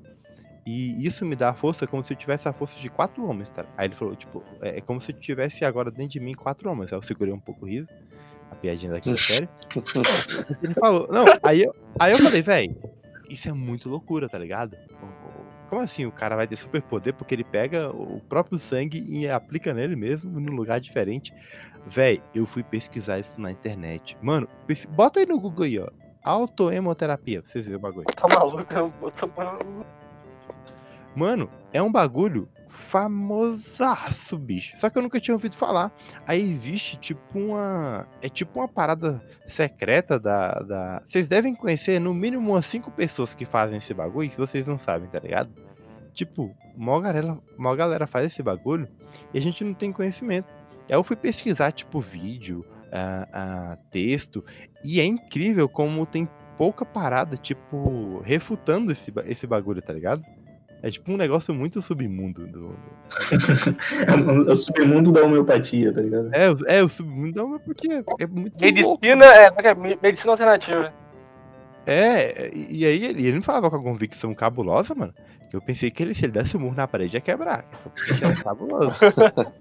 E 0.66 1.04
isso 1.04 1.24
me 1.24 1.34
dá 1.34 1.52
força 1.54 1.86
como 1.86 2.02
se 2.02 2.12
eu 2.12 2.16
tivesse 2.16 2.46
a 2.46 2.52
força 2.52 2.78
de 2.78 2.88
quatro 2.90 3.26
homens, 3.26 3.48
tá? 3.48 3.64
Aí 3.76 3.86
ele 3.88 3.94
falou, 3.94 4.14
tipo, 4.14 4.44
é 4.60 4.78
é 4.78 4.80
como 4.80 5.00
se 5.00 5.10
eu 5.10 5.16
tivesse 5.16 5.64
agora 5.64 5.90
dentro 5.90 6.12
de 6.12 6.20
mim 6.20 6.34
quatro 6.34 6.70
homens. 6.70 6.92
Aí 6.92 6.98
eu 6.98 7.02
segurei 7.02 7.32
um 7.32 7.40
pouco 7.40 7.64
o 7.64 7.68
riso, 7.68 7.88
piadinha 8.60 8.92
daquela 8.92 9.16
série. 9.16 9.48
Ele 10.62 10.74
falou, 10.74 11.08
não, 11.10 11.24
aí 11.42 11.62
eu, 11.62 11.74
aí 11.98 12.12
eu 12.12 12.18
falei, 12.18 12.42
velho, 12.42 12.76
isso 13.28 13.48
é 13.48 13.52
muito 13.52 13.88
loucura, 13.88 14.28
tá 14.28 14.38
ligado? 14.38 14.76
Como 15.68 15.82
assim 15.82 16.04
o 16.04 16.10
cara 16.10 16.34
vai 16.34 16.48
ter 16.48 16.56
superpoder 16.56 17.14
porque 17.14 17.32
ele 17.32 17.44
pega 17.44 17.90
o 17.90 18.20
próprio 18.28 18.58
sangue 18.58 19.06
e 19.08 19.28
aplica 19.28 19.72
nele 19.72 19.94
mesmo 19.94 20.40
num 20.40 20.56
lugar 20.56 20.80
diferente? 20.80 21.32
Véi, 21.86 22.20
eu 22.34 22.44
fui 22.44 22.64
pesquisar 22.64 23.20
isso 23.20 23.40
na 23.40 23.52
internet. 23.52 24.18
Mano, 24.20 24.48
bota 24.88 25.20
aí 25.20 25.26
no 25.26 25.38
Google 25.38 25.64
aí, 25.64 25.78
ó. 25.78 25.88
Autohemoterapia, 26.24 27.40
pra 27.40 27.50
vocês 27.50 27.64
verem 27.64 27.78
o 27.78 27.80
bagulho. 27.80 28.06
Tá 28.06 28.26
maluco? 28.36 28.66
Eu 28.72 29.10
tô... 29.12 29.30
Mano, 31.14 31.50
é 31.72 31.82
um 31.82 31.90
bagulho 31.90 32.48
famosaço, 32.68 34.38
bicho. 34.38 34.78
Só 34.78 34.88
que 34.88 34.96
eu 34.96 35.02
nunca 35.02 35.20
tinha 35.20 35.34
ouvido 35.34 35.56
falar. 35.56 35.92
Aí 36.26 36.50
existe 36.50 36.96
tipo 36.96 37.38
uma. 37.38 38.06
É 38.22 38.28
tipo 38.28 38.60
uma 38.60 38.68
parada 38.68 39.22
secreta 39.46 40.18
da. 40.18 40.52
da... 40.60 41.02
Vocês 41.06 41.26
devem 41.26 41.54
conhecer 41.54 42.00
no 42.00 42.14
mínimo 42.14 42.52
umas 42.52 42.66
cinco 42.66 42.90
pessoas 42.90 43.34
que 43.34 43.44
fazem 43.44 43.78
esse 43.78 43.92
bagulho 43.92 44.30
que 44.30 44.36
vocês 44.36 44.66
não 44.66 44.78
sabem, 44.78 45.08
tá 45.08 45.18
ligado? 45.18 45.50
Tipo, 46.14 46.54
mó 46.76 47.00
galera, 47.00 47.38
mó 47.58 47.74
galera 47.74 48.06
faz 48.06 48.26
esse 48.26 48.42
bagulho 48.42 48.88
e 49.34 49.38
a 49.38 49.40
gente 49.40 49.64
não 49.64 49.74
tem 49.74 49.92
conhecimento. 49.92 50.48
Aí 50.88 50.96
eu 50.96 51.04
fui 51.04 51.16
pesquisar, 51.16 51.72
tipo, 51.72 52.00
vídeo, 52.00 52.64
ah, 52.92 53.28
ah, 53.32 53.78
texto, 53.90 54.44
e 54.82 55.00
é 55.00 55.04
incrível 55.04 55.68
como 55.68 56.04
tem 56.04 56.28
pouca 56.58 56.84
parada, 56.84 57.36
tipo, 57.36 58.20
refutando 58.24 58.90
esse, 58.92 59.12
esse 59.26 59.46
bagulho, 59.46 59.80
tá 59.80 59.92
ligado? 59.92 60.24
É 60.82 60.90
tipo 60.90 61.12
um 61.12 61.16
negócio 61.16 61.54
muito 61.54 61.80
submundo. 61.82 62.46
Do... 62.46 62.74
É 64.48 64.52
o 64.52 64.56
submundo 64.56 65.12
da 65.12 65.22
homeopatia, 65.22 65.92
tá 65.92 66.00
ligado? 66.00 66.30
É, 66.34 66.50
o- 66.50 66.66
é, 66.66 66.82
o 66.82 66.88
submundo 66.88 67.40
é 67.40 67.42
uma- 67.42 67.58
porque 67.58 67.88
é 68.18 68.26
muito 68.26 68.56
louco. 68.82 68.98
Medicina, 69.00 69.24
é, 69.26 69.50
como 69.50 69.66
é 69.66 69.70
é? 69.70 69.74
Me- 69.74 69.98
medicina 70.02 70.32
alternativa. 70.32 70.92
É, 71.86 72.50
e 72.54 72.80
e 72.80 72.86
aí 72.86 73.04
ele, 73.04 73.26
ele 73.26 73.36
não 73.36 73.42
falava 73.42 73.68
com 73.70 73.76
a 73.76 73.82
convicção 73.82 74.34
cabulosa, 74.34 74.94
mano. 74.94 75.14
Que 75.50 75.56
eu 75.56 75.60
pensei 75.60 75.90
que 75.90 76.02
ele, 76.02 76.14
se 76.14 76.24
ele 76.24 76.32
desse 76.32 76.56
um 76.56 76.60
murro 76.60 76.76
na 76.76 76.86
parede, 76.86 77.16
ia 77.16 77.20
quebrar. 77.20 77.64
Porque 77.82 78.24
era 78.24 78.36
cabuloso. 78.36 78.94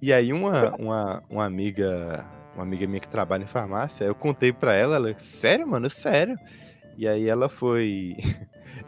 e 0.00 0.12
aí 0.12 0.32
uma, 0.32 0.74
uma, 0.76 1.22
uma 1.28 1.44
amiga. 1.44 2.24
Uma 2.54 2.64
amiga 2.64 2.86
minha 2.88 2.98
que 3.00 3.06
trabalha 3.08 3.44
em 3.44 3.46
farmácia, 3.46 4.04
eu 4.04 4.14
contei 4.16 4.52
pra 4.52 4.74
ela, 4.74 4.96
ela, 4.96 5.14
sério, 5.18 5.64
mano, 5.66 5.88
sério. 5.88 6.36
E 6.96 7.06
aí 7.06 7.28
ela 7.28 7.48
foi. 7.48 8.16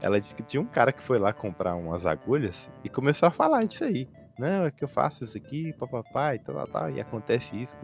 Ela 0.00 0.18
disse 0.18 0.34
que 0.34 0.42
tinha 0.42 0.60
um 0.60 0.66
cara 0.66 0.92
que 0.92 1.02
foi 1.02 1.18
lá 1.18 1.32
comprar 1.32 1.74
umas 1.74 2.06
agulhas 2.06 2.70
e 2.82 2.88
começou 2.88 3.28
a 3.28 3.30
falar 3.30 3.64
disso 3.64 3.84
aí. 3.84 4.08
Não, 4.38 4.64
é 4.64 4.70
que 4.70 4.82
eu 4.82 4.88
faço 4.88 5.24
isso 5.24 5.36
aqui, 5.36 5.72
papapá 5.74 6.34
e 6.34 6.38
tal, 6.38 6.54
tal, 6.54 6.66
tal, 6.66 6.90
e 6.90 6.98
acontece 6.98 7.54
isso. 7.60 7.76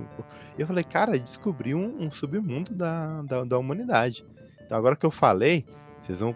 E 0.57 0.61
eu 0.63 0.67
falei, 0.67 0.83
cara, 0.83 1.19
descobri 1.19 1.75
um, 1.75 2.03
um 2.03 2.11
submundo 2.11 2.75
da, 2.75 3.21
da, 3.23 3.45
da 3.45 3.59
humanidade. 3.59 4.25
Então 4.65 4.79
agora 4.79 4.97
que 4.97 5.05
eu 5.05 5.11
falei, 5.11 5.67
vocês 6.03 6.21
vão 6.21 6.35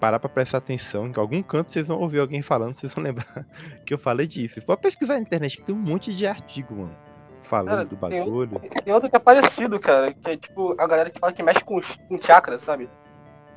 parar 0.00 0.18
pra 0.18 0.28
prestar 0.28 0.58
atenção. 0.58 1.06
Em 1.06 1.12
algum 1.16 1.42
canto 1.42 1.70
vocês 1.70 1.88
vão 1.88 2.00
ouvir 2.00 2.20
alguém 2.20 2.40
falando, 2.40 2.74
vocês 2.74 2.92
vão 2.94 3.04
lembrar 3.04 3.46
que 3.84 3.92
eu 3.92 3.98
falei 3.98 4.26
disso. 4.26 4.54
Vocês 4.54 4.64
podem 4.64 4.82
pesquisar 4.82 5.14
na 5.14 5.20
internet, 5.20 5.58
que 5.58 5.64
tem 5.64 5.74
um 5.74 5.78
monte 5.78 6.14
de 6.14 6.26
artigo, 6.26 6.74
mano. 6.74 6.96
Falando 7.42 7.68
Cara, 7.68 7.84
do 7.84 7.96
tem 7.96 7.98
bagulho. 7.98 8.60
Tem 8.84 8.92
outro 8.92 9.08
que 9.08 9.16
é 9.16 9.18
parecido, 9.18 9.78
cara, 9.78 10.12
que 10.12 10.30
é 10.30 10.36
tipo 10.36 10.72
a 10.80 10.86
galera 10.86 11.10
que 11.10 11.18
fala 11.18 11.32
que 11.32 11.42
mexe 11.42 11.62
com, 11.62 11.80
com 11.80 12.22
chakra, 12.22 12.58
sabe? 12.58 12.88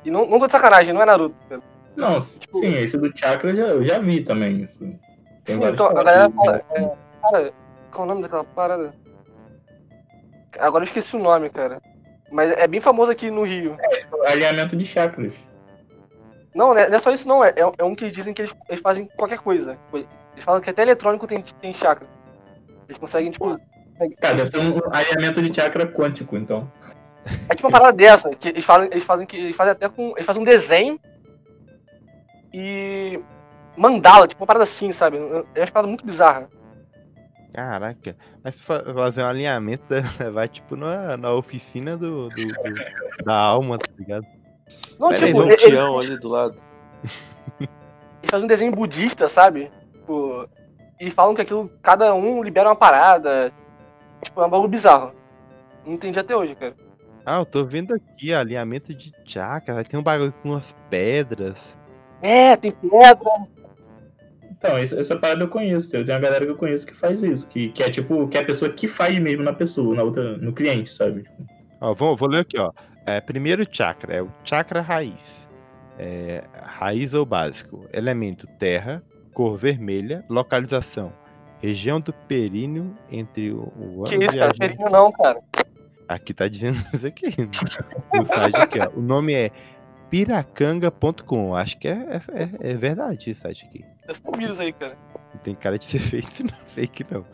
E 0.04 0.10
não, 0.10 0.26
não 0.26 0.38
tô 0.38 0.46
de 0.46 0.52
sacanagem, 0.52 0.92
não 0.92 1.02
é 1.02 1.06
Naruto. 1.06 1.34
Cara. 1.48 1.62
Não, 1.96 2.20
sim, 2.20 2.76
esse 2.78 2.96
do 2.96 3.16
chakra 3.16 3.50
eu 3.50 3.56
já, 3.56 3.66
eu 3.66 3.84
já 3.84 3.98
vi 3.98 4.20
também. 4.22 4.60
Isso. 4.60 4.80
Tem 5.44 5.56
Sim, 5.56 5.64
então 5.64 5.86
a 5.86 5.94
galera 5.94 6.30
fala. 6.30 6.62
é, 6.70 6.90
cara, 7.22 7.52
qual 7.90 8.02
é 8.02 8.02
o 8.02 8.06
nome 8.06 8.22
daquela 8.22 8.44
parada? 8.44 8.94
Agora 10.58 10.84
eu 10.84 10.86
esqueci 10.86 11.14
o 11.16 11.18
nome, 11.18 11.50
cara. 11.50 11.80
Mas 12.30 12.50
é 12.50 12.66
bem 12.66 12.80
famoso 12.80 13.12
aqui 13.12 13.30
no 13.30 13.44
Rio. 13.44 13.76
Alinhamento 14.26 14.76
de 14.76 14.84
chakras. 14.84 15.34
Não, 16.54 16.74
né, 16.74 16.88
não 16.88 16.96
é 16.96 17.00
só 17.00 17.10
isso 17.10 17.26
não, 17.26 17.42
é, 17.42 17.54
é 17.56 17.84
um 17.84 17.94
que 17.94 18.04
eles 18.04 18.14
dizem 18.14 18.34
que 18.34 18.42
eles, 18.42 18.54
eles 18.68 18.82
fazem 18.82 19.06
qualquer 19.16 19.38
coisa. 19.38 19.72
Tipo, 19.86 19.98
Eles 19.98 20.44
falam 20.44 20.60
que 20.60 20.70
até 20.70 20.82
eletrônico 20.82 21.26
tem, 21.26 21.42
tem 21.60 21.72
chakra. 21.72 22.06
Eles 22.88 22.98
conseguem, 22.98 23.30
tipo. 23.30 23.58
Tá, 24.20 24.32
deve 24.32 24.46
ser 24.46 24.58
um 24.58 24.80
alinhamento 24.90 25.40
de 25.40 25.54
chakra 25.54 25.86
quântico, 25.86 26.36
então. 26.36 26.70
É 27.48 27.54
tipo 27.54 27.68
uma 27.68 27.72
parada 27.78 27.96
dessa, 27.96 28.30
que 28.30 28.48
eles 28.48 28.64
falam, 28.64 28.88
eles 28.90 29.04
fazem 29.04 29.26
que. 29.26 29.36
Eles 29.36 29.56
fazem 29.56 29.72
até 29.72 29.88
com. 29.88 30.10
Eles 30.16 30.26
fazem 30.26 30.42
um 30.42 30.44
desenho 30.44 30.98
e. 32.52 33.20
mandala, 33.76 34.26
tipo 34.26 34.42
uma 34.42 34.46
parada 34.46 34.64
assim, 34.64 34.92
sabe? 34.92 35.16
É 35.54 35.60
uma 35.60 35.66
parada 35.72 35.88
muito 35.88 36.04
bizarra. 36.04 36.48
Caraca. 37.54 38.16
Mas 38.42 38.58
fa- 38.60 38.82
fazer 38.94 39.22
um 39.22 39.26
alinhamento 39.26 39.84
levar, 40.18 40.48
tipo, 40.48 40.74
na, 40.74 41.16
na 41.16 41.32
oficina 41.32 41.96
do, 41.96 42.28
do- 42.28 42.34
do- 42.34 43.24
da 43.24 43.34
alma, 43.36 43.78
tá 43.78 43.90
ligado? 43.98 44.26
Não, 44.98 45.10
Pera 45.10 45.26
aí, 45.26 45.32
tipo, 45.32 45.42
um 45.44 45.50
eles, 45.50 45.64
peão 45.64 45.98
ali 45.98 46.18
do 46.18 46.28
lado. 46.28 46.56
eles 47.60 48.30
fazem 48.30 48.44
um 48.44 48.48
desenho 48.48 48.72
budista, 48.72 49.28
sabe? 49.28 49.70
Tipo, 49.92 50.48
e 50.98 51.10
falam 51.10 51.34
que 51.34 51.42
aquilo, 51.42 51.70
cada 51.82 52.14
um 52.14 52.42
libera 52.42 52.68
uma 52.70 52.76
parada. 52.76 53.52
Tipo, 54.22 54.40
é 54.40 54.46
um 54.46 54.50
bagulho 54.50 54.68
bizarro. 54.70 55.12
Não 55.84 55.92
entendi 55.94 56.18
até 56.18 56.34
hoje, 56.34 56.54
cara. 56.54 56.74
Ah, 57.24 57.38
eu 57.38 57.46
tô 57.46 57.64
vendo 57.64 57.94
aqui, 57.94 58.32
ó, 58.32 58.38
alinhamento 58.38 58.92
de 58.92 59.12
chakra. 59.24 59.78
Aí 59.78 59.84
tem 59.84 59.98
um 59.98 60.02
bagulho 60.02 60.32
com 60.42 60.50
umas 60.50 60.74
pedras. 60.90 61.58
É, 62.20 62.56
tem 62.56 62.72
pedra. 62.72 63.30
Então, 64.50 64.76
essa, 64.76 64.98
essa 64.98 65.16
parada 65.16 65.42
eu 65.42 65.48
conheço. 65.48 65.86
Eu 65.94 66.04
tenho 66.04 66.16
uma 66.16 66.22
galera 66.22 66.44
que 66.44 66.50
eu 66.50 66.56
conheço 66.56 66.86
que 66.86 66.94
faz 66.94 67.22
isso. 67.22 67.46
Que, 67.46 67.68
que 67.70 67.82
é 67.82 67.90
tipo, 67.90 68.28
que 68.28 68.36
é 68.36 68.40
a 68.40 68.44
pessoa 68.44 68.70
que 68.70 68.86
faz 68.86 69.18
mesmo 69.18 69.42
na 69.42 69.52
pessoa, 69.52 69.94
na 69.94 70.02
outra, 70.02 70.36
no 70.36 70.52
cliente, 70.52 70.92
sabe? 70.92 71.24
Ó, 71.80 71.94
vou, 71.94 72.16
vou 72.16 72.28
ler 72.28 72.40
aqui, 72.40 72.58
ó. 72.58 72.72
É, 73.04 73.20
primeiro 73.20 73.66
chakra, 73.70 74.14
é 74.14 74.22
o 74.22 74.30
chakra 74.44 74.80
raiz. 74.80 75.48
É, 75.98 76.44
raiz 76.62 77.12
ou 77.14 77.26
básico. 77.26 77.86
Elemento 77.92 78.46
terra, 78.58 79.02
cor 79.32 79.56
vermelha, 79.56 80.24
localização. 80.28 81.12
Região 81.60 82.00
do 82.00 82.12
períneo 82.12 82.96
entre 83.10 83.52
o, 83.52 83.72
o 83.76 84.04
Que 84.04 84.16
isso, 84.16 84.36
cara? 84.36 84.52
Períneo 84.56 84.90
não, 84.90 85.10
cara. 85.12 85.40
Aqui 86.14 86.34
tá 86.34 86.48
dizendo 86.48 86.78
isso 86.94 87.06
aqui. 87.06 87.26
No, 87.38 88.20
no 88.20 88.26
site 88.26 88.56
aqui, 88.56 88.78
ó. 88.80 88.90
O 88.90 89.00
nome 89.02 89.32
é 89.34 89.50
piracanga.com. 90.10 91.54
Acho 91.54 91.78
que 91.78 91.88
é, 91.88 91.92
é, 91.92 92.42
é- 92.42 92.70
é 92.72 92.74
verdade 92.74 93.30
esse 93.30 93.40
site 93.40 93.64
aqui. 93.66 93.84
Tem 94.06 94.38
vírus 94.38 94.60
aí, 94.60 94.72
cara. 94.72 94.96
Não 95.32 95.40
tem 95.40 95.54
cara 95.54 95.78
de 95.78 95.84
ser 95.84 95.98
feito, 96.00 96.42
não, 96.44 96.66
fake 96.68 97.04
não. 97.10 97.24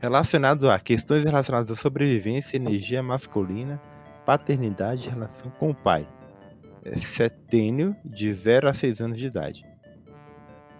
Relacionado 0.00 0.70
a 0.70 0.78
questões 0.78 1.24
relacionadas 1.24 1.70
à 1.70 1.76
sobrevivência, 1.80 2.56
energia 2.56 3.02
masculina, 3.02 3.80
paternidade 4.24 5.06
e 5.06 5.10
relação 5.10 5.50
com 5.58 5.70
o 5.70 5.74
pai. 5.74 6.06
É 6.84 6.96
setênio 6.96 7.94
de 8.04 8.32
0 8.32 8.68
a 8.68 8.72
6 8.74 9.00
anos 9.02 9.18
de 9.18 9.26
idade. 9.26 9.64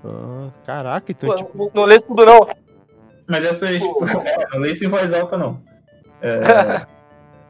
Ah, 0.02 0.50
caraca, 0.64 1.12
então 1.12 1.28
Pô, 1.28 1.34
tipo. 1.36 1.70
não, 1.74 1.84
lê 1.84 1.96
isso 1.96 2.06
tudo, 2.06 2.24
não. 2.24 2.48
Mas 3.26 3.44
essas, 3.44 3.70
tipo, 3.82 4.04
é, 4.24 4.48
não 4.54 4.60
leio 4.60 4.72
isso 4.72 4.84
em 4.84 4.88
voz 4.88 5.12
alta, 5.12 5.36
não. 5.36 5.62
É, 6.22 6.86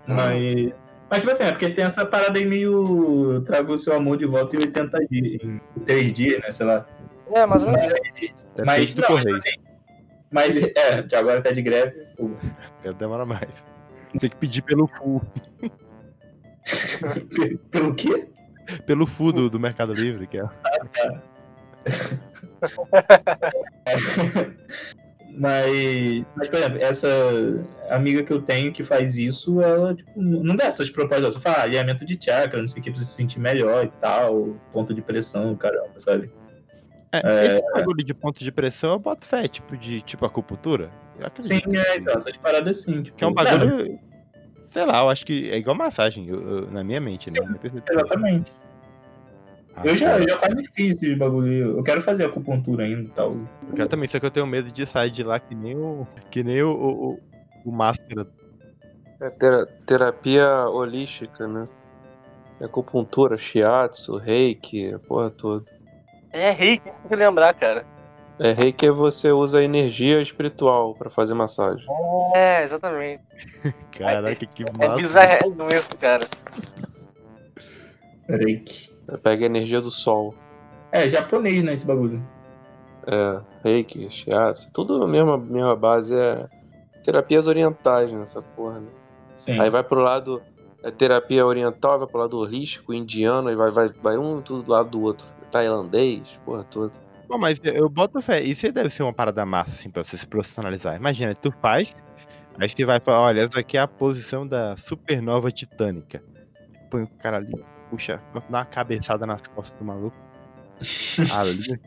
mas, 0.06 0.72
mas, 1.10 1.18
tipo 1.20 1.32
assim, 1.32 1.44
é 1.44 1.50
porque 1.50 1.68
tem 1.70 1.84
essa 1.84 2.06
parada 2.06 2.38
aí 2.38 2.46
meio. 2.46 3.40
Traga 3.42 3.72
o 3.72 3.78
seu 3.78 3.94
amor 3.94 4.16
de 4.16 4.26
volta 4.26 4.56
em 4.56 4.60
80 4.60 4.98
dias, 5.10 5.42
em 5.42 5.60
3 5.84 6.12
dias, 6.12 6.40
né? 6.40 6.52
Sei 6.52 6.64
lá. 6.66 6.86
É, 7.32 7.44
ou 7.44 7.48
menos. 7.48 7.62
Depende 7.62 8.34
Mas, 8.64 8.94
não, 8.94 9.10
mas, 9.10 9.26
assim, 9.26 9.56
mas, 10.30 10.56
é, 10.62 11.02
que 11.02 11.16
agora 11.16 11.42
tá 11.42 11.50
de 11.50 11.62
greve. 11.62 12.06
pô. 12.16 12.30
Demora 12.98 13.24
mais. 13.24 13.64
Tem 14.18 14.30
que 14.30 14.36
pedir 14.36 14.62
pelo 14.62 14.86
FU. 14.86 15.20
Pelo 17.70 17.94
quê? 17.94 18.28
Pelo 18.86 19.06
FU 19.06 19.32
do, 19.32 19.50
do 19.50 19.58
Mercado 19.58 19.94
Livre, 19.94 20.26
que 20.26 20.38
é. 20.38 20.44
Mas, 25.40 26.22
mas, 26.36 26.48
por 26.50 26.58
exemplo, 26.58 26.78
essa 26.82 27.08
amiga 27.88 28.22
que 28.22 28.30
eu 28.30 28.42
tenho 28.42 28.70
que 28.72 28.82
faz 28.82 29.16
isso, 29.16 29.62
ela 29.62 29.94
tipo, 29.94 30.20
não 30.20 30.54
dá 30.54 30.64
essas 30.66 30.90
propostas. 30.90 31.32
Só 31.32 31.40
fala 31.40 31.56
ah, 31.56 31.62
alinhamento 31.62 32.04
de 32.04 32.18
chakra, 32.22 32.60
não 32.60 32.68
sei 32.68 32.80
o 32.80 32.84
que, 32.84 32.90
pra 32.90 32.98
se 33.00 33.06
sentir 33.06 33.40
melhor 33.40 33.86
e 33.86 33.90
tal, 34.02 34.54
ponto 34.70 34.92
de 34.92 35.00
pressão, 35.00 35.56
caramba, 35.56 35.98
sabe? 35.98 36.30
É, 37.10 37.46
Esse 37.46 37.62
bagulho 37.72 38.04
de 38.04 38.12
ponto 38.12 38.44
de 38.44 38.52
pressão 38.52 38.92
eu 38.92 38.98
boto 38.98 39.26
fé, 39.26 39.48
tipo 39.48 39.78
de 39.78 40.02
tipo 40.02 40.26
acupuntura. 40.26 40.90
Sim, 41.40 41.60
é, 41.74 41.96
então, 41.96 42.14
essas 42.18 42.36
paradas 42.36 42.80
assim. 42.80 43.02
Tipo, 43.02 43.16
Que 43.16 43.24
é 43.24 43.26
um 43.26 43.32
bagulho. 43.32 43.98
Sei 44.68 44.84
lá, 44.84 45.00
eu 45.00 45.08
acho 45.08 45.24
que 45.24 45.50
é 45.50 45.56
igual 45.56 45.74
massagem, 45.74 46.28
eu- 46.28 46.48
eu- 46.48 46.70
na 46.70 46.84
minha 46.84 47.00
mente, 47.00 47.30
né? 47.30 47.38
Sim, 47.40 47.46
minha 47.46 47.58
percepção. 47.58 47.96
Exatamente. 47.96 48.52
Ah, 49.80 49.86
Eu 49.86 49.96
já, 49.96 50.18
eu 50.18 50.28
já 50.28 50.36
quase 50.36 50.64
fiz 50.74 50.96
esse 50.96 51.14
bagulho. 51.16 51.78
Eu 51.78 51.82
quero 51.82 52.00
fazer 52.02 52.24
acupuntura 52.26 52.84
ainda 52.84 53.02
e 53.02 53.08
tal. 53.08 53.32
eu 53.32 53.74
quero 53.74 53.88
também, 53.88 54.08
só 54.08 54.18
que 54.20 54.26
eu 54.26 54.30
tenho 54.30 54.46
medo 54.46 54.70
de 54.70 54.86
sair 54.86 55.10
de 55.10 55.22
lá 55.22 55.38
que 55.40 55.54
nem 55.54 55.74
o. 55.76 56.06
Que 56.30 56.42
nem 56.44 56.62
o, 56.62 56.70
o, 56.70 57.10
o- 57.12 57.20
o 57.66 57.72
máscara. 57.72 58.26
É 59.20 59.28
tera- 59.30 59.66
terapia 59.86 60.48
holística, 60.68 61.46
né? 61.46 61.64
Acupuntura, 62.62 63.36
shiatsu, 63.38 64.16
reiki, 64.16 64.92
a 64.94 64.98
porra 64.98 65.30
toda. 65.30 65.64
É 66.32 66.50
rei, 66.52 66.78
que 66.78 66.84
tem 66.90 66.92
que 67.08 67.16
lembrar, 67.16 67.52
cara. 67.54 67.84
É 68.38 68.52
reiki 68.52 68.86
é 68.86 68.90
você 68.90 69.30
usa 69.32 69.62
energia 69.62 70.20
espiritual 70.22 70.94
pra 70.94 71.10
fazer 71.10 71.34
massagem. 71.34 71.84
É, 72.34 72.62
exatamente. 72.62 73.22
Caraca, 73.98 74.46
que 74.46 74.62
É 74.62 74.86
massa. 74.86 74.96
bizarro 74.96 75.54
mesmo, 75.56 75.96
cara. 75.98 76.26
Reiki. 78.28 78.89
Pega 79.18 79.44
a 79.44 79.46
energia 79.46 79.80
do 79.80 79.90
sol. 79.90 80.34
É, 80.92 81.08
japonês, 81.08 81.62
né, 81.62 81.74
esse 81.74 81.86
bagulho. 81.86 82.22
É, 83.06 83.40
reiki, 83.64 84.10
shiatsu, 84.10 84.70
tudo 84.72 85.02
a 85.02 85.06
mesma, 85.06 85.38
mesma 85.38 85.76
base. 85.76 86.14
É 86.14 86.48
terapias 87.02 87.46
orientais 87.46 88.12
nessa 88.12 88.42
porra, 88.42 88.80
né? 88.80 88.88
Sim. 89.34 89.58
Aí 89.58 89.70
vai 89.70 89.82
pro 89.82 90.00
lado 90.00 90.42
é 90.82 90.90
terapia 90.90 91.44
oriental, 91.44 91.98
vai 91.98 92.08
pro 92.08 92.20
lado 92.20 92.38
holístico, 92.38 92.94
indiano, 92.94 93.50
e 93.50 93.54
vai, 93.54 93.70
vai, 93.70 93.88
vai 93.88 94.16
um 94.16 94.40
tudo 94.40 94.62
do 94.62 94.70
lado 94.70 94.90
do 94.90 95.02
outro. 95.02 95.26
Tailandês, 95.50 96.40
porra 96.44 96.64
toda. 96.64 96.92
Bom, 97.28 97.36
mas 97.36 97.58
eu 97.62 97.88
boto 97.88 98.20
fé. 98.22 98.40
Isso 98.42 98.66
aí 98.66 98.72
deve 98.72 98.88
ser 98.88 99.02
uma 99.02 99.12
parada 99.12 99.44
massa, 99.44 99.70
assim, 99.72 99.90
pra 99.90 100.02
você 100.02 100.16
se 100.16 100.26
profissionalizar. 100.26 100.96
Imagina, 100.96 101.34
tu 101.34 101.52
faz, 101.60 101.94
aí 102.58 102.68
você 102.68 102.84
vai 102.84 103.00
falar, 103.00 103.20
olha, 103.20 103.42
essa 103.42 103.60
aqui 103.60 103.76
é 103.76 103.80
a 103.80 103.88
posição 103.88 104.46
da 104.46 104.76
supernova 104.76 105.50
titânica. 105.50 106.22
Põe 106.90 107.02
o 107.02 107.08
cara 107.08 107.38
ali, 107.38 107.52
puxa, 107.90 108.20
dá 108.32 108.40
uma 108.48 108.64
cabeçada 108.64 109.26
nas 109.26 109.42
costas 109.48 109.76
do 109.78 109.84
maluco. 109.84 110.16
Ali, 111.36 111.80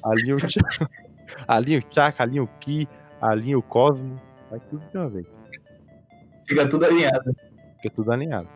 ali 0.04 0.32
o 0.32 0.38
Chaka, 0.48 0.88
ali 1.46 1.76
o 1.78 1.82
Chaka, 1.90 2.22
ali 2.22 2.40
o 2.40 2.46
Ki, 2.60 2.88
ali 3.20 3.54
o 3.54 3.62
Cosmo. 3.62 4.16
Vai 4.50 4.60
tudo 4.70 4.82
de 4.90 4.96
uma 4.96 5.08
vez. 5.08 5.26
Fica 6.46 6.68
tudo 6.68 6.84
alinhado. 6.86 7.36
Fica 7.82 7.94
tudo 7.94 8.12
alinhado. 8.12 8.48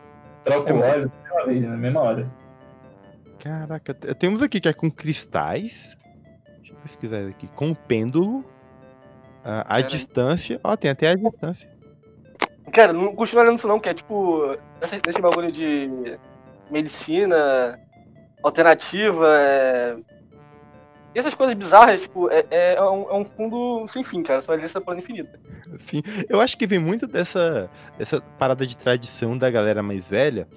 Troca 0.43 0.71
É, 0.71 0.73
o 0.73 0.79
mas- 0.79 0.91
óleo 0.95 1.13
na 1.13 1.29
mesma 1.35 1.47
vez, 1.47 1.63
na 1.71 1.77
mesma 1.77 2.01
hora. 2.01 2.31
Caraca, 3.39 3.93
te- 3.95 4.15
temos 4.15 4.41
aqui 4.43 4.61
que 4.61 4.69
é 4.69 4.73
com 4.73 4.91
cristais. 4.91 5.97
Deixa 6.59 6.73
eu 6.73 6.77
pesquisar 6.79 7.21
isso 7.21 7.31
aqui. 7.31 7.47
Com 7.49 7.75
pêndulo. 7.75 8.45
ah, 9.45 9.61
a 9.61 9.65
Caramba. 9.65 9.89
distância. 9.89 10.61
Ó, 10.65 10.75
tem 10.77 10.91
até 10.91 11.11
a 11.11 11.15
distância. 11.15 11.69
Cara, 12.73 12.93
não 12.95 13.15
continua 13.15 13.43
olhando 13.45 13.59
isso 13.59 13.69
não, 13.69 13.79
que 13.79 13.89
é 13.91 13.95
tipo. 13.95 14.57
Nesse, 14.81 15.01
nesse 15.07 15.21
bagulho 15.21 15.53
de 15.53 16.19
medicina 16.75 17.79
alternativa, 18.43 19.27
é... 19.39 19.97
E 21.15 21.19
essas 21.21 21.33
coisas 21.35 21.55
bizarras, 21.55 22.01
tipo, 22.01 22.29
é, 22.29 22.45
é, 22.51 22.83
um, 22.83 23.09
é 23.09 23.15
um 23.15 23.25
fundo 23.25 23.87
sem 23.87 24.03
fim, 24.03 24.21
cara. 24.25 24.43
Você 24.43 24.49
vai 24.49 24.57
ler 24.57 24.65
essa 24.65 24.81
plano 24.81 24.99
infinita. 25.01 25.39
Sim, 25.79 26.03
eu 26.29 26.41
acho 26.41 26.59
que 26.59 26.67
vem 26.67 26.81
muito 26.81 27.07
dessa, 27.07 27.71
dessa 27.97 28.21
parada 28.37 28.67
de 28.67 28.77
tradição 28.77 29.39
da 29.39 29.49
galera 29.49 29.81
mais 29.81 30.05
velha. 30.09 30.49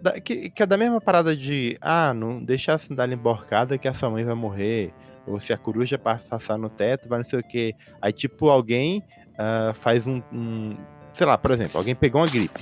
da- 0.00 0.20
que, 0.20 0.50
que 0.50 0.62
é 0.62 0.66
da 0.66 0.76
mesma 0.76 1.00
parada 1.00 1.36
de, 1.36 1.76
ah, 1.80 2.14
não 2.14 2.40
deixa 2.44 2.72
a 2.72 2.78
sandália 2.78 3.14
emborcada 3.16 3.76
que 3.76 3.88
a 3.88 3.94
sua 3.94 4.08
mãe 4.08 4.24
vai 4.24 4.36
morrer. 4.36 4.94
Ou 5.26 5.40
se 5.40 5.52
a 5.52 5.58
coruja 5.58 5.98
pa- 5.98 6.20
passar 6.30 6.56
no 6.58 6.68
teto, 6.70 7.08
vai 7.08 7.18
não 7.18 7.24
sei 7.24 7.40
o 7.40 7.42
quê. 7.42 7.74
Aí, 8.00 8.12
tipo, 8.12 8.48
alguém 8.50 9.02
ah, 9.36 9.72
faz 9.74 10.06
um, 10.06 10.22
um- 10.32 10.76
Sei 11.12 11.26
lá, 11.26 11.36
por 11.36 11.50
exemplo, 11.50 11.78
alguém 11.78 11.94
pegou 11.96 12.20
uma 12.20 12.28
gripe. 12.28 12.60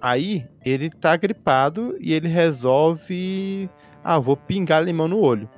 Aí, 0.00 0.46
ele 0.64 0.90
tá 0.90 1.16
gripado 1.16 1.96
e 2.00 2.12
ele 2.12 2.28
resolve. 2.28 3.68
Ah, 4.04 4.18
vou 4.18 4.36
pingar 4.36 4.82
limão 4.84 5.08
no 5.08 5.18
olho. 5.18 5.48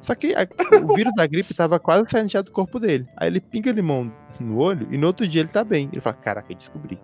Só 0.00 0.14
que 0.14 0.34
a- 0.34 0.46
o 0.84 0.94
vírus 0.94 1.12
da 1.14 1.26
gripe 1.26 1.52
tava 1.54 1.78
quase 1.80 2.04
saindo 2.08 2.30
já 2.30 2.40
do 2.42 2.52
corpo 2.52 2.78
dele. 2.78 3.06
Aí 3.16 3.28
ele 3.28 3.40
pinga 3.40 3.72
limão 3.72 4.12
no 4.38 4.58
olho 4.58 4.86
e 4.90 4.96
no 4.98 5.06
outro 5.08 5.26
dia 5.26 5.40
ele 5.40 5.48
tá 5.48 5.64
bem. 5.64 5.88
Ele 5.90 6.00
fala, 6.00 6.16
caraca, 6.16 6.52
eu 6.52 6.56
descobri. 6.56 6.98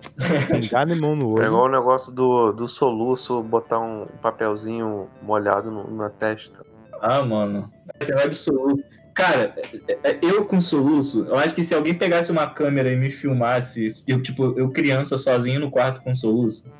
Pingar 0.50 0.86
limão 0.86 1.14
no 1.16 1.30
É 1.38 1.40
olho. 1.42 1.46
igual 1.46 1.64
o 1.66 1.70
negócio 1.70 2.12
do, 2.14 2.52
do 2.52 2.66
soluço, 2.66 3.42
botar 3.42 3.78
um 3.78 4.06
papelzinho 4.20 5.08
molhado 5.22 5.70
no- 5.70 5.90
na 5.96 6.10
testa. 6.10 6.64
Ah, 7.00 7.22
mano. 7.22 7.70
Esse 8.00 8.28
de 8.28 8.34
soluço. 8.34 8.82
Cara, 9.16 9.54
é- 9.88 10.10
é- 10.10 10.18
eu 10.22 10.44
com 10.44 10.60
soluço, 10.60 11.24
eu 11.24 11.36
acho 11.36 11.54
que 11.54 11.64
se 11.64 11.74
alguém 11.74 11.94
pegasse 11.94 12.30
uma 12.30 12.46
câmera 12.46 12.92
e 12.92 12.96
me 12.96 13.10
filmasse, 13.10 13.88
eu, 14.06 14.20
tipo, 14.20 14.52
eu 14.58 14.68
criança 14.70 15.16
sozinho 15.16 15.58
no 15.58 15.70
quarto 15.70 16.02
com 16.02 16.14
soluço, 16.14 16.70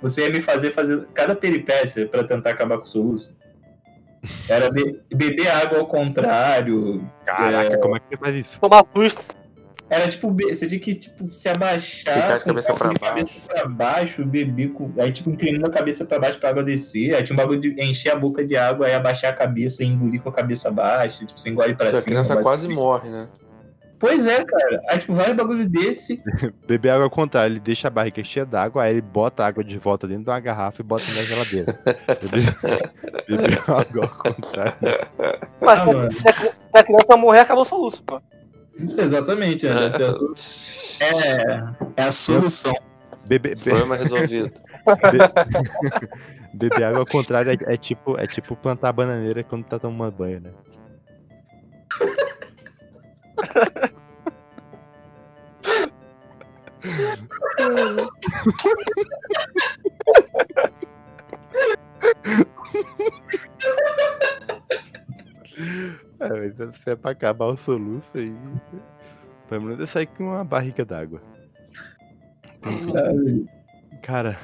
você 0.00 0.24
ia 0.26 0.30
me 0.30 0.38
fazer 0.38 0.70
fazer 0.72 1.08
cada 1.14 1.34
peripécia 1.34 2.06
pra 2.06 2.22
tentar 2.22 2.50
acabar 2.50 2.76
com 2.76 2.84
o 2.84 2.86
soluço. 2.86 3.34
Era 4.46 4.70
be- 4.70 5.00
beber 5.14 5.48
água 5.48 5.78
ao 5.78 5.86
contrário. 5.86 7.08
Caraca, 7.24 7.78
como 7.78 7.96
é 7.96 8.00
que 8.00 8.06
você 8.10 8.16
faz 8.18 8.36
isso? 8.36 8.60
Tomar 8.60 8.84
susto. 8.84 9.37
Era 9.90 10.06
tipo, 10.08 10.30
você 10.32 10.66
tinha 10.66 10.78
que 10.78 10.94
tipo, 10.94 11.26
se 11.26 11.48
abaixar. 11.48 12.14
Ficar 12.14 12.38
de 12.38 12.44
cabeça 12.44 12.72
copo 12.72 12.88
de 12.88 12.98
pra 13.00 13.10
baixo. 13.12 13.26
cabeça 13.26 13.46
pra 13.46 13.68
baixo, 13.68 14.24
beber 14.26 14.68
com. 14.72 14.92
Aí, 14.98 15.10
tipo, 15.10 15.30
inclinando 15.30 15.66
a 15.66 15.70
cabeça 15.70 16.04
pra 16.04 16.18
baixo 16.18 16.38
pra 16.38 16.50
água 16.50 16.62
descer. 16.62 17.14
Aí 17.14 17.22
tinha 17.22 17.34
um 17.34 17.38
bagulho 17.38 17.60
de 17.60 17.70
encher 17.82 18.10
a 18.12 18.16
boca 18.16 18.44
de 18.44 18.56
água, 18.56 18.86
aí 18.86 18.94
abaixar 18.94 19.30
a 19.30 19.34
cabeça 19.34 19.82
e 19.82 19.86
engolir 19.86 20.20
com 20.20 20.28
a 20.28 20.32
cabeça 20.32 20.70
baixa. 20.70 21.24
Tipo, 21.24 21.40
você 21.40 21.48
engole 21.50 21.74
pra 21.74 21.86
Se 21.86 21.92
a 21.96 22.00
cima. 22.00 22.04
criança 22.04 22.36
quase 22.42 22.68
morre, 22.68 23.08
né? 23.08 23.28
Pois 24.00 24.26
é, 24.26 24.44
cara. 24.44 24.80
Aí, 24.90 24.98
tipo, 24.98 25.12
vários 25.12 25.36
bagulho 25.36 25.68
desse. 25.68 26.22
Beber 26.68 26.90
água 26.90 27.04
ao 27.04 27.10
contrário, 27.10 27.54
ele 27.54 27.58
deixa 27.60 27.88
a 27.88 27.90
barriga 27.90 28.22
cheia 28.22 28.46
d'água, 28.46 28.84
aí 28.84 28.92
ele 28.92 29.00
bota 29.02 29.42
a 29.42 29.46
água 29.48 29.64
de 29.64 29.76
volta 29.78 30.06
dentro 30.06 30.24
de 30.24 30.30
uma 30.30 30.38
garrafa 30.38 30.80
e 30.82 30.84
bota 30.84 31.02
na 31.16 31.22
geladeira. 31.22 31.80
Beber, 33.28 33.58
água 33.68 34.04
ao 34.04 34.08
contrário. 34.34 34.74
Mas 35.60 35.80
Ah, 35.80 35.82
se, 35.84 35.90
a- 35.90 35.92
mano. 35.94 36.10
se 36.12 36.28
a, 36.28 36.32
se 36.32 36.50
a 36.74 36.82
criança 36.84 37.16
morrer, 37.16 37.40
acabou 37.40 37.62
o 37.62 37.66
soluço, 37.66 38.02
pô. 38.04 38.20
Exatamente? 38.98 39.66
Deve 39.68 39.92
ser 39.92 40.04
a 40.04 40.14
é, 41.04 41.74
é 41.96 42.02
a 42.04 42.12
solução. 42.12 42.74
Beber, 43.26 43.56
be- 43.56 43.62
Problema 43.62 43.96
resolvido. 43.96 44.52
be- 44.86 46.08
beber 46.54 46.84
água 46.84 47.00
ao 47.00 47.06
contrário 47.06 47.50
é, 47.52 47.74
é 47.74 47.76
tipo, 47.76 48.18
é 48.18 48.26
tipo 48.26 48.56
plantar 48.56 48.92
bananeira 48.92 49.42
quando 49.44 49.64
tá 49.64 49.78
tomando 49.78 50.12
banho, 50.16 50.40
né? 50.40 50.50
É, 66.20 66.50
se 66.72 66.90
é 66.90 66.96
pra 66.96 67.12
acabar 67.12 67.46
o 67.46 67.56
soluço 67.56 68.16
aí. 68.18 68.34
Pelo 69.48 69.62
menos 69.62 69.80
eu 69.80 69.86
sair 69.86 70.06
com 70.06 70.24
uma 70.24 70.44
barriga 70.44 70.84
d'água. 70.84 71.20
Cara. 74.02 74.38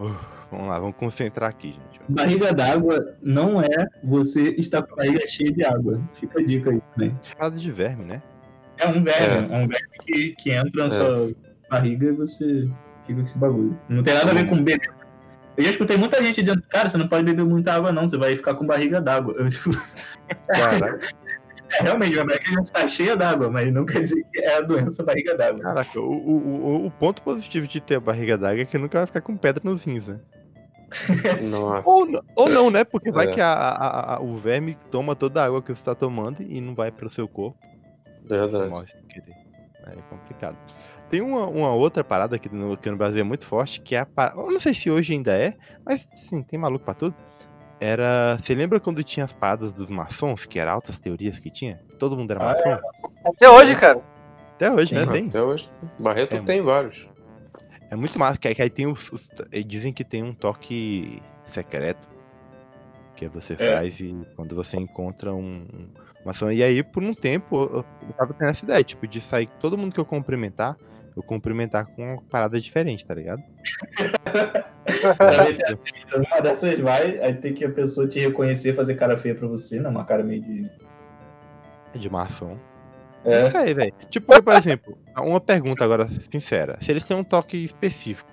uh, 0.00 0.14
vamos 0.50 0.68
lá, 0.68 0.78
vamos 0.78 0.96
concentrar 0.96 1.50
aqui, 1.50 1.72
gente. 1.72 2.00
Barriga 2.08 2.52
d'água 2.52 3.14
não 3.22 3.60
é 3.60 3.88
você 4.02 4.50
estar 4.58 4.82
com 4.82 4.94
a 4.94 4.96
barriga 4.96 5.26
cheia 5.26 5.52
de 5.52 5.64
água. 5.64 6.00
Fica 6.14 6.40
a 6.40 6.44
dica 6.44 6.70
aí 6.70 6.80
também. 6.94 7.18
De 7.56 7.70
verme, 7.70 8.04
né? 8.04 8.22
É 8.78 8.86
um 8.88 9.02
verme, 9.02 9.54
é, 9.54 9.56
um 9.56 9.68
verme 9.68 9.98
que, 10.04 10.34
que 10.36 10.50
entra 10.50 10.70
na 10.74 10.86
É. 10.86 10.90
sua 10.90 11.32
barriga 11.70 12.06
e 12.06 12.12
você 12.12 12.68
fica 13.04 13.14
com 13.14 13.20
esse 13.22 13.38
bagulho. 13.38 13.78
Não 13.88 14.02
tem 14.02 14.14
nada 14.14 14.30
a 14.30 14.34
ver 14.34 14.48
com 14.48 14.56
beber. 14.62 14.92
Eu 15.56 15.64
já 15.64 15.70
escutei 15.70 15.96
muita 15.96 16.22
gente 16.22 16.40
dizendo, 16.42 16.62
cara, 16.68 16.88
você 16.88 16.96
não 16.96 17.06
pode 17.08 17.24
beber 17.24 17.44
muita 17.44 17.74
água, 17.74 17.92
não, 17.92 18.08
você 18.08 18.16
vai 18.16 18.34
ficar 18.34 18.54
com 18.54 18.66
barriga 18.66 19.00
d'água. 19.00 19.34
Eu, 19.36 19.48
tipo, 19.50 19.70
Caraca, 20.48 20.98
é, 21.70 21.82
realmente, 21.82 22.18
a 22.18 22.24
barriga 22.24 22.44
já 22.54 22.60
está 22.62 22.88
cheia 22.88 23.16
d'água, 23.16 23.50
mas 23.50 23.72
não 23.72 23.84
quer 23.84 24.00
dizer 24.02 24.24
que 24.32 24.40
é 24.40 24.56
a 24.58 24.60
doença 24.62 25.02
barriga 25.02 25.36
d'água. 25.36 25.60
caraca 25.62 26.00
o, 26.00 26.04
o, 26.04 26.36
o, 26.82 26.86
o 26.86 26.90
ponto 26.90 27.20
positivo 27.22 27.66
de 27.66 27.80
ter 27.80 27.96
a 27.96 28.00
barriga 28.00 28.38
d'água 28.38 28.62
é 28.62 28.64
que 28.64 28.78
nunca 28.78 28.98
vai 28.98 29.06
ficar 29.06 29.20
com 29.20 29.36
pedra 29.36 29.60
nos 29.64 29.82
rins, 29.84 30.06
né? 30.08 30.18
Nossa. 31.50 31.82
Ou, 31.88 32.06
ou 32.36 32.48
não, 32.50 32.70
né? 32.70 32.84
Porque 32.84 33.10
vai 33.10 33.26
É. 33.28 33.32
que 33.32 33.40
a, 33.40 33.52
a- 33.52 34.14
a- 34.16 34.20
o 34.20 34.36
verme 34.36 34.76
toma 34.90 35.16
toda 35.16 35.42
a 35.42 35.46
água 35.46 35.62
que 35.62 35.74
você 35.74 35.84
tá 35.84 35.94
tomando 35.94 36.42
e 36.42 36.60
não 36.60 36.74
vai 36.74 36.90
pro 36.90 37.08
seu 37.08 37.26
corpo. 37.26 37.58
Você 38.22 38.36
Verdade. 38.38 38.68
morre 38.70 38.86
sem 38.88 39.00
querer. 39.02 39.34
É 39.86 39.94
complicado. 40.10 40.56
Tem 41.12 41.20
uma, 41.20 41.46
uma 41.46 41.74
outra 41.74 42.02
parada 42.02 42.36
aqui 42.36 42.48
no, 42.48 42.74
que 42.74 42.90
no 42.90 42.96
Brasil 42.96 43.20
é 43.20 43.22
muito 43.22 43.44
forte, 43.44 43.82
que 43.82 43.94
é 43.94 43.98
a 44.00 44.06
parada. 44.06 44.40
Eu 44.40 44.50
não 44.50 44.58
sei 44.58 44.72
se 44.72 44.90
hoje 44.90 45.12
ainda 45.12 45.34
é, 45.36 45.54
mas 45.84 46.08
sim, 46.14 46.42
tem 46.42 46.58
maluco 46.58 46.86
pra 46.86 46.94
tudo. 46.94 47.14
Era. 47.78 48.38
Você 48.38 48.54
lembra 48.54 48.80
quando 48.80 49.04
tinha 49.04 49.24
as 49.26 49.32
paradas 49.34 49.74
dos 49.74 49.90
maçons, 49.90 50.46
que 50.46 50.58
eram 50.58 50.72
altas 50.72 50.98
teorias 50.98 51.38
que 51.38 51.50
tinha? 51.50 51.78
Todo 51.98 52.16
mundo 52.16 52.30
era 52.30 52.40
Ah, 52.40 52.44
maçom? 52.44 52.78
Até 53.26 53.50
hoje, 53.50 53.76
cara. 53.76 54.00
Até 54.54 54.72
hoje, 54.72 54.88
Sim, 54.88 54.94
né? 54.94 55.00
mano. 55.00 55.12
Tem. 55.12 55.28
Até 55.28 55.42
hoje. 55.42 55.70
Barreto 55.98 56.34
É, 56.36 56.40
tem 56.40 56.62
vários. 56.62 57.06
É 57.90 57.94
muito 57.94 58.18
massa, 58.18 58.38
que 58.38 58.48
aí, 58.48 58.54
que 58.54 58.62
aí 58.62 58.70
tem 58.70 58.86
os, 58.86 59.12
os- 59.12 59.28
eh, 59.52 59.62
Dizem 59.62 59.92
que 59.92 60.04
tem 60.04 60.22
um 60.22 60.32
toque 60.32 61.20
secreto. 61.44 62.08
Que 63.16 63.28
você 63.28 63.52
É. 63.52 63.74
faz 63.74 64.00
e 64.00 64.16
quando 64.34 64.54
você 64.56 64.78
encontra 64.78 65.34
um, 65.34 65.66
um- 65.70 65.88
uma 66.24 66.30
ação. 66.30 66.50
E 66.50 66.62
aí, 66.62 66.82
por 66.82 67.02
um 67.02 67.12
tempo, 67.12 67.54
eu 67.64 67.84
eu 68.08 68.12
tava 68.16 68.32
tendo 68.32 68.48
essa 68.48 68.64
ideia, 68.64 68.82
tipo, 68.82 69.06
de 69.06 69.20
sair 69.20 69.46
todo 69.60 69.76
mundo 69.76 69.92
que 69.92 70.00
eu 70.00 70.06
cumprimentar, 70.06 70.74
eu 71.16 71.22
cumprimentar 71.22 71.86
com 71.86 72.02
uma 72.14 72.22
parada 72.22 72.60
diferente, 72.60 73.04
tá 73.04 73.14
ligado? 73.14 73.42
Pra 74.24 75.42
ver 75.44 75.52
se 75.54 75.64
aceita. 75.64 76.18
Uma 76.18 76.40
dessas 76.40 76.78
vai, 76.80 77.18
aí 77.20 77.34
tem 77.34 77.54
que 77.54 77.64
a 77.64 77.70
pessoa 77.70 78.06
te 78.08 78.18
reconhecer, 78.18 78.72
fazer 78.72 78.94
cara 78.94 79.16
feia 79.16 79.34
pra 79.34 79.46
você, 79.48 79.78
né? 79.80 79.88
Uma 79.88 80.04
cara 80.04 80.22
meio 80.22 80.42
de. 80.42 80.70
De 81.98 82.08
ação. 82.16 82.58
É. 83.24 83.46
Isso 83.46 83.56
aí, 83.56 83.74
velho. 83.74 83.92
Tipo, 84.10 84.42
por 84.42 84.54
exemplo, 84.54 84.96
uma 85.16 85.40
pergunta 85.40 85.84
agora 85.84 86.08
sincera. 86.30 86.78
Se 86.80 86.90
eles 86.90 87.04
têm 87.04 87.16
um 87.16 87.22
toque 87.22 87.56
específico, 87.62 88.30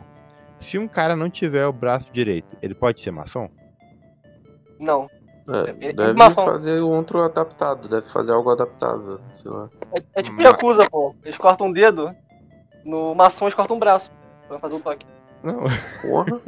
se 0.59 0.77
um 0.77 0.87
cara 0.87 1.15
não 1.15 1.29
tiver 1.29 1.65
o 1.67 1.73
braço 1.73 2.11
direito, 2.11 2.57
ele 2.61 2.73
pode 2.73 3.01
ser 3.01 3.11
maçom? 3.11 3.49
Não. 4.79 5.09
É, 5.47 5.85
É- 5.87 5.89
é 5.89 5.93
deve 5.93 6.13
maçom. 6.13 6.45
fazer 6.45 6.79
outro 6.79 7.21
adaptado, 7.21 7.87
deve 7.89 8.07
fazer 8.09 8.31
algo 8.31 8.49
adaptável, 8.51 9.19
sei 9.33 9.51
lá. 9.51 9.69
É, 9.93 10.03
é 10.15 10.23
tipo 10.23 10.41
Yakuza, 10.41 10.89
pô. 10.89 11.15
Eles 11.23 11.37
cortam 11.37 11.67
um 11.67 11.71
dedo, 11.71 12.15
no 12.89 13.15
maçom 13.15 13.45
eles 13.45 13.55
cortam 13.55 13.75
um 13.75 13.79
braço. 13.79 14.11
Pra 14.47 14.59
fazer 14.59 14.75
o 14.75 14.79
toque. 14.79 15.05
Não. 15.43 15.63
Porra. 16.01 16.41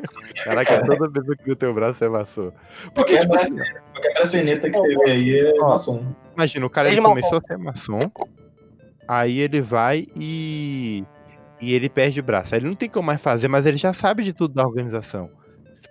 Caraca, 0.44 0.86
toda 0.86 1.10
vez 1.10 1.26
que 1.26 1.32
eu 1.32 1.38
crio 1.38 1.56
teu 1.56 1.74
braço 1.74 2.04
é 2.04 2.10
maçom. 2.10 2.52
Porque, 2.94 3.16
Qualquer, 3.16 3.22
tipo 3.22 3.36
assim, 3.36 3.58
qualquer 3.94 4.14
braceneta 4.16 4.70
que 4.70 4.78
você 4.78 4.96
vê 4.98 5.12
aí 5.12 5.40
é 5.40 5.54
Ó. 5.62 5.70
maçom. 5.70 6.06
imagina, 6.36 6.66
o 6.66 6.70
cara 6.70 6.90
ele 6.90 6.98
Ele 6.98 7.06
começou 7.06 7.38
a 7.38 7.42
ser 7.42 7.58
maçom, 7.58 8.00
aí 9.08 9.40
ele 9.40 9.62
vai 9.62 10.08
e. 10.16 11.06
E 11.62 11.76
ele 11.76 11.88
perde 11.90 12.20
o 12.20 12.24
braço. 12.24 12.56
Aí 12.56 12.60
ele 12.60 12.68
não 12.70 12.76
tem 12.76 12.90
como 12.90 13.06
mais 13.06 13.22
fazer, 13.22 13.48
mas 13.48 13.68
ele 13.68 13.78
já 13.78 13.94
sabe 13.94 14.24
de 14.24 14.34
tudo 14.34 14.56
da 14.56 14.66
organização. 14.66 15.30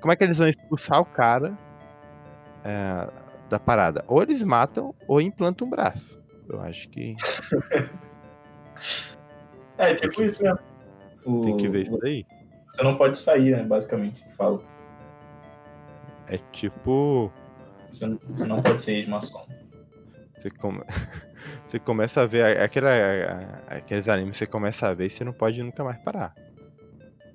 Como 0.00 0.12
é 0.12 0.16
que 0.16 0.24
eles 0.24 0.38
vão 0.38 0.48
expulsar 0.48 1.00
o 1.00 1.04
cara 1.04 1.56
é, 2.64 3.08
da 3.48 3.58
parada? 3.60 4.04
Ou 4.08 4.20
eles 4.20 4.42
matam 4.42 4.92
ou 5.06 5.20
implantam 5.20 5.64
um 5.66 5.70
braço. 5.70 6.20
Eu 6.48 6.60
acho 6.60 6.88
que 6.88 7.14
É, 9.80 9.94
tipo 9.94 10.22
isso 10.22 10.42
mesmo. 10.42 10.58
O- 11.24 11.44
tem 11.44 11.56
que 11.56 11.68
ver 11.68 11.82
isso 11.82 11.98
daí. 11.98 12.26
Você 12.68 12.82
não 12.82 12.96
pode 12.96 13.18
sair, 13.18 13.56
né? 13.56 13.62
Basicamente, 13.64 14.22
que 14.22 14.36
fala. 14.36 14.60
É 16.28 16.38
tipo. 16.52 17.32
Você 17.90 18.06
não- 18.46 18.62
pode 18.62 18.80
ser 18.82 18.92
ex-maçom. 18.94 19.44
Você, 20.38 20.50
come... 20.50 20.80
você 21.66 21.78
começa 21.78 22.22
a 22.22 22.26
ver 22.26 22.60
aquela, 22.60 22.90
aqueles 23.68 24.08
animes, 24.08 24.36
você 24.36 24.46
começa 24.46 24.88
a 24.88 24.94
ver 24.94 25.06
e 25.06 25.10
você 25.10 25.24
não 25.24 25.32
pode 25.32 25.62
nunca 25.62 25.82
mais 25.82 25.98
parar. 25.98 26.32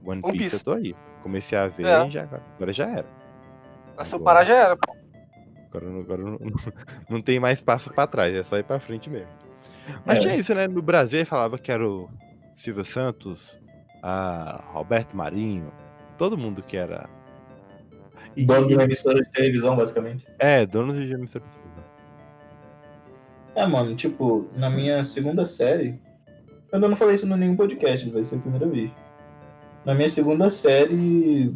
One 0.06 0.22
Piece, 0.22 0.38
Piece. 0.38 0.56
eu 0.58 0.64
tô 0.64 0.72
aí. 0.74 0.96
Comecei 1.22 1.58
a 1.58 1.68
ver 1.68 1.86
É. 1.86 2.08
e 2.08 2.12
já, 2.12 2.24
agora 2.24 2.72
já 2.72 2.88
era. 2.90 3.06
Mas 3.98 4.08
se 4.08 4.16
eu 4.16 4.20
parar 4.20 4.44
já 4.44 4.56
era, 4.56 4.78
pô. 4.78 4.96
Agora, 5.70 5.86
não- 5.90 6.00
agora 6.02 6.24
não, 6.24 6.40
não 7.10 7.22
tem 7.22 7.40
mais 7.40 7.60
passo 7.62 7.92
pra 7.92 8.08
trás, 8.08 8.34
é 8.34 8.44
só 8.44 8.58
ir 8.58 8.64
pra 8.64 8.80
frente 8.80 9.10
mesmo. 9.10 9.28
Mas 10.06 10.18
É. 10.18 10.20
tinha 10.22 10.36
isso, 10.38 10.54
né? 10.56 10.68
No 10.68 10.82
Brasil 10.82 11.26
falava 11.26 11.58
que 11.58 11.72
era 11.72 11.86
o 11.88 12.10
Silvio 12.56 12.86
Santos, 12.86 13.60
a 14.02 14.64
Roberto 14.72 15.16
Marinho, 15.16 15.72
todo 16.18 16.38
mundo 16.38 16.64
que 16.64 16.78
era. 16.78 17.08
E- 18.36 18.46
Dono 18.46 18.68
de 18.68 18.74
emissora 18.74 19.22
de 19.24 19.30
televisão, 19.32 19.76
basicamente. 19.76 20.26
É, 20.40 20.66
dono 20.66 20.94
de 20.94 21.14
emissora 21.14 21.44
de 21.46 21.52
televisão. 21.52 21.84
É, 23.56 23.66
mano, 23.68 23.96
tipo, 23.96 24.50
na 24.56 24.70
minha 24.70 25.04
segunda 25.04 25.46
série. 25.46 26.00
Eu 26.72 26.78
ainda 26.78 26.88
não 26.88 26.96
falei 26.96 27.16
isso 27.16 27.26
em 27.26 27.38
nenhum 27.38 27.56
podcast, 27.56 28.10
vai 28.10 28.24
ser 28.24 28.36
a 28.36 28.40
primeira 28.40 28.68
vez. 28.68 28.92
Na 29.86 29.94
minha 29.94 30.08
segunda 30.08 30.50
série, 30.50 31.54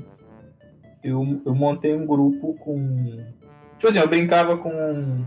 eu, 1.04 1.42
eu 1.46 1.56
montei 1.56 1.94
um 1.96 2.06
grupo 2.06 2.54
com. 2.56 3.18
Tipo 3.78 3.88
assim, 3.88 4.00
eu 4.00 4.08
brincava 4.08 4.58
com. 4.58 5.26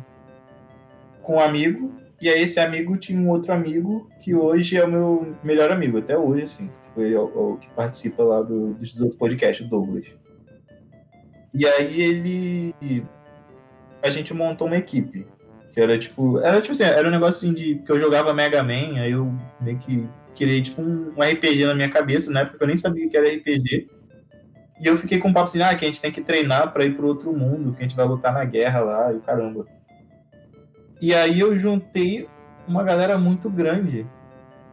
com 1.23 1.37
um 1.37 1.41
amigo, 1.41 1.93
e 2.23 2.29
aí 2.29 2.43
esse 2.43 2.61
amigo 2.61 2.97
tinha 2.97 3.21
um 3.21 3.29
outro 3.29 3.53
amigo 3.53 4.09
que 4.23 4.33
hoje 4.33 4.77
é 4.77 4.85
o 4.85 4.89
meu 4.89 5.37
melhor 5.43 5.73
amigo, 5.73 5.99
até 5.99 6.17
hoje, 6.17 6.45
assim. 6.45 6.71
Ele 6.97 7.15
é 7.15 7.19
o, 7.19 7.59
que 7.61 7.69
participa 7.71 8.23
lá 8.23 8.41
do, 8.41 8.75
dos 8.75 9.01
outros 9.01 9.19
podcasts, 9.19 9.67
o 9.67 9.69
Douglas. 9.69 10.07
E 11.53 11.67
aí 11.67 12.01
ele. 12.01 13.05
A 14.01 14.09
gente 14.09 14.33
montou 14.33 14.69
uma 14.69 14.77
equipe. 14.77 15.27
Que 15.73 15.81
era 15.81 15.99
tipo. 15.99 16.39
Era 16.39 16.61
tipo 16.61 16.71
assim, 16.71 16.85
era 16.85 17.09
um 17.09 17.11
negócio 17.11 17.45
assim 17.45 17.53
de. 17.53 17.81
que 17.85 17.91
eu 17.91 17.99
jogava 17.99 18.33
Mega 18.33 18.63
Man, 18.63 19.01
aí 19.01 19.11
eu 19.11 19.35
meio 19.61 19.79
que 19.79 20.07
criei 20.37 20.63
tipo 20.63 20.81
um, 20.81 21.13
um 21.17 21.23
RPG 21.23 21.67
na 21.67 21.75
minha 21.75 21.91
cabeça, 21.91 22.31
na 22.31 22.41
época 22.41 22.59
eu 22.61 22.69
nem 22.69 22.77
sabia 22.77 23.09
que 23.09 23.17
era 23.17 23.27
RPG. 23.29 23.89
E 24.81 24.87
eu 24.87 24.95
fiquei 24.95 25.19
com 25.19 25.29
um 25.29 25.33
papo 25.33 25.49
assim, 25.49 25.61
ah, 25.61 25.75
que 25.75 25.85
a 25.85 25.89
gente 25.89 26.01
tem 26.01 26.13
que 26.13 26.21
treinar 26.21 26.73
pra 26.73 26.85
ir 26.85 26.95
pro 26.95 27.09
outro 27.09 27.33
mundo, 27.33 27.73
que 27.73 27.81
a 27.81 27.83
gente 27.83 27.97
vai 27.97 28.07
lutar 28.07 28.33
na 28.33 28.45
guerra 28.45 28.81
lá, 28.81 29.13
e 29.13 29.19
caramba. 29.19 29.67
E 31.03 31.13
aí 31.13 31.41
eu 31.41 31.59
juntei 31.59 32.29
uma 32.67 32.85
galera 32.85 33.19
muito 33.19 33.51
grande. 33.51 34.07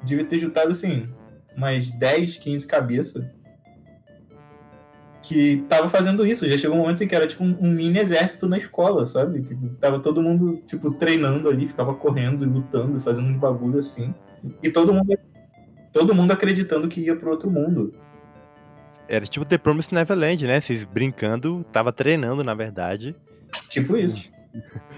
Devia 0.04 0.24
ter 0.24 0.38
juntado 0.38 0.70
assim, 0.70 1.10
umas 1.58 1.90
10, 1.90 2.38
15 2.38 2.68
cabeças. 2.68 3.26
Que 5.24 5.66
tava 5.68 5.90
fazendo 5.90 6.24
isso. 6.24 6.48
Já 6.48 6.56
chegou 6.56 6.78
um 6.78 6.82
momento 6.82 6.98
assim 6.98 7.08
que 7.08 7.16
era 7.16 7.26
tipo 7.26 7.44
um, 7.44 7.58
um 7.60 7.72
mini 7.72 7.98
exército 7.98 8.48
na 8.48 8.60
escola, 8.60 9.08
sabe? 9.08 9.42
Que 9.42 9.56
tava 9.80 10.00
todo 10.00 10.22
mundo, 10.22 10.62
tipo, 10.68 10.92
treinando 10.92 11.50
ali, 11.50 11.68
ficava 11.68 11.96
correndo 11.96 12.46
e 12.46 12.48
lutando, 12.48 12.98
e 12.98 13.02
fazendo 13.02 13.28
uns 13.28 13.40
bagulho 13.40 13.80
assim. 13.80 14.14
E 14.62 14.70
todo 14.70 14.94
mundo. 14.94 15.18
Todo 15.92 16.14
mundo 16.14 16.32
acreditando 16.32 16.88
que 16.88 17.02
ia 17.02 17.16
pro 17.16 17.32
outro 17.32 17.50
mundo. 17.50 17.92
Era 19.08 19.26
tipo 19.26 19.44
The 19.44 19.58
Promised 19.58 19.92
Neverland, 19.92 20.46
né? 20.46 20.62
Vocês 20.62 20.86
brincando, 20.86 21.66
tava 21.74 21.92
treinando, 21.92 22.44
na 22.44 22.54
verdade. 22.54 23.16
Tipo 23.68 23.98
isso. 23.98 24.30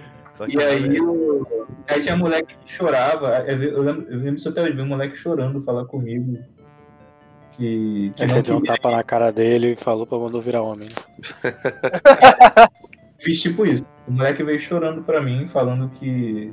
Que 0.48 0.58
E 0.58 0.64
aí, 0.64 0.98
eu... 0.98 1.48
aí 1.88 2.00
tinha 2.00 2.16
moleque 2.16 2.56
que 2.56 2.72
chorava. 2.72 3.44
Eu 3.48 3.62
eu 3.64 3.82
lembro, 3.82 4.12
eu 4.12 4.18
lembro 4.18 4.36
isso 4.36 4.50
até 4.50 4.62
hoje, 4.62 4.74
vi 4.74 4.82
um 4.82 4.88
moleque 4.88 5.16
chorando 5.16 5.62
falar 5.62 5.86
comigo. 5.86 6.38
Que, 7.52 8.12
que 8.16 8.24
Aí 8.24 8.28
não 8.28 8.36
você 8.36 8.42
deu 8.42 8.58
um 8.58 8.64
tapa 8.64 8.92
na 8.92 9.04
cara 9.04 9.32
dele 9.32 9.74
e 9.74 9.76
falou 9.76 10.08
pra 10.08 10.18
mandou 10.18 10.42
virar 10.42 10.62
homem. 10.62 10.88
né? 10.88 10.96
Fiz 13.20 13.42
tipo 13.42 13.66
isso. 13.66 13.86
O 14.08 14.12
moleque 14.12 14.44
veio 14.44 14.60
chorando 14.60 15.04
pra 15.04 15.22
mim, 15.22 15.46
falando 15.48 15.90
que, 15.90 16.52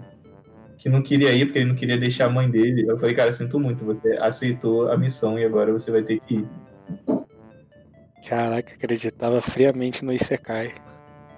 que 0.77 0.89
não 0.89 1.01
queria 1.01 1.33
ir, 1.33 1.47
porque 1.47 1.61
ele 1.61 1.69
não 1.69 1.75
queria 1.75 1.97
deixar 1.97 2.27
a 2.27 2.31
mãe 2.31 2.51
dele. 2.51 2.85
Eu 2.87 2.99
falei, 2.99 3.15
cara, 3.15 3.33
sinto 3.33 3.59
muito, 3.59 3.85
você 3.85 4.19
aceitou 4.21 4.91
a 4.91 4.97
missão 4.97 5.39
e 5.39 5.45
agora 5.45 5.73
você 5.73 5.91
vai 5.91 6.03
ter 6.03 6.21
que 6.21 6.35
ir. 6.37 6.49
Caraca, 8.29 8.75
acreditava 8.75 9.41
friamente 9.41 10.05
no 10.05 10.13
Isekai. 10.13 10.75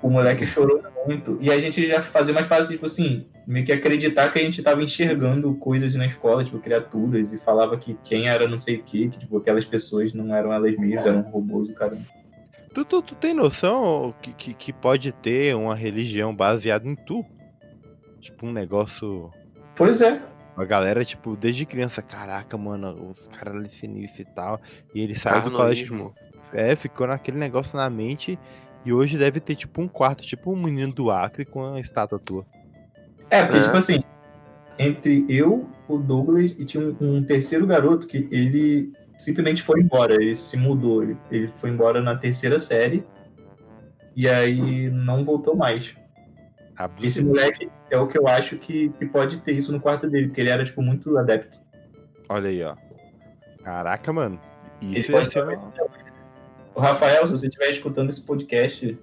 O 0.03 0.09
moleque 0.09 0.47
chorou 0.47 0.83
muito. 1.07 1.37
E 1.41 1.51
a 1.51 1.61
gente 1.61 1.87
já 1.87 2.01
fazia 2.01 2.33
mais 2.33 2.47
partes, 2.47 2.71
tipo 2.71 2.87
assim, 2.87 3.27
meio 3.47 3.67
que 3.67 3.73
acreditar 3.73 4.33
que 4.33 4.39
a 4.39 4.43
gente 4.43 4.63
tava 4.63 4.83
enxergando 4.83 5.53
coisas 5.55 5.95
na 5.95 6.07
escola, 6.07 6.43
tipo, 6.43 6.59
criaturas, 6.59 7.33
e 7.33 7.39
falava 7.39 7.77
que 7.77 7.97
quem 8.03 8.29
era 8.29 8.49
não 8.49 8.57
sei 8.57 8.77
o 8.77 8.83
quê, 8.83 9.09
que, 9.09 9.19
tipo, 9.19 9.37
aquelas 9.37 9.65
pessoas 9.65 10.15
não 10.15 10.35
eram 10.35 10.53
elas 10.53 10.77
mesmas, 10.77 11.07
eram 11.07 11.23
robôs 11.23 11.69
do 11.69 11.75
caramba. 11.75 12.05
Tu, 12.73 12.85
tu, 12.85 13.03
tu 13.03 13.15
tem 13.17 13.35
noção 13.35 14.15
que, 14.23 14.33
que, 14.33 14.55
que 14.55 14.73
pode 14.73 15.11
ter 15.13 15.57
uma 15.57 15.75
religião 15.75 16.35
baseada 16.35 16.89
em 16.89 16.95
tu? 16.95 17.25
Tipo, 18.21 18.47
um 18.47 18.53
negócio. 18.53 19.31
Pois 19.75 20.01
é. 20.01 20.21
A 20.57 20.65
galera, 20.65 21.05
tipo, 21.05 21.37
desde 21.37 21.67
criança, 21.67 22.01
caraca, 22.01 22.57
mano, 22.57 23.11
os 23.11 23.27
caras 23.29 23.57
ali 23.57 23.71
sinistros 23.71 24.21
e 24.21 24.25
tal. 24.35 24.61
E 24.95 25.01
ele 25.01 25.15
saiu 25.15 25.43
do 25.43 25.51
colégio. 25.51 26.15
É, 26.53 26.77
ficou 26.77 27.07
naquele 27.07 27.39
negócio 27.39 27.77
na 27.77 27.89
mente. 27.91 28.39
E 28.85 28.93
hoje 28.93 29.19
deve 29.19 29.41
ter, 29.41 29.55
tipo, 29.55 29.83
um 29.83 29.89
quarto, 29.89 30.23
tipo 30.25 30.53
um 30.53 30.57
menino 30.57 30.93
do 30.93 31.11
Acre 31.11 31.45
com 31.45 31.75
a 31.75 31.81
estátua 31.81 32.19
tua. 32.19 32.47
É, 33.29 33.43
porque, 33.43 33.59
É. 33.59 33.63
tipo 33.63 33.77
assim, 33.77 34.03
entre 34.79 35.25
eu, 35.29 35.69
o 35.87 35.99
Douglas 35.99 36.55
e 36.59 36.65
tinha 36.65 36.83
um, 36.83 36.97
um 37.19 37.23
terceiro 37.23 37.67
garoto 37.67 38.07
que 38.07 38.27
ele 38.31 38.93
simplesmente 39.19 39.63
foi 39.63 39.81
embora, 39.81 40.15
ele 40.15 40.35
se 40.35 40.57
mudou, 40.57 41.03
ele, 41.03 41.17
ele 41.31 41.49
foi 41.55 41.69
embora 41.71 42.01
na 42.01 42.17
terceira 42.17 42.59
série 42.59 43.05
e 44.17 44.27
aí 44.27 44.91
não 44.91 45.23
voltou 45.23 45.55
mais. 45.55 45.95
Abre 46.75 47.07
Esse 47.07 47.23
moleque 47.23 47.71
é 47.91 47.99
o 47.99 48.07
que 48.07 48.19
eu 48.19 48.27
acho 48.27 48.57
que, 48.57 48.89
que 48.91 49.05
pode 49.05 49.39
ter 49.41 49.53
isso 49.53 49.71
no 49.71 49.79
quarto 49.79 50.09
dele, 50.09 50.29
porque 50.29 50.41
ele 50.41 50.49
era, 50.49 50.65
tipo, 50.65 50.81
muito 50.81 51.17
adepto. 51.19 51.61
Olha 52.29 52.49
aí, 52.49 52.63
ó. 52.63 52.75
Caraca, 53.63 54.11
mano. 54.13 54.41
Ele 54.81 54.99
Isso 54.99 55.11
ia 55.11 55.19
pode 55.19 55.31
ser 55.31 55.47
ter 55.47 55.57
uma... 55.57 55.73
O 56.75 56.81
Rafael, 56.81 57.27
se 57.27 57.33
você 57.33 57.47
estiver 57.47 57.71
escutando 57.71 58.11
esse 58.11 58.23
podcast, 58.23 58.99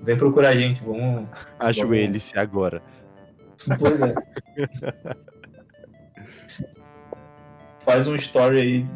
vem 0.00 0.16
procurar 0.16 0.50
a 0.50 0.56
gente, 0.56 0.82
vamos... 0.82 1.28
Ajoelhe-se 1.58 2.38
agora. 2.38 2.82
Pois 3.78 4.00
é. 4.00 4.14
Faz 7.80 8.08
um 8.08 8.16
story 8.16 8.60
aí 8.60 8.86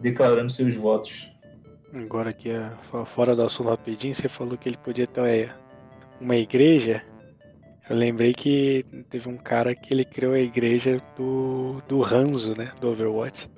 declarando 0.00 0.50
seus 0.50 0.74
votos. 0.74 1.30
Agora 1.92 2.30
aqui, 2.30 2.50
é, 2.50 2.70
fo- 2.90 3.04
fora 3.04 3.36
do 3.36 3.42
assunto 3.42 3.68
rapidinho, 3.68 4.14
você 4.14 4.28
falou 4.28 4.56
que 4.56 4.68
ele 4.68 4.78
podia 4.78 5.06
ter 5.06 5.54
uma 6.20 6.36
igreja. 6.36 7.02
Eu 7.88 7.96
lembrei 7.96 8.32
que 8.32 8.84
teve 9.10 9.28
um 9.28 9.36
cara 9.36 9.74
que 9.74 9.92
ele 9.92 10.04
criou 10.04 10.32
a 10.32 10.38
igreja 10.38 11.02
do, 11.16 11.82
do 11.88 12.04
Hanzo, 12.04 12.56
né? 12.56 12.72
Do 12.80 12.90
Overwatch. 12.90 13.50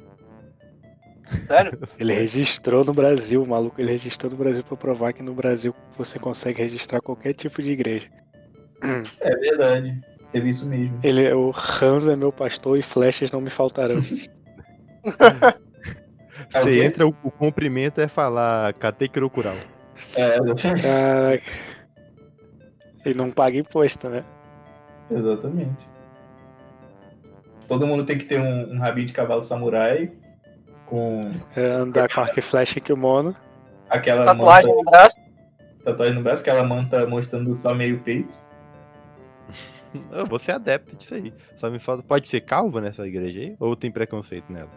Sério? 1.46 1.78
Ele 1.98 2.12
registrou 2.12 2.84
no 2.84 2.92
Brasil, 2.92 3.44
maluco, 3.46 3.80
ele 3.80 3.90
registrou 3.90 4.30
no 4.30 4.36
Brasil 4.36 4.62
pra 4.64 4.76
provar 4.76 5.12
que 5.12 5.22
no 5.22 5.34
Brasil 5.34 5.74
você 5.96 6.18
consegue 6.18 6.62
registrar 6.62 7.00
qualquer 7.00 7.32
tipo 7.32 7.62
de 7.62 7.70
igreja. 7.70 8.08
É 9.20 9.36
verdade. 9.36 10.00
Teve 10.32 10.48
isso 10.48 10.66
mesmo. 10.66 10.98
Ele, 11.02 11.32
o 11.32 11.50
Hans 11.50 12.08
é 12.08 12.16
meu 12.16 12.32
pastor 12.32 12.78
e 12.78 12.82
flechas 12.82 13.30
não 13.30 13.40
me 13.40 13.50
faltarão. 13.50 13.98
É 13.98 14.02
Você 16.50 16.74
quê? 16.74 16.84
entra, 16.84 17.06
o, 17.06 17.14
o 17.22 17.30
cumprimento 17.30 18.00
é 18.00 18.08
falar 18.08 18.72
Kate 18.74 19.08
Kurokural. 19.08 19.56
É, 20.14 20.38
exatamente. 20.38 20.82
Caraca. 20.82 21.42
E 23.04 23.14
não 23.14 23.30
paga 23.30 23.58
imposto, 23.58 24.08
né? 24.08 24.24
Exatamente. 25.10 25.88
Todo 27.66 27.86
mundo 27.86 28.04
tem 28.04 28.18
que 28.18 28.24
ter 28.24 28.40
um, 28.40 28.74
um 28.74 28.78
rabinho 28.78 29.06
de 29.06 29.12
cavalo 29.12 29.42
samurai 29.42 30.10
com 30.93 31.32
É 31.56 31.64
andar 31.64 32.09
com 32.12 32.20
arco 32.20 32.39
e 32.39 32.43
flecha 32.43 32.78
e 32.78 32.82
kimono. 32.82 33.35
aquela 33.89 34.27
Tatuagem 34.27 34.70
manta, 34.70 34.82
no 34.85 34.90
braço. 34.90 35.16
tatuagem 35.85 36.14
no 36.14 36.23
braço, 36.23 36.43
aquela 36.43 36.64
manta 36.64 37.06
mostrando 37.06 37.55
só 37.56 37.74
meio 37.74 37.98
peito. 38.01 38.36
Eu 40.12 40.27
vou 40.27 40.39
ser 40.39 40.52
adepto 40.52 40.97
disso 40.97 41.14
aí. 41.14 41.32
Só 41.56 41.70
me 41.70 41.78
falta. 41.78 42.02
Pode 42.02 42.28
ser 42.28 42.40
calvo 42.43 42.78
nessa 42.81 43.06
igreja 43.06 43.40
aí? 43.40 43.56
Ou 43.59 43.74
tem 43.77 43.90
preconceito 43.90 44.52
nela? 44.52 44.70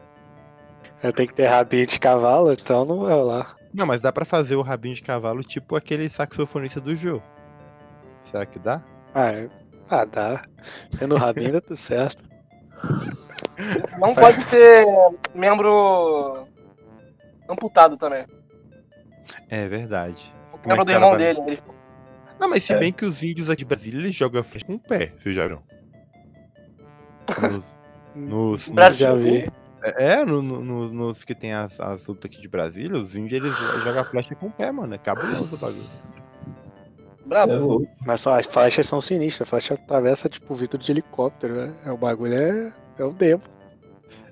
Eu 1.03 1.11
tenho 1.13 1.27
que 1.27 1.33
ter 1.35 1.47
rabinho 1.47 1.85
de 1.85 1.99
cavalo, 1.99 2.51
então 2.53 2.85
não 2.85 3.01
vai 3.01 3.21
lá. 3.21 3.55
Não, 3.73 3.85
mas 3.85 3.99
dá 4.01 4.11
pra 4.11 4.23
fazer 4.25 4.55
o 4.55 4.61
rabinho 4.61 4.95
de 4.95 5.01
cavalo 5.01 5.43
tipo 5.43 5.75
aquele 5.75 6.09
saxofonista 6.09 6.79
do 6.79 6.95
jogo. 6.95 7.23
Será 8.23 8.45
que 8.45 8.57
dá? 8.57 8.81
Ah, 9.13 9.31
é- 9.31 9.49
ah 9.89 10.05
dá. 10.05 10.41
Tendo 10.97 11.15
rabinho 11.17 11.51
dá 11.51 11.61
tudo 11.61 11.75
certo. 11.75 12.23
Não 13.99 14.13
pode 14.13 14.43
ter 14.45 14.85
membro 15.33 16.45
amputado 17.49 17.97
também. 17.97 18.25
É 19.49 19.67
verdade. 19.67 20.33
Como 20.51 20.63
é 20.65 20.67
Membro 20.69 20.85
que 20.85 20.91
do 20.91 20.93
o 20.93 20.95
irmão 20.97 21.09
vai- 21.11 21.17
dele. 21.19 21.39
Ele... 21.47 21.63
Não, 22.39 22.49
mas 22.49 22.63
se 22.63 22.73
É. 22.73 22.77
bem 22.79 22.91
que 22.91 23.05
os 23.05 23.23
índios 23.23 23.49
aqui 23.49 23.59
de 23.59 23.65
Brasília 23.65 23.99
eles 23.99 24.15
jogam 24.15 24.43
flecha 24.43 24.65
com 24.65 24.73
o 24.75 24.79
pé, 24.79 25.13
vocês 25.19 25.35
já 25.35 25.43
viram? 25.43 25.63
Nos, 27.41 27.65
nos, 28.15 28.67
nos- 28.67 28.69
Brasil. 28.69 29.07
Já 29.07 29.13
vi. 29.13 29.49
é, 29.83 30.25
no- 30.25 30.41
no- 30.41 30.61
no- 30.63 30.91
nos 30.93 31.23
que 31.23 31.33
tem 31.33 31.53
as, 31.53 31.79
as 31.79 32.05
lutas 32.05 32.29
aqui 32.29 32.41
de 32.41 32.47
Brasília, 32.47 32.97
os 32.97 33.15
índios 33.15 33.41
eles 33.43 33.83
jogam 33.83 34.03
flecha 34.05 34.35
com 34.35 34.47
o 34.47 34.51
pé, 34.51 34.71
mano. 34.71 34.93
É 34.93 34.97
cabuloso 34.97 35.55
o 35.55 35.57
bagulho. 35.57 35.83
Brabo. 37.25 37.79
Cê 37.81 37.85
é. 37.85 37.95
Mas 38.05 38.21
só 38.21 38.37
as 38.39 38.45
flechas 38.45 38.85
são 38.87 39.01
sinistras. 39.01 39.47
A 39.47 39.49
flecha 39.49 39.73
atravessa 39.73 40.29
tipo 40.29 40.53
o 40.53 40.55
vidro 40.55 40.77
de 40.77 40.91
helicóptero, 40.91 41.55
né? 41.55 41.73
É, 41.85 41.91
o 41.91 41.97
bagulho 41.97 42.33
é, 42.35 42.73
é 42.99 43.03
o 43.03 43.11
demo. 43.11 43.41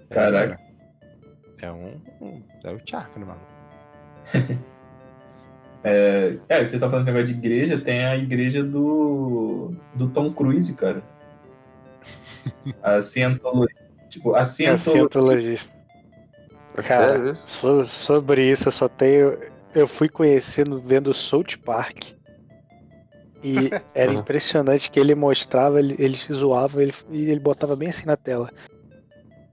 É, 0.10 0.14
Caraca. 0.14 0.60
É 1.62 1.72
um. 1.72 2.00
um- 2.22 2.44
É 2.64 2.72
o 2.72 2.80
chakra, 2.86 3.26
mano. 3.26 3.42
É, 5.86 6.38
é, 6.48 6.66
você 6.66 6.80
tá 6.80 6.90
falando 6.90 7.02
esse 7.06 7.12
negócio 7.12 7.28
de 7.36 7.46
igreja, 7.46 7.78
tem 7.78 8.06
a 8.06 8.16
igreja 8.16 8.64
do, 8.64 9.74
do 9.94 10.08
Tom 10.08 10.32
Cruise, 10.32 10.74
cara. 10.76 11.04
A 12.82 13.02
Cientologia. 13.02 13.76
Tipo, 14.10 14.34
a 14.34 14.40
É 14.42 14.46
cientologia. 14.46 15.60
É 16.78 16.82
Cara, 16.82 16.84
sério 16.84 17.30
isso? 17.32 17.48
So- 17.48 17.86
sobre 17.86 18.50
isso, 18.50 18.70
eu 18.70 18.72
só 18.72 18.88
tenho. 18.88 19.38
Eu 19.76 19.86
fui 19.88 20.08
conhecendo 20.08 20.80
vendo 20.80 21.14
South 21.14 21.58
Park. 21.66 22.14
E 23.44 23.70
era 23.94 24.12
Uhum. 24.12 24.20
impressionante 24.20 24.90
que 24.90 25.00
ele 25.00 25.14
mostrava, 25.16 25.80
ele, 25.80 25.96
ele 26.00 26.16
se 26.18 26.34
zoava 26.34 26.82
ele, 26.82 26.94
e 27.12 27.26
ele 27.30 27.40
botava 27.40 27.76
bem 27.76 27.90
assim 27.90 28.06
na 28.06 28.16
tela. 28.16 28.50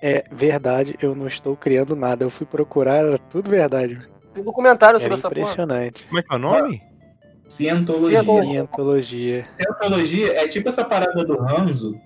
É 0.03 0.25
verdade, 0.33 0.97
eu 1.03 1.15
não 1.15 1.27
estou 1.27 1.55
criando 1.57 1.95
nada. 1.95 2.25
Eu 2.25 2.31
fui 2.31 2.47
procurar, 2.47 2.97
era 3.05 3.19
tudo 3.19 3.51
verdade. 3.51 3.99
Tem 4.33 4.43
documentário 4.43 4.99
sobre 5.01 5.15
essa 5.15 5.29
porra. 5.29 5.41
impressionante. 5.41 6.07
Como 6.07 6.19
é 6.19 6.23
que 6.23 6.33
é 6.33 6.37
o 6.37 6.39
nome? 6.39 6.83
Cientologia. 7.49 8.23
Cientologia. 8.23 8.53
Cientologia. 8.63 9.45
Cientologia 9.51 10.43
é 10.43 10.49
tipo 10.49 10.69
essa 10.69 10.85
parada 10.85 11.25
do 11.25 11.39
Hanzo. 11.43 11.99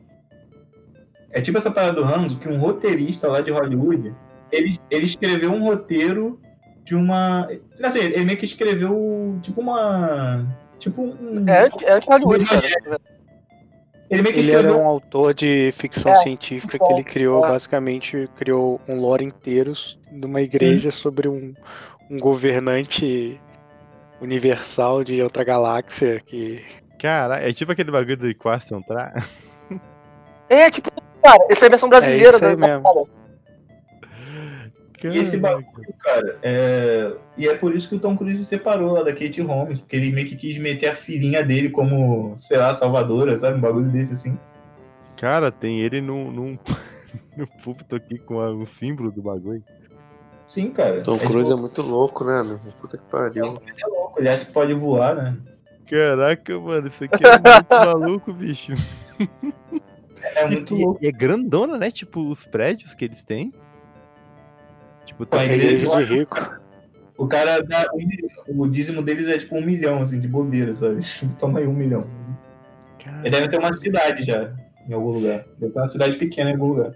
É 1.31 1.41
tipo 1.41 1.59
essa 1.59 1.71
parada 1.71 1.93
do 2.01 2.05
Hanzo 2.05 2.39
que 2.39 2.49
um 2.49 2.59
roteirista 2.59 3.29
lá 3.29 3.41
de 3.41 3.51
Hollywood, 3.51 4.15
ele, 4.51 4.79
ele 4.91 5.05
escreveu 5.05 5.53
um 5.53 5.63
roteiro 5.65 6.41
de 6.83 6.95
uma. 6.95 7.47
Assim, 7.83 7.99
ele 8.01 8.25
meio 8.25 8.39
que 8.39 8.45
escreveu 8.45 9.39
tipo 9.43 9.61
uma. 9.61 10.47
Tipo 10.79 11.03
um. 11.03 11.45
É 11.49 11.69
é 11.83 11.93
anti-Hollywood, 11.95 12.45
cara. 12.47 13.01
Ele 14.11 14.23
meio 14.23 14.35
que 14.35 14.41
Ele 14.41 14.51
era 14.51 14.61
escreveu. 14.61 14.83
um 14.83 14.87
autor 14.87 15.33
de 15.33 15.73
ficção 15.73 16.13
É, 16.13 16.17
científica 16.17 16.73
ficção, 16.73 16.87
que 16.89 16.95
ele 16.95 17.05
criou, 17.05 17.45
é. 17.45 17.49
basicamente, 17.49 18.29
criou 18.37 18.81
um 18.87 19.01
lore 19.01 19.25
inteiro 19.25 19.73
de 20.13 20.27
uma 20.27 20.41
igreja 20.43 20.91
sobre 20.91 21.27
um, 21.27 21.55
um 22.11 22.19
governante 22.19 23.41
universal 24.21 25.03
de 25.03 25.23
outra 25.23 25.43
galáxia 25.43 26.21
que 26.21 26.63
Cara, 26.99 27.39
é 27.47 27.53
tipo 27.53 27.73
aquele 27.73 27.91
bagulho 27.91 28.17
do 28.17 28.29
Equation 28.29 28.81
Tra. 28.83 29.13
É, 30.49 30.71
tipo, 30.71 30.91
cara, 31.23 31.39
essa 31.51 31.65
é 31.65 31.67
a 31.67 31.71
versão 31.71 31.89
brasileira 31.89 32.37
isso 32.37 32.45
aí 32.45 32.57
da 32.57 32.67
mesmo. 32.67 33.09
E 35.13 35.19
esse 35.19 35.37
bagulho, 35.37 35.95
cara, 35.99 36.39
é... 36.43 37.13
e 37.37 37.47
é 37.49 37.55
por 37.55 37.75
isso 37.75 37.89
que 37.89 37.95
o 37.97 37.99
Tom 37.99 38.17
Cruise 38.17 38.39
se 38.39 38.47
separou 38.47 38.93
lá 38.93 39.03
da 39.03 39.13
Kate 39.13 39.41
Holmes, 39.43 39.81
porque 39.81 39.97
ele 39.97 40.11
meio 40.11 40.27
que 40.27 40.37
quis 40.37 40.57
meter 40.59 40.89
a 40.89 40.93
filhinha 40.95 41.43
dele 41.45 41.69
como, 41.69 42.33
sei 42.37 42.57
lá, 42.59 42.73
salvadora, 42.73 43.37
sabe? 43.37 43.59
Um 43.59 43.61
bagulho 43.61 43.91
desse 43.91 44.15
assim. 44.15 44.39
Cara, 45.17 45.51
tem 45.51 45.81
ele 45.81 46.01
num, 46.01 46.31
num, 46.31 46.59
no 47.37 47.47
púlpito 47.63 47.95
aqui 47.97 48.19
com 48.19 48.41
a- 48.41 48.51
um 48.51 48.65
símbolo 48.65 49.11
do 49.11 49.21
bagulho. 49.23 49.63
Sim, 50.47 50.71
cara. 50.71 51.03
Tom 51.03 51.17
é, 51.17 51.19
Cruise 51.19 51.53
é 51.53 51.57
muito 51.57 51.81
louco, 51.83 52.25
né, 52.25 52.43
meu? 52.43 52.59
Puta 52.81 52.97
que 52.99 53.05
pariu. 53.11 53.45
é 53.47 53.87
louco, 53.87 54.15
ele 54.21 54.29
acha 54.29 54.45
que 54.45 54.53
pode 54.53 54.73
voar, 54.75 55.15
né? 55.17 55.37
Caraca, 55.87 56.59
mano, 56.61 56.89
isso 56.89 57.05
aqui 57.05 57.23
é 57.27 57.31
muito 57.31 57.69
maluco, 57.71 58.33
bicho. 58.33 58.73
É 60.37 60.47
muito 60.47 60.75
e- 60.75 60.83
louco. 60.83 60.99
e 61.05 61.07
é 61.07 61.13
grandona, 61.13 61.77
né? 61.79 61.91
Tipo, 61.91 62.29
os 62.31 62.47
prédios 62.47 62.95
que 62.95 63.05
eles 63.05 63.23
têm. 63.25 63.53
Tipo, 65.05 65.27
tá 65.27 65.41
a 65.41 65.45
igreja- 65.45 65.97
de 66.05 66.15
rico. 66.15 66.37
O 67.17 67.27
cara 67.29 67.63
dá 67.63 67.87
um 67.95 67.99
milhão. 67.99 68.29
O 68.49 68.67
dízimo 68.69 69.03
deles 69.03 69.29
é 69.29 69.39
tipo 69.39 69.57
um 69.57 69.63
milhão, 69.65 70.03
assim, 70.03 70.19
de 70.19 70.27
bobeira, 70.27 70.75
sabe? 70.75 71.01
Toma 71.39 71.61
aí 71.61 71.67
um 71.67 71.73
milhão. 71.73 72.05
Ele 73.23 73.31
deve 73.31 73.49
ter 73.49 73.59
uma 73.59 73.73
cidade 73.73 74.25
já, 74.25 74.53
em 74.89 74.93
algum 74.95 75.11
lugar. 75.11 75.45
Deve 75.59 75.73
ter 75.73 75.79
uma 75.79 75.89
cidade 75.89 76.17
pequena 76.17 76.51
em 76.51 76.55
algum 76.55 76.69
lugar. 76.69 76.93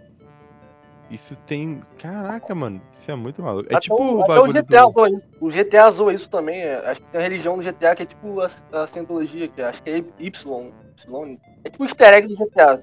Isso 1.10 1.36
tem. 1.46 1.80
Caraca, 1.98 2.54
mano, 2.54 2.80
isso 2.92 3.10
é 3.10 3.14
muito 3.14 3.42
maluco. 3.42 3.66
É 3.70 3.76
Até 3.76 3.80
tipo 3.80 3.94
o- 3.96 4.22
até 4.22 4.38
o 4.40 4.46
GTA 4.48 4.82
do. 4.84 4.90
zoa 4.90 5.10
isso. 5.10 5.26
O 5.40 5.48
GTA 5.50 5.90
zoa 5.90 6.12
isso 6.14 6.28
também. 6.28 6.60
é, 6.60 6.90
Acho 6.90 7.00
que 7.00 7.06
tem 7.08 7.20
uma 7.20 7.22
religião 7.24 7.56
no 7.56 7.62
GTA 7.62 7.94
que 7.94 8.02
é 8.02 8.06
tipo 8.06 8.40
a, 8.40 8.50
a 8.72 8.86
Cientologia, 8.86 9.48
que 9.48 9.62
acho 9.62 9.82
que 9.82 9.88
é 9.90 9.98
Y. 9.98 10.10
Y. 10.18 11.38
É 11.64 11.70
tipo 11.70 11.82
o 11.84 11.86
easter 11.86 12.12
egg 12.14 12.26
do 12.28 12.36
GTA. 12.36 12.82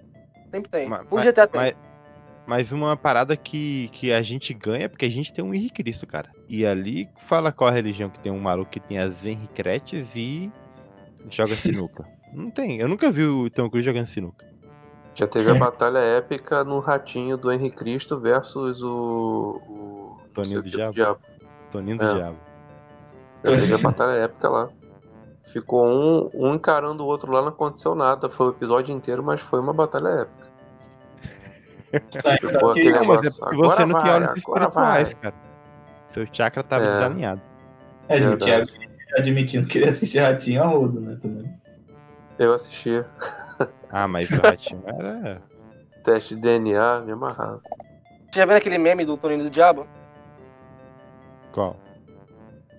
Sempre 0.52 0.72
tem. 0.72 0.89
Ma- 0.89 1.03
o 1.11 1.18
GTA 1.19 1.47
tem. 1.47 1.61
Mas, 1.61 1.76
mas 2.48 2.72
uma 2.72 2.96
parada 2.96 3.36
que, 3.36 3.90
que 3.92 4.12
a 4.12 4.22
gente 4.22 4.54
ganha, 4.54 4.88
porque 4.88 5.06
a 5.06 5.10
gente 5.10 5.34
tem 5.34 5.44
um 5.44 5.54
Henrique 5.54 5.84
Cristo, 5.84 6.06
cara. 6.06 6.30
E 6.48 6.66
ali 6.66 7.10
fala 7.18 7.52
qual 7.52 7.70
a 7.70 7.74
religião 7.74 8.10
que 8.10 8.20
tem 8.20 8.32
um 8.32 8.40
maluco 8.40 8.72
que 8.72 8.80
tem 8.80 9.00
as 9.00 9.26
Henricretes 9.26 10.08
e 10.16 10.52
joga 11.30 11.56
sinuca. 11.56 12.06
Não 12.34 12.52
tem, 12.52 12.80
eu 12.80 12.88
nunca 12.88 13.10
vi 13.10 13.24
o 13.24 13.50
Tom 13.50 13.70
Cruise 13.70 13.86
jogando 13.86 14.08
sinuca. 14.08 14.46
Já 15.14 15.26
teve 15.26 15.50
a 15.50 15.56
batalha 15.56 16.00
épica 16.00 16.66
no 16.66 16.80
ratinho 16.80 17.38
do 17.38 17.50
Henrique 17.50 17.78
Cristo 17.78 18.20
versus 18.20 18.84
o. 18.84 19.62
o 19.70 20.18
Toninho 20.34 20.62
do 20.62 20.70
Diabo. 20.70 20.94
diabo. 20.94 21.20
Toninho 21.72 21.98
do 21.98 22.04
É. 22.04 22.14
Diabo. 22.14 22.38
Já 23.46 23.52
teve 23.56 23.74
a 23.74 23.78
batalha 23.78 24.12
épica 24.12 24.50
lá. 24.50 24.70
Ficou 25.46 25.88
um, 25.88 26.30
um 26.34 26.56
encarando 26.56 27.04
o 27.04 27.08
outro 27.08 27.32
lá, 27.32 27.42
não 27.42 27.48
aconteceu 27.50 27.96
nada. 27.96 28.28
Foi 28.28 28.48
o 28.48 28.50
episódio 28.50 28.94
inteiro, 28.94 29.24
mas 29.24 29.40
foi 29.40 29.62
uma 29.62 29.72
batalha 29.72 30.10
épica. 30.10 30.55
Tá, 32.00 32.36
então, 32.42 32.70
aquele 32.70 32.92
Não, 32.92 33.06
mas 33.06 33.40
é 33.42 33.56
você 33.56 33.86
não 33.86 34.02
tem 34.02 34.12
olhos 34.12 34.38
espirituais, 34.38 35.14
vai. 35.14 35.22
cara. 35.22 35.36
Seu 36.10 36.28
chakra 36.32 36.64
tava 36.64 36.86
É. 36.86 36.92
desalinhado. 36.92 37.42
É, 38.08 38.18
o. 38.20 38.38
Thiago 38.38 38.68
tá 38.68 39.16
admitindo 39.18 39.68
que 39.68 39.78
ele 39.78 39.90
assiste 39.90 40.18
Ratinho 40.20 40.64
a 40.64 40.68
rodo, 40.68 41.02
né? 41.02 41.18
Também. 41.22 41.52
Eu 42.38 42.54
assisti 42.54 43.04
Ah, 43.92 44.08
mas 44.08 44.30
o 44.30 44.42
ratinho 44.42 44.84
era. 44.88 45.42
teste 46.04 46.36
de 46.36 46.42
DNA, 46.42 47.02
me 47.02 47.12
amarrava. 47.14 47.62
Você 48.32 48.40
já 48.40 48.46
viu 48.46 48.56
aquele 48.56 48.78
meme 48.78 49.06
do 49.06 49.18
Toninho 49.18 49.44
do 49.44 49.50
Diabo? 49.50 49.88
Qual? 51.54 51.78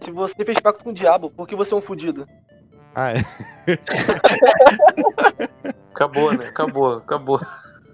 Se 0.03 0.11
você 0.11 0.45
fez 0.45 0.61
pacto 0.61 0.85
com 0.85 0.91
o 0.91 0.95
diabo, 0.95 1.31
por 1.31 1.49
que 1.49 1.57
você 1.57 1.73
é 1.73 1.77
um 1.77 1.81
fudido? 1.81 2.29
Ah, 2.95 3.13
é. 3.13 3.25
Acabou, 5.95 6.33
né? 6.35 6.47
Acabou, 6.49 6.93
acabou. 6.99 7.41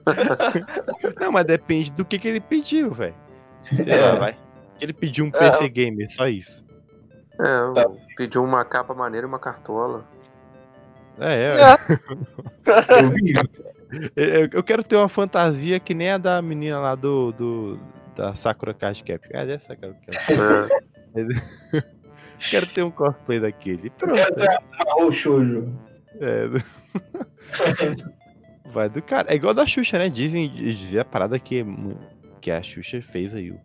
Não, 1.20 1.32
mas 1.32 1.44
depende 1.44 1.90
do 1.92 2.04
que, 2.04 2.18
que 2.18 2.28
ele 2.28 2.40
pediu, 2.40 2.90
velho. 2.92 3.14
Sei 3.62 3.84
É. 3.90 4.00
lá, 4.00 4.14
vai. 4.16 4.36
Ele 4.80 4.92
pediu 4.92 5.24
um 5.24 5.28
É. 5.28 5.30
PC 5.50 5.68
Gamer, 5.68 6.10
só 6.12 6.26
isso. 6.28 6.64
É, 7.34 7.74
Tá. 7.74 7.90
pediu 8.16 8.42
uma 8.44 8.64
capa 8.64 8.94
maneira 8.94 9.26
e 9.26 9.28
uma 9.28 9.38
cartola. 9.38 10.04
É, 11.18 11.52
é. 11.52 11.52
Eu 13.02 13.10
vi. 13.10 13.34
Eu, 14.16 14.48
eu 14.54 14.62
quero 14.62 14.82
ter 14.82 14.96
uma 14.96 15.08
fantasia 15.08 15.78
que 15.78 15.92
nem 15.94 16.10
a 16.12 16.18
da 16.18 16.40
menina 16.40 16.80
lá 16.80 16.94
do, 16.94 17.30
do, 17.32 17.78
da 18.16 18.34
Sakura 18.34 18.72
Card 18.72 19.02
Cap. 19.04 19.28
Cadê 19.28 19.54
a 19.54 19.58
Sakura 19.60 19.94
Card 20.06 20.18
É. 21.76 21.82
Quero 22.50 22.66
ter 22.66 22.82
um 22.82 22.90
cosplay 22.90 23.38
daquele. 23.38 23.90
Pronto. 23.90 24.14
Quero 24.14 24.34
ser 24.34 24.58
o 24.96 25.12
shoujo. 25.12 25.72
É, 26.20 26.46
vai 28.72 28.88
do 28.88 29.02
cara. 29.02 29.32
É 29.32 29.36
igual 29.36 29.54
da 29.54 29.66
Xuxa, 29.66 29.98
né? 29.98 30.08
Dizem, 30.08 30.48
dizem 30.48 31.00
a 31.00 31.04
parada 31.04 31.38
que, 31.38 31.64
que 32.40 32.50
a 32.50 32.62
Xuxa 32.62 33.00
fez 33.02 33.34
aí. 33.34 33.50
O. 33.50 33.60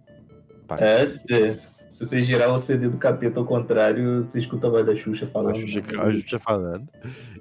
É, 0.80 1.06
se 1.06 1.20
você, 1.20 1.54
se 1.90 2.06
você 2.06 2.22
girar 2.22 2.52
o 2.52 2.58
CD 2.58 2.90
do 2.90 2.98
capeta 2.98 3.40
ao 3.40 3.46
contrário, 3.46 4.24
você 4.24 4.40
escuta 4.40 4.68
a 4.68 4.70
voz 4.70 4.86
da 4.86 4.96
Xuxa 4.96 5.26
a 5.26 5.28
falando. 5.28 5.56
Xuxa, 5.56 5.82
a 6.02 6.14
Xuxa 6.14 6.40
falando. 6.40 6.88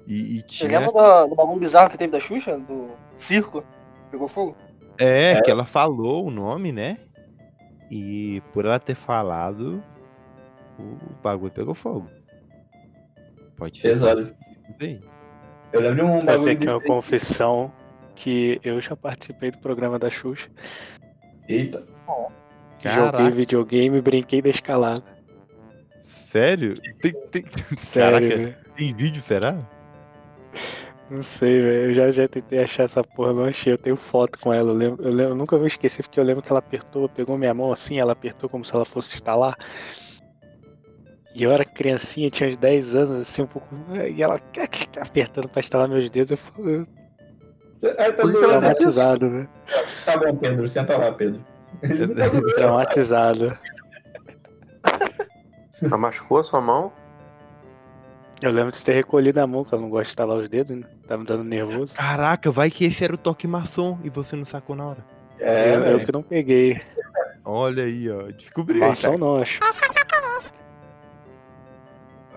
E, 0.07 0.37
e 0.37 0.39
Você 0.39 0.43
tinha. 0.47 0.79
lembra 0.79 0.93
do, 0.93 1.27
do 1.29 1.35
bagulho 1.35 1.59
bizarro 1.59 1.89
que 1.89 1.97
teve 1.97 2.11
da 2.11 2.19
Xuxa? 2.19 2.57
Do 2.57 2.89
circo? 3.17 3.63
Pegou 4.09 4.29
fogo? 4.29 4.55
É, 4.97 5.41
que 5.41 5.51
ela 5.51 5.65
falou 5.65 6.25
o 6.25 6.31
nome, 6.31 6.71
né? 6.71 6.97
E 7.91 8.41
por 8.53 8.65
ela 8.65 8.79
ter 8.79 8.95
falado, 8.95 9.83
o 10.79 10.97
bagulho 11.21 11.51
pegou 11.51 11.73
fogo. 11.73 12.09
Pode 13.57 13.79
ser. 13.79 13.89
Pesado. 13.89 14.33
Sei. 14.79 15.01
Eu 15.73 15.81
lembro 15.81 15.95
de 15.95 16.01
um 16.03 16.21
Fazer 16.25 16.51
aqui 16.51 16.63
uma 16.65 16.73
desse 16.73 16.85
aí. 16.85 16.87
confissão 16.87 17.71
que 18.15 18.59
eu 18.63 18.79
já 18.81 18.95
participei 18.95 19.51
do 19.51 19.57
programa 19.59 19.99
da 19.99 20.09
Xuxa. 20.09 20.49
Eita. 21.47 21.83
Joguei 22.79 22.91
Caraca, 22.93 23.31
videogame 23.31 23.97
e 23.97 24.01
brinquei 24.01 24.41
da 24.41 24.49
escalada. 24.49 25.03
sério? 26.01 26.75
Tem, 27.01 27.11
tem... 27.31 27.43
Sério, 27.77 28.29
Caraca, 28.29 28.59
tem 28.75 28.93
vídeo, 28.95 29.21
será? 29.21 29.57
Não 31.09 31.23
sei, 31.23 31.61
velho. 31.61 31.89
Eu 31.91 31.93
já, 31.95 32.11
já 32.11 32.27
tentei 32.27 32.61
achar 32.63 32.83
essa 32.83 33.03
porra, 33.03 33.33
não 33.33 33.45
achei. 33.45 33.71
Eu 33.73 33.77
tenho 33.77 33.95
foto 33.95 34.37
com 34.39 34.53
ela. 34.53 34.71
Eu, 34.71 34.75
lembro, 34.75 35.03
eu, 35.05 35.11
lembro- 35.11 35.31
eu 35.31 35.35
nunca 35.35 35.57
vou 35.57 35.65
esquecer, 35.65 36.03
porque 36.03 36.19
eu 36.19 36.23
lembro 36.23 36.43
que 36.43 36.51
ela 36.51 36.59
apertou, 36.59 37.07
pegou 37.09 37.37
minha 37.37 37.53
mão 37.53 37.71
assim, 37.71 37.97
ela 37.99 38.11
apertou 38.13 38.49
como 38.49 38.63
se 38.65 38.75
ela 38.75 38.85
fosse 38.85 39.15
instalar. 39.15 39.55
E 41.37 41.43
eu 41.43 41.51
era 41.51 41.63
criancinha, 41.63 42.31
tinha 42.31 42.49
uns 42.49 42.57
10 42.57 42.95
anos, 42.95 43.11
assim, 43.29 43.43
um 43.43 43.45
pouco. 43.45 43.67
E 43.93 44.23
ela 44.23 44.41
apertando 44.99 45.47
pra 45.47 45.59
instalar 45.59 45.87
meus 45.87 46.09
dedos, 46.09 46.31
eu 46.31 46.37
fui 46.37 46.83
É, 47.83 48.11
tá, 48.11 48.25
né? 48.25 48.33
traumatizado, 48.33 49.29
velho. 49.29 49.49
tá 50.03 50.17
bom, 50.17 50.35
Pedro. 50.35 50.67
Senta 50.67 50.97
lá, 50.97 51.11
Pedro. 51.11 51.39
Traumatizado. 52.55 53.55
Ela 55.79 55.95
machucou 55.97 56.39
a 56.39 56.43
sua 56.43 56.59
mão? 56.59 56.91
Eu 58.41 58.51
lembro 58.51 58.71
de 58.71 58.83
ter 58.83 58.93
recolhido 58.93 59.39
a 59.39 59.45
mão, 59.45 59.63
que 59.63 59.73
eu 59.73 59.79
não 59.79 59.89
gosto 59.91 60.05
de 60.05 60.09
instalar 60.13 60.37
os 60.37 60.49
dedos, 60.49 60.75
né? 60.75 60.83
Tá 61.07 61.15
me 61.19 61.23
dando 61.25 61.43
nervoso. 61.43 61.93
Caraca, 61.93 62.49
vai 62.49 62.71
que 62.71 62.85
esse 62.85 63.03
era 63.03 63.13
o 63.13 63.17
toque 63.17 63.45
maçom 63.47 63.99
e 64.03 64.09
você 64.09 64.35
não 64.35 64.45
sacou 64.45 64.75
na 64.75 64.87
hora. 64.87 65.05
É, 65.39 65.75
eu, 65.75 65.81
eu 65.83 65.99
que 66.03 66.11
não 66.11 66.23
peguei. 66.23 66.81
Olha 67.45 67.83
aí, 67.83 68.09
ó. 68.09 68.23
Descobri. 68.31 68.79
Maçom 68.79 69.19
não, 69.19 69.37
acho. 69.39 69.59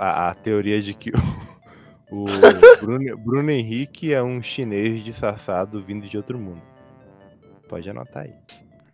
A, 0.01 0.31
a 0.31 0.35
teoria 0.35 0.81
de 0.81 0.95
que 0.95 1.13
o, 2.11 2.25
o 2.25 2.27
Bruno, 2.81 3.19
Bruno 3.19 3.51
Henrique 3.51 4.15
é 4.15 4.23
um 4.23 4.43
chinês 4.43 5.05
disfarçado 5.05 5.83
vindo 5.83 6.07
de 6.07 6.17
outro 6.17 6.39
mundo. 6.39 6.63
Pode 7.69 7.91
anotar 7.91 8.23
aí. 8.23 8.33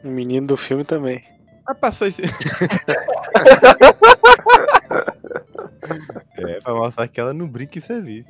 O 0.03 0.09
menino 0.09 0.49
do 0.49 0.57
filme 0.57 0.85
também. 0.85 1.23
Ah, 1.65 1.77
passou 1.77 2.09
esse. 2.09 2.23
é, 6.39 6.61
pra 6.61 6.75
mostrar 6.75 7.07
que 7.07 7.21
ela 7.21 7.33
não 7.33 7.47
brinca 7.47 7.79
em 7.79 7.83
serviço. 7.83 8.29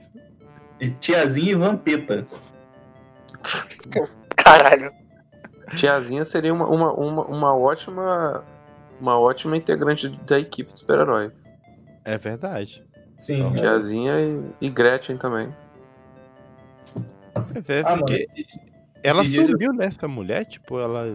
E 0.78 0.90
tiazinha 0.90 1.52
e 1.52 1.54
vampeta. 1.54 2.26
Caralho. 4.36 4.92
Tiazinha 5.76 6.26
seria 6.26 6.52
uma, 6.52 6.66
uma, 6.68 6.92
uma, 6.92 7.24
uma 7.24 7.56
ótima. 7.56 8.44
Uma 9.00 9.18
ótima 9.18 9.56
integrante 9.56 10.10
da 10.26 10.38
equipe 10.38 10.72
de 10.72 10.78
super-herói. 10.78 11.32
É 12.06 12.16
verdade. 12.16 12.82
Sim. 13.16 13.46
é. 13.54 13.56
Tiazinha 13.56 14.20
e, 14.20 14.66
e 14.66 14.70
Gretchen 14.70 15.16
também. 15.16 15.48
Mas 17.54 17.68
é 17.68 17.80
Ah, 17.80 17.90
mano. 17.90 17.98
porque 18.06 18.26
ela 19.02 19.22
dias 19.24 19.46
eu- 19.46 19.52
sumiu 19.52 19.72
nessa 19.72 20.06
mulher, 20.08 20.44
tipo, 20.46 20.78
ela. 20.78 21.14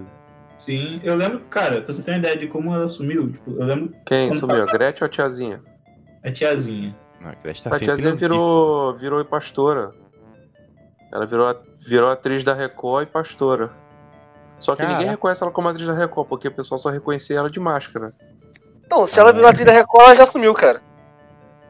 Sim, 0.58 1.00
eu 1.04 1.16
lembro, 1.16 1.40
cara, 1.50 1.82
pra 1.82 1.92
você 1.94 2.04
ter 2.04 2.12
uma 2.12 2.18
ideia 2.20 2.38
de 2.38 2.48
como 2.48 2.74
ela 2.74 2.88
sumiu, 2.88 3.32
tipo, 3.32 3.52
eu 3.52 3.66
lembro 3.66 3.96
Quem 4.06 4.32
sumiu? 4.34 4.62
A 4.62 4.66
Gretchen 4.66 5.04
ou 5.04 5.08
a 5.08 5.10
tiazinha? 5.10 5.62
a 6.24 6.32
tiazinha. 6.32 6.96
Não, 7.20 7.30
a 7.30 7.36
Gretchen 7.36 7.64
tá 7.72 7.76
a 7.76 7.80
tiazinha 7.80 8.14
virou, 8.14 8.96
virou 8.96 9.24
pastora. 9.26 9.92
Ela 11.12 11.26
virou, 11.26 11.56
virou 11.80 12.10
atriz 12.12 12.44
da 12.44 12.54
Record 12.54 13.08
e 13.08 13.12
pastora. 13.12 13.72
Só 14.60 14.76
que 14.76 14.86
ninguém 14.86 15.10
reconhece 15.10 15.44
ela 15.44 15.52
como 15.52 15.68
atriz 15.68 15.88
da 15.88 15.94
Record, 15.94 16.28
porque 16.28 16.48
o 16.48 16.52
pessoal 16.52 16.78
só 16.78 16.90
reconhecia 16.90 17.38
ela 17.40 17.50
de 17.50 17.60
máscara. 17.60 18.14
Então, 18.92 19.08
se 19.08 19.18
ela 19.18 19.32
virou 19.32 19.50
atriz 19.50 19.66
da 19.66 19.72
Record, 19.72 20.04
ela 20.04 20.16
já 20.18 20.28
sumiu, 20.28 20.54
cara. 20.54 20.82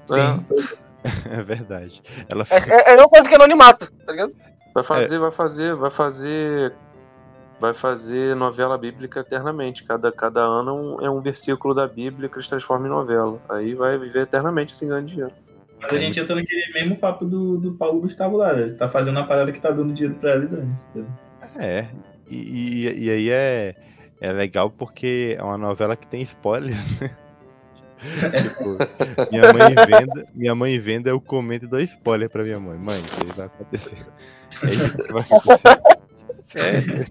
Sim. 0.05 0.43
gifs. 0.49 0.81
É 1.31 1.41
verdade. 1.41 2.01
Ela 2.29 2.41
É, 2.49 2.61
fica. 2.61 2.73
é, 2.75 2.77
é 2.81 2.87
a 2.93 2.95
mesma 2.95 3.09
coisa 3.09 3.27
que 3.29 3.35
anonimato, 3.35 3.91
tá 4.05 4.11
ligado? 4.11 4.33
Vai 4.73 4.83
fazer, 4.83 5.17
vai 5.19 5.31
fazer, 5.31 5.75
vai 5.75 5.89
fazer. 5.89 6.73
Vai 7.59 7.73
fazer 7.75 8.35
novela 8.35 8.75
bíblica 8.77 9.19
eternamente. 9.19 9.83
Cada, 9.83 10.11
cada 10.11 10.41
ano 10.41 10.69
é 10.69 10.73
um, 10.73 11.05
é 11.07 11.09
um 11.11 11.21
versículo 11.21 11.73
da 11.75 11.87
Bíblia 11.87 12.27
que 12.29 12.35
eles 12.37 12.47
transformam 12.49 12.87
em 12.87 12.89
novela. 12.89 13.39
Aí 13.49 13.73
vai 13.75 13.97
viver 13.99 14.21
eternamente 14.21 14.73
assim 14.73 14.87
ganhando 14.87 15.07
dinheiro. 15.07 15.31
Mas 15.79 15.93
a 15.93 15.97
gente 15.97 16.19
entra 16.19 16.35
naquele 16.35 16.73
mesmo 16.73 16.95
papo 16.95 17.23
do, 17.25 17.57
do 17.57 17.73
Paulo 17.73 18.01
Gustavo 18.01 18.37
lá. 18.37 18.53
né? 18.53 18.61
Ele 18.63 18.73
tá 18.73 18.87
fazendo 18.89 19.19
a 19.19 19.23
parada 19.23 19.51
que 19.51 19.59
tá 19.59 19.69
dando 19.71 19.93
dinheiro 19.93 20.17
pra 20.19 20.31
ela 20.31 20.43
e 20.43 20.47
dane 20.47 20.71
entendeu? 20.89 21.11
É. 21.57 21.87
E, 22.27 22.35
e, 22.87 23.05
e 23.05 23.09
aí 23.11 23.29
é, 23.29 23.75
é 24.21 24.31
legal 24.31 24.69
porque 24.69 25.35
é 25.37 25.43
uma 25.43 25.57
novela 25.57 25.97
que 25.97 26.07
tem 26.07 26.21
spoiler, 26.21 26.75
né? 27.01 27.17
tipo, 28.01 28.77
minha 29.31 29.53
mãe 29.53 29.75
venda, 29.75 30.27
minha 30.33 30.55
mãe 30.55 30.79
venda, 30.79 31.09
eu 31.09 31.21
comento 31.21 31.65
e 31.65 31.67
dou 31.67 31.79
spoiler 31.81 32.29
pra 32.29 32.43
minha 32.43 32.59
mãe. 32.59 32.77
Mãe, 32.79 32.97
isso 32.97 33.19
aí 33.21 33.31
vai 33.35 33.45
acontecer. 33.45 33.97
É 34.63 34.67
isso 34.67 34.97
que 34.97 35.13
vai 35.13 35.21
acontecer. 35.21 35.59
Sério? 36.47 37.07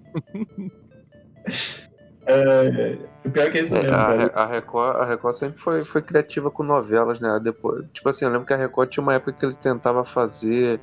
É, 2.26 2.98
o 3.24 3.30
pior 3.30 3.46
é 3.46 3.50
que 3.50 3.58
é 3.58 3.62
isso 3.62 3.76
É, 3.76 3.82
mesmo, 3.82 3.96
a, 3.96 4.42
a 4.42 4.46
Record, 4.46 4.96
a 4.96 5.04
Record 5.04 5.34
sempre 5.34 5.58
foi, 5.58 5.80
foi 5.82 6.02
criativa 6.02 6.50
com 6.50 6.62
novelas, 6.62 7.20
né? 7.20 7.40
Depois, 7.42 7.86
tipo 7.92 8.08
assim, 8.08 8.24
eu 8.24 8.30
lembro 8.30 8.46
que 8.46 8.52
a 8.52 8.56
Record 8.56 8.90
tinha 8.90 9.02
uma 9.02 9.14
época 9.14 9.32
que 9.32 9.44
ele 9.44 9.54
tentava 9.54 10.04
fazer 10.04 10.80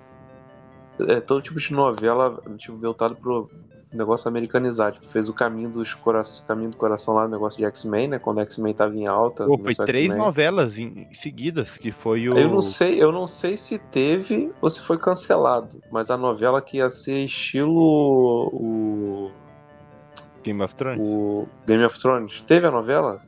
é, 1.08 1.20
todo 1.20 1.42
tipo 1.42 1.60
de 1.60 1.74
novela, 1.74 2.42
tipo, 2.58 2.78
voltado 2.78 3.16
pro 3.16 3.50
negócio 3.94 4.28
americanizado. 4.28 4.96
Tipo, 4.96 5.08
fez 5.08 5.30
o 5.30 5.34
Caminho, 5.34 5.70
dos 5.70 5.94
Cora... 5.94 6.22
Caminho 6.48 6.72
do 6.72 6.78
Coração 6.78 7.14
lá, 7.16 7.26
o 7.26 7.28
negócio 7.28 7.58
de 7.58 7.66
X-Men, 7.66 8.10
né? 8.10 8.20
Quando 8.20 8.42
X-Men 8.42 8.74
tava 8.74 8.96
em 8.96 9.08
alta. 9.08 9.46
Pô, 9.46 9.58
foi 9.58 9.76
três 9.76 10.16
novelas 10.16 10.78
em, 10.78 11.08
seguidas, 11.12 11.78
que 11.78 11.92
foi 11.92 12.28
o. 12.30 12.38
Eu 12.38 12.50
não 12.50 12.62
sei, 12.62 13.02
eu 13.02 13.12
não 13.12 13.28
sei 13.28 13.56
se 13.56 13.80
teve 13.80 14.52
ou 14.62 14.70
se 14.70 14.82
foi 14.82 14.98
cancelado, 14.98 15.82
mas 15.92 16.12
a 16.12 16.18
novela 16.18 16.62
que 16.62 16.78
ia 16.78 16.90
ser 16.90 17.24
estilo 17.24 18.50
o, 18.54 19.32
Game 20.44 20.62
of 20.64 20.76
Thrones. 20.76 21.08
o 21.08 21.48
Game 21.66 21.84
of 21.84 22.00
Thrones, 22.00 22.42
teve 22.42 22.68
a 22.68 22.72
novela? 22.72 23.22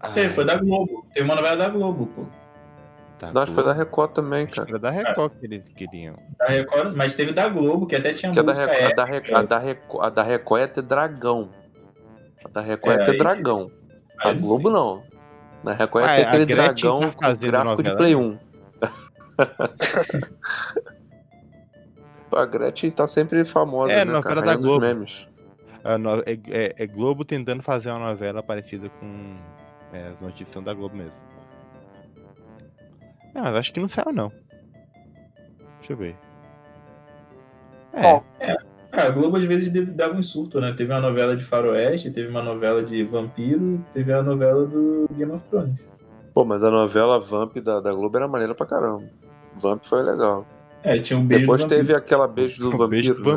Ah, 0.00 0.12
Teve, 0.12 0.34
foi 0.34 0.44
da 0.44 0.56
Globo. 0.56 1.06
Teve 1.14 1.24
uma 1.24 1.34
novela 1.34 1.56
da 1.56 1.68
Globo, 1.68 2.06
pô. 2.06 2.26
Tá 3.26 3.32
Não, 3.32 3.42
acho 3.42 3.52
que 3.52 3.54
foi 3.54 3.64
da. 3.64 3.72
Record 3.72 4.12
também, 4.12 4.44
Acho 4.44 4.52
que 4.52 4.56
cara. 4.58 4.70
era 4.70 4.78
da 4.78 4.90
Record 4.90 5.32
que 5.38 5.46
eles 5.46 5.68
queriam. 5.70 6.16
Da 6.38 6.46
Record, 6.46 6.94
mas 6.96 7.14
teve 7.14 7.32
da 7.32 7.48
Globo, 7.48 7.86
que 7.86 7.96
até 7.96 8.12
tinha 8.12 8.32
Que 8.32 8.42
música 8.42 8.66
Record, 8.66 8.92
a, 8.92 8.94
da 8.94 9.04
Record, 9.04 9.34
a, 9.36 9.42
da 9.42 9.58
Record, 9.58 10.04
a 10.04 10.10
da 10.10 10.22
Record 10.22 10.60
ia 10.60 10.68
ter 10.68 10.82
dragão. 10.82 11.50
A 12.44 12.48
da 12.48 12.60
Record 12.60 12.96
É, 12.96 12.98
ia 13.00 13.04
ter 13.04 13.10
aí- 13.12 13.18
dragão. 13.18 13.70
A 14.20 14.32
não 14.32 14.40
Globo 14.40 14.62
sei. 14.68 14.72
não. 14.72 15.02
Na 15.62 15.72
Record 15.72 16.04
ia 16.04 16.10
Ah, 16.12 16.16
ter 16.16 16.24
a 16.24 16.28
aquele 16.28 16.46
dragão 16.46 17.00
tá 17.00 17.32
gráfico 17.34 17.82
de? 17.82 17.96
Play 17.96 18.14
1. 18.14 18.38
a 22.32 22.44
Gretchen 22.46 22.90
tá 22.90 23.06
sempre 23.06 23.44
famosa, 23.44 23.92
É, 23.94 23.98
né, 24.04 24.12
novela 24.12 24.22
cara? 24.22 24.42
da 24.42 24.56
Globo. 24.56 24.80
memes. 24.80 25.26
A 25.84 25.96
no- 25.98 26.20
é, 26.20 26.38
é- 26.50 26.74
é 26.78 26.86
Globo 26.86 27.24
tentando 27.24 27.62
fazer 27.62 27.90
uma 27.90 27.98
novela 28.10 28.42
parecida 28.42 28.88
com 28.88 29.36
é, 29.92 30.08
as 30.08 30.20
notícias 30.20 30.48
são 30.48 30.62
da 30.62 30.74
Globo 30.74 30.96
mesmo. 30.96 31.20
Não, 33.34 33.42
mas 33.42 33.56
acho 33.56 33.72
que 33.72 33.80
não 33.80 33.88
saiu 33.88 34.12
não. 34.12 34.30
Deixa 35.78 35.92
eu 35.92 35.96
ver. 35.96 36.16
É. 37.92 38.22
É, 38.40 38.56
a 39.00 39.10
Globo 39.10 39.36
às 39.36 39.44
vezes 39.44 39.68
dava 39.94 40.14
um 40.14 40.22
surto, 40.22 40.60
né? 40.60 40.72
Teve 40.72 40.92
uma 40.92 41.00
novela 41.00 41.36
de 41.36 41.44
faroeste, 41.44 42.10
teve 42.10 42.28
uma 42.28 42.42
novela 42.42 42.82
de 42.82 43.02
vampiro, 43.02 43.84
teve 43.92 44.12
a 44.12 44.22
novela 44.22 44.64
do 44.66 45.08
Game 45.12 45.32
of 45.32 45.44
Thrones. 45.48 45.80
Pô, 46.32 46.44
mas 46.44 46.62
a 46.64 46.70
novela 46.70 47.20
Vamp 47.20 47.56
da, 47.58 47.80
da 47.80 47.92
Globo 47.92 48.16
era 48.16 48.26
maneira 48.28 48.54
pra 48.54 48.66
caramba. 48.66 49.04
Vamp 49.56 49.84
foi 49.84 50.02
legal. 50.02 50.46
É, 50.82 50.98
tinha 50.98 51.18
um 51.18 51.24
beijo 51.26 51.42
Depois 51.42 51.60
do 51.60 51.64
vampiro. 51.68 51.86
teve 51.86 51.96
aquela 51.96 52.26
beijo 52.28 52.60
do 52.62 52.68
um 52.74 52.78
vampiro, 52.78 52.88
beijo 52.88 53.14
do 53.14 53.24
né? 53.24 53.36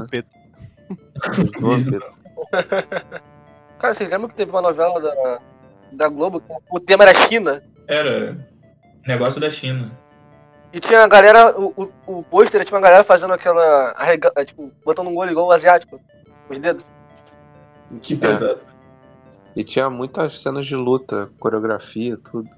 Vampeta. 1.59 2.07
Cara, 3.79 3.93
vocês 3.93 4.09
lembram 4.09 4.29
que 4.29 4.35
teve 4.35 4.51
uma 4.51 4.61
novela 4.61 4.99
da, 4.99 5.39
da 5.91 6.07
Globo 6.07 6.39
que 6.39 6.47
o 6.71 6.79
tema 6.79 7.03
era 7.03 7.13
China? 7.27 7.63
Era 7.87 8.37
negócio 9.07 9.39
da 9.41 9.49
China. 9.49 9.91
E 10.73 10.79
tinha 10.79 11.03
a 11.03 11.07
galera, 11.07 11.57
o, 11.59 11.73
o, 12.05 12.19
o 12.19 12.23
pôster 12.23 12.63
tinha 12.65 12.75
uma 12.77 12.83
galera 12.83 13.03
fazendo 13.03 13.33
aquela. 13.33 13.91
arrega- 13.91 14.31
é, 14.35 14.43
tipo, 14.45 14.71
botando 14.85 15.07
um 15.07 15.17
olho 15.17 15.31
igual 15.31 15.47
o 15.47 15.51
asiático. 15.51 15.99
Os 16.49 16.59
dedos. 16.59 16.83
Que 18.01 18.15
pesado. 18.15 18.59
E 19.55 19.63
tinha 19.63 19.89
muitas 19.89 20.39
cenas 20.39 20.65
de 20.65 20.75
luta, 20.75 21.29
coreografia, 21.39 22.17
tudo. 22.17 22.49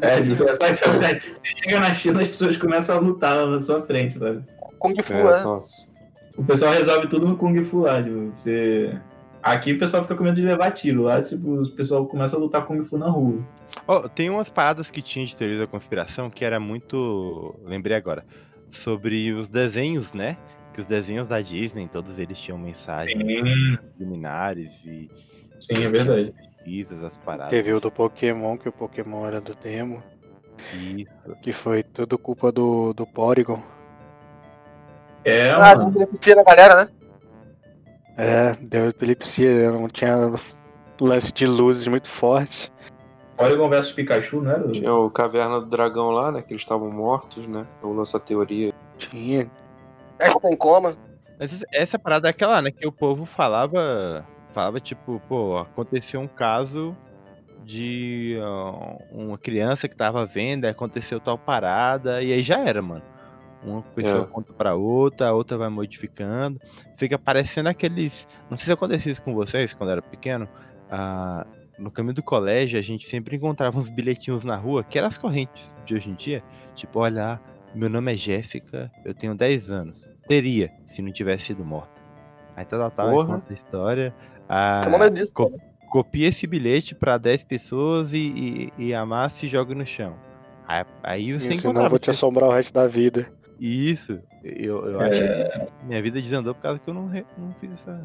É, 0.00 0.22
tipo, 0.22 0.42
é 0.42 0.98
né? 0.98 1.20
Você 1.20 1.46
chega 1.62 1.80
na 1.80 1.92
China, 1.92 2.22
as 2.22 2.28
pessoas 2.28 2.56
começam 2.56 2.96
a 2.96 3.00
lutar 3.00 3.46
na 3.46 3.60
sua 3.60 3.82
frente, 3.82 4.18
sabe? 4.18 4.42
Kung 4.78 4.94
Fu, 5.02 5.12
É, 5.12 5.22
né? 5.22 5.42
nossa. 5.42 5.92
O 6.36 6.42
pessoal 6.42 6.72
resolve 6.72 7.06
tudo 7.08 7.28
no 7.28 7.36
Kung 7.36 7.62
Fu 7.62 7.80
lá, 7.80 8.02
tipo, 8.02 8.32
você... 8.34 8.98
Aqui 9.42 9.72
o 9.72 9.78
pessoal 9.78 10.02
fica 10.02 10.14
com 10.14 10.22
medo 10.22 10.36
de 10.36 10.42
levar 10.42 10.70
tiro, 10.70 11.02
lá 11.02 11.20
tipo, 11.20 11.60
o 11.62 11.70
pessoal 11.70 12.06
começa 12.06 12.36
a 12.36 12.38
lutar 12.38 12.64
Kung 12.64 12.80
Fu 12.82 12.96
na 12.96 13.08
rua. 13.08 13.42
Ó, 13.88 14.06
tem 14.08 14.30
umas 14.30 14.48
paradas 14.50 14.90
que 14.90 15.02
tinha 15.02 15.26
de 15.26 15.34
teoria 15.34 15.58
da 15.58 15.66
conspiração 15.66 16.30
que 16.30 16.44
era 16.44 16.60
muito. 16.60 17.54
Lembrei 17.64 17.96
agora. 17.96 18.24
Sobre 18.70 19.32
os 19.32 19.48
desenhos, 19.48 20.12
né? 20.12 20.36
Que 20.72 20.80
os 20.80 20.86
desenhos 20.86 21.28
da 21.28 21.40
Disney, 21.40 21.88
todos 21.88 22.18
eles 22.18 22.38
tinham 22.38 22.56
mensagens 22.56 23.18
Sim, 23.18 23.78
luminares 24.00 24.84
e 24.86 25.10
sim, 25.58 25.84
é 25.84 25.88
verdade. 25.88 26.32
pesquisas, 26.32 27.02
as 27.04 27.18
paradas. 27.18 27.50
Teve 27.50 27.72
o 27.72 27.80
do 27.80 27.90
Pokémon, 27.90 28.56
que 28.56 28.68
o 28.68 28.72
Pokémon 28.72 29.26
era 29.26 29.40
do 29.40 29.54
demo, 29.54 30.02
Isso. 30.72 31.10
que 31.42 31.52
foi 31.52 31.82
tudo 31.82 32.16
culpa 32.16 32.50
do, 32.50 32.94
do 32.94 33.06
Porygon. 33.06 33.62
É, 35.24 35.50
Ah, 35.50 35.76
mano. 35.76 35.92
galera, 36.46 36.84
né? 36.84 36.90
É, 38.16 38.54
deu 38.60 38.88
epilepsia, 38.88 39.70
não 39.70 39.88
tinha 39.88 40.16
lance 41.00 41.32
de 41.32 41.46
luzes 41.46 41.86
muito 41.86 42.08
forte. 42.08 42.70
Porygon 43.36 43.68
vs 43.70 43.92
Pikachu, 43.92 44.46
era? 44.46 44.70
Tinha 44.70 44.94
o 44.94 45.10
Caverna 45.10 45.60
do 45.60 45.66
Dragão 45.66 46.10
lá, 46.10 46.30
né? 46.30 46.42
Que 46.42 46.52
eles 46.52 46.62
estavam 46.62 46.90
mortos, 46.90 47.46
né? 47.46 47.66
Então 47.78 47.92
lança 47.92 48.18
a 48.18 48.20
teoria. 48.20 48.72
Tinha. 48.98 49.50
Ash 50.18 50.34
tá 50.34 50.50
em 50.50 50.56
coma. 50.56 50.96
Mas 51.40 51.52
essa- 51.54 51.66
essa 51.72 51.98
parada 51.98 52.28
é 52.28 52.30
aquela, 52.30 52.60
né? 52.62 52.70
Que 52.70 52.86
o 52.86 52.92
povo 52.92 53.24
falava. 53.24 54.24
Falava, 54.52 54.78
tipo, 54.78 55.20
pô, 55.28 55.56
aconteceu 55.56 56.20
um 56.20 56.28
caso 56.28 56.94
de 57.64 58.36
ó, 58.42 58.98
uma 59.10 59.38
criança 59.38 59.88
que 59.88 59.96
tava 59.96 60.26
vendo, 60.26 60.66
aconteceu 60.66 61.18
tal 61.18 61.38
parada, 61.38 62.22
e 62.22 62.32
aí 62.32 62.42
já 62.42 62.58
era, 62.60 62.82
mano. 62.82 63.02
Uma 63.64 63.82
pessoa 63.82 64.22
É. 64.24 64.26
conta 64.26 64.52
pra 64.52 64.74
outra, 64.74 65.28
a 65.28 65.32
outra 65.32 65.56
vai 65.56 65.68
modificando. 65.68 66.60
Fica 66.96 67.18
parecendo 67.18 67.68
aqueles. 67.68 68.26
Não 68.50 68.56
sei 68.56 68.66
se 68.66 68.72
acontecia 68.72 69.12
isso 69.12 69.22
com 69.22 69.34
vocês 69.34 69.72
quando 69.74 69.90
era 69.90 70.02
pequeno. 70.02 70.48
ah, 70.90 71.46
no 71.78 71.90
caminho 71.90 72.14
do 72.14 72.22
colégio, 72.22 72.78
a 72.78 72.82
gente 72.82 73.08
sempre 73.08 73.36
encontrava 73.36 73.78
uns 73.78 73.88
bilhetinhos 73.88 74.44
na 74.44 74.56
rua, 74.56 74.84
que 74.84 74.98
eram 74.98 75.08
as 75.08 75.16
correntes 75.16 75.74
de 75.86 75.94
hoje 75.94 76.10
em 76.10 76.14
dia. 76.14 76.42
Tipo, 76.74 76.98
olha, 77.00 77.40
meu 77.74 77.88
nome 77.88 78.12
é 78.12 78.16
Jéssica, 78.16 78.90
eu 79.04 79.14
tenho 79.14 79.34
10 79.34 79.70
anos. 79.70 80.10
Teria, 80.28 80.70
se 80.86 81.00
não 81.00 81.10
tivesse 81.10 81.46
sido 81.46 81.64
morta. 81.64 81.90
Aí 82.54 82.64
tal, 82.66 82.82
aí 82.82 82.90
Porra. 82.90 83.34
conta 83.36 83.52
a 83.52 83.54
história. 83.54 84.14
Ah, 84.48 84.86
medo 84.98 85.16
disso. 85.16 85.32
co- 85.32 85.58
copia 85.90 86.28
esse 86.28 86.46
bilhete 86.46 86.94
pra 86.94 87.16
10 87.16 87.42
pessoas 87.44 88.12
e, 88.12 88.70
e, 88.78 88.86
e 88.88 88.94
amassa 88.94 89.46
e 89.46 89.48
joga 89.48 89.74
no 89.74 89.86
chão. 89.86 90.14
Aí, 90.68 90.84
aí 91.02 91.32
você 91.32 91.54
E 91.54 91.56
senão 91.56 91.84
eu 91.84 91.88
vou 91.90 91.98
te 91.98 92.10
assombrar 92.10 92.48
o 92.50 92.52
resto 92.52 92.74
da 92.74 92.86
vida. 92.86 93.32
Isso. 93.66 94.20
Eu, 94.42 94.86
eu 94.86 95.00
É. 95.00 95.08
acho 95.10 95.20
que 95.78 95.84
minha 95.86 96.02
vida 96.02 96.20
desandou 96.20 96.54
por 96.54 96.62
causa 96.62 96.78
que 96.78 96.88
eu 96.88 96.94
não, 96.94 97.06
re- 97.08 97.26
não 97.38 97.52
fiz 97.60 97.72
essa, 97.72 98.00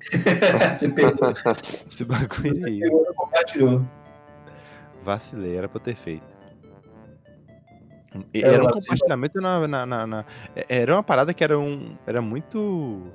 Você 0.78 0.88
pegou, 0.88 1.30
esse 1.90 2.04
bagulho 2.04 2.56
você 2.56 2.64
aí. 2.66 2.80
pegou 2.80 3.02
e 3.10 3.14
compartilhou. 3.14 3.86
Vacilei, 5.02 5.56
era 5.56 5.68
pra 5.68 5.78
eu 5.78 5.82
ter 5.84 5.96
feito. 5.96 6.24
E- 8.34 8.42
É, 8.42 8.48
Era 8.54 8.64
um 8.64 8.70
compartilhamento 8.70 9.40
na, 9.40 9.68
na, 9.68 9.86
na- 9.86 10.06
na- 10.06 10.24
é- 10.56 10.66
Era 10.80 10.94
uma 10.94 11.02
parada 11.02 11.32
que 11.34 11.44
era 11.44 11.58
um. 11.58 11.96
Era 12.06 12.20
muito. 12.22 13.06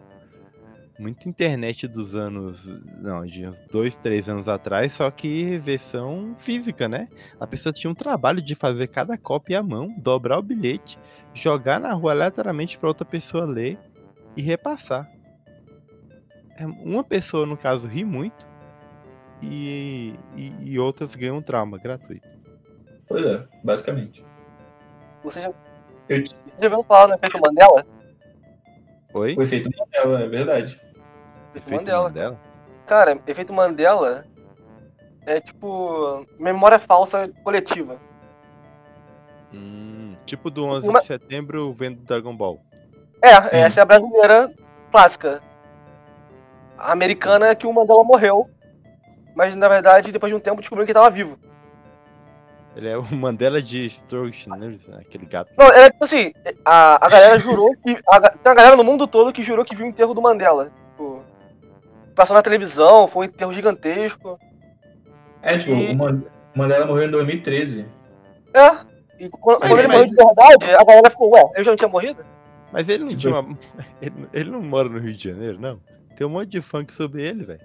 Muito 0.98 1.28
internet 1.28 1.88
dos 1.88 2.16
anos. 2.16 2.66
Não, 3.02 3.26
de 3.26 3.46
uns 3.46 3.60
dois, 3.72 3.96
três 3.98 4.30
anos 4.30 4.48
atrás, 4.48 4.94
só 4.94 5.12
que 5.12 5.58
versão 5.58 6.36
física, 6.38 6.88
né? 6.88 7.10
A 7.40 7.46
pessoa 7.46 7.74
tinha 7.74 7.92
um 7.92 7.96
trabalho 7.96 8.42
de 8.42 8.56
fazer 8.56 8.88
cada 8.88 9.18
cópia 9.18 9.60
à 9.60 9.64
mão, 9.64 9.94
dobrar 9.98 10.40
o 10.40 10.44
bilhete, 10.44 10.98
jogar 11.34 11.80
na 11.82 11.92
rua 11.94 12.12
aleatoriamente 12.12 12.78
pra 12.78 12.88
outra 12.88 13.06
pessoa 13.06 13.44
ler 13.46 13.78
e 14.38 14.42
repassar. 14.42 15.10
É, 16.58 16.66
Uma 16.66 17.04
pessoa, 17.04 17.46
no 17.46 17.58
caso, 17.58 17.88
ri 17.90 18.06
muito 18.06 18.46
e, 19.42 20.14
e, 20.38 20.54
e 20.72 20.80
outras 20.80 21.14
ganham 21.14 21.38
um 21.38 21.42
trauma 21.42 21.78
gratuito. 21.78 22.28
Pois 23.06 23.26
é, 23.26 23.46
basicamente. 23.62 24.24
Você 25.26 25.42
já, 25.42 25.48
Eu- 26.08 26.24
você 26.26 26.36
já 26.62 26.70
viu 26.70 26.84
falar 26.86 27.08
do 27.08 27.14
efeito 27.16 27.38
Mandela? 27.46 27.86
Oi? 29.14 29.36
O 29.38 29.42
efeito 29.42 29.70
Mandela, 29.78 30.22
é 30.22 30.28
verdade. 30.30 30.80
Efeito 31.56 31.76
Mandela. 31.76 32.04
Mandela? 32.04 32.40
Cara, 32.86 33.20
efeito 33.26 33.54
Mandela 33.54 34.26
é 35.26 35.40
tipo 35.40 36.26
memória 36.40 36.78
falsa 36.80 37.30
coletiva. 37.44 37.98
Hum, 39.54 40.16
tipo 40.26 40.50
do 40.50 40.66
11 40.66 40.88
Uma- 40.88 41.00
de 41.00 41.06
setembro 41.06 41.72
vendo 41.74 42.02
Dragon 42.04 42.36
Ball. 42.36 42.60
É, 43.22 43.42
Sim. 43.42 43.58
essa 43.58 43.80
é 43.80 43.84
a 43.84 43.86
brasileira 43.86 44.52
clássica. 44.92 45.42
A 46.78 46.92
americana 46.92 47.48
é 47.48 47.56
que 47.56 47.66
o 47.66 47.74
Mandela 47.74 48.04
morreu, 48.04 48.50
mas 49.34 49.56
na 49.56 49.68
verdade 49.68 50.12
depois 50.12 50.32
de 50.32 50.36
um 50.36 50.40
tempo 50.40 50.62
descobriu 50.62 50.86
que 50.86 50.92
ele 50.92 51.00
tava 51.00 51.10
vivo. 51.10 51.40
Ele 52.76 52.90
é 52.90 52.98
o 52.98 53.04
Mandela 53.16 53.62
de 53.62 53.86
Strauss, 53.86 54.48
né? 54.48 54.78
Aquele 55.00 55.26
gato. 55.26 55.50
Não, 55.58 55.68
é 55.68 55.90
tipo 55.90 56.04
assim, 56.04 56.34
a, 56.66 57.06
a 57.06 57.10
galera 57.10 57.40
jurou 57.40 57.74
que. 57.78 57.98
A, 58.06 58.20
tem 58.20 58.52
uma 58.52 58.54
galera 58.56 58.76
no 58.76 58.84
mundo 58.84 59.08
todo 59.08 59.32
que 59.32 59.42
jurou 59.42 59.64
que 59.64 59.74
viu 59.76 59.86
o 59.86 59.90
enterro 59.90 60.14
do 60.14 60.22
Mandela. 60.22 60.72
Passou 62.16 62.36
na 62.36 62.42
televisão, 62.42 63.08
foi 63.08 63.26
um 63.26 63.30
enterro 63.30 63.54
gigantesco. 63.54 64.40
É, 65.42 65.58
tipo, 65.58 65.74
E- 65.74 65.92
o 65.92 65.96
Man- 65.96 66.24
o 66.56 66.58
Mandela 66.60 66.86
morreu 66.86 67.08
em 67.08 67.12
2013. 67.12 67.86
É. 68.54 68.70
E 69.20 69.30
quando, 69.30 69.60
Sim, 69.60 69.68
quando 69.68 69.80
ele 69.80 69.88
mas- 69.88 69.98
morreu 70.02 70.08
de 70.10 70.16
verdade, 70.16 70.72
a 70.76 70.84
galera 70.84 71.10
ficou, 71.12 71.32
ué, 71.34 71.44
ele 71.56 71.64
já 71.64 71.72
não 71.72 71.78
tinha 71.78 71.90
morrido? 71.90 72.26
Mas 72.72 72.90
ele 72.90 73.04
não 73.04 73.08
Tipo- 73.10 73.22
tinha 73.22 73.40
uma... 73.40 73.58
ele, 74.02 74.30
ele 74.34 74.50
não 74.50 74.62
mora 74.62 74.90
no 74.90 74.98
Rio 75.00 75.14
de 75.14 75.30
Janeiro, 75.30 75.60
não. 75.60 75.80
Tem 76.16 76.26
um 76.26 76.30
monte 76.30 76.50
de 76.50 76.62
funk 76.62 76.94
sobre 76.94 77.22
ele, 77.24 77.44
velho. 77.44 77.62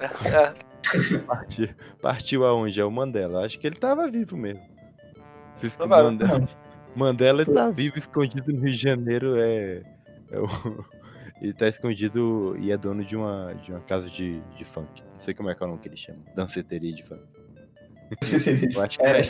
É. 0.00 0.54
Partiu, 1.26 1.68
partiu 2.02 2.44
aonde? 2.44 2.78
É 2.78 2.84
o 2.84 2.90
Mandela. 2.90 3.44
Acho 3.46 3.58
que 3.58 3.66
ele 3.66 3.76
tava 3.76 4.10
vivo 4.10 4.36
mesmo. 4.36 4.62
Se. 5.56 5.72
Mandela, 5.86 6.46
Mandela 6.94 7.44
tá 7.46 7.70
vivo, 7.70 7.96
escondido 7.98 8.52
no 8.52 8.60
Rio 8.60 8.70
de 8.72 8.76
Janeiro. 8.76 9.34
É, 9.38 9.82
é 10.30 10.38
o... 10.38 10.84
Ele 11.44 11.52
tá 11.52 11.68
escondido 11.68 12.56
e 12.58 12.72
é 12.72 12.76
dono 12.78 13.04
de 13.04 13.14
uma, 13.14 13.54
de 13.62 13.70
uma 13.70 13.80
casa 13.80 14.08
de, 14.08 14.40
de 14.56 14.64
funk. 14.64 15.02
Não 15.12 15.20
sei 15.20 15.34
como 15.34 15.50
é 15.50 15.54
que 15.54 15.62
é 15.62 15.66
o 15.66 15.68
nome 15.68 15.78
que 15.82 15.88
ele 15.88 15.96
chama. 15.96 16.20
Danceteria 16.34 16.90
de 16.90 17.02
funk. 17.04 17.20
Eu 18.74 18.82
acho 18.82 18.98
que 18.98 19.04
É, 19.04 19.10
é. 19.10 19.18
é 19.18 19.20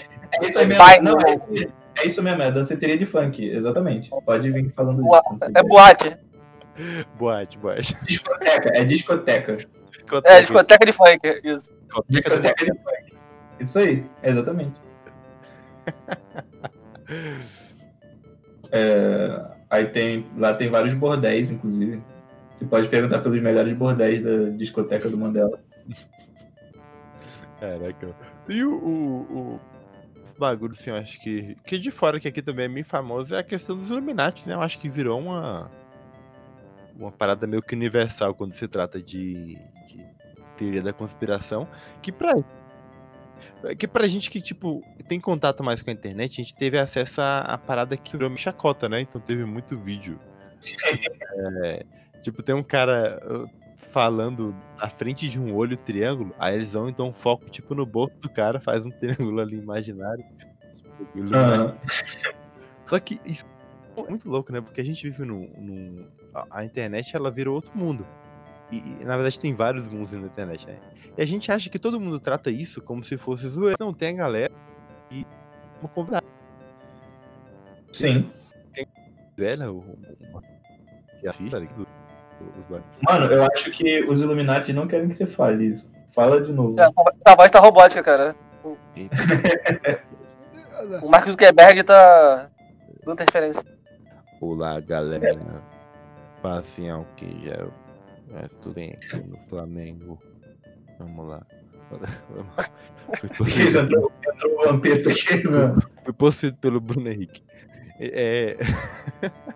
isso 0.49 0.59
aí 0.61 0.67
mesmo. 0.67 0.85
Vai, 0.85 1.01
Não, 1.01 1.17
é, 1.19 2.03
é 2.03 2.07
isso 2.07 2.23
mesmo, 2.23 2.41
é 2.43 2.53
danceteria 2.53 2.97
de 2.97 3.05
funk, 3.05 3.45
exatamente. 3.45 4.11
Pode 4.25 4.49
vir 4.49 4.71
falando 4.71 5.03
Boa- 5.03 5.21
disso. 5.33 5.45
É 5.57 5.63
boate. 5.65 6.17
Boate, 7.19 7.59
boate. 7.59 7.97
Discoteca, 8.05 8.71
é 8.79 8.85
discoteca. 8.85 9.59
É, 10.25 10.41
discoteca 10.41 10.87
de 10.87 10.93
funk, 10.93 11.41
isso. 11.43 11.73
Discoteca 12.09 12.31
Discoteca 12.31 12.65
de 12.65 12.73
funk. 12.73 13.15
Isso 13.59 13.79
aí, 13.81 14.07
exatamente. 14.23 14.81
É, 18.73 19.41
aí 19.75 19.87
tem. 19.87 20.27
Lá 20.37 20.55
tem 20.55 20.71
vários 20.71 20.95
bordéis, 20.95 21.51
inclusive. 21.51 22.03
Você 22.55 22.65
pode 22.65 22.89
perguntar 22.89 23.19
pelos 23.19 23.41
melhores 23.41 23.73
bordéis 23.73 24.23
da 24.23 24.51
discoteca 24.51 25.09
do 25.09 25.19
Mandela. 25.19 25.61
Caraca. 27.59 28.15
E 28.49 28.63
o, 28.63 28.75
o, 28.75 29.55
o 29.55 29.61
bagulho, 30.39 30.73
assim, 30.73 30.91
eu 30.91 30.97
acho 30.97 31.21
que. 31.21 31.57
Que 31.65 31.79
de 31.79 31.91
fora 31.91 32.21
que 32.21 32.29
aqui 32.29 32.43
também 32.43 32.67
é 32.67 32.69
bem 32.69 32.85
famoso 32.85 33.35
é 33.35 33.39
a 33.39 33.43
questão 33.43 33.77
dos 33.77 33.91
Illuminati, 33.91 34.49
né? 34.49 34.55
Eu 34.55 34.61
acho 34.61 34.79
que 34.79 34.89
virou 34.89 35.21
uma. 35.21 35.71
Uma 36.97 37.11
parada 37.11 37.45
meio 37.47 37.61
que 37.61 37.75
universal 37.75 38.35
quando 38.35 38.53
se 38.53 38.69
trata 38.69 39.03
de, 39.03 39.59
de 39.89 40.07
teoria 40.57 40.83
da 40.83 40.93
conspiração. 40.93 41.67
Que 42.01 42.13
pra. 42.13 42.33
Que 43.79 43.89
pra 43.89 44.07
gente 44.07 44.31
que, 44.31 44.41
tipo, 44.41 44.83
tem 45.09 45.19
contato 45.19 45.63
mais 45.63 45.81
com 45.81 45.91
a 45.91 45.93
internet, 45.93 46.41
a 46.41 46.45
gente 46.45 46.55
teve 46.55 46.79
acesso 46.79 47.21
à, 47.21 47.41
à 47.41 47.59
parada 47.59 47.97
que 47.97 48.13
virou 48.13 48.35
chacota, 48.37 48.89
né? 48.89 49.01
Então 49.01 49.21
teve 49.21 49.45
muito 49.45 49.77
vídeo. 49.77 50.19
É, 51.63 51.85
tipo, 52.23 52.43
tem 52.43 52.55
um 52.55 52.63
cara 52.63 53.21
uh, 53.25 53.49
falando 53.91 54.55
na 54.79 54.89
frente 54.89 55.29
de 55.29 55.39
um 55.41 55.55
olho 55.55 55.77
triângulo, 55.77 56.35
aí 56.39 56.55
eles 56.57 56.73
vão 56.73 56.89
então 56.89 57.13
foco 57.13 57.49
tipo 57.49 57.75
no 57.75 57.87
bolso 57.87 58.15
do 58.21 58.29
cara, 58.29 58.61
faz 58.61 58.85
um 58.85 58.91
triângulo 58.99 59.41
ali 59.41 59.57
imaginário. 59.57 60.25
Tipo. 60.99 61.35
Aham. 61.35 61.77
Só 62.87 62.99
que 63.01 63.21
isso 63.25 63.45
é 63.97 64.11
muito 64.11 64.29
louco, 64.29 64.53
né? 64.53 64.61
Porque 64.61 64.81
a 64.81 64.85
gente 64.85 65.09
vive 65.09 65.25
num. 65.25 65.49
num- 65.57 66.07
a, 66.35 66.59
a 66.61 66.65
internet 66.65 67.15
ela 67.15 67.31
virou 67.31 67.55
outro 67.55 67.71
mundo. 67.75 68.07
E, 68.75 69.01
e, 69.01 69.05
na 69.05 69.15
verdade 69.15 69.39
tem 69.39 69.55
vários 69.55 69.87
mundos 69.87 70.13
na 70.13 70.27
internet, 70.27 70.67
né? 70.67 70.77
E 71.17 71.23
a 71.23 71.27
gente 71.27 71.53
acha 71.53 71.71
que 71.71 71.79
todo 71.79 72.01
mundo 72.01 72.19
trata 72.19 72.51
isso 72.51 72.83
como 72.83 73.05
se 73.05 73.17
fosse 73.17 73.47
zoeira. 73.47 73.77
Não, 73.79 73.95
tem 73.95 74.09
a 74.09 74.13
galera 74.13 74.53
e 75.11 75.25
uma 75.81 75.89
convidada 75.89 76.27
Sim. 77.93 78.29
velha, 79.37 79.71
o, 79.71 79.85
bagulhos. 81.49 81.87
Mano, 83.01 83.27
eu 83.27 83.45
acho 83.45 83.71
que 83.71 84.05
os 84.05 84.21
Illuminati 84.21 84.73
não 84.73 84.89
querem 84.89 85.09
que 85.09 85.15
você 85.15 85.27
fale 85.27 85.67
isso. 85.67 85.89
Fala 86.13 86.41
de 86.41 86.53
novo. 86.53 86.79
É, 86.81 86.91
a 87.25 87.37
voz 87.37 87.51
tá 87.51 87.61
robótica, 87.61 88.03
cara. 88.03 88.35
O 91.03 91.09
Mark 91.09 91.29
Zuckerberg 91.29 91.85
tá 91.85 92.51
dando 93.05 93.15
interferência. 93.15 93.65
Olá, 94.41 94.81
galera. 94.81 95.63
Passem 96.43 96.91
ao 96.91 97.07
que 97.17 97.47
já 97.47 97.67
mas 98.35 98.59
tudo 98.59 98.75
bem 98.75 98.91
aqui 98.91 99.17
no 99.17 99.39
Flamengo. 99.49 100.21
Vamos 100.99 101.29
lá. 101.29 101.47
Foi 103.37 103.49
Isso, 103.49 103.79
entrou, 103.79 104.13
aqui, 105.11 105.49
mano. 105.49 105.83
Foi 106.03 106.13
possuído 106.13 106.57
pelo 106.57 106.81
Bruno 106.81 107.09
Henrique. 107.09 107.43
É... 108.01 108.57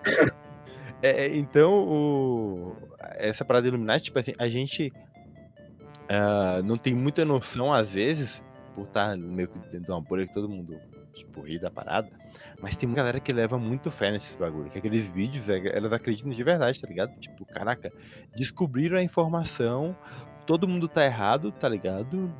é, 1.02 1.36
então, 1.36 1.72
o... 1.72 2.76
essa 3.16 3.44
parada 3.44 3.66
Illuminati, 3.66 4.04
tipo 4.04 4.18
assim, 4.18 4.32
a 4.38 4.48
gente 4.48 4.92
uh, 6.04 6.62
não 6.62 6.76
tem 6.76 6.94
muita 6.94 7.24
noção, 7.24 7.72
às 7.72 7.90
vezes, 7.90 8.40
por 8.74 8.84
estar 8.84 9.16
meio 9.16 9.48
que 9.48 9.58
dentro 9.58 9.86
de 9.86 9.90
uma 9.90 10.00
bolha 10.00 10.26
que 10.26 10.34
todo 10.34 10.48
mundo, 10.48 10.78
tipo, 11.18 11.42
da 11.60 11.70
parada. 11.70 12.08
Mas 12.60 12.76
tem 12.76 12.88
uma 12.88 12.96
galera 12.96 13.20
que 13.20 13.32
leva 13.32 13.58
muito 13.58 13.90
fé 13.90 14.10
nesses 14.10 14.36
bagulho. 14.36 14.70
Que 14.70 14.78
aqueles 14.78 15.08
vídeos, 15.08 15.48
é, 15.48 15.76
elas 15.76 15.92
acreditam 15.92 16.30
de 16.30 16.42
verdade, 16.42 16.80
tá 16.80 16.88
ligado? 16.88 17.18
Tipo, 17.18 17.44
caraca, 17.44 17.92
descobriram 18.36 18.98
a 18.98 19.02
informação, 19.02 19.96
todo 20.46 20.68
mundo 20.68 20.88
tá 20.88 21.04
errado, 21.04 21.52
tá 21.52 21.68
ligado? 21.68 22.32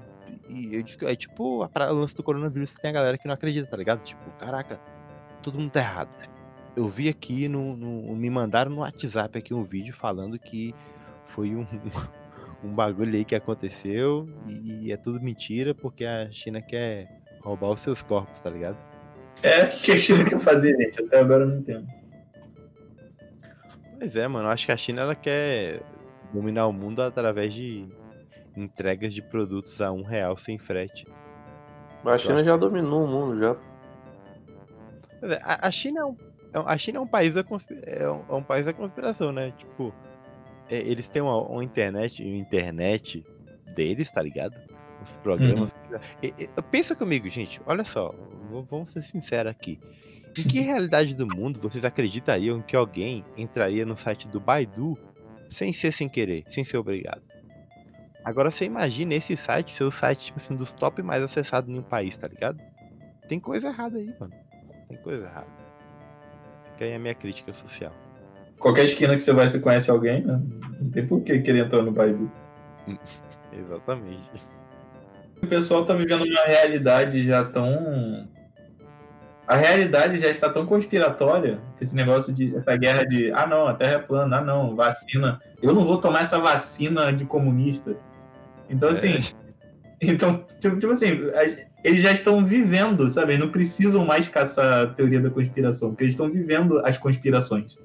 E 0.49 0.75
eu, 0.75 0.85
é 1.09 1.15
tipo 1.15 1.63
a 1.63 1.91
lance 1.91 2.15
do 2.15 2.23
coronavírus, 2.23 2.75
tem 2.75 2.91
a 2.91 2.95
galera 2.95 3.19
que 3.19 3.27
não 3.27 3.35
acredita, 3.35 3.69
tá 3.69 3.77
ligado? 3.77 4.03
Tipo, 4.03 4.31
caraca, 4.39 4.81
todo 5.43 5.59
mundo 5.59 5.71
tá 5.71 5.81
errado. 5.81 6.17
Eu 6.75 6.87
vi 6.87 7.09
aqui 7.09 7.49
no, 7.49 7.77
no 7.77 8.17
me 8.17 8.31
mandaram 8.31 8.71
no 8.71 8.79
WhatsApp 8.79 9.39
aqui 9.39 9.53
um 9.53 9.65
vídeo 9.65 9.95
falando 9.95 10.39
que 10.39 10.75
foi 11.27 11.55
um, 11.55 11.67
um 12.63 12.73
bagulho 12.73 13.15
aí 13.15 13.25
que 13.25 13.35
aconteceu 13.35 14.29
e, 14.47 14.87
e 14.87 14.93
é 14.93 14.97
tudo 14.97 15.21
mentira 15.21 15.75
porque 15.75 16.05
a 16.05 16.31
China 16.31 16.63
quer 16.63 17.18
roubar 17.41 17.71
os 17.71 17.81
seus 17.81 18.03
corpos, 18.03 18.41
tá 18.41 18.51
ligado? 18.51 18.77
É, 19.43 19.65
o 19.65 19.71
que 19.71 19.93
a 19.93 19.99
China 19.99 20.25
quer 20.25 20.39
fazer, 20.39 20.77
gente? 20.77 21.01
Até 21.01 21.21
agora 21.21 21.45
eu 21.45 21.49
não 21.49 21.59
entendo. 21.59 21.87
Pois 23.99 24.17
é, 24.17 24.27
mano. 24.27 24.49
Acho 24.49 24.67
que 24.67 24.73
a 24.73 24.77
China 24.77 25.03
ela 25.03 25.15
quer 25.15 25.83
dominar 26.33 26.67
o 26.67 26.73
mundo 26.73 27.01
através 27.03 27.53
de 27.55 27.87
entregas 28.57 29.15
de 29.15 29.23
produtos 29.23 29.81
a 29.81 29.93
um 29.93 30.03
real 30.03 30.37
sem 30.37 30.59
frete. 30.59 31.07
Mas 32.03 32.15
a 32.15 32.19
China 32.19 32.45
já 32.45 32.57
dominou 32.57 33.05
o 33.05 33.09
mundo, 33.09 33.39
já. 33.39 33.57
É, 35.23 35.41
a 35.43 35.71
China 35.71 36.01
é 36.01 36.05
um, 36.05 36.17
é 36.53 36.59
a 36.59 36.79
China 36.79 36.99
é 36.99 37.01
um 37.01 37.07
país 37.07 37.35
da 37.35 37.45
é 37.85 38.11
um, 38.11 38.25
é 38.29 38.35
um 38.35 38.43
país 38.43 38.67
da 38.67 38.73
conspiração, 38.73 39.33
né? 39.33 39.53
Tipo, 39.57 39.93
é, 40.69 40.79
eles 40.79 41.09
têm 41.09 41.23
uma, 41.23 41.41
uma 41.41 41.65
internet, 41.65 42.23
uma 42.23 42.37
internet 42.37 43.25
deles, 43.75 44.11
tá 44.11 44.23
ligado? 44.23 44.57
Os 45.03 45.11
programas. 45.23 45.73
Uhum. 45.91 45.99
E, 46.23 46.35
e, 46.39 46.63
pensa 46.71 46.95
comigo, 46.95 47.29
gente. 47.29 47.61
Olha 47.67 47.85
só, 47.85 48.15
vamos 48.69 48.91
ser 48.91 49.03
sinceros 49.03 49.51
aqui. 49.51 49.79
Em 50.37 50.43
que 50.43 50.61
realidade 50.61 51.15
do 51.15 51.27
mundo 51.27 51.61
vocês 51.61 51.85
acreditariam 51.85 52.61
que 52.61 52.77
alguém 52.77 53.25
entraria 53.37 53.87
no 53.87 53.97
site 53.97 54.29
do 54.29 54.41
Baidu 54.41 54.99
sem 55.49 55.73
ser 55.73 55.93
sem 55.93 56.09
querer, 56.09 56.45
sem 56.51 56.65
ser 56.65 56.79
obrigado? 56.79 57.23
Agora 58.25 58.51
você 58.51 58.65
imagina 58.65 59.15
esse 59.15 59.37
site 59.37 59.73
ser 59.73 59.85
o 59.85 59.91
site 59.91 60.27
tipo 60.27 60.39
assim, 60.39 60.55
dos 60.55 60.73
top 60.73 61.03
mais 61.03 61.23
acessados 61.23 61.71
em 61.71 61.79
um 61.79 61.83
país, 61.83 62.17
tá 62.17 62.29
ligado? 62.29 62.61
Tem 63.29 63.39
coisa 63.39 63.69
errada 63.69 63.99
aí, 63.99 64.13
mano. 64.19 64.35
Tem 64.89 64.99
coisa 64.99 65.25
errada. 65.25 65.47
Fica 66.73 66.85
aí 66.85 66.95
a 66.95 66.99
minha 66.99 67.15
crítica 67.15 67.53
social. 67.53 67.93
Qualquer 68.59 68.85
esquina 68.87 69.15
que 69.15 69.23
você 69.23 69.33
vai, 69.33 69.49
você 69.49 69.61
conhece 69.61 69.91
alguém, 69.91 70.25
né? 70.25 70.43
Não 70.81 70.91
tem 70.91 71.07
por 71.07 71.23
que 71.23 71.39
querer 71.41 71.65
entrar 71.65 71.83
no 71.83 71.93
Baidu. 71.93 72.31
Exatamente. 73.53 74.58
O 75.43 75.47
pessoal 75.47 75.85
tá 75.85 75.95
vivendo 75.95 76.25
uma 76.25 76.45
realidade 76.45 77.25
já 77.25 77.45
tão 77.45 78.29
a 79.49 79.57
realidade 79.57 80.19
já 80.19 80.29
está 80.29 80.51
tão 80.51 80.67
conspiratória, 80.67 81.59
esse 81.81 81.95
negócio 81.95 82.35
de 82.35 82.55
essa 82.55 82.77
guerra 82.77 83.05
de 83.07 83.33
ah 83.33 83.47
não, 83.47 83.67
a 83.67 83.73
Terra 83.73 83.93
é 83.95 83.99
plana, 83.99 84.37
ah 84.37 84.41
não, 84.43 84.77
vacina. 84.77 85.41
Eu 85.63 85.75
não 85.75 85.85
vou 85.85 85.97
tomar 85.97 86.21
essa 86.21 86.39
vacina 86.39 87.11
de 87.15 87.25
comunista. 87.25 87.97
Então 88.69 88.91
assim, 88.91 89.15
é. 89.15 89.21
então 90.03 90.45
tipo, 90.61 90.79
tipo, 90.79 90.93
assim, 90.93 91.07
eles 91.83 92.03
já 92.03 92.13
estão 92.13 92.45
vivendo, 92.45 93.11
sabe? 93.11 93.33
Eles 93.33 93.45
não 93.45 93.51
precisam 93.51 94.05
mais 94.05 94.29
caçar 94.29 94.83
a 94.83 94.87
teoria 94.87 95.19
da 95.21 95.31
conspiração, 95.31 95.91
porque 95.91 96.05
eles 96.05 96.13
estão 96.13 96.31
vivendo 96.31 96.85
as 96.85 96.99
conspirações. 96.99 97.79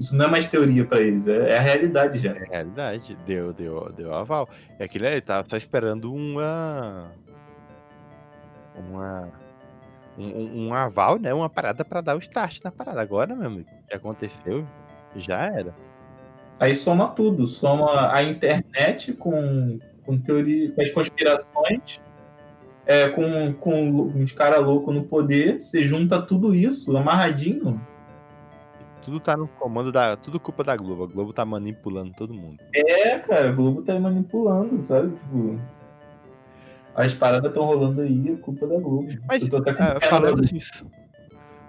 Isso 0.00 0.16
não 0.16 0.24
é 0.24 0.28
mais 0.28 0.46
teoria 0.46 0.82
para 0.82 1.02
eles, 1.02 1.28
é, 1.28 1.50
é, 1.50 1.58
a 1.58 1.60
realidade 1.60 2.18
já. 2.18 2.30
É 2.30 2.42
a 2.42 2.48
realidade, 2.48 3.18
deu, 3.26 3.52
deu, 3.52 3.92
deu 3.92 4.14
aval. 4.14 4.48
É 4.78 4.84
aquilo 4.84 5.04
ele 5.04 5.20
tá, 5.20 5.42
tá 5.42 5.58
esperando 5.58 6.10
uma 6.10 7.12
uma 8.74 9.28
um, 10.16 10.68
um, 10.68 10.74
aval, 10.74 11.18
né? 11.18 11.34
Uma 11.34 11.50
parada 11.50 11.84
para 11.84 12.00
dar 12.00 12.16
o 12.16 12.18
start 12.18 12.60
na 12.64 12.70
parada. 12.70 12.98
Agora, 12.98 13.36
meu 13.36 13.46
amigo, 13.46 13.68
o 13.68 13.88
que 13.88 13.94
aconteceu, 13.94 14.66
já 15.16 15.42
era. 15.42 15.74
Aí 16.58 16.74
soma 16.74 17.08
tudo, 17.08 17.46
soma 17.46 18.10
a 18.10 18.22
internet 18.22 19.12
com, 19.12 19.78
com 20.02 20.18
teoria, 20.18 20.72
com 20.72 20.80
as 20.80 20.90
conspirações, 20.90 22.00
é, 22.86 23.06
com, 23.08 23.52
com 23.52 24.22
os 24.22 24.32
caras 24.32 24.64
loucos 24.64 24.94
no 24.94 25.04
poder, 25.04 25.60
você 25.60 25.86
junta 25.86 26.22
tudo 26.22 26.54
isso 26.54 26.96
amarradinho. 26.96 27.78
Tudo 29.10 29.18
tá 29.18 29.36
no 29.36 29.48
comando 29.48 29.90
da. 29.90 30.16
Tudo 30.16 30.38
culpa 30.38 30.62
da 30.62 30.76
Globo. 30.76 31.02
A 31.02 31.06
Globo 31.08 31.32
tá 31.32 31.44
manipulando 31.44 32.12
todo 32.16 32.32
mundo. 32.32 32.62
É, 32.72 33.18
cara, 33.18 33.48
a 33.48 33.52
Globo 33.52 33.82
tá 33.82 33.98
manipulando, 33.98 34.80
sabe? 34.80 35.16
Tipo. 35.16 35.60
As 36.94 37.12
paradas 37.12 37.48
estão 37.48 37.64
rolando 37.64 38.02
aí, 38.02 38.30
é 38.30 38.36
culpa 38.36 38.68
da 38.68 38.78
Globo. 38.78 39.08
Mas, 39.26 39.42
uh, 39.42 40.00
falando 40.08 40.42
assim, 40.44 40.58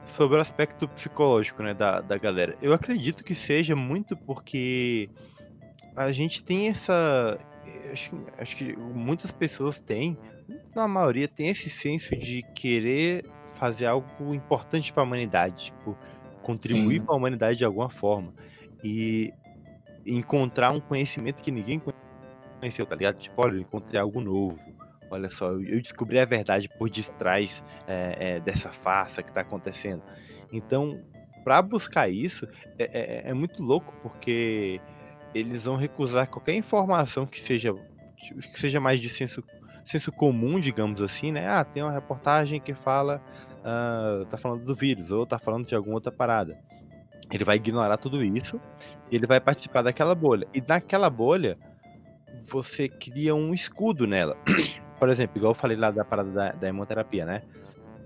sobre 0.05 0.37
o 0.37 0.39
aspecto 0.39 0.87
psicológico, 0.87 1.63
né, 1.63 1.73
da, 1.73 1.99
da 1.99 2.15
galera, 2.15 2.55
eu 2.61 2.73
acredito 2.73 3.23
que 3.23 3.33
seja 3.33 3.75
muito 3.75 4.15
porque 4.15 5.09
a 5.95 6.11
gente 6.11 6.43
tem 6.43 6.67
essa. 6.67 7.39
Acho, 7.91 8.15
acho 8.37 8.55
que 8.55 8.77
muitas 8.77 9.31
pessoas 9.31 9.79
têm, 9.79 10.15
na 10.75 10.87
maioria, 10.87 11.27
tem 11.27 11.47
esse 11.47 11.71
senso 11.71 12.15
de 12.15 12.43
querer 12.53 13.25
fazer 13.55 13.87
algo 13.87 14.31
importante 14.31 14.93
para 14.93 15.01
a 15.01 15.05
humanidade, 15.05 15.65
tipo, 15.65 15.97
contribuir 16.51 17.01
para 17.01 17.13
a 17.13 17.17
humanidade 17.17 17.57
de 17.57 17.65
alguma 17.65 17.89
forma. 17.89 18.33
E 18.83 19.33
encontrar 20.05 20.71
um 20.71 20.79
conhecimento 20.79 21.41
que 21.41 21.51
ninguém 21.51 21.81
conheceu, 22.59 22.85
tá 22.85 22.95
ligado? 22.95 23.17
Tipo, 23.17 23.41
olha, 23.43 23.55
eu 23.55 23.61
encontrei 23.61 23.99
algo 23.99 24.19
novo 24.19 24.57
olha 25.11 25.29
só, 25.29 25.51
eu 25.51 25.81
descobri 25.81 26.19
a 26.19 26.25
verdade 26.25 26.69
por 26.69 26.89
detrás 26.89 27.61
é, 27.85 28.17
é, 28.17 28.39
dessa 28.39 28.71
farsa 28.71 29.21
que 29.21 29.29
está 29.29 29.41
acontecendo. 29.41 30.01
Então, 30.51 30.99
para 31.43 31.61
buscar 31.61 32.09
isso, 32.09 32.47
é, 32.79 32.83
é, 32.83 33.29
é, 33.29 33.33
muito 33.33 33.61
louco, 33.61 33.93
porque 34.01 34.79
eles 35.35 35.65
vão 35.65 35.75
recusar 35.75 36.27
qualquer 36.27 36.55
informação 36.55 37.25
que 37.25 37.39
seja, 37.39 37.73
que 38.17 38.59
seja 38.59 38.79
mais 38.79 39.01
de 39.01 39.09
senso, 39.09 39.43
senso 39.83 40.11
comum, 40.11 40.59
digamos 40.59 41.01
assim, 41.01 41.31
né? 41.31 41.47
Ah, 41.47 41.63
tem 41.65 41.83
uma 41.83 41.91
reportagem 41.91 42.59
que 42.59 42.73
fala, 42.73 43.21
uh, 43.61 44.25
tá 44.25 44.37
falando 44.37 44.65
do 44.65 44.75
vírus, 44.75 45.11
ou 45.11 45.25
tá 45.25 45.39
falando 45.39 45.65
de 45.65 45.75
alguma 45.75 45.95
outra 45.95 46.11
parada. 46.11 46.57
Ele 47.31 47.43
vai 47.43 47.55
ignorar 47.55 47.97
tudo 47.97 48.23
isso 48.23 48.59
e 49.09 49.15
ele 49.15 49.25
vai 49.25 49.39
participar 49.39 49.81
daquela 49.81 50.13
bolha. 50.13 50.47
E 50.53 50.61
naquela 50.61 51.09
bolha, 51.09 51.57
você 52.43 52.89
cria 52.89 53.33
um 53.33 53.53
escudo 53.53 54.05
nela. 54.05 54.37
por 54.99 55.09
exemplo, 55.09 55.37
igual 55.37 55.51
eu 55.51 55.55
falei 55.55 55.77
lá 55.77 55.89
da 55.89 56.03
parada 56.03 56.29
da, 56.29 56.51
da 56.51 56.67
hemoterapia, 56.67 57.25
né? 57.25 57.41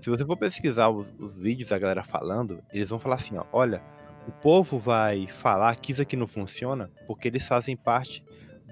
Se 0.00 0.08
você 0.08 0.24
for 0.24 0.36
pesquisar 0.36 0.88
os, 0.88 1.12
os 1.18 1.36
vídeos 1.36 1.70
da 1.70 1.78
galera 1.78 2.04
falando, 2.04 2.62
eles 2.72 2.88
vão 2.88 2.98
falar 2.98 3.16
assim, 3.16 3.36
ó, 3.36 3.44
olha, 3.52 3.82
o 4.28 4.32
povo 4.32 4.78
vai 4.78 5.26
falar 5.26 5.74
que 5.76 5.92
isso 5.92 6.02
aqui 6.02 6.16
não 6.16 6.26
funciona 6.26 6.90
porque 7.06 7.28
eles 7.28 7.46
fazem 7.46 7.76
parte 7.76 8.24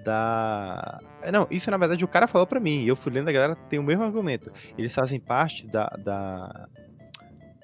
da. 0.05 0.99
É, 1.21 1.31
não, 1.31 1.47
isso 1.49 1.69
na 1.71 1.77
verdade 1.77 2.05
o 2.05 2.07
cara 2.07 2.27
falou 2.27 2.45
para 2.45 2.59
mim. 2.59 2.85
Eu 2.85 2.95
fui 2.95 3.11
lendo 3.11 3.27
a 3.27 3.31
galera 3.31 3.55
tem 3.69 3.79
o 3.79 3.83
mesmo 3.83 4.03
argumento. 4.03 4.51
Eles 4.77 4.93
fazem 4.93 5.19
parte 5.19 5.67
da, 5.67 5.87
da, 5.97 6.67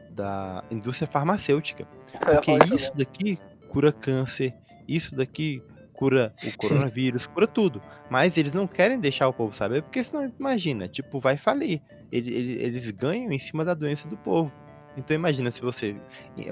da 0.10 0.64
indústria 0.72 1.08
farmacêutica. 1.08 1.88
Porque 2.12 2.76
isso 2.76 2.92
daqui 2.98 3.40
cura 3.70 3.94
câncer, 3.94 4.54
isso 4.88 5.16
daqui 5.16 5.64
cura 5.94 6.34
o 6.44 6.58
coronavírus, 6.58 7.28
cura 7.28 7.48
tudo. 7.48 7.80
Mas 8.10 8.36
eles 8.36 8.54
não 8.54 8.68
querem 8.68 9.00
deixar 9.00 9.28
o 9.28 9.34
povo 9.34 9.56
saber, 9.56 9.84
porque 9.84 10.04
senão, 10.04 10.30
imagina, 10.38 10.88
tipo, 10.88 11.20
vai 11.20 11.38
falir. 11.38 11.80
Eles, 12.12 12.60
eles 12.60 12.92
ganham 12.92 13.32
em 13.32 13.40
cima 13.40 13.64
da 13.64 13.74
doença 13.74 14.10
do 14.10 14.18
povo. 14.18 14.52
Então 14.98 15.16
imagina 15.16 15.50
se 15.52 15.62
você 15.62 15.96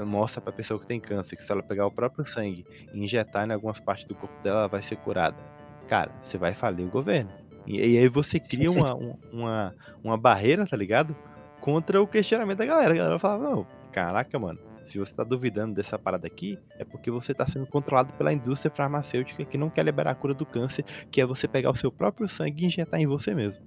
mostra 0.06 0.40
pra 0.40 0.54
pessoa 0.54 0.80
que 0.80 0.88
tem 0.88 0.98
câncer 0.98 1.36
que 1.36 1.44
se 1.44 1.52
ela 1.52 1.62
pegar 1.62 1.86
o 1.86 1.92
próprio 1.92 2.26
sangue 2.26 2.66
e 2.94 3.04
injetar 3.04 3.46
em 3.46 3.52
algumas 3.52 3.82
partes 3.82 4.06
do 4.06 4.16
corpo 4.16 4.42
dela, 4.42 4.60
ela 4.60 4.68
vai 4.70 4.82
ser 4.82 4.96
curada. 4.96 5.59
Cara, 5.90 6.12
você 6.22 6.38
vai 6.38 6.54
falir 6.54 6.86
o 6.86 6.90
governo. 6.90 7.32
E, 7.66 7.78
e 7.78 7.98
aí 7.98 8.08
você 8.08 8.40
cria 8.40 8.70
uma, 8.72 8.94
uma, 9.34 9.76
uma 10.04 10.18
barreira, 10.18 10.66
tá 10.68 10.78
ligado? 10.78 11.18
Contra 11.60 12.00
o 12.00 12.08
questionamento 12.08 12.60
da 12.60 12.66
galera. 12.66 12.94
A 12.94 12.98
galera 12.98 13.20
fala, 13.20 13.50
não, 13.50 13.68
caraca, 13.92 14.38
mano, 14.38 14.60
Se 14.86 15.00
você 15.00 15.14
tá 15.16 15.24
duvidando 15.24 15.74
dessa 15.74 15.98
parada 15.98 16.28
aqui, 16.28 16.60
é 16.78 16.86
porque 16.86 17.10
você 17.10 17.34
tá 17.34 17.48
sendo 17.48 17.66
controlado 17.66 18.14
pela 18.14 18.32
indústria 18.32 18.72
farmacêutica 18.72 19.44
que 19.44 19.58
não 19.58 19.70
quer 19.70 19.84
liberar 19.84 20.12
a 20.12 20.16
cura 20.16 20.36
do 20.36 20.46
câncer, 20.46 20.86
que 21.10 21.20
é 21.20 21.26
você 21.26 21.48
pegar 21.48 21.72
o 21.72 21.76
seu 21.76 21.92
próprio 21.92 22.30
sangue 22.30 22.64
e 22.64 22.68
injetar 22.68 23.02
em 23.02 23.08
você 23.08 23.34
mesmo. 23.34 23.66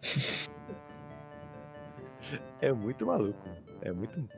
é 2.62 2.72
muito 2.72 3.04
maluco. 3.04 3.48
É 3.82 3.90
muito. 3.92 4.28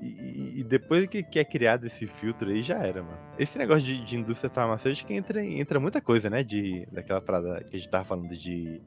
E, 0.00 0.60
e 0.60 0.64
depois 0.64 1.06
que, 1.08 1.22
que, 1.22 1.38
é 1.38 1.44
criado 1.44 1.86
esse 1.86 2.06
filtro 2.06 2.50
aí, 2.50 2.62
já 2.62 2.78
era, 2.78 3.02
mano. 3.02 3.18
Esse 3.38 3.58
negócio 3.58 3.82
de, 3.82 4.04
de 4.04 4.16
indústria 4.16 4.48
farmacêutica 4.48 5.12
entra, 5.12 5.44
entra 5.44 5.80
muita 5.80 6.00
coisa, 6.00 6.30
né? 6.30 6.42
De, 6.44 6.86
daquela 6.92 7.20
parada 7.20 7.64
que 7.64 7.76
a 7.76 7.78
gente 7.78 7.90
tava 7.90 8.04
falando 8.04 8.36
de, 8.36 8.80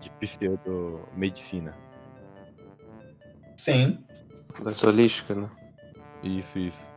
de 0.00 0.10
pseudo-medicina. 0.20 1.74
Sim. 3.56 3.98
Da 4.62 4.88
holística, 4.88 5.34
né? 5.34 5.48
Isso, 6.22 6.58
isso. 6.58 6.90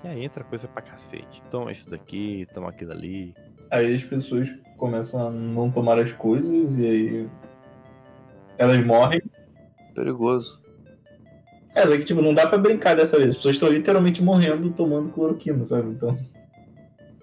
Que 0.00 0.08
aí 0.08 0.24
entra 0.24 0.44
coisa 0.44 0.68
pra 0.68 0.82
cacete. 0.82 1.42
Toma 1.50 1.72
isso 1.72 1.88
daqui, 1.88 2.46
toma 2.52 2.68
aquilo 2.68 2.92
ali. 2.92 3.34
Aí 3.70 3.94
as 3.94 4.04
pessoas 4.04 4.54
começam 4.76 5.26
a 5.26 5.30
não 5.30 5.70
tomar 5.70 5.98
as 5.98 6.12
coisas 6.12 6.76
e 6.76 6.86
aí 6.86 7.30
elas 8.58 8.84
morrem. 8.84 9.22
Perigoso. 9.94 10.65
É, 11.76 11.86
só 11.86 11.94
que 11.94 12.04
tipo, 12.04 12.22
não 12.22 12.32
dá 12.32 12.46
pra 12.46 12.56
brincar 12.56 12.96
dessa 12.96 13.18
vez. 13.18 13.32
As 13.32 13.36
pessoas 13.36 13.56
estão 13.56 13.68
literalmente 13.68 14.22
morrendo 14.22 14.70
tomando 14.70 15.10
cloroquina, 15.10 15.62
sabe? 15.62 15.90
Então. 15.90 16.18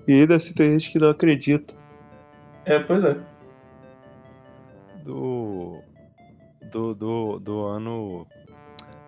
E 0.08 0.14
ainda 0.14 0.36
assim 0.36 0.54
tem 0.54 0.74
gente 0.74 0.92
que 0.92 1.00
não 1.00 1.10
acredita. 1.10 1.74
É, 2.64 2.78
pois 2.78 3.04
é. 3.04 3.18
Do. 5.04 5.82
Do, 6.72 6.94
do, 6.94 7.40
do 7.40 7.66
ano 7.66 8.28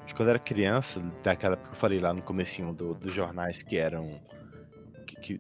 de 0.06 0.14
quando 0.16 0.30
eu 0.30 0.32
era 0.32 0.40
criança, 0.40 1.00
daquela 1.24 1.54
época 1.54 1.70
que 1.70 1.76
eu 1.76 1.80
falei 1.80 2.00
lá 2.00 2.12
no 2.12 2.24
comecinho 2.24 2.74
do, 2.74 2.96
dos 2.96 3.14
jornais 3.14 3.62
que 3.62 3.78
eram. 3.78 4.20
que, 5.06 5.16
que 5.16 5.40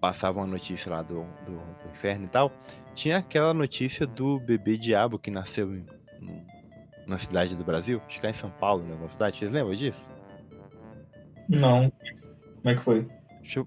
passavam 0.00 0.44
a 0.44 0.46
notícia 0.46 0.90
lá 0.90 1.02
do, 1.02 1.26
do, 1.44 1.52
do, 1.52 1.90
inferno 1.90 2.24
e 2.24 2.28
tal, 2.28 2.50
tinha 2.94 3.18
aquela 3.18 3.52
notícia 3.52 4.06
do 4.06 4.40
bebê 4.40 4.78
diabo 4.78 5.18
que 5.18 5.30
nasceu 5.30 5.74
em, 5.74 5.84
na 7.06 7.18
cidade 7.18 7.54
do 7.54 7.64
Brasil, 7.64 8.00
acho 8.06 8.20
que 8.20 8.26
é 8.26 8.30
em 8.30 8.34
São 8.34 8.50
Paulo, 8.50 8.84
em 8.86 8.90
alguma 8.90 9.08
cidade. 9.08 9.38
Vocês 9.38 9.50
lembram 9.50 9.74
disso? 9.74 10.10
Não. 11.48 11.92
Como 12.62 12.70
é 12.70 12.74
que 12.74 12.82
foi? 12.82 13.06
Eu... 13.56 13.66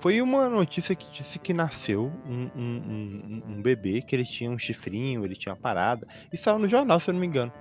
Foi 0.00 0.22
uma 0.22 0.48
notícia 0.48 0.94
que 0.94 1.10
disse 1.10 1.40
que 1.40 1.52
nasceu 1.52 2.12
um, 2.24 2.48
um, 2.54 2.62
um, 2.62 3.42
um, 3.48 3.62
bebê, 3.62 4.00
que 4.00 4.14
ele 4.14 4.24
tinha 4.24 4.48
um 4.48 4.56
chifrinho, 4.56 5.24
ele 5.24 5.34
tinha 5.34 5.52
uma 5.52 5.60
parada. 5.60 6.06
E 6.32 6.36
saiu 6.36 6.58
no 6.58 6.68
jornal, 6.68 7.00
se 7.00 7.10
eu 7.10 7.14
não 7.14 7.20
me 7.20 7.26
engano. 7.26 7.52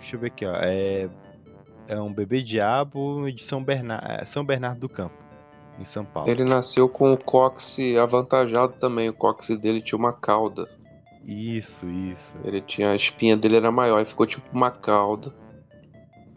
Deixa 0.00 0.16
eu 0.16 0.20
ver 0.20 0.26
aqui, 0.28 0.44
ó. 0.44 0.56
É 0.56 1.08
é 1.86 2.00
um 2.00 2.12
bebê 2.12 2.42
diabo 2.42 3.30
de 3.30 3.42
São 3.42 3.62
Bernardo, 3.62 4.06
é, 4.06 4.24
São 4.24 4.44
Bernardo 4.44 4.80
do 4.80 4.88
Campo, 4.88 5.14
em 5.78 5.84
São 5.84 6.04
Paulo. 6.04 6.30
Ele 6.30 6.44
nasceu 6.44 6.88
com 6.88 7.12
o 7.12 7.18
cóccix 7.18 7.96
avantajado 7.96 8.74
também. 8.78 9.08
O 9.08 9.12
cóccix 9.12 9.58
dele 9.60 9.80
tinha 9.80 9.98
uma 9.98 10.12
cauda. 10.12 10.68
Isso, 11.26 11.88
isso. 11.88 12.34
Ele 12.44 12.60
tinha 12.60 12.90
a 12.90 12.96
espinha 12.96 13.36
dele 13.36 13.56
era 13.56 13.70
maior 13.70 14.00
e 14.00 14.04
ficou 14.04 14.26
tipo 14.26 14.46
uma 14.52 14.70
cauda. 14.70 15.34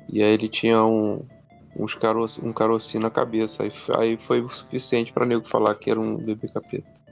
E 0.09 0.23
aí 0.23 0.31
ele 0.31 0.47
tinha 0.47 0.83
um 0.83 1.25
uns 1.79 1.93
caroço, 1.93 2.45
um 2.45 2.51
carocinho 2.51 3.03
na 3.03 3.09
cabeça. 3.09 3.63
Aí, 3.63 3.71
aí 3.97 4.17
foi 4.17 4.41
o 4.41 4.49
suficiente 4.49 5.13
para 5.13 5.25
nego 5.25 5.45
falar 5.45 5.75
que 5.75 5.91
era 5.91 5.99
um 5.99 6.17
bebê 6.17 6.47
capeta. 6.47 7.05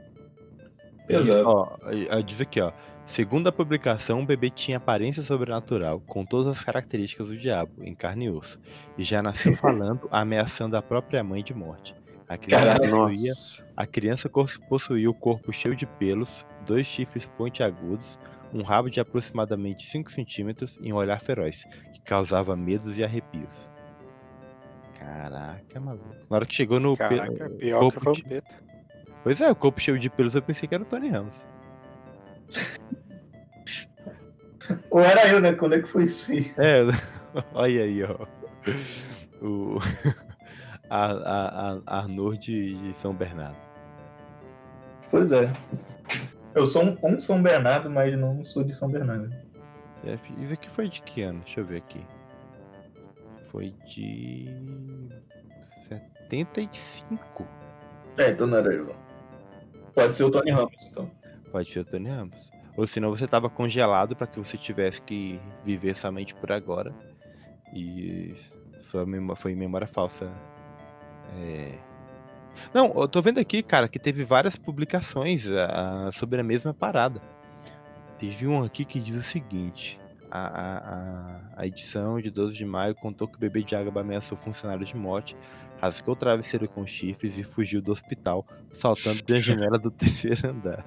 Exato. 1.08 1.44
Ó, 1.46 2.22
diz 2.22 2.42
aqui, 2.42 2.60
ó. 2.60 2.72
Segundo 3.06 3.48
a 3.48 3.52
publicação, 3.52 4.24
o 4.24 4.26
bebê 4.26 4.50
tinha 4.50 4.78
aparência 4.78 5.22
sobrenatural, 5.22 6.00
com 6.08 6.26
todas 6.26 6.48
as 6.48 6.64
características 6.64 7.28
do 7.28 7.38
diabo, 7.38 7.84
em 7.84 7.94
carne 7.94 8.26
e 8.26 8.30
osso, 8.32 8.60
e 8.98 9.04
já 9.04 9.22
nasceu 9.22 9.56
falando, 9.58 10.08
ameaçando 10.10 10.76
a 10.76 10.82
própria 10.82 11.24
mãe 11.24 11.44
de 11.44 11.54
morte. 11.54 11.94
A 12.28 12.38
criança, 12.38 12.80
possuía, 12.80 13.34
a 13.78 13.86
criança 13.86 14.30
possuía 14.68 15.10
o 15.10 15.14
corpo 15.14 15.54
cheio 15.54 15.76
de 15.76 15.86
pelos, 15.86 16.46
dois 16.66 16.88
chifres 16.88 17.28
pontiagudos, 17.38 18.20
um 18.52 18.64
rabo 18.64 18.90
de 18.90 19.00
aproximadamente 19.00 19.86
5 19.86 20.12
centímetros 20.12 20.80
e 20.82 20.92
um 20.92 20.96
olhar 20.96 21.22
feroz, 21.22 21.66
que 21.94 22.02
causava 22.02 22.56
medos 22.56 22.98
e 22.98 23.04
arrepios. 23.04 23.70
Caraca, 24.98 25.80
maluco. 25.80 26.16
Na 26.30 26.38
hora 26.38 26.46
que 26.48 26.56
chegou 26.56 26.80
no 26.80 26.98
Caraca, 26.98 27.50
pe... 27.50 27.58
pior 27.58 27.80
corpo 27.80 28.14
que 28.14 28.24
de... 28.24 28.44
Pois 29.24 29.40
é, 29.42 29.52
o 29.52 29.56
corpo 29.56 29.80
cheio 29.80 30.00
de 30.00 30.10
pelos 30.10 30.34
eu 30.34 30.42
pensei 30.42 30.68
que 30.68 30.74
era 30.74 30.84
o 30.84 30.88
Tony 30.88 31.10
Ramos. 31.10 31.46
Ou 34.90 35.00
era 35.02 35.28
eu, 35.28 35.40
né? 35.40 35.54
Quando 35.54 35.76
é 35.76 35.82
que 35.82 35.88
foi 35.88 36.06
isso 36.06 36.32
aí? 36.32 36.52
É, 36.58 36.82
olha 37.54 37.84
aí, 37.84 38.04
ó. 38.04 38.26
O 39.42 39.80
a, 40.90 41.12
a, 41.12 41.82
a 41.86 41.98
Arnold 42.00 42.40
de, 42.40 42.76
de, 42.76 42.98
São 42.98 43.14
Bernardo. 43.14 43.58
Pois 45.10 45.32
é. 45.32 45.52
Eu 46.54 46.66
sou 46.66 46.84
um, 46.84 46.98
um, 47.04 47.20
São 47.20 47.42
Bernardo, 47.42 47.90
mas 47.90 48.18
não 48.18 48.46
sou 48.46 48.64
de 48.64 48.74
São 48.74 48.90
Bernardo. 48.90 49.30
É, 50.06 50.18
isso 50.42 50.54
aqui 50.54 50.70
foi 50.70 50.88
de 50.88 51.02
que 51.02 51.22
ano? 51.22 51.40
Deixa 51.40 51.60
eu 51.60 51.66
ver 51.66 51.78
aqui. 51.78 52.06
Foi 53.52 53.74
de 53.86 54.48
75. 55.88 57.48
É, 58.18 58.30
então 58.30 58.48
não 58.48 58.58
era 58.58 58.74
eu. 58.74 58.96
Pode 59.94 60.14
ser 60.14 60.24
o 60.26 60.32
Tony 60.32 60.52
Ramos, 60.52 60.76
então. 60.90 61.10
Pode 61.52 61.72
ser 61.72 61.80
o 61.80 61.86
Tony 61.86 62.10
Ramos. 62.10 62.52
Ou 62.76 62.86
senão 62.86 63.10
você 63.10 63.26
estava 63.26 63.50
congelado 63.50 64.16
para 64.16 64.28
que 64.28 64.38
você 64.38 64.58
tivesse 64.58 65.02
que 65.02 65.40
viver 65.64 65.96
somente 65.96 66.36
por 66.36 66.52
agora. 66.52 66.94
E 67.74 68.34
sua 68.78 69.06
memória 69.06 69.42
foi 69.42 69.56
memória 69.56 69.88
falsa. 69.88 70.30
É... 71.38 71.78
Não, 72.74 72.94
eu 72.96 73.08
tô 73.08 73.22
vendo 73.22 73.40
aqui, 73.40 73.62
cara, 73.62 73.88
que 73.88 74.00
teve 74.00 74.24
várias 74.24 74.56
publicações 74.56 75.46
uh, 75.46 76.12
sobre 76.12 76.40
a 76.40 76.44
mesma 76.44 76.74
parada. 76.74 77.22
Teve 78.18 78.48
um 78.48 78.64
aqui 78.64 78.86
que 78.86 79.00
diz 79.00 79.16
o 79.16 79.24
seguinte: 79.24 80.00
a, 80.32 81.42
a, 81.58 81.68
edição 81.68 82.20
de 82.20 82.30
12 82.30 82.54
de 82.54 82.66
maio 82.66 82.96
contou 82.96 83.28
que 83.28 83.36
o 83.36 83.40
bebê 83.40 83.64
de 83.64 83.76
água 83.76 84.02
ameaçou 84.02 84.38
funcionários 84.38 84.90
de 84.90 84.98
morte, 84.98 85.36
rasgou 85.80 86.14
o 86.14 86.18
travesseiro 86.18 86.68
com 86.68 86.86
chifres 86.86 87.38
e 87.38 87.44
fugiu 87.44 87.82
do 87.82 87.92
hospital, 87.92 88.46
saltando 88.72 89.24
da 89.24 89.38
janela 89.38 89.78
do 89.78 89.92
terceiro 89.92 90.50
andar. 90.50 90.86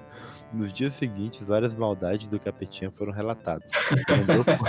Nos 0.51 0.73
dias 0.73 0.93
seguintes, 0.93 1.43
várias 1.43 1.75
maldades 1.75 2.27
do 2.27 2.39
Capetinha 2.39 2.91
foram 2.91 3.11
relatadas. 3.11 3.69
Ele 4.09 4.21
andou 4.21 4.43
por, 4.43 4.67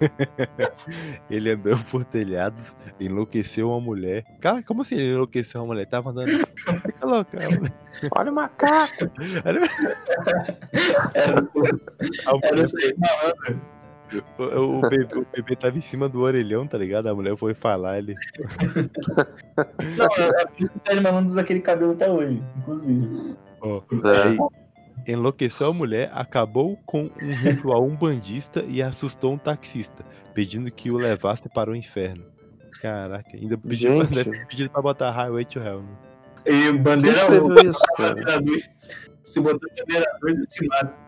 ele 1.30 1.50
andou 1.50 1.78
por 1.90 2.04
telhados, 2.04 2.60
enlouqueceu 2.98 3.70
uma 3.70 3.80
mulher. 3.80 4.24
Cara, 4.40 4.62
como 4.62 4.82
assim 4.82 4.96
ele 4.96 5.12
enlouqueceu 5.12 5.60
uma 5.60 5.68
mulher? 5.68 5.86
Tava 5.86 6.10
andando. 6.10 6.44
Fica 6.56 7.06
louca. 7.06 7.38
Olha 8.16 8.32
o 8.32 8.34
macaco! 8.34 9.10
Era, 9.44 9.60
era 12.42 12.60
isso 12.60 12.76
aí, 12.76 12.94
o, 14.38 14.42
o, 14.42 14.80
bebê, 14.82 15.18
o 15.18 15.26
bebê 15.34 15.56
tava 15.56 15.78
em 15.78 15.80
cima 15.80 16.08
do 16.08 16.20
orelhão, 16.20 16.66
tá 16.66 16.76
ligado? 16.76 17.08
A 17.08 17.14
mulher 17.14 17.36
foi 17.36 17.54
falar, 17.54 17.98
ele. 17.98 18.14
Não, 19.96 20.06
é 20.06 20.42
a 20.42 20.78
Sérgio 20.78 21.02
Malandro 21.02 21.34
daquele 21.34 21.60
cabelo 21.60 21.92
até 21.92 22.10
hoje, 22.10 22.42
inclusive. 22.58 23.36
Oh, 23.64 23.82
é. 25.06 25.10
enlouqueceu 25.10 25.68
a 25.68 25.72
mulher, 25.72 26.10
acabou 26.12 26.76
com 26.84 27.10
um 27.22 27.30
ritual 27.30 27.82
umbandista 27.82 28.62
e 28.68 28.82
assustou 28.82 29.32
um 29.32 29.38
taxista, 29.38 30.04
pedindo 30.34 30.70
que 30.70 30.90
o 30.90 30.98
levasse 30.98 31.48
para 31.48 31.70
o 31.70 31.74
inferno. 31.74 32.24
Caraca, 32.82 33.34
ainda 33.34 33.56
pediu 33.56 34.06
pra, 34.06 34.06
pedido 34.46 34.70
pra 34.70 34.82
botar 34.82 35.10
Highway 35.10 35.46
to 35.46 35.58
Hell. 35.58 35.80
Né? 35.80 35.96
E 36.44 36.72
bandeira 36.72 37.26
1, 37.30 37.70
isso, 37.70 38.66
Se 39.22 39.40
botar 39.40 39.66
bandeira 39.80 40.18
2, 40.20 40.38
eu 40.38 40.46
te 40.46 40.66
mato. 40.66 41.04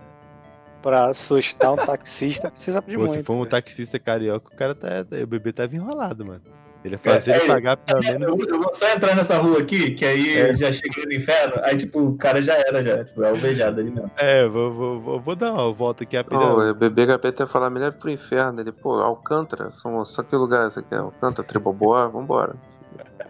Pra 0.81 1.07
assustar 1.07 1.73
um 1.74 1.77
taxista, 1.77 2.51
precisa 2.51 2.81
de 2.81 2.95
Pô, 2.97 3.07
muito. 3.07 3.15
Se 3.15 3.23
for 3.23 3.35
um 3.35 3.45
taxista 3.45 3.99
carioca, 3.99 4.55
o 4.55 4.57
cara 4.57 4.74
tá. 4.74 5.05
O 5.23 5.27
bebê 5.27 5.53
tava 5.53 5.74
enrolado, 5.74 6.24
mano. 6.24 6.43
Ele 6.87 6.99
fazer 6.99 7.33
é, 7.33 7.37
ele 7.39 7.47
pagar 7.47 7.77
pelo 7.77 8.05
é, 8.05 8.13
menos. 8.13 8.47
Eu 8.47 8.61
vou 8.61 8.73
só 8.73 8.89
entrar 8.93 9.17
nessa 9.17 9.37
rua 9.39 9.61
aqui, 9.61 9.91
que 9.91 10.05
aí 10.05 10.39
é. 10.39 10.55
já 10.55 10.71
cheguei 10.71 11.05
no 11.05 11.13
inferno, 11.13 11.61
aí 11.65 11.77
tipo, 11.77 12.01
o 12.01 12.17
cara 12.17 12.41
já 12.41 12.55
era, 12.55 12.85
já. 12.85 13.05
Tipo, 13.05 13.25
é 13.25 13.29
alvejado 13.29 13.81
ali 13.81 13.91
mesmo. 13.91 14.11
É, 14.17 14.47
vou, 14.47 14.73
vou, 14.73 15.01
vou, 15.01 15.21
vou 15.21 15.37
dar 15.37 15.53
uma 15.53 15.73
volta 15.73 16.05
aqui 16.05 16.17
rapidão. 16.17 16.57
Oh, 16.57 16.71
o 16.71 16.75
bebê 16.75 17.07
capeta 17.07 17.43
ia 17.43 17.47
falar, 17.47 17.71
me 17.71 17.81
leve 17.81 17.97
pro 17.97 18.11
inferno. 18.11 18.61
Ele, 18.61 18.73
pô, 18.73 18.95
Alcântara, 18.95 19.71
só, 19.71 20.05
só 20.05 20.23
que 20.23 20.37
lugar 20.37 20.69
esse 20.69 20.79
aqui 20.79 20.95
é 20.95 20.99
Alcântara, 20.99 21.47
Triboboa, 21.47 22.09
vambora. 22.09 22.55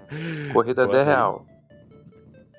Corrida 0.52 0.84
Boa 0.84 0.96
10 0.96 1.06
real. 1.06 1.46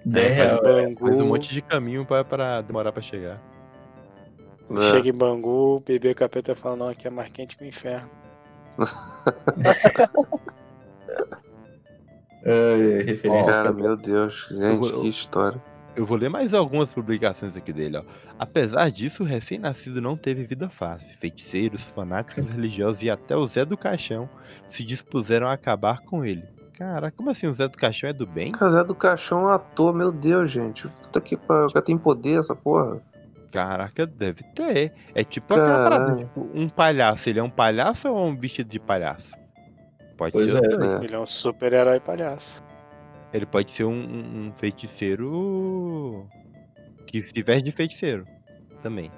10 0.06 0.36
real. 0.36 0.66
É, 0.66 0.96
faz 0.96 1.20
um 1.20 1.28
monte 1.28 1.54
de 1.54 1.62
caminho 1.62 2.06
pra, 2.06 2.24
pra 2.24 2.62
demorar 2.62 2.92
pra 2.92 3.02
chegar. 3.02 3.40
É. 4.70 4.92
Chega 4.92 5.10
em 5.10 5.14
Bangu, 5.14 5.78
o 5.78 5.80
bebê 5.80 6.14
capeta 6.14 6.56
fala, 6.56 6.76
não, 6.76 6.90
aqui 6.90 7.08
é 7.08 7.12
mais 7.12 7.30
quente 7.30 7.56
que 7.56 7.64
o 7.64 7.68
inferno. 7.68 8.10
É, 12.50 13.04
referência. 13.06 13.52
Cara, 13.52 13.74
meu 13.74 13.98
Deus, 13.98 14.48
gente, 14.50 14.90
que 14.94 15.10
história. 15.10 15.62
eu 15.98 16.06
vou 16.06 16.18
ler 16.18 16.30
mais 16.30 16.54
algumas 16.54 16.94
publicações 16.94 17.58
aqui 17.58 17.74
dele, 17.74 17.98
ó. 17.98 18.04
Apesar 18.40 18.90
disso, 18.90 19.24
o 19.24 19.26
recém-nascido 19.26 20.02
não 20.02 20.16
teve 20.16 20.46
vida 20.46 20.70
fácil. 20.70 21.10
Feiticeiros, 21.18 21.84
fanáticos 21.84 22.48
religiosos 22.48 23.04
e 23.04 23.10
até 23.10 23.36
o 23.36 23.46
Zé 23.46 23.66
do 23.66 23.76
Caixão 23.76 24.30
se 24.70 24.82
dispuseram 24.86 25.48
a 25.48 25.54
acabar 25.54 26.00
com 26.02 26.24
ele. 26.24 26.46
Cara, 26.78 27.12
como 27.12 27.32
assim 27.32 27.48
o 27.48 27.54
Zé 27.54 27.68
do 27.68 27.78
Caixão 27.78 28.10
é 28.10 28.14
do 28.14 28.26
bem? 28.26 28.52
O 28.62 28.70
Zé 28.70 28.84
do 28.84 28.96
Caixão 28.96 29.42
é 29.42 29.46
um 29.46 29.50
ator, 29.50 29.94
meu 29.94 30.12
Deus, 30.12 30.50
gente. 30.50 30.88
Puta 30.88 31.20
que 31.20 31.36
pariu, 31.36 31.70
tem 31.82 31.98
poder 31.98 32.40
essa 32.40 32.56
porra. 32.56 33.02
Caraca, 33.52 34.06
deve 34.06 34.44
ter. 34.54 34.94
É 35.16 35.24
tipo 35.24 35.54
aquela 35.54 35.84
parada, 35.84 36.06
Caralho. 36.06 36.28
tipo, 36.28 36.50
um 36.54 36.70
palhaço. 36.70 37.30
Ele 37.30 37.40
é 37.40 37.44
um 37.44 37.50
palhaço 37.50 38.08
ou 38.08 38.18
é 38.18 38.22
um 38.22 38.38
vestido 38.38 38.70
de 38.70 38.80
palhaço? 38.80 39.32
Pode 40.18 40.32
Pois 40.34 40.50
ser. 40.50 40.58
é. 40.58 40.60
os 40.62 40.78
dois. 40.80 41.02
É. 41.02 41.06
Ele 41.06 41.16
é 41.16 41.20
um 41.20 41.26
super-herói 41.26 42.00
palhaço. 42.00 42.64
Ele 43.34 43.46
pode 43.46 43.72
ser 43.72 43.84
um, 43.84 43.92
um- 43.94 44.52
feiticeiro 44.56 46.28
que 47.06 47.22
se 47.24 47.44
veste 47.44 47.64
de 47.64 47.72
feiticeiro 47.72 48.26
também. 48.82 49.12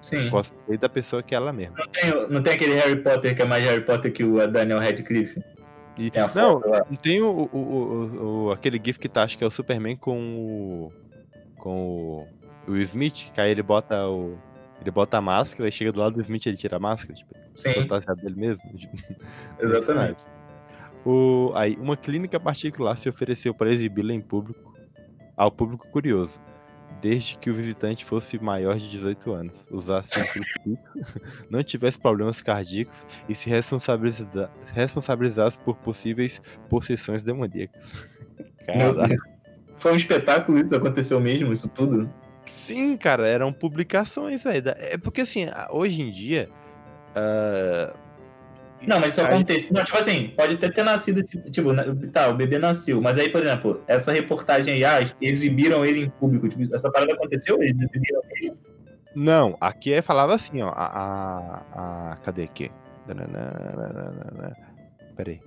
Sim. 0.00 0.30
Cosplay 0.30 0.78
da 0.78 0.88
pessoa 0.88 1.22
que 1.22 1.34
é 1.34 1.36
ela 1.36 1.52
mesma. 1.52 1.76
Não 1.78 1.86
tem, 1.88 2.28
não 2.30 2.42
tem 2.42 2.52
aquele 2.54 2.74
Harry 2.74 3.02
Potter 3.02 3.34
que 3.34 3.42
é 3.42 3.44
mais 3.44 3.64
Harry 3.64 3.82
Potter 3.84 4.12
que 4.12 4.22
o 4.22 4.46
Daniel 4.46 4.78
Radcliffe? 4.78 5.42
E- 5.98 6.10
Tem 6.10 6.22
não, 6.34 6.60
não 6.60 6.96
tem 6.96 7.20
o, 7.22 7.48
o- 7.52 7.58
o- 7.58 8.44
o- 8.46 8.50
aquele 8.52 8.80
gif 8.82 8.98
que 8.98 9.08
tá, 9.08 9.22
acho 9.24 9.36
que 9.36 9.42
é 9.42 9.46
o 9.46 9.50
Superman 9.50 9.96
com 9.96 10.36
o. 10.36 10.92
com 11.58 12.26
o, 12.68 12.72
o 12.72 12.76
Smith, 12.76 13.30
que 13.34 13.40
aí 13.40 13.50
ele 13.50 13.62
bota 13.62 14.06
o. 14.06 14.36
Ele 14.80 14.90
bota 14.90 15.18
a 15.18 15.20
máscara 15.20 15.68
e 15.68 15.72
chega 15.72 15.92
do 15.92 16.00
lado 16.00 16.14
do 16.14 16.22
Smith 16.22 16.46
e 16.46 16.48
ele 16.50 16.56
tira 16.56 16.76
a 16.76 16.80
máscara, 16.80 17.14
tipo, 17.14 17.34
Sim, 17.54 17.72
fantasiado 17.72 18.20
dele 18.20 18.36
mesmo. 18.36 18.62
tipo, 18.76 18.96
exatamente. 19.60 20.18
O, 21.04 21.52
aí, 21.54 21.76
uma 21.76 21.96
clínica 21.96 22.38
particular 22.38 22.96
se 22.96 23.08
ofereceu 23.08 23.54
para 23.54 23.72
exibi-la 23.72 24.12
em 24.12 24.20
público 24.20 24.74
ao 25.36 25.50
público 25.52 25.86
curioso, 25.88 26.40
desde 27.00 27.36
que 27.36 27.50
o 27.50 27.54
visitante 27.54 28.04
fosse 28.04 28.38
maior 28.38 28.78
de 28.78 28.90
18 28.90 29.32
anos, 29.32 29.64
usasse 29.70 30.18
um 30.18 30.24
crucifixo, 30.24 31.20
não 31.50 31.62
tivesse 31.62 32.00
problemas 32.00 32.40
cardíacos 32.40 33.06
e 33.28 33.34
se 33.34 33.50
responsabiliza- 33.50 34.50
responsabilizasse 34.72 35.58
por 35.60 35.76
possíveis 35.76 36.40
possessões 36.68 37.22
demoníacas. 37.22 37.92
Caralho. 38.66 39.20
Foi 39.78 39.92
um 39.92 39.96
espetáculo 39.96 40.58
isso? 40.58 40.74
Aconteceu 40.74 41.20
mesmo, 41.20 41.52
isso 41.52 41.68
tudo? 41.68 42.10
Sim, 42.66 42.96
cara, 42.96 43.26
eram 43.28 43.52
publicações, 43.52 44.42
da- 44.44 44.76
É 44.78 44.96
porque 44.98 45.20
assim, 45.22 45.46
hoje 45.70 46.02
em 46.02 46.10
dia. 46.10 46.48
ah, 47.14 47.92
Não, 48.86 49.00
mas 49.00 49.10
isso 49.12 49.20
aí- 49.22 49.28
acontece. 49.34 49.72
Não, 49.72 49.82
tipo 49.82 49.96
assim, 49.98 50.28
pode 50.36 50.54
até 50.54 50.70
ter 50.70 50.82
nascido 50.84 51.18
esse. 51.20 51.40
Tipo, 51.50 51.70
tá, 52.12 52.28
o 52.28 52.34
bebê 52.34 52.58
nasceu. 52.58 53.00
Mas 53.00 53.16
aí, 53.18 53.28
por 53.30 53.40
exemplo, 53.40 53.82
essa 53.86 54.12
reportagem 54.12 54.74
aí, 54.74 54.84
ah, 54.84 55.10
exibiram 55.20 55.84
ele 55.84 56.02
em 56.04 56.10
público. 56.10 56.48
Tipo, 56.48 56.74
essa 56.74 56.90
parada 56.90 57.12
aconteceu? 57.14 57.56
Eles 57.62 57.76
exibiram 57.78 58.20
ele? 58.36 58.52
Não, 59.14 59.56
aqui 59.60 59.92
é, 59.94 60.02
falava 60.02 60.34
assim, 60.34 60.60
ó. 60.60 60.68
A. 60.68 61.62
a, 61.74 62.12
a- 62.12 62.16
cadê 62.16 62.42
aqui? 62.44 62.70
Peraí. 65.16 65.40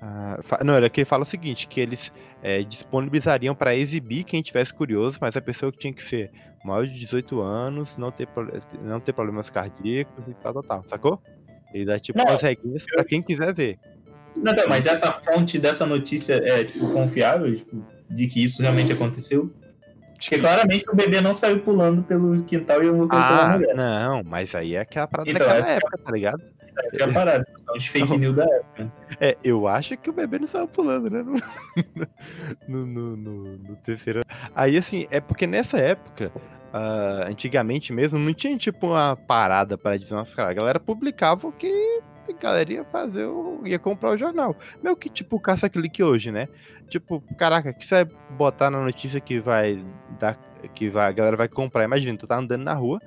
Ah, 0.00 0.38
não, 0.64 0.76
ele 0.76 0.86
aqui 0.86 1.04
fala 1.04 1.22
o 1.22 1.26
seguinte: 1.26 1.66
que 1.66 1.80
eles 1.80 2.12
é, 2.42 2.62
disponibilizariam 2.62 3.54
para 3.54 3.74
exibir 3.74 4.24
quem 4.24 4.42
tivesse 4.42 4.72
curioso, 4.72 5.18
mas 5.20 5.36
a 5.36 5.40
pessoa 5.40 5.72
que 5.72 5.78
tinha 5.78 5.92
que 5.92 6.02
ser 6.02 6.30
maior 6.64 6.84
de 6.86 6.98
18 6.98 7.40
anos, 7.40 7.96
não 7.96 8.10
ter, 8.10 8.28
não 8.82 9.00
ter 9.00 9.12
problemas 9.12 9.48
cardíacos 9.48 10.28
e 10.28 10.34
tal, 10.34 10.52
tal, 10.54 10.62
tal. 10.62 10.84
Sacou? 10.86 11.20
Ele 11.72 11.84
dá 11.84 11.98
tipo 11.98 12.18
Não, 12.18 12.26
umas 12.26 12.42
regrinhas 12.42 12.84
pra 12.84 13.04
quem 13.04 13.22
quiser 13.22 13.54
ver. 13.54 13.78
Não, 14.36 14.52
não, 14.52 14.68
mas 14.68 14.84
essa 14.86 15.10
fonte 15.10 15.58
dessa 15.58 15.86
notícia 15.86 16.34
é, 16.34 16.64
tipo, 16.64 16.92
confiável? 16.92 17.56
Tipo, 17.56 17.82
de 18.10 18.26
que 18.26 18.44
isso 18.44 18.60
realmente 18.60 18.92
aconteceu? 18.92 19.50
Porque 20.18 20.38
claramente 20.38 20.84
o 20.90 20.96
bebê 20.96 21.20
não 21.20 21.34
saiu 21.34 21.60
pulando 21.60 22.02
pelo 22.02 22.42
quintal 22.44 22.82
e 22.82 22.86
enlouqueceu 22.86 23.34
a 23.34 23.42
Ah, 23.54 23.58
mulher. 23.58 23.74
não, 23.74 24.22
mas 24.24 24.54
aí 24.54 24.74
é 24.74 24.80
aquela 24.80 25.06
parada 25.06 25.30
Então, 25.30 25.46
daquela 25.46 25.66
a- 25.68 25.72
época, 25.72 25.98
tá 25.98 26.10
ligado? 26.10 26.42
Essa 26.84 27.02
é 27.02 27.04
a 27.04 27.12
parada. 27.12 27.46
São 27.58 27.76
os 27.76 27.86
fake 27.86 28.18
news 28.18 28.36
da 28.36 28.44
época. 28.44 28.92
É, 29.20 29.36
eu 29.42 29.66
acho 29.66 29.96
que 29.96 30.10
o 30.10 30.12
bebê 30.12 30.38
não 30.38 30.46
saiu 30.48 30.68
pulando, 30.68 31.08
né? 31.10 31.24
No, 32.68 32.84
no, 32.86 33.16
no- 33.16 33.58
no 33.58 33.76
terceiro 33.76 34.20
ano. 34.20 34.50
Aí, 34.54 34.76
assim, 34.76 35.06
é 35.10 35.20
porque 35.20 35.46
nessa 35.46 35.78
época, 35.78 36.30
ah, 36.72 37.26
antigamente 37.28 37.92
mesmo, 37.92 38.18
não 38.18 38.32
tinha, 38.34 38.56
tipo, 38.56 38.88
uma 38.88 39.16
parada 39.16 39.76
para 39.78 39.96
dizer, 39.96 40.14
nossa, 40.14 40.34
cara, 40.34 40.50
a 40.50 40.54
galera 40.54 40.78
publicava 40.80 41.46
o 41.48 41.52
que 41.52 42.00
a 42.28 42.32
galera 42.32 42.72
ia 42.72 42.84
fazer, 42.84 43.24
o- 43.26 43.62
ia 43.66 43.78
comprar 43.78 44.10
o 44.10 44.18
jornal. 44.18 44.56
Meio 44.82 44.96
que, 44.96 45.08
tipo, 45.08 45.40
caça-clique 45.40 46.02
hoje, 46.02 46.30
né? 46.32 46.48
Tipo, 46.88 47.22
caraca, 47.38 47.72
que 47.72 47.84
você 47.86 48.04
vai 48.04 48.14
botar 48.36 48.70
na 48.70 48.80
notícia 48.80 49.20
que 49.20 49.40
vai 49.40 49.84
dar, 50.20 50.36
que 50.74 50.88
vai, 50.88 51.08
a 51.08 51.12
galera 51.12 51.36
vai 51.36 51.48
comprar? 51.48 51.84
Imagina, 51.84 52.18
tu 52.18 52.26
tá 52.26 52.36
andando 52.36 52.62
na 52.64 52.74
rua, 52.74 53.00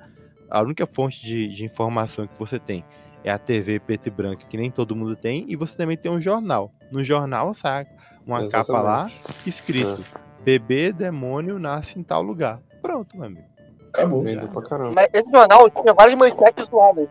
a 0.50 0.60
única 0.62 0.86
fonte 0.86 1.24
de, 1.24 1.48
de 1.48 1.64
informação 1.64 2.26
que 2.26 2.38
você 2.38 2.58
tem 2.58 2.84
é 3.24 3.30
a 3.30 3.38
TV 3.38 3.78
preto 3.78 4.06
e 4.06 4.10
branco, 4.10 4.46
que 4.48 4.56
nem 4.56 4.70
todo 4.70 4.96
mundo 4.96 5.14
tem, 5.16 5.44
e 5.48 5.56
você 5.56 5.76
também 5.76 5.96
tem 5.96 6.10
um 6.10 6.20
jornal. 6.20 6.72
No 6.90 7.04
jornal, 7.04 7.52
saca? 7.54 7.90
Uma 8.26 8.48
capa 8.48 8.80
lá, 8.80 9.10
escrito: 9.46 10.04
Bebê 10.44 10.92
demônio 10.92 11.58
nasce 11.58 11.98
em 11.98 12.02
tal 12.02 12.22
lugar. 12.22 12.60
Pronto, 12.80 13.16
meu 13.16 13.26
amigo. 13.26 13.44
Acabou. 13.92 14.22
Vendo 14.22 14.48
pra 14.48 14.62
caramba. 14.62 14.92
Mas 14.94 15.08
esse 15.12 15.30
jornal 15.30 15.68
tinha 15.70 15.92
várias 15.92 16.16
manchetes 16.16 16.68
zoadas. 16.68 17.08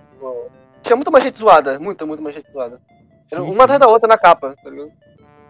Tinha 0.82 0.96
muita 0.96 1.12
manchete 1.12 1.40
zoada, 1.40 1.80
muita, 1.80 2.06
muita 2.06 2.24
manchete 2.24 2.52
zoada. 2.52 2.80
Era 3.32 3.42
Sim, 3.42 3.48
uma 3.48 3.54
sim. 3.54 3.62
atrás 3.62 3.80
da 3.80 3.88
outra 3.88 4.08
na 4.08 4.18
capa, 4.18 4.56
tá 4.64 4.70
ligado? 4.70 4.92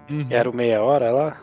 Uhum. 0.09 0.27
Era 0.29 0.49
o 0.49 0.55
meia 0.55 0.81
hora 0.81 1.11
lá? 1.11 1.41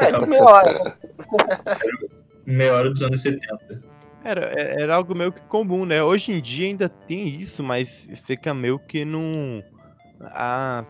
É, 0.00 0.12
tipo 0.12 0.26
meia 0.26 0.44
hora. 0.44 0.96
Meia 2.44 2.74
hora 2.74 2.90
dos 2.90 3.02
anos 3.02 3.20
70. 3.20 3.82
Era, 4.24 4.46
é- 4.52 4.82
era 4.82 4.94
algo 4.96 5.14
meio 5.14 5.32
que 5.32 5.40
comum, 5.42 5.84
né? 5.84 6.02
Hoje 6.02 6.32
em 6.32 6.40
dia 6.40 6.66
ainda 6.66 6.88
tem 6.88 7.26
isso, 7.28 7.62
mas 7.62 8.08
fica 8.26 8.52
meio 8.52 8.78
que 8.78 9.04
num. 9.04 9.62
Ah, 10.22 10.84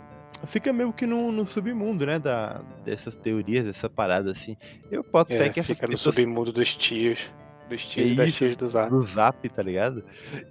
fica 0.47 0.73
meio 0.73 0.93
que 0.93 1.07
no, 1.07 1.31
no 1.31 1.47
submundo, 1.47 2.07
né? 2.07 2.19
Da, 2.19 2.63
dessas 2.85 3.15
teorias, 3.17 3.65
dessa 3.67 3.89
parada 3.91 4.31
assim. 4.31 4.57
Eu 4.91 5.05
fé 5.05 5.47
É, 5.47 5.49
que 5.51 5.61
essas 5.61 5.77
fica 5.77 5.87
no 5.87 5.93
pessoas 5.93 6.15
submundo 6.15 6.53
dos 6.53 6.75
tios. 6.77 7.31
Dos 7.69 7.85
tios 7.85 8.09
É 8.09 8.13
e 8.13 8.17
das 8.17 8.29
isso. 8.31 8.39
tias 8.39 8.57
do 8.57 8.67
Zap. 8.67 8.89
do 8.91 9.03
zap, 9.03 9.49
tá 9.51 9.63
ligado? 9.63 10.03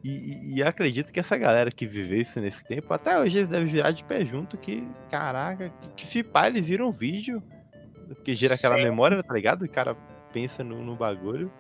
E, 0.04 0.10
e- 0.10 0.56
e 0.58 0.64
acredito 0.64 1.12
que 1.12 1.20
essa 1.20 1.36
galera 1.36 1.72
que 1.72 1.88
viveu 1.88 2.22
isso 2.22 2.40
nesse 2.40 2.64
tempo, 2.64 2.94
até 2.94 3.20
hoje 3.20 3.40
eles 3.40 3.50
devem 3.50 3.66
virar 3.68 3.90
de 3.90 4.04
pé 4.04 4.24
junto, 4.24 4.56
que, 4.56 4.88
caraca, 5.10 5.70
que, 5.82 5.90
que 5.98 6.06
se 6.06 6.22
pá, 6.22 6.46
eles 6.46 6.68
viram 6.68 6.90
um 6.90 6.92
vídeo, 6.92 7.42
que 8.24 8.36
gira 8.36 8.54
aquela 8.54 8.76
Sim. 8.76 8.84
memória, 8.84 9.24
tá 9.24 9.34
ligado? 9.34 9.66
O 9.66 9.70
cara 9.70 9.96
pensa 10.32 10.64
no, 10.64 10.84
no 10.84 10.96
bagulho. 10.96 11.52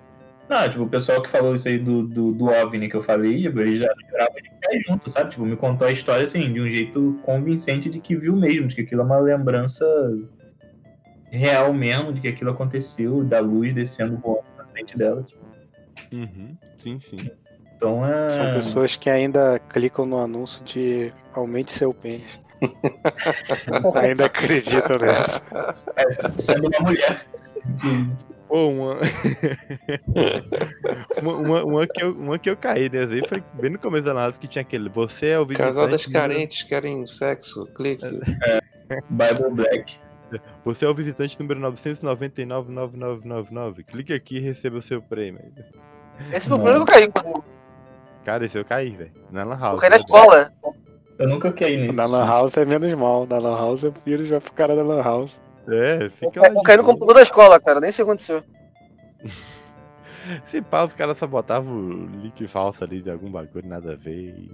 Não, 0.50 0.70
tipo, 0.70 0.84
o 0.84 0.90
pessoal 0.90 1.22
que 1.22 1.30
falou 1.30 1.56
isso 1.56 1.68
aí 1.68 1.78
do, 1.78 2.04
do, 2.04 2.32
do 2.32 2.46
OVNI 2.46 2.88
que 2.88 2.96
eu 2.96 3.02
falei, 3.02 3.42
tipo, 3.42 3.60
ele 3.60 3.78
já 3.78 3.94
jurava 4.10 4.34
de 4.42 4.50
pé 4.50 4.80
junto, 4.88 5.10
sabe? 5.10 5.32
Tipo, 5.32 5.46
me 5.46 5.58
contou 5.58 5.88
a 5.88 5.92
história 5.92 6.24
assim, 6.24 6.52
de 6.52 6.62
um 6.62 6.68
jeito 6.68 7.20
convincente 7.22 7.90
de 7.90 8.00
que 8.00 8.16
viu 8.16 8.36
mesmo, 8.36 8.68
de 8.68 8.76
que 8.76 8.82
aquilo 8.82 9.02
é 9.02 9.06
uma 9.06 9.20
lembrança 9.20 9.86
real 11.30 11.74
mesmo, 11.74 12.14
de 12.14 12.22
que 12.22 12.30
aquilo 12.30 12.52
aconteceu, 12.52 13.24
da 13.24 13.42
luz 13.42 13.74
descendo 13.76 14.18
voando 14.18 14.46
na 14.58 14.66
frente 14.68 14.98
dela. 14.98 15.22
Tipo. 15.22 15.46
Uhum, 16.14 16.58
sim, 16.78 17.00
sim. 17.00 17.30
Então 17.76 18.06
é. 18.06 18.30
São 18.30 18.54
pessoas 18.54 18.96
que 18.96 19.10
ainda 19.10 19.60
clicam 19.60 20.06
no 20.06 20.18
anúncio 20.18 20.64
de 20.64 21.14
aumente 21.34 21.74
seu 21.74 21.94
pênis. 21.94 22.40
ainda 24.02 24.26
acreditam 24.26 24.98
nessa. 24.98 25.42
é, 25.96 26.38
sendo 26.38 26.68
uma 26.68 26.80
mulher. 26.80 27.26
Pô, 28.48 28.68
uma... 28.70 28.96
uma, 31.22 31.34
uma, 31.34 31.64
uma 31.66 31.88
que 31.88 32.04
eu, 32.04 32.12
uma 32.14 32.40
que 32.40 32.50
eu 32.50 32.56
caí, 32.58 32.90
né? 32.90 33.02
Aí 33.02 33.28
foi 33.28 33.44
bem 33.54 33.72
no 33.72 33.80
começo 33.80 34.06
da 34.06 34.14
live 34.14 34.40
que 34.40 34.48
tinha 34.48 34.62
aquele. 34.62 34.90
Você 34.90 35.28
é 35.28 35.40
o 35.40 35.46
visitante. 35.46 35.68
Casal 35.68 35.88
das 35.88 36.06
número- 36.06 36.22
carentes 36.30 36.64
querem 36.64 37.06
sexo, 37.08 37.66
clique. 37.74 38.06
Bible 39.10 39.52
Black. 39.52 39.96
Você 40.66 40.86
é 40.86 40.90
o 40.90 40.94
visitante 40.94 41.40
número 41.40 41.60
9999999. 41.74 43.84
Clique 43.86 44.14
aqui 44.14 44.38
e 44.38 44.42
receba 44.42 44.78
o 44.78 44.82
seu 44.82 45.02
prêmio. 45.02 45.42
Esse 46.34 46.48
foi 46.48 46.58
o 46.58 46.62
primeiro 46.62 46.86
que 46.86 46.94
eu 46.94 47.12
caí. 47.12 47.34
Cara, 48.24 48.46
esse 48.46 48.58
eu 48.58 48.66
caí, 48.66 48.92
velho. 48.92 49.12
Na 49.32 49.44
Lan 49.44 49.58
House. 49.58 49.76
Eu 49.76 49.80
caí 49.82 49.90
na 49.90 49.98
escola. 49.98 50.52
Eu 51.20 51.28
nunca 51.28 51.52
caí 51.52 51.78
nisso. 51.78 51.94
Na 51.94 52.06
Lan 52.06 52.26
House 52.26 52.56
é 52.58 52.66
menos 52.66 52.94
mal. 52.94 53.26
Na 53.26 53.38
Lan 53.40 53.58
House 53.58 53.84
eu 53.84 53.94
viro 54.06 54.26
já 54.26 54.40
pro 54.42 54.52
cara 54.54 54.76
da 54.76 54.84
Lan 54.84 55.02
House. 55.02 55.40
É, 55.70 56.10
fica 56.10 56.42
ca- 56.42 56.54
lá 56.54 56.62
caí 56.64 56.78
no 56.78 56.84
computador 56.84 57.16
da 57.16 57.22
escola, 57.24 57.60
cara. 57.60 57.80
Nem 57.80 57.92
sei 57.92 58.04
o 58.04 58.06
que 58.06 58.12
aconteceu. 58.12 58.44
Se 60.52 60.62
pá, 60.62 60.84
os 60.84 60.94
caras 60.94 61.18
só 61.18 61.26
botavam 61.26 61.74
o 61.74 62.06
link 62.22 62.46
falso 62.48 62.84
ali 62.84 63.02
de 63.02 63.10
algum 63.10 63.32
bagulho, 63.32 63.68
nada 63.68 63.94
a 63.94 63.96
ver. 63.96 64.36
E... 64.38 64.52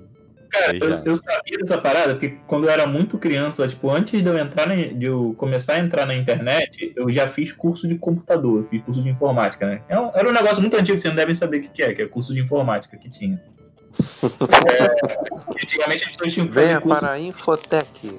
Cara, 0.52 0.78
eu, 0.78 0.90
eu 0.90 1.16
sabia 1.16 1.58
dessa 1.58 1.80
parada, 1.80 2.14
porque 2.14 2.38
quando 2.46 2.66
eu 2.66 2.70
era 2.70 2.86
muito 2.86 3.18
criança, 3.18 3.68
tipo, 3.68 3.90
antes 3.90 4.22
de 4.22 4.30
eu 4.30 4.38
entrar 4.38 4.68
na- 4.68 4.76
de 4.76 5.06
eu 5.06 5.34
começar 5.36 5.74
a 5.74 5.80
entrar 5.80 6.06
na 6.06 6.14
internet, 6.14 6.94
eu 6.96 7.10
já 7.10 7.28
fiz 7.28 7.52
curso 7.52 7.88
de 7.88 7.98
computador, 7.98 8.64
fiz 8.70 8.84
curso 8.84 9.02
de 9.02 9.10
informática, 9.10 9.66
né? 9.66 9.82
É 9.90 10.00
um- 10.00 10.12
Era 10.14 10.30
um 10.30 10.32
negócio 10.32 10.62
muito 10.62 10.78
antigo, 10.78 10.96
vocês 10.98 11.12
não 11.12 11.16
devem 11.16 11.34
saber 11.34 11.58
o 11.58 11.62
que 11.62 11.70
que 11.70 11.82
é, 11.82 11.92
que 11.94 12.04
é 12.04 12.08
curso 12.08 12.36
de 12.36 12.42
informática 12.42 12.96
que 12.98 13.10
tinha. 13.10 13.42
É, 14.70 15.64
antigamente 15.64 16.04
as 16.04 16.10
pessoas 16.10 16.34
tinham 16.34 16.48
que 16.48 16.54
fazer 16.54 16.68
Venha 16.68 16.82
curso, 16.82 17.02
para 17.02 17.12
a 17.14 17.20
Infotec. 17.20 18.18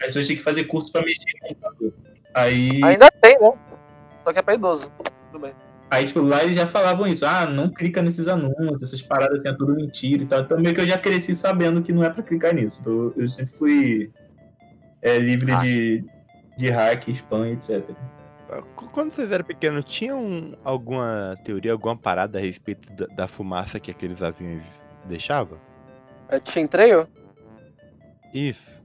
as 0.00 0.06
pessoas 0.06 0.26
tinham 0.26 0.38
que 0.38 0.44
fazer 0.44 0.64
curso 0.64 0.92
pra 0.92 1.00
mexer 1.02 1.18
no 1.42 1.48
computador. 1.48 1.92
Aí, 2.34 2.80
Ainda 2.82 3.10
tem, 3.20 3.38
né? 3.40 3.52
Só 4.24 4.32
que 4.32 4.38
é 4.38 4.42
pra 4.42 4.54
idoso. 4.54 4.90
Tudo 5.30 5.42
bem. 5.42 5.52
Aí, 5.90 6.04
tipo, 6.06 6.20
lá 6.20 6.42
eles 6.42 6.56
já 6.56 6.66
falavam 6.66 7.06
isso. 7.06 7.26
Ah, 7.26 7.44
não 7.46 7.68
clica 7.68 8.00
nesses 8.00 8.26
anúncios, 8.28 8.82
essas 8.82 9.02
paradas 9.02 9.40
assim, 9.40 9.48
é 9.48 9.56
tudo 9.56 9.74
mentira 9.74 10.22
e 10.22 10.26
tal. 10.26 10.40
Então, 10.40 10.58
meio 10.58 10.74
que 10.74 10.80
eu 10.80 10.86
já 10.86 10.96
cresci 10.96 11.34
sabendo 11.34 11.82
que 11.82 11.92
não 11.92 12.02
é 12.02 12.08
pra 12.08 12.22
clicar 12.22 12.54
nisso. 12.54 12.78
Então, 12.80 13.12
eu 13.16 13.28
sempre 13.28 13.52
fui 13.52 14.10
é, 15.02 15.18
livre 15.18 15.52
Ah. 15.52 15.60
de, 15.60 16.04
de 16.56 16.70
hack, 16.70 17.08
spam, 17.08 17.48
etc. 17.50 17.90
Qu- 18.76 18.88
Quando 18.90 19.12
vocês 19.12 19.30
eram 19.32 19.44
pequenos, 19.44 19.84
tinham 19.84 20.56
alguma 20.64 21.36
teoria, 21.44 21.72
alguma 21.72 21.96
parada 21.96 22.38
a 22.38 22.40
respeito 22.40 22.90
da, 22.92 23.06
da 23.14 23.28
fumaça 23.28 23.78
que 23.80 23.90
aqueles 23.90 24.22
aviões 24.22 24.62
deixavam? 25.06 25.58
É, 26.28 26.38
tinha 26.40 26.64
entreio? 26.64 27.06
Isso. 28.32 28.81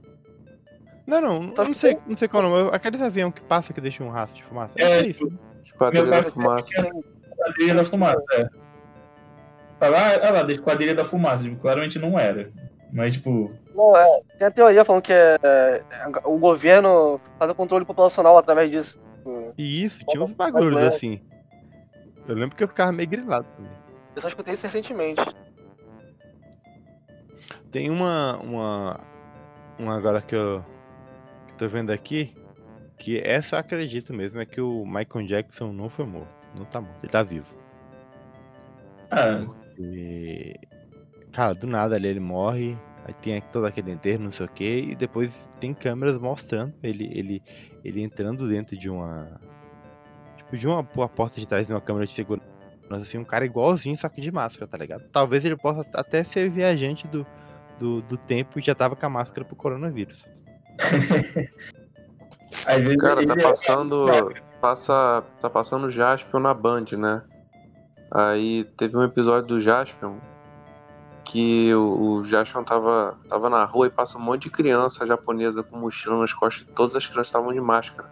Não, 1.08 1.22
não, 1.22 1.56
Só 1.56 1.64
não 1.64 1.72
sei, 1.72 1.96
não 2.06 2.14
sei 2.14 2.28
qual 2.28 2.42
nome. 2.42 2.68
Aqueles 2.70 3.00
aviões 3.00 3.32
que 3.32 3.40
passam 3.40 3.74
que 3.74 3.80
deixam 3.80 4.06
um 4.06 4.10
rastro 4.10 4.36
de 4.36 4.44
fumaça. 4.44 4.74
É, 4.76 5.00
É 5.00 5.06
isso. 5.06 5.26
Esquadrilha 5.64 6.04
da 6.04 6.22
Fumaça. 6.24 6.90
Quadrilha 7.34 7.74
da 7.74 7.84
fumaça, 7.84 8.24
é. 8.32 8.48
Fala, 9.78 9.96
ah, 9.96 10.18
olha 10.20 10.30
lá, 10.32 10.42
da 10.42 10.52
Esquadrilha 10.52 10.94
da 10.94 11.06
Fumaça. 11.06 11.44
Tipo, 11.44 11.56
claramente 11.56 11.98
não 11.98 12.18
era. 12.18 12.52
Mas, 12.92 13.14
tipo, 13.14 13.50
Não, 13.74 13.96
é, 13.96 14.20
tem 14.36 14.48
a 14.48 14.50
teoria 14.50 14.84
falando 14.84 15.02
que 15.02 15.12
é, 15.12 15.38
é, 15.42 15.82
o 16.24 16.36
governo 16.36 17.18
faz 17.38 17.50
o 17.50 17.54
controle 17.54 17.86
populacional 17.86 18.36
através 18.36 18.70
disso. 18.70 19.00
Tipo, 19.16 19.54
E 19.56 19.84
isso, 19.84 20.04
tinha 20.06 20.22
uns 20.22 20.32
bagulhos 20.32 20.76
é. 20.76 20.88
assim. 20.88 21.22
Eu 22.26 22.34
lembro 22.34 22.54
que 22.54 22.64
eu 22.64 22.68
ficava 22.68 22.92
meio 22.92 23.08
grilado 23.08 23.46
também. 23.56 23.72
Eu 24.14 24.20
só 24.20 24.28
escutei 24.28 24.52
isso 24.52 24.64
recentemente. 24.64 25.22
Tem 27.70 27.88
uma. 27.88 28.36
uma. 28.42 29.00
uma 29.78 29.96
agora 29.96 30.20
que 30.20 30.34
eu. 30.34 30.62
Tô 31.58 31.68
vendo 31.68 31.90
aqui. 31.90 32.34
Que 32.98 33.18
essa 33.20 33.56
eu 33.56 33.60
acredito 33.60 34.12
mesmo, 34.12 34.40
é 34.40 34.46
que 34.46 34.60
o 34.60 34.84
Michael 34.84 35.26
Jackson 35.26 35.72
não 35.72 35.88
foi 35.88 36.06
morto. 36.06 36.32
Não 36.56 36.64
tá 36.64 36.80
morto, 36.80 37.04
ele 37.04 37.12
tá 37.12 37.22
vivo. 37.22 37.54
ah. 39.10 39.46
Cara, 41.32 41.54
do 41.54 41.66
nada 41.66 41.94
ali 41.94 42.08
ele 42.08 42.20
morre. 42.20 42.76
Aí 43.04 43.14
tem 43.14 43.40
todo 43.40 43.66
aquele 43.66 43.92
enterro, 43.92 44.24
não 44.24 44.30
sei 44.30 44.46
o 44.46 44.48
que. 44.48 44.80
E 44.90 44.94
depois 44.96 45.48
tem 45.60 45.72
câmeras 45.72 46.18
mostrando 46.18 46.74
ele, 46.82 47.08
ele, 47.12 47.42
ele 47.84 48.02
entrando 48.02 48.48
dentro 48.48 48.76
de 48.76 48.90
uma. 48.90 49.40
Tipo, 50.36 50.56
de 50.56 50.66
uma, 50.66 50.86
uma 50.94 51.08
porta 51.08 51.40
de 51.40 51.46
trás 51.46 51.66
de 51.66 51.72
uma 51.72 51.80
câmera 51.80 52.06
de 52.06 52.12
segurança. 52.12 52.48
Assim, 52.90 53.18
um 53.18 53.24
cara 53.24 53.44
igualzinho, 53.44 53.96
só 53.96 54.08
que 54.08 54.20
de 54.20 54.32
máscara, 54.32 54.66
tá 54.66 54.78
ligado? 54.78 55.04
Talvez 55.12 55.44
ele 55.44 55.56
possa 55.56 55.86
até 55.92 56.24
ser 56.24 56.50
viajante 56.50 57.06
do, 57.06 57.26
do, 57.78 58.02
do 58.02 58.16
tempo 58.16 58.58
e 58.58 58.62
já 58.62 58.74
tava 58.74 58.96
com 58.96 59.06
a 59.06 59.10
máscara 59.10 59.44
pro 59.44 59.54
coronavírus. 59.54 60.26
Cara, 62.98 63.26
tá 63.26 63.34
ele- 63.34 63.42
passando. 63.42 64.06
Passa. 64.60 65.22
Tá 65.40 65.48
passando 65.48 65.88
Jaspion 65.88 66.40
na 66.40 66.52
Band, 66.52 66.86
né? 66.96 67.22
Aí 68.10 68.64
teve 68.76 68.96
um 68.96 69.04
episódio 69.04 69.46
do 69.46 69.60
Jaspion 69.60 70.16
que 71.24 71.72
o, 71.74 72.20
o 72.20 72.24
Jaspion 72.24 72.64
tava, 72.64 73.16
tava 73.28 73.50
na 73.50 73.62
rua 73.64 73.86
e 73.86 73.90
passa 73.90 74.16
um 74.16 74.20
monte 74.20 74.44
de 74.44 74.50
criança 74.50 75.06
japonesa 75.06 75.62
com 75.62 75.76
mochila 75.76 76.18
nas 76.18 76.32
costas 76.32 76.64
e 76.64 76.72
todas 76.72 76.96
as 76.96 77.04
crianças 77.06 77.26
estavam 77.26 77.52
de 77.52 77.60
máscara. 77.60 78.08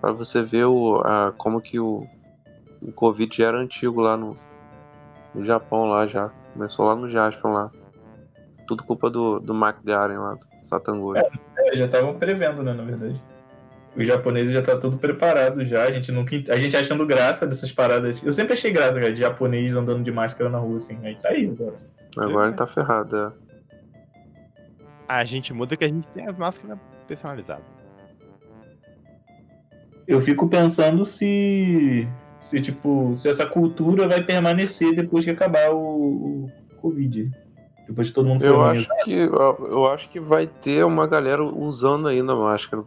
Pra 0.00 0.12
você 0.12 0.42
ver 0.42 0.66
o, 0.66 1.02
a, 1.04 1.32
como 1.36 1.60
que 1.60 1.80
o, 1.80 2.06
o 2.80 2.92
Covid 2.92 3.36
já 3.36 3.48
era 3.48 3.58
antigo 3.58 4.00
lá 4.00 4.16
no, 4.16 4.38
no 5.34 5.44
Japão 5.44 5.86
lá 5.86 6.06
já. 6.06 6.30
Começou 6.52 6.86
lá 6.86 6.94
no 6.94 7.10
Jaspion 7.10 7.52
lá. 7.52 7.70
Tudo 8.68 8.84
culpa 8.84 9.10
do, 9.10 9.40
do 9.40 9.52
McGaren 9.52 10.18
lá, 10.18 10.34
do 10.34 10.46
Satangoi. 10.64 11.18
É, 11.18 11.76
já 11.76 11.84
estavam 11.84 12.14
prevendo, 12.14 12.62
né, 12.62 12.72
na 12.72 12.82
verdade. 12.82 13.22
Os 13.96 14.06
japoneses 14.06 14.52
já 14.52 14.60
tá 14.60 14.76
tudo 14.76 14.98
preparado 14.98 15.64
já, 15.64 15.84
a 15.84 15.90
gente 15.90 16.10
nunca. 16.10 16.34
A 16.48 16.56
gente 16.56 16.76
achando 16.76 17.06
graça 17.06 17.46
dessas 17.46 17.70
paradas. 17.70 18.20
Eu 18.24 18.32
sempre 18.32 18.54
achei 18.54 18.72
graça, 18.72 18.94
cara, 18.94 19.12
de 19.12 19.20
japonês 19.20 19.72
andando 19.74 20.02
de 20.02 20.10
máscara 20.10 20.50
na 20.50 20.58
rua, 20.58 20.78
assim. 20.78 20.98
Aí 21.04 21.14
tá 21.14 21.28
aí 21.28 21.46
agora. 21.46 21.76
Agora 22.16 22.48
ele 22.48 22.56
tá 22.56 22.66
ferrado, 22.66 23.16
é. 23.16 23.32
A 25.06 25.24
gente 25.24 25.52
muda 25.52 25.76
que 25.76 25.84
a 25.84 25.88
gente 25.88 26.08
tem 26.08 26.26
as 26.26 26.36
máscaras 26.36 26.78
personalizadas. 27.06 27.64
Eu 30.08 30.20
fico 30.20 30.48
pensando 30.48 31.04
se. 31.04 32.08
Se, 32.40 32.60
tipo, 32.60 33.14
se 33.16 33.28
essa 33.28 33.46
cultura 33.46 34.06
vai 34.06 34.22
permanecer 34.22 34.94
depois 34.94 35.24
que 35.24 35.30
acabar 35.30 35.70
o, 35.70 36.44
o 36.44 36.50
Covid. 36.78 37.30
Depois 37.88 38.10
todo 38.10 38.26
mundo 38.28 38.40
for 38.40 38.48
Eu 38.48 38.62
acho 38.62 38.88
que 39.04 39.12
eu, 39.12 39.86
acho 39.86 40.08
que 40.08 40.18
vai 40.20 40.46
ter 40.46 40.84
uma 40.84 41.06
galera 41.06 41.42
usando 41.42 42.08
ainda 42.08 42.32
a 42.32 42.36
máscara. 42.36 42.82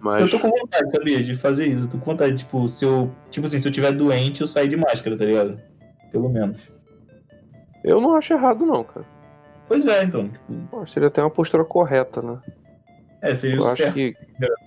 Mas 0.00 0.22
Eu 0.22 0.30
tô 0.30 0.38
com 0.38 0.48
vontade, 0.48 0.90
sabia, 0.90 1.22
de 1.22 1.34
fazer 1.34 1.66
isso. 1.66 1.84
Eu 1.84 1.88
tô 1.88 1.98
com 1.98 2.04
vontade, 2.04 2.36
tipo, 2.36 2.66
se 2.68 2.84
eu. 2.84 3.10
Tipo 3.30 3.46
assim, 3.46 3.58
se 3.58 3.66
eu 3.68 3.72
tiver 3.72 3.92
doente, 3.92 4.40
eu 4.40 4.46
sair 4.46 4.68
de 4.68 4.76
máscara, 4.76 5.16
tá 5.16 5.24
ligado? 5.24 5.60
Pelo 6.12 6.28
menos. 6.28 6.58
eu 7.84 8.00
não 8.00 8.14
acho 8.14 8.32
errado 8.32 8.64
não, 8.64 8.82
cara. 8.84 9.04
Pois 9.66 9.86
é, 9.86 10.04
então. 10.04 10.28
Tipo, 10.28 10.82
que 10.84 10.90
seria 10.90 11.08
até 11.08 11.20
uma 11.20 11.30
postura 11.30 11.64
correta, 11.64 12.22
né? 12.22 12.38
é, 13.22 13.34
seria 13.34 13.56
Eu 13.56 13.62
o 13.62 13.66
acho 13.66 13.76
certo. 13.76 13.94
que 13.94 14.14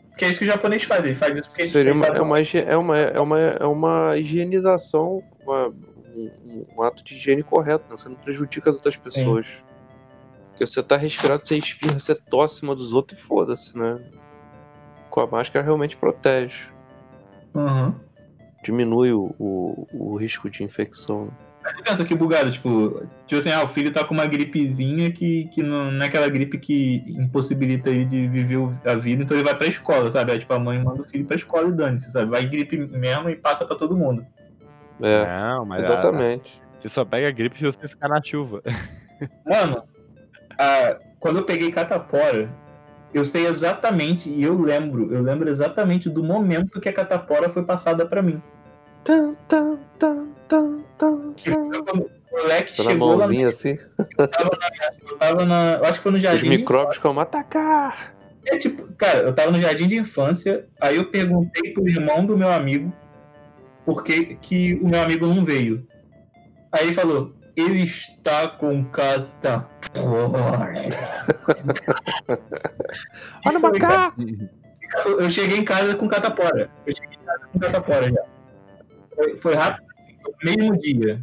Porque 0.10 0.26
é 0.26 0.30
isso 0.30 0.40
que 0.40 0.46
o 0.46 0.48
japonês 0.48 0.84
faz, 0.84 1.04
ele 1.06 1.14
faz 1.16 1.36
isso 1.38 1.50
porque 1.50 1.66
seria 1.66 1.94
uma, 1.94 2.06
é, 2.06 2.22
uma, 2.22 2.40
é, 2.40 2.78
uma, 2.78 2.98
é, 2.98 3.20
uma, 3.20 3.40
é 3.40 3.66
uma 3.66 4.18
higienização, 4.18 5.24
uma- 5.46 5.74
um, 6.16 6.66
um 6.76 6.84
ato 6.84 7.04
de 7.04 7.14
higiene 7.14 7.44
correto, 7.44 7.90
né? 7.90 7.98
Você 7.98 8.10
não 8.10 8.16
prejudica 8.16 8.70
as 8.70 8.76
outras 8.78 8.98
pessoas. 8.98 9.62
Porque 10.50 10.66
você 10.66 10.84
tá 10.84 10.98
respirando, 10.98 11.42
você 11.44 11.58
espirra, 11.58 11.98
você 11.98 12.14
tosse 12.16 12.60
cima 12.60 12.76
dos 12.76 12.94
outros 12.94 13.20
e 13.20 13.22
foda-se, 13.22 13.78
né? 13.78 14.00
Com 15.10 15.22
a 15.22 15.28
máscara 15.28 15.66
realmente 15.66 15.98
protege. 15.98 16.70
Uhum. 17.54 17.96
Diminui 18.64 19.12
o, 19.12 19.34
o, 19.40 19.88
o 19.94 20.16
risco 20.18 20.50
de 20.50 20.64
infecção. 20.64 21.32
Mas 21.64 21.74
você 21.74 21.82
pensa 21.84 22.06
que 22.06 22.16
bugado, 22.16 22.52
tipo, 22.52 23.04
tipo 23.28 23.40
assim, 23.40 23.52
ah, 23.52 23.64
o 23.64 23.68
filho 23.68 23.92
tá 23.92 24.04
com 24.04 24.14
uma 24.14 24.26
gripezinha 24.26 25.12
que, 25.12 25.46
que 25.50 25.62
não, 25.62 25.92
não 25.92 26.04
é 26.04 26.08
aquela 26.08 26.28
gripe 26.28 26.58
que 26.58 27.04
impossibilita 27.08 27.90
ele 27.90 28.06
de 28.06 28.28
viver 28.28 28.58
a 28.84 28.96
vida, 28.96 29.24
então 29.24 29.38
ele 29.38 29.44
vai 29.44 29.56
pra 29.56 29.68
escola, 29.68 30.10
sabe? 30.10 30.32
Aí, 30.32 30.40
tipo, 30.40 30.54
a 30.54 30.60
mãe 30.60 30.84
manda 30.84 31.02
o 31.02 31.06
filho 31.06 31.26
pra 31.26 31.36
escola 31.36 31.70
e 31.70 31.72
dane-se, 31.72 32.12
sabe? 32.12 32.32
Vai 32.32 32.46
gripe 32.46 32.78
mesmo 32.78 33.30
e 33.30 33.36
passa 33.36 33.64
pra 33.64 33.76
todo 33.76 33.96
mundo. 33.96 34.26
É, 35.02 35.26
Não, 35.26 35.66
mas 35.66 35.90
a- 35.90 35.94
exatamente. 35.94 36.62
você 36.80 36.90
só 36.90 37.04
pega 37.06 37.28
a 37.28 37.32
gripe 37.32 37.58
se 37.58 37.66
você 37.66 37.88
ficar 37.88 38.08
na 38.10 38.22
chuva. 38.24 38.62
Mano, 39.46 39.84
a- 40.58 40.98
quando 41.20 41.40
eu 41.40 41.46
peguei 41.46 41.72
catapora, 41.72 42.50
eu 43.14 43.26
sei 43.26 43.46
exatamente, 43.48 44.30
e 44.30 44.42
eu 44.44 44.60
lembro, 44.60 45.14
eu 45.14 45.22
lembro 45.22 45.50
exatamente 45.50 46.10
do 46.10 46.24
momento 46.24 46.80
que 46.80 46.90
a 46.90 46.94
catapora 46.94 47.50
foi 47.50 47.64
passada 47.64 48.06
pra 48.06 48.22
mim. 48.22 48.42
Tan, 49.04 49.34
tan, 49.48 49.78
tan, 50.00 50.28
tan, 50.48 50.80
tan, 50.98 51.34
Que 51.34 51.52
tan. 51.52 51.70
foi 51.72 51.84
quando 51.84 52.02
o 52.06 52.10
moleque 52.42 52.76
Tá 52.78 52.84
na 52.84 52.90
chegou 52.92 53.10
lá, 53.12 53.18
mãozinha 53.18 53.48
assim. 53.48 53.78
eu 54.18 55.18
tava 55.18 55.46
na, 55.46 55.74
eu 55.74 55.86
acho 55.86 55.94
que 56.00 56.04
foi 56.04 56.12
no 56.12 56.18
Os 56.18 56.24
jardim. 56.24 56.44
de 56.44 56.50
micróbios 56.50 56.98
como 57.00 57.20
atacar. 57.20 58.14
É 58.48 58.58
tipo, 58.58 58.92
cara, 58.94 59.20
eu 59.20 59.34
tava 59.34 59.52
no 59.52 59.62
jardim 59.62 59.88
de 59.88 59.98
infância, 60.00 60.66
aí 60.80 60.96
eu 60.96 61.06
perguntei 61.12 61.74
pro 61.74 61.88
irmão 61.88 62.26
do 62.26 62.38
meu 62.38 62.52
amigo 62.52 62.92
por 63.86 64.04
que, 64.04 64.80
o 64.82 64.88
meu 64.88 65.02
amigo 65.02 65.28
não 65.28 65.44
veio. 65.44 65.86
Aí 66.72 66.86
ele 66.86 66.94
falou, 66.94 67.36
ele 67.56 67.84
está 67.84 68.48
com 68.48 68.84
catapora. 68.86 69.70
Olha 73.46 73.58
o 73.58 73.62
macaco! 73.62 74.22
Eu 75.20 75.30
cheguei 75.30 75.58
em 75.58 75.64
casa 75.64 75.96
com 75.96 76.08
catapora. 76.08 76.70
Eu 76.86 76.96
cheguei 76.96 77.18
em 77.18 77.26
casa 77.26 77.48
com 77.52 77.60
catapora 77.60 78.12
já. 78.12 78.24
Foi, 79.16 79.38
foi 79.38 79.56
rápido, 79.56 79.86
assim, 79.98 80.16
foi 80.22 80.32
no 80.32 80.58
mesmo 80.58 80.80
dia. 80.80 81.22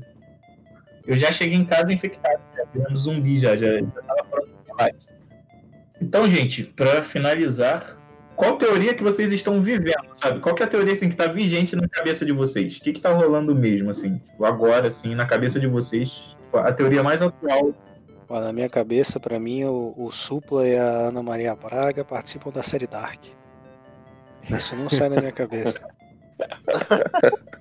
Eu 1.07 1.17
já 1.17 1.33
cheguei 1.33 1.57
em 1.57 1.65
casa 1.65 1.93
infectado, 1.93 2.41
já, 2.57 2.65
virando 2.75 2.97
zumbi 2.97 3.39
já, 3.39 3.57
já, 3.57 3.79
já 3.79 4.03
tava 4.03 4.25
pronto. 4.25 4.49
Então, 6.01 6.31
gente, 6.31 6.63
pra 6.63 7.03
finalizar, 7.03 7.98
qual 8.39 8.57
teoria 8.57 8.95
que 8.95 9.03
vocês 9.03 9.33
estão 9.33 9.61
vivendo, 9.61 10.11
sabe? 10.15 10.39
Qual 10.39 10.55
que 10.55 10.63
é 10.63 10.67
a 10.67 10.69
teoria 10.69 10.93
assim, 10.93 11.09
que 11.09 11.17
tá 11.17 11.27
vigente 11.27 11.75
na 11.75 11.89
cabeça 11.89 12.25
de 12.25 12.31
vocês? 12.31 12.77
O 12.77 12.81
que 12.81 12.93
que 12.93 13.01
tá 13.01 13.13
rolando 13.13 13.53
mesmo, 13.53 13.91
assim, 13.91 14.19
tipo, 14.19 14.45
agora, 14.45 14.87
assim, 14.87 15.17
na 15.17 15.27
cabeça 15.27 15.59
de 15.59 15.67
vocês? 15.67 16.37
Tipo, 16.45 16.59
a 16.59 16.73
teoria 16.73 17.03
mais 17.03 17.21
atual. 17.21 17.75
Ó, 18.29 18.41
na 18.41 18.53
minha 18.53 18.69
cabeça, 18.69 19.19
pra 19.19 19.41
mim, 19.41 19.65
o, 19.65 19.93
o 19.97 20.13
Supla 20.13 20.69
e 20.69 20.77
a 20.77 21.09
Ana 21.09 21.21
Maria 21.21 21.57
Braga 21.57 22.05
participam 22.05 22.53
da 22.53 22.63
série 22.63 22.87
Dark. 22.87 23.25
Isso 24.49 24.77
não 24.77 24.89
sai 24.89 25.11
da 25.11 25.17
minha 25.17 25.33
cabeça. 25.33 25.81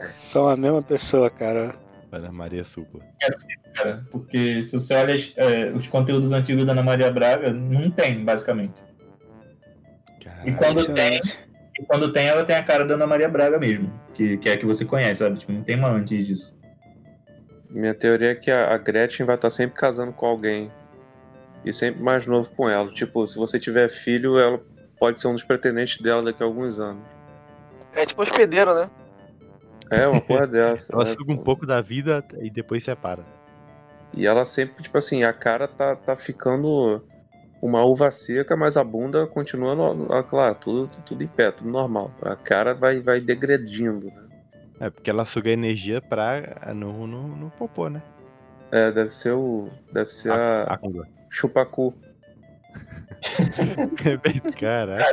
São 0.00 0.48
a 0.48 0.56
mesma 0.56 0.82
pessoa, 0.82 1.30
cara. 1.30 1.72
Ana 2.18 2.32
Maria 2.32 2.64
Supla. 2.64 3.00
Cara, 3.74 4.06
porque 4.10 4.62
se 4.62 4.72
você 4.72 4.94
olha 4.94 5.14
é, 5.36 5.70
os 5.70 5.88
conteúdos 5.88 6.32
antigos 6.32 6.64
da 6.64 6.72
Ana 6.72 6.82
Maria 6.82 7.10
Braga, 7.10 7.52
não 7.52 7.90
tem, 7.90 8.24
basicamente. 8.24 8.74
E 10.44 10.52
quando 10.52 10.92
tem. 10.92 11.20
E 11.78 11.84
quando 11.86 12.12
tem, 12.12 12.26
ela 12.26 12.44
tem 12.44 12.56
a 12.56 12.62
cara 12.62 12.84
da 12.84 12.94
Ana 12.94 13.06
Maria 13.06 13.28
Braga 13.28 13.58
mesmo. 13.58 13.92
Que, 14.14 14.36
que 14.36 14.48
é 14.48 14.52
a 14.52 14.56
que 14.56 14.66
você 14.66 14.84
conhece, 14.84 15.20
sabe? 15.20 15.38
Tipo, 15.38 15.52
não 15.52 15.62
tem 15.62 15.76
uma 15.76 15.88
antes 15.88 16.26
disso. 16.26 16.54
Minha 17.70 17.94
teoria 17.94 18.32
é 18.32 18.34
que 18.34 18.50
a 18.50 18.74
a 18.74 18.78
Gretchen 18.78 19.24
vai 19.24 19.36
estar 19.36 19.50
sempre 19.50 19.78
casando 19.78 20.12
com 20.12 20.26
alguém. 20.26 20.70
E 21.64 21.72
sempre 21.72 22.02
mais 22.02 22.26
novo 22.26 22.50
com 22.50 22.68
ela. 22.68 22.90
Tipo, 22.90 23.26
se 23.26 23.38
você 23.38 23.58
tiver 23.58 23.88
filho, 23.88 24.38
ela 24.38 24.60
pode 24.98 25.20
ser 25.20 25.28
um 25.28 25.34
dos 25.34 25.44
pretendentes 25.44 25.98
dela 25.98 26.22
daqui 26.22 26.42
a 26.42 26.46
alguns 26.46 26.78
anos. 26.78 27.02
É 27.94 28.04
tipo 28.04 28.22
hospedeiro, 28.22 28.74
né? 28.74 28.90
É, 29.92 30.08
uma 30.08 30.20
porra 30.22 30.46
dessa. 30.46 30.92
Ela 30.92 31.04
né? 31.04 31.12
suga 31.12 31.32
um 31.32 31.36
pouco 31.36 31.66
da 31.66 31.82
vida 31.82 32.24
e 32.40 32.48
depois 32.48 32.82
separa. 32.82 33.22
E 34.14 34.26
ela 34.26 34.44
sempre, 34.44 34.82
tipo 34.82 34.96
assim, 34.96 35.22
a 35.22 35.32
cara 35.32 35.68
tá, 35.68 35.94
tá 35.94 36.16
ficando 36.16 37.02
uma 37.60 37.84
uva 37.84 38.10
seca, 38.10 38.56
mas 38.56 38.76
a 38.76 38.82
bunda 38.82 39.26
continua, 39.26 39.74
no, 39.74 40.24
claro, 40.24 40.54
tudo, 40.54 40.90
tudo 41.04 41.22
em 41.22 41.26
pé, 41.26 41.50
tudo 41.50 41.70
normal. 41.70 42.10
A 42.22 42.34
cara 42.34 42.74
vai, 42.74 43.00
vai 43.00 43.20
degredindo, 43.20 44.06
né? 44.06 44.22
É, 44.80 44.90
porque 44.90 45.10
ela 45.10 45.24
suga 45.24 45.50
energia 45.50 46.00
pra. 46.00 46.72
no, 46.74 47.06
no, 47.06 47.28
no 47.28 47.50
popô, 47.50 47.88
né? 47.88 48.02
É, 48.70 48.90
deve 48.90 49.10
ser 49.10 49.32
o. 49.32 49.68
Deve 49.92 50.10
ser 50.10 50.32
a, 50.32 50.64
A 50.64 50.78
congua. 50.78 51.06
chupacu. 51.30 51.94
Caraca. 54.58 55.12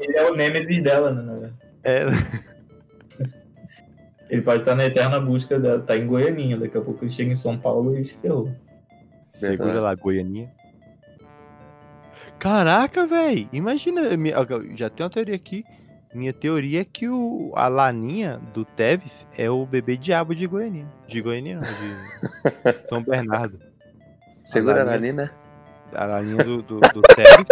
Ele 0.00 0.16
é 0.16 0.30
o 0.30 0.34
Nemesis 0.34 0.82
dela, 0.82 1.12
né? 1.12 1.22
na 1.22 1.32
verdade. 1.32 1.54
É, 1.84 2.04
Ele 4.34 4.42
pode 4.42 4.62
estar 4.62 4.74
na 4.74 4.84
eterna 4.84 5.20
busca 5.20 5.60
dela. 5.60 5.80
Tá 5.80 5.96
em 5.96 6.08
Goianinha. 6.08 6.58
Daqui 6.58 6.76
a 6.76 6.80
pouco 6.80 7.04
ele 7.04 7.12
chega 7.12 7.30
em 7.30 7.36
São 7.36 7.56
Paulo 7.56 7.96
e 7.96 8.04
ferrou. 8.04 8.50
segura 9.34 9.56
Verdade. 9.56 9.78
lá, 9.78 9.94
Goianinha. 9.94 10.50
Caraca, 12.36 13.06
velho. 13.06 13.48
Imagina. 13.52 14.00
Já 14.74 14.90
tem 14.90 15.04
uma 15.04 15.10
teoria 15.10 15.36
aqui. 15.36 15.64
Minha 16.12 16.32
teoria 16.32 16.80
é 16.80 16.84
que 16.84 17.08
o, 17.08 17.52
a 17.54 17.68
Laninha 17.68 18.40
do 18.52 18.64
Teves 18.64 19.24
é 19.38 19.48
o 19.48 19.64
bebê 19.64 19.96
diabo 19.96 20.34
de 20.34 20.48
Goianinha. 20.48 20.92
De 21.06 21.22
Goianinha, 21.22 21.60
não, 21.60 21.62
de 21.62 22.82
São 22.88 23.00
Bernardo. 23.00 23.60
Segura 24.44 24.82
Alarinha. 24.82 25.10
ali, 25.10 25.12
né? 25.12 25.30
A 25.92 26.06
Laninha 26.06 26.42
do, 26.42 26.60
do, 26.60 26.80
do 26.80 27.02
Teves. 27.02 27.46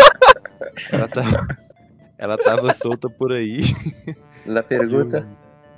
Ela 0.93 1.07
tava, 1.07 1.47
ela 2.19 2.39
tava 2.39 2.73
solta 2.73 3.09
por 3.09 3.31
aí. 3.33 3.63
Na 4.45 4.65
pergunta. 4.65 5.29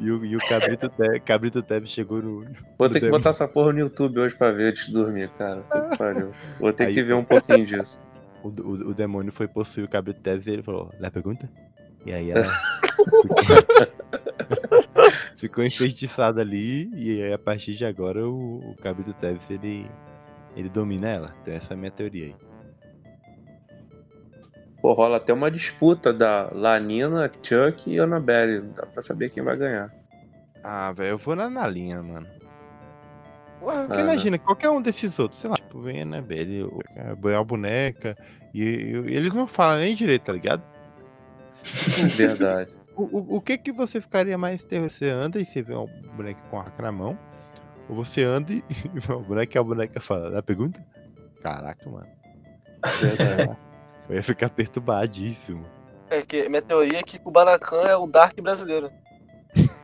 E 0.00 0.10
o, 0.10 0.24
e 0.24 0.36
o 0.36 0.40
Cabrito, 0.40 0.88
Te, 0.88 1.20
Cabrito 1.20 1.62
Teves 1.62 1.90
chegou 1.90 2.20
no. 2.20 2.44
Vou 2.76 2.88
ter 2.88 2.94
que 2.98 3.06
Demo. 3.06 3.18
botar 3.18 3.30
essa 3.30 3.46
porra 3.46 3.72
no 3.72 3.78
YouTube 3.78 4.18
hoje 4.18 4.34
pra 4.34 4.50
ver 4.50 4.70
antes 4.70 4.86
de 4.86 4.92
dormir, 4.92 5.28
cara. 5.30 5.62
Que 5.62 5.96
pariu. 5.96 6.32
Vou 6.58 6.72
ter 6.72 6.86
Aí- 6.86 6.94
que 6.94 7.02
ver 7.02 7.14
um 7.14 7.24
pouquinho 7.24 7.64
disso. 7.64 8.04
O, 8.42 8.48
o, 8.48 8.70
o 8.90 8.94
demônio 8.94 9.32
foi 9.32 9.46
possuir 9.46 9.84
o 9.84 9.88
Cabrito 9.88 10.20
Teves 10.20 10.46
e 10.46 10.50
ele 10.50 10.62
falou: 10.62 10.90
La 10.98 11.10
pergunta? 11.10 11.48
E 12.04 12.12
aí 12.12 12.30
ela. 12.30 12.42
ficou, 12.42 13.24
ficou 15.36 15.64
enfeitiçada 15.64 16.40
ali. 16.40 16.90
E 16.94 17.22
aí, 17.22 17.32
a 17.32 17.38
partir 17.38 17.76
de 17.76 17.84
agora 17.84 18.26
o, 18.28 18.70
o 18.70 18.76
Cabrito 18.82 19.12
Teves 19.14 19.48
ele, 19.48 19.86
ele 20.56 20.68
domina 20.68 21.08
ela. 21.08 21.34
Então 21.42 21.54
essa 21.54 21.72
é 21.72 21.76
a 21.76 21.78
minha 21.78 21.90
teoria 21.90 22.26
aí. 22.26 22.34
Pô, 24.84 24.92
rola 24.92 25.16
até 25.16 25.32
uma 25.32 25.50
disputa 25.50 26.12
da 26.12 26.50
Lanina, 26.52 27.32
Chuck 27.42 27.90
e 27.90 27.98
Annabelle. 27.98 28.60
Dá 28.76 28.84
pra 28.84 29.00
saber 29.00 29.30
quem 29.30 29.42
vai 29.42 29.56
ganhar. 29.56 29.90
Ah, 30.62 30.92
velho, 30.92 31.12
eu 31.12 31.16
vou 31.16 31.34
na, 31.34 31.48
linha, 31.66 32.02
mano. 32.02 32.26
Ué, 33.62 33.86
Ah, 33.88 34.00
imagina, 34.02 34.38
qualquer 34.38 34.68
um 34.68 34.82
desses 34.82 35.18
outros, 35.18 35.40
sei 35.40 35.48
lá, 35.48 35.56
tipo, 35.56 35.80
vem 35.80 36.00
a 36.00 36.02
Annabelle, 36.02 36.64
o- 36.64 36.82
a 37.34 37.42
boneca, 37.42 38.14
e, 38.52 38.60
e 38.62 39.16
eles 39.16 39.32
não 39.32 39.46
falam 39.46 39.78
nem 39.78 39.94
direito, 39.94 40.24
tá 40.24 40.34
ligado? 40.34 40.62
Verdade. 42.14 42.70
O, 42.96 43.02
o, 43.02 43.36
o 43.38 43.40
que 43.40 43.58
que 43.58 43.72
você 43.72 44.00
ficaria 44.00 44.38
mais 44.38 44.62
terror? 44.62 44.88
Você 44.88 45.10
anda 45.10 45.40
e 45.40 45.44
você 45.44 45.60
vê 45.62 45.74
um 45.74 45.86
boneco 46.16 46.40
com 46.48 46.60
a 46.60 46.62
arca 46.62 46.80
na 46.80 46.92
mão? 46.92 47.18
Ou 47.88 47.96
você 47.96 48.22
anda 48.22 48.52
e 48.52 48.62
vê 48.94 49.12
um 49.12 49.20
boneco 49.20 49.56
e 49.56 49.58
a 49.58 49.62
boneca 49.64 50.00
fala, 50.00 50.30
dá 50.30 50.40
pergunta? 50.40 50.80
Caraca, 51.42 51.90
mano. 51.90 52.06
Verdade. 53.00 53.58
Eu 54.08 54.16
ia 54.16 54.22
ficar 54.22 54.48
perturbadíssimo. 54.50 55.64
É 56.10 56.22
que 56.22 56.48
minha 56.48 56.62
teoria 56.62 56.98
é 56.98 57.02
que 57.02 57.18
Kubanacan 57.18 57.80
é 57.80 57.96
o 57.96 58.06
Dark 58.06 58.38
brasileiro. 58.40 58.90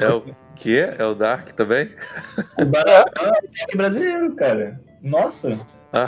É 0.00 0.08
o 0.12 0.22
quê? 0.54 0.94
É 0.98 1.04
o 1.04 1.14
Dark 1.14 1.48
também? 1.52 1.90
O 2.60 2.64
Baracan 2.66 3.26
é 3.26 3.74
o 3.74 3.76
brasileiro, 3.76 4.36
cara. 4.36 4.80
Nossa. 5.02 5.58
Ah, 5.92 6.06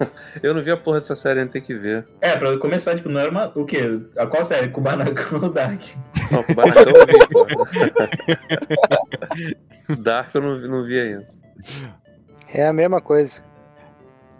eu 0.42 0.52
não 0.52 0.62
vi 0.62 0.70
a 0.70 0.76
porra 0.76 0.98
dessa 0.98 1.16
série, 1.16 1.40
não 1.40 1.48
tem 1.48 1.62
que 1.62 1.74
ver. 1.74 2.06
É, 2.20 2.36
pra 2.36 2.58
começar, 2.58 2.94
tipo, 2.96 3.08
não 3.08 3.20
era 3.20 3.30
uma. 3.30 3.50
O 3.54 3.64
quê? 3.64 4.00
A 4.18 4.26
qual 4.26 4.44
série? 4.44 4.68
Kubanacan 4.68 5.38
ou 5.42 5.48
Dark? 5.50 5.80
Não, 6.30 6.40
o 6.40 6.54
Baracão 6.54 6.82
eu 6.92 7.06
vi, 7.06 7.28
pô. 7.30 7.46
Dark 10.02 10.34
eu 10.34 10.40
não, 10.42 10.56
vi- 10.60 10.68
não 10.68 10.84
vi 10.84 11.00
ainda. 11.00 11.26
É 12.52 12.66
a 12.66 12.72
mesma 12.72 13.00
coisa. 13.00 13.42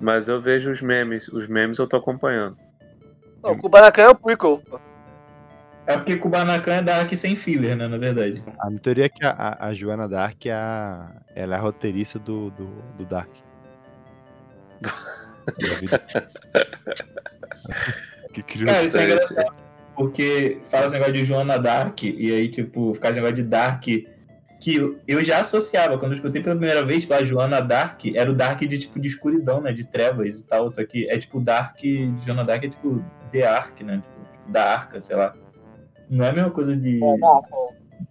Mas 0.00 0.28
eu 0.28 0.40
vejo 0.40 0.70
os 0.70 0.80
memes. 0.80 1.28
Os 1.28 1.48
memes 1.48 1.78
eu 1.78 1.88
tô 1.88 1.96
acompanhando. 1.96 2.56
Não, 3.42 3.56
Kubanacan 3.56 4.02
é 4.02 4.08
o 4.08 4.14
prequel. 4.14 4.62
É 5.86 5.96
porque 5.96 6.16
Kubanacan 6.16 6.72
é 6.72 6.82
Dark 6.82 7.12
sem 7.14 7.34
filler, 7.34 7.76
né? 7.76 7.88
Na 7.88 7.96
verdade. 7.96 8.42
A 8.58 8.68
minha 8.68 8.80
teoria 8.80 9.06
é 9.06 9.08
que 9.08 9.24
a, 9.24 9.30
a, 9.30 9.68
a 9.68 9.74
Joana 9.74 10.08
Dark 10.08 10.44
é 10.44 10.52
a, 10.52 11.10
ela 11.34 11.54
é 11.54 11.58
a 11.58 11.60
roteirista 11.60 12.18
do, 12.18 12.50
do, 12.50 12.66
do 12.96 13.06
Dark. 13.06 13.30
Que 18.32 18.42
criou 18.42 18.66
Cara, 18.66 18.84
isso 18.84 18.98
é 18.98 19.04
engraçado. 19.04 19.56
Porque 19.96 20.58
fala 20.70 20.86
esse 20.86 20.92
negócio 20.92 21.14
de 21.14 21.24
Joana 21.24 21.58
Dark, 21.58 22.04
e 22.04 22.32
aí, 22.32 22.48
tipo, 22.48 22.94
ficar 22.94 23.10
esse 23.10 23.16
negócio 23.16 23.36
de 23.36 23.42
Dark. 23.42 23.84
Que 24.60 24.96
eu 25.06 25.22
já 25.22 25.40
associava, 25.40 25.98
quando 25.98 26.12
eu 26.12 26.16
escutei 26.16 26.42
pela 26.42 26.56
primeira 26.56 26.84
vez, 26.84 27.02
tipo, 27.02 27.14
a 27.14 27.24
Joana 27.24 27.60
Dark 27.60 28.04
era 28.14 28.30
o 28.30 28.34
Dark 28.34 28.60
de 28.60 28.78
tipo 28.78 28.98
de 28.98 29.08
escuridão, 29.08 29.60
né? 29.60 29.72
De 29.72 29.84
trevas 29.84 30.40
e 30.40 30.44
tal. 30.44 30.68
Só 30.70 30.84
que 30.84 31.08
é 31.08 31.16
tipo 31.16 31.40
Dark 31.40 31.76
de 31.76 32.12
Joana 32.26 32.44
Dark 32.44 32.64
é 32.64 32.68
tipo 32.68 33.02
The 33.30 33.46
Ark, 33.46 33.82
né? 33.84 34.02
Tipo, 34.02 34.18
da 34.48 34.72
arca, 34.72 35.00
sei 35.00 35.16
lá. 35.16 35.34
Não 36.08 36.24
é 36.24 36.30
a 36.30 36.32
mesma 36.32 36.50
coisa 36.50 36.74
de, 36.74 37.00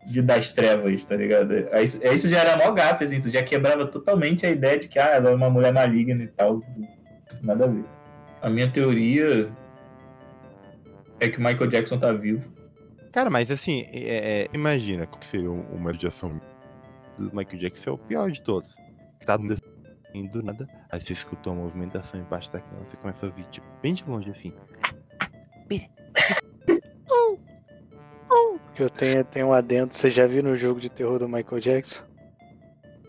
de 0.06 0.22
das 0.22 0.50
trevas, 0.52 1.04
tá 1.04 1.16
ligado? 1.16 1.52
Aí 1.72 1.84
isso 1.84 2.30
já 2.30 2.40
era 2.40 2.56
mó 2.56 2.72
gafe, 2.72 3.04
assim, 3.04 3.18
isso 3.18 3.30
já 3.30 3.42
quebrava 3.42 3.86
totalmente 3.88 4.46
a 4.46 4.52
ideia 4.52 4.80
de 4.80 4.88
que 4.88 5.00
ah, 5.00 5.16
ela 5.16 5.32
é 5.32 5.36
uma 5.36 5.50
mulher 5.50 5.74
maligna 5.74 6.24
e 6.24 6.28
tal. 6.28 6.62
Nada 7.42 7.66
a 7.66 7.68
ver. 7.68 7.84
A 8.42 8.50
minha 8.50 8.72
teoria 8.72 9.50
é 11.20 11.28
que 11.28 11.40
o 11.40 11.44
Michael 11.44 11.70
Jackson 11.70 11.98
tá 11.98 12.12
vivo. 12.12 12.48
Cara, 13.12 13.30
mas 13.30 13.50
assim, 13.50 13.82
é- 13.92 14.44
é, 14.44 14.48
imagina 14.54 15.08
qual 15.08 15.20
que 15.20 15.26
seria 15.28 15.50
um- 15.52 15.66
uma 15.74 15.92
radiação 15.92 16.40
do 17.18 17.36
Michael 17.36 17.58
Jackson 17.58 17.90
é 17.90 17.94
o 17.94 17.98
pior 17.98 18.30
de 18.32 18.42
todos. 18.42 18.76
Que 19.20 19.26
tá 19.26 19.38
indo 20.14 20.32
do 20.40 20.44
nada, 20.44 20.68
aí 20.90 21.02
você 21.02 21.14
escutou 21.14 21.54
uma 21.54 21.64
movimentação 21.64 22.20
embaixo 22.20 22.52
da 22.52 22.60
cama, 22.60 22.84
você 22.86 22.96
começa 22.98 23.26
a 23.26 23.30
ouvir, 23.30 23.44
tipo, 23.46 23.66
bem 23.82 23.94
de 23.94 24.04
longe 24.10 24.30
assim. 24.32 24.54
Eu 28.80 28.90
tenho, 28.92 29.24
tenho 29.26 29.48
um 29.48 29.54
adendo. 29.54 29.94
Você 29.96 30.10
já 30.10 30.28
viu 30.28 30.44
no 30.44 30.56
jogo 30.56 30.80
de 30.80 30.90
terror 30.90 31.18
do 31.18 31.28
Michael 31.28 31.60
Jackson? 31.60 32.04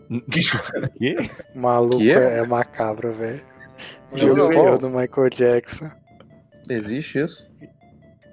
Quê? 0.97 1.15
O 1.55 1.59
maluco 1.59 1.97
Que? 1.99 2.11
é, 2.11 2.39
é 2.39 2.47
macabro, 2.47 3.13
velho. 3.13 3.41
O 4.11 4.17
Jogo 4.17 4.41
de 4.41 4.49
terror 4.49 4.79
do 4.79 4.89
Michael 4.89 5.29
Jackson. 5.29 5.91
Existe 6.67 7.19
isso? 7.19 7.47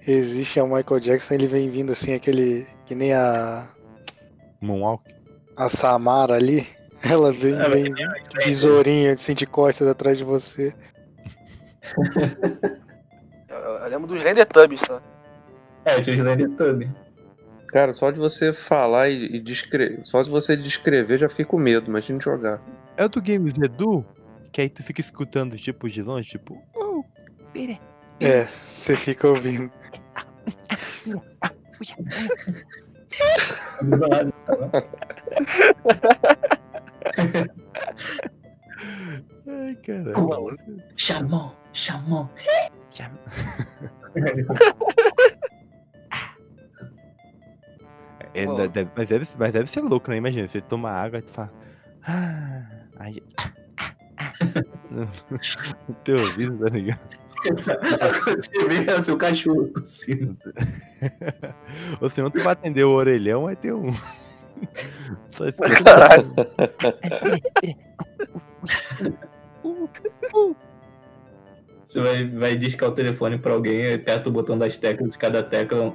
Existe 0.06 0.58
é 0.58 0.62
o 0.62 0.66
Michael 0.72 1.00
Jackson, 1.00 1.34
ele 1.34 1.48
vem 1.48 1.68
vindo 1.68 1.92
assim, 1.92 2.14
aquele. 2.14 2.66
Que 2.84 2.94
nem 2.94 3.12
a. 3.12 3.68
Moonwalk? 4.60 5.02
A 5.56 5.68
Samara 5.68 6.34
ali. 6.34 6.66
Ela 7.02 7.32
vem, 7.32 7.54
É, 7.54 7.68
vem 7.68 7.92
de 7.92 8.04
besourinho, 8.34 9.12
assim, 9.12 9.34
de 9.34 9.46
costas 9.46 9.88
atrás 9.88 10.16
de 10.16 10.24
você. 10.24 10.74
Eu, 13.48 13.72
eu 13.72 13.88
lembro 13.88 14.06
dos 14.06 14.22
Lendertubbies, 14.22 14.82
tá? 14.82 15.00
É, 15.84 16.00
tinha 16.00 16.22
o 16.22 16.56
Tub. 16.56 16.82
Cara, 17.68 17.92
só 17.92 18.10
de 18.10 18.18
você 18.18 18.52
falar 18.52 19.08
e, 19.08 19.36
e 19.36 19.40
descrever. 19.40 20.00
Só 20.04 20.20
de 20.20 20.30
você 20.30 20.56
descrever 20.56 21.18
já 21.18 21.28
fiquei 21.28 21.44
com 21.44 21.58
medo, 21.58 21.86
imagina 21.86 22.20
jogar. 22.20 22.60
É 22.96 23.04
o 23.04 23.08
do 23.08 23.22
Games 23.22 23.54
Edu? 23.56 24.04
Que 24.52 24.60
aí 24.62 24.68
tu 24.68 24.82
fica 24.82 25.00
escutando, 25.00 25.56
tipo, 25.56 25.88
de 25.88 26.02
longe, 26.02 26.28
tipo, 26.30 26.60
oh, 26.74 27.04
pera. 27.52 27.78
É, 28.20 28.46
você 28.46 28.96
fica 28.96 29.28
ouvindo. 29.28 29.70
Ai, 39.48 39.74
cara. 39.77 40.12
Chamou, 40.97 41.56
chamou. 41.73 42.28
É, 48.35 48.47
deve- 48.68 48.90
mas, 48.97 49.09
deve, 49.09 49.27
mas 49.39 49.52
deve 49.52 49.70
ser 49.70 49.81
louco, 49.81 50.10
né? 50.10 50.16
Imagina, 50.16 50.48
você 50.48 50.60
toma 50.60 50.90
água 50.90 51.18
e 51.18 51.23
tu 51.23 51.32
fala. 51.32 51.52
Ah, 52.06 52.62
aí, 52.98 53.23
ah." 53.39 53.51
No, 54.90 55.94
teu 56.05 56.16
ouvido, 56.16 56.59
tá 56.59 56.70
ligado? 56.70 57.01
Você 57.44 58.64
vê 58.66 59.02
seu 59.02 59.16
cachorro 59.16 59.68
tossindo. 59.68 60.36
Ou 62.01 62.10
senão 62.10 62.30
tu 62.30 62.43
vai 62.43 62.52
atender 62.52 62.84
o 62.84 62.93
orelhão, 62.93 63.44
vai 63.44 63.56
ter 63.56 63.72
um. 63.72 63.93
Só. 65.30 65.44
Caralho. 65.84 66.34
Você 71.84 72.01
vai, 72.01 72.26
vai 72.28 72.56
discar 72.56 72.88
o 72.88 72.93
telefone 72.93 73.38
pra 73.38 73.52
alguém, 73.52 73.94
aperta 73.94 74.28
o 74.28 74.32
botão 74.32 74.59
das 74.59 74.76
teclas 74.76 75.10
de 75.10 75.18
cada 75.18 75.43
tecla. 75.43 75.94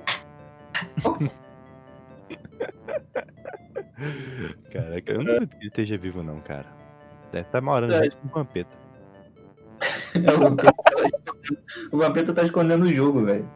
Caraca, 4.72 5.11
eu 5.11 5.23
não 5.23 5.34
duvido 5.34 5.48
que 5.48 5.57
ele 5.57 5.68
esteja 5.68 5.98
vivo, 5.98 6.23
não, 6.23 6.39
cara. 6.39 6.80
Deve 7.31 7.45
estar 7.47 7.61
morando 7.61 7.93
É. 7.93 8.09
com 8.09 8.27
Vampeta. 8.27 8.69
É, 10.13 10.31
o 10.33 10.39
Vampeta- 10.39 10.73
o 11.91 11.97
Vampeta 11.97 12.33
tá 12.33 12.43
escondendo 12.43 12.83
o 12.85 12.93
jogo, 12.93 13.23
velho. 13.25 13.49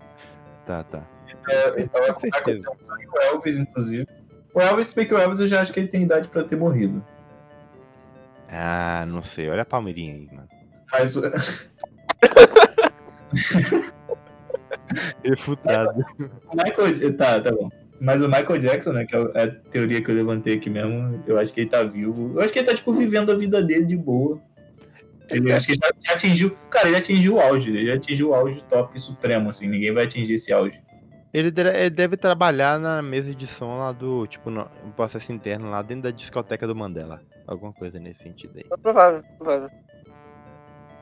Tá, 0.65 0.84
tá. 0.85 1.03
É, 1.49 1.68
Ele 1.80 1.88
tava 1.89 2.14
Com 2.14 2.22
o 2.22 3.22
Elvis, 3.22 3.57
inclusive. 3.57 4.07
O 4.53 4.61
Elvis, 4.61 4.88
se 4.88 4.95
bem 4.95 5.06
que 5.06 5.14
o 5.14 5.18
Elvis 5.18 5.39
eu 5.41 5.47
já 5.47 5.61
acho 5.61 5.73
que 5.73 5.80
ele 5.81 5.89
tem 5.89 6.03
idade 6.03 6.30
pra 6.30 6.43
ter 6.45 6.56
morrido. 6.56 7.03
Ah, 8.49 9.06
não 9.07 9.22
sei. 9.22 9.49
Olha 9.49 9.64
a 9.64 9.65
Palmeirinha 9.65 10.14
aí, 10.15 10.30
mano. 10.34 10.47
Mas 10.91 11.18
o- 11.18 11.22
Refutado. 15.23 16.06
Michael. 16.53 17.18
Tá, 17.18 17.41
tá 17.41 17.52
bom. 17.52 17.69
Mas 18.00 18.22
o 18.22 18.28
Michael 18.28 18.60
Jackson, 18.60 18.92
né, 18.92 19.06
que 19.06 19.16
é 19.16 19.44
a 19.44 19.48
teoria 19.48 20.02
que 20.02 20.12
eu 20.12 20.16
levantei 20.16 20.56
aqui 20.56 20.70
mesmo, 20.70 21.24
eu 21.26 21.40
acho 21.40 21.54
que 21.54 21.62
ele 21.62 21.70
tá 21.70 21.84
vivo. 21.84 22.34
Eu 22.36 22.42
acho 22.42 22.52
que 22.52 22.60
ele 22.60 22.68
tá, 22.68 22.74
tipo, 22.74 22.92
vivendo 22.94 23.32
a 23.32 23.36
vida 23.36 23.62
dele 23.62 23.86
de 23.86 23.96
boa. 23.96 24.42
Ele 25.30 25.52
acho 25.52 25.68
que 25.68 25.74
já, 25.76 25.90
já 26.02 26.14
atingiu. 26.14 26.56
Cara, 26.70 26.88
ele 26.88 26.98
atingiu 26.98 27.36
o 27.36 27.42
auge. 27.42 27.70
Ele 27.70 27.92
atingiu 27.92 28.30
o 28.30 28.36
auge 28.36 28.64
top 28.70 29.00
supremo, 29.00 29.50
assim. 29.50 29.68
Ninguém 29.68 29.92
vai 29.92 30.04
atingir 30.04 30.34
esse 30.34 30.52
auge. 30.54 30.80
Ele, 31.34 31.52
deve- 31.52 32.16
trabalhar 32.16 32.80
na 32.80 33.02
mesa 33.02 33.36
de 33.36 33.46
som 33.46 33.78
lá 33.78 33.92
do, 33.92 34.26
tipo, 34.26 34.50
no, 34.50 34.70
processo 34.96 35.34
interno 35.34 35.70
lá 35.70 35.82
dentro 35.82 36.04
da 36.04 36.12
discoteca 36.12 36.66
do 36.66 36.76
Mandela. 36.76 37.22
Alguma 37.46 37.74
coisa 37.74 38.00
nesse 38.00 38.24
sentido 38.24 38.58
aí. 38.58 38.66
É 38.72 38.78
provável, 38.78 39.24
provável. 39.38 39.70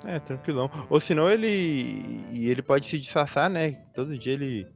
É, 0.05 0.19
tranquilão. 0.19 0.69
Ou 0.89 0.99
senão 0.99 1.29
ele. 1.29 2.27
E 2.31 2.49
ele 2.49 2.61
pode 2.61 2.87
se 2.87 2.97
disfarçar, 2.97 3.49
né? 3.49 3.77
Todo 3.93 4.17
dia 4.17 4.33
ele 4.33 4.67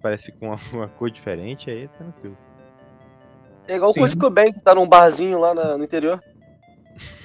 parece 0.00 0.32
com 0.32 0.46
uma, 0.48 0.58
uma 0.72 0.88
cor 0.88 1.10
diferente, 1.10 1.70
aí 1.70 1.84
é 1.84 1.88
tranquilo. 1.88 2.36
É 3.68 3.76
igual 3.76 3.90
Sim. 3.92 4.00
o 4.00 4.02
Kurt 4.04 4.18
Cobain, 4.18 4.52
que 4.52 4.60
tá 4.60 4.74
num 4.74 4.88
barzinho 4.88 5.38
lá 5.38 5.54
na- 5.54 5.78
no 5.78 5.84
interior. 5.84 6.20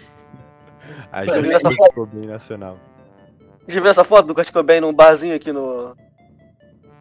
A 1.12 1.26
Já 1.26 1.36
gente 1.36 1.44
viu 1.48 1.56
essa 1.56 1.72
ficou 1.72 2.06
bem 2.06 2.28
nacional. 2.28 2.78
Já 3.68 3.82
viu 3.82 3.90
essa 3.90 4.04
foto 4.04 4.28
do 4.28 4.36
Kurt 4.36 4.52
Cobain 4.52 4.80
num 4.80 4.94
barzinho 4.94 5.36
aqui 5.36 5.52
no, 5.52 5.96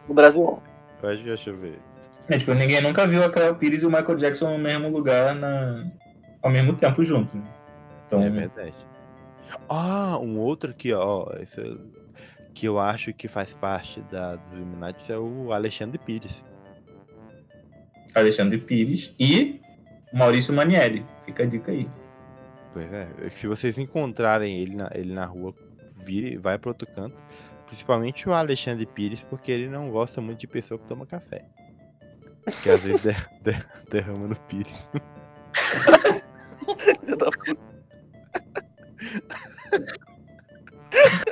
no 0.07 0.13
Brasil? 0.15 0.59
Eu 1.03 1.09
acho 1.09 1.19
que 1.19 1.25
deixa 1.25 1.49
eu 1.51 1.57
ver. 1.57 1.79
É, 2.27 2.39
tipo, 2.39 2.53
ninguém 2.55 2.81
nunca 2.81 3.05
viu 3.05 3.23
a 3.23 3.29
Cleo 3.29 3.55
Pires 3.55 3.83
e 3.83 3.85
o 3.85 3.89
Michael 3.89 4.15
Jackson 4.15 4.51
no 4.53 4.57
mesmo 4.57 4.89
lugar 4.89 5.35
na... 5.35 5.85
ao 6.41 6.49
mesmo 6.49 6.73
tempo 6.75 7.05
junto. 7.05 7.37
né? 7.37 7.43
Então, 8.07 8.23
É 8.23 8.29
verdade. 8.29 8.73
Ah, 9.69 10.17
um 10.19 10.39
outro 10.39 10.71
aqui, 10.71 10.91
ó. 10.91 11.27
Esse 11.39 11.61
é- 11.61 11.77
que 12.55 12.65
eu 12.67 12.79
acho 12.79 13.13
que 13.13 13.27
faz 13.27 13.53
parte 13.53 13.99
da, 14.09 14.37
dos 14.37 14.53
Illuminati 14.53 15.11
é 15.11 15.17
o 15.17 15.51
Alexandre 15.51 15.99
Pires. 15.99 16.43
Alexandre 18.15 18.57
Pires 18.57 19.13
e 19.19 19.59
Maurício 20.13 20.53
Manieri. 20.53 21.05
Fica 21.25 21.43
a 21.43 21.45
dica 21.45 21.71
aí. 21.71 21.87
Pois 22.73 22.91
é, 22.91 23.07
se 23.35 23.45
vocês 23.45 23.77
encontrarem 23.77 24.57
ele 24.61 24.73
na, 24.75 24.89
ele 24.93 25.13
na 25.13 25.25
rua, 25.25 25.53
vire, 26.05 26.37
vai 26.37 26.57
pro 26.57 26.69
outro 26.69 26.87
canto. 26.95 27.15
Principalmente 27.67 28.27
o 28.29 28.33
Alexandre 28.33 28.85
Pires, 28.85 29.21
porque 29.21 29.51
ele 29.51 29.67
não 29.67 29.89
gosta 29.91 30.21
muito 30.21 30.39
de 30.39 30.47
pessoa 30.47 30.79
que 30.79 30.87
toma 30.87 31.05
café. 31.05 31.43
Que 32.63 32.69
às 32.69 32.81
vezes 32.83 33.01
der- 33.03 33.29
der- 33.43 33.67
derrama 33.91 34.27
no 34.29 34.35
Pires. 34.35 34.87
Puta. 37.05 37.29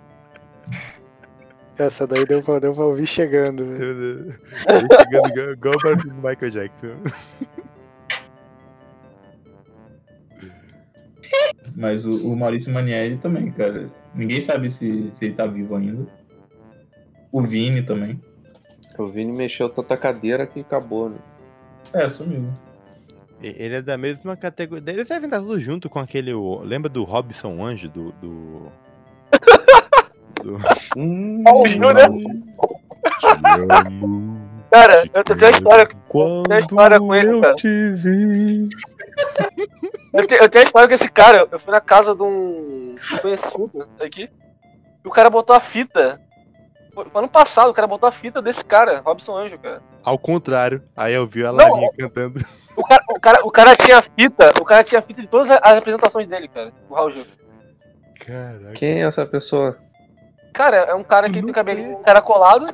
Essa 1.79 2.05
daí 2.05 2.25
deu 2.25 2.43
pra, 2.43 2.59
deu 2.59 2.75
pra 2.75 2.83
ouvir 2.83 3.07
chegando. 3.07 3.63
né? 3.63 3.77
Ele 3.77 4.87
chegando 4.91 5.29
igual, 5.29 5.51
igual 5.53 5.75
o 5.75 5.81
barulho 5.81 6.09
do 6.09 6.15
Michael 6.15 6.51
Jackson. 6.51 6.87
Mas 11.75 12.05
o, 12.05 12.33
o 12.33 12.37
Maurício 12.37 12.73
Manieri 12.73 13.17
também, 13.17 13.49
cara. 13.51 13.89
Ninguém 14.13 14.41
sabe 14.41 14.69
se, 14.69 15.09
se 15.13 15.25
ele 15.25 15.33
tá 15.35 15.45
vivo 15.45 15.75
ainda. 15.75 16.05
O 17.31 17.41
Vini 17.41 17.81
também. 17.81 18.19
O 18.97 19.07
Vini 19.07 19.31
mexeu 19.31 19.69
tanta 19.69 19.95
cadeira 19.95 20.45
que 20.45 20.59
acabou, 20.59 21.09
né? 21.09 21.19
É, 21.93 22.07
sumiu. 22.09 22.49
Ele 23.41 23.75
é 23.75 23.81
da 23.81 23.97
mesma 23.97 24.35
categoria. 24.35 24.91
Eles 24.91 25.07
devem 25.07 25.25
estar 25.25 25.39
tudo 25.39 25.57
junto 25.59 25.89
com 25.89 25.99
aquele. 25.99 26.33
Lembra 26.63 26.89
do 26.89 27.05
Robson 27.05 27.63
Anjo? 27.63 27.87
Do. 27.87 28.11
do... 28.13 28.69
do... 30.43 30.57
Hum, 30.97 31.43
Ó, 31.47 31.61
o 31.61 31.67
Gil? 31.67 31.81
Te 33.19 33.27
amo, 33.27 34.49
Cara, 34.71 35.03
eu 35.13 35.23
tenho 35.23 35.39
uma 35.39 35.49
história, 35.51 35.89
Quando 36.07 36.47
tenho 36.47 36.59
história 36.59 36.99
com 36.99 37.15
ele, 37.15 37.31
eu 37.31 37.41
cara. 37.41 37.55
te 37.55 37.91
vi. 37.91 38.69
eu 40.13 40.27
tenho, 40.27 40.41
eu 40.43 40.49
tenho 40.49 40.63
uma 40.63 40.67
história 40.67 40.87
com 40.87 40.93
esse 40.93 41.09
cara. 41.09 41.47
Eu 41.51 41.59
fui 41.59 41.71
na 41.73 41.81
casa 41.81 42.15
de 42.15 42.21
um 42.21 42.95
conhecido 43.21 43.87
aqui. 43.99 44.29
E 45.03 45.07
o 45.07 45.11
cara 45.11 45.29
botou 45.29 45.55
a 45.55 45.59
fita. 45.59 46.21
Ano 47.15 47.29
passado, 47.29 47.69
o 47.69 47.73
cara 47.73 47.87
botou 47.87 48.07
a 48.09 48.11
fita 48.11 48.41
desse 48.41 48.63
cara, 48.63 49.01
Robson 49.03 49.35
Anjo, 49.37 49.57
cara. 49.57 49.81
Ao 50.03 50.17
contrário, 50.19 50.83
aí 50.95 51.13
eu 51.13 51.25
vi 51.25 51.45
a 51.45 51.51
Não, 51.51 51.71
Larinha 51.71 51.89
cantando. 51.97 52.45
O 52.75 52.83
cara, 52.83 53.03
o, 53.09 53.19
cara, 53.19 53.39
o 53.45 53.51
cara 53.51 53.75
tinha 53.75 54.01
fita, 54.01 54.51
o 54.59 54.65
cara 54.65 54.83
tinha 54.83 55.01
fita 55.01 55.21
de 55.21 55.27
todas 55.27 55.49
as 55.49 55.77
apresentações 55.77 56.27
dele, 56.27 56.47
cara. 56.47 56.71
O 56.89 56.93
Raul 56.93 57.11
Gil. 57.11 57.25
Caraca. 58.25 58.73
Quem 58.73 59.01
é 59.01 59.05
essa 59.07 59.25
pessoa? 59.25 59.77
Cara, 60.59 60.75
é 60.75 60.93
um 60.93 61.05
cara 61.05 61.29
que 61.29 61.41
tem 61.41 61.53
cabelinho 61.53 61.93
encaracolado. 62.01 62.67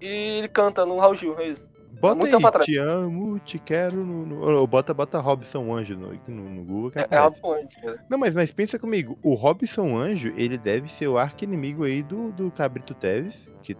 E 0.00 0.06
ele 0.38 0.46
canta 0.48 0.86
no 0.86 0.96
Raul 0.96 1.16
Gil, 1.16 1.36
é 1.40 1.48
isso. 1.48 1.66
Bota 2.00 2.14
muito 2.14 2.30
tempo 2.30 2.46
aí, 2.46 2.48
atrás. 2.48 2.64
te 2.66 2.78
amo, 2.78 3.38
te 3.40 3.58
quero. 3.58 3.96
No, 4.04 4.24
no- 4.24 4.56
ou 4.60 4.64
bota, 4.64 4.94
bota 4.94 5.18
Robson 5.18 5.74
Anjo 5.74 5.96
no, 5.98 6.12
no, 6.28 6.48
no 6.50 6.64
Google. 6.64 6.90
que 6.92 7.00
É, 7.00 7.06
é. 7.10 7.18
Robson 7.18 7.52
Anjo, 7.54 7.68
cara. 7.82 7.98
Não, 8.08 8.16
mas, 8.16 8.32
mas 8.32 8.52
pensa 8.52 8.78
comigo, 8.78 9.18
o 9.24 9.34
Robson 9.34 9.96
Anjo, 9.98 10.32
ele 10.36 10.56
deve 10.56 10.88
ser 10.88 11.08
o 11.08 11.18
arqui-inimigo 11.18 11.82
aí 11.82 12.00
do, 12.00 12.30
do 12.30 12.48
Cabrito 12.52 12.94
Teves, 12.94 13.50
que 13.64 13.76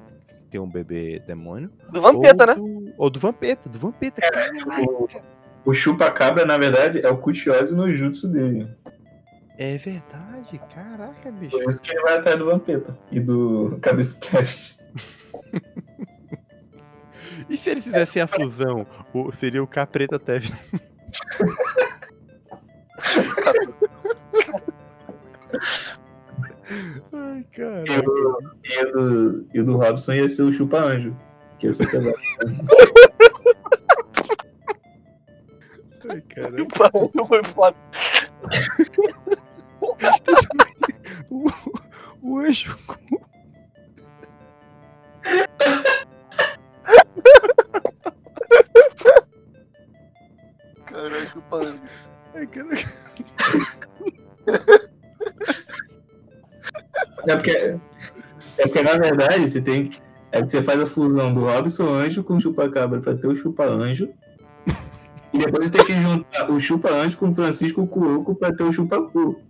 tem 0.51 0.61
um 0.61 0.69
bebê 0.69 1.21
demônio. 1.25 1.71
Do 1.93 2.01
Vampeta, 2.01 2.43
ou 2.43 2.47
né? 2.49 2.55
do- 2.57 2.95
Ou 2.99 3.11
do 3.11 3.21
Vampeta, 3.21 3.69
do 3.69 3.79
Vampeta. 3.79 4.21
O, 5.65 5.71
o 5.71 5.73
chupa-cabra, 5.73 6.45
na 6.45 6.59
verdade, 6.59 7.01
é 7.07 7.09
o 7.09 7.17
Kuchiose 7.19 7.73
no 7.73 7.89
jutsu 7.95 8.27
dele. 8.27 8.67
É 9.59 9.79
verdade, 9.79 10.61
caraca, 10.75 11.31
bicho. 11.33 11.57
Por 11.57 11.65
isso 11.69 11.81
que 11.81 11.91
ele 11.93 12.03
vai 12.03 12.19
atrás 12.19 12.39
do 12.39 12.45
Vampeta 12.47 12.97
e 13.11 13.19
do 13.21 13.79
Cabeça 13.81 14.19
Teste. 14.21 14.79
E 17.49 17.57
se 17.57 17.71
eles 17.71 17.85
fizessem 17.85 18.21
a 18.23 18.27
fusão, 18.27 18.87
o- 19.15 19.31
seria 19.33 19.63
o 19.63 19.67
Capreta 19.67 20.19
Teves. 20.19 20.53
Ai, 27.13 27.41
E 27.41 27.45
cara. 27.57 27.85
o, 28.09 28.39
e, 28.65 28.85
o 28.85 28.93
do, 28.93 29.47
e 29.55 29.61
o 29.61 29.65
do 29.65 29.77
Robson 29.77 30.13
ia 30.13 30.29
ser 30.29 30.43
o 30.43 30.53
chupa-anjo. 30.53 31.17
Que 31.59 31.67
ia 31.67 31.73
ser 31.73 31.91
pesado. 31.91 32.17
Ai, 36.09 36.21
cara. 36.23 36.51
Não 37.15 37.27
foi 37.27 37.45
foda. 37.45 37.77
O, 41.31 41.51
o 42.23 42.39
anjo. 42.39 42.77
Caralho, 50.87 51.31
chupando. 51.31 51.81
Ai, 52.35 52.47
cara. 52.47 52.69
É 57.27 57.35
porque, 57.35 57.51
é 57.51 58.63
porque, 58.63 58.83
na 58.83 58.97
verdade, 58.97 59.49
você 59.49 59.61
tem. 59.61 60.01
É 60.31 60.39
porque 60.39 60.57
você 60.57 60.63
faz 60.63 60.81
a 60.81 60.87
fusão 60.87 61.33
do 61.33 61.41
Robson 61.45 61.89
Anjo 61.89 62.23
com 62.23 62.37
o 62.37 62.41
chupa-cabra 62.41 63.01
pra 63.01 63.15
ter 63.15 63.27
o 63.27 63.37
chupa-anjo. 63.37 64.09
E 65.33 65.39
depois 65.39 65.67
você 65.67 65.71
tem 65.71 65.85
que 65.85 66.01
juntar 66.01 66.51
o 66.51 66.61
chupa-anjo 66.61 67.17
com 67.17 67.29
o 67.29 67.35
Francisco 67.35 67.87
Cuoco 67.87 68.35
pra 68.35 68.53
ter 68.53 68.63
o 68.63 68.73
chupa-cu. 68.73 69.41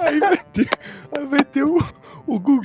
Aí 0.00 0.20
vai 0.20 0.36
ter, 0.52 0.68
aí 1.16 1.26
vai 1.26 1.44
ter 1.44 1.64
o, 1.64 1.76
o 2.26 2.38
Gugu. 2.38 2.62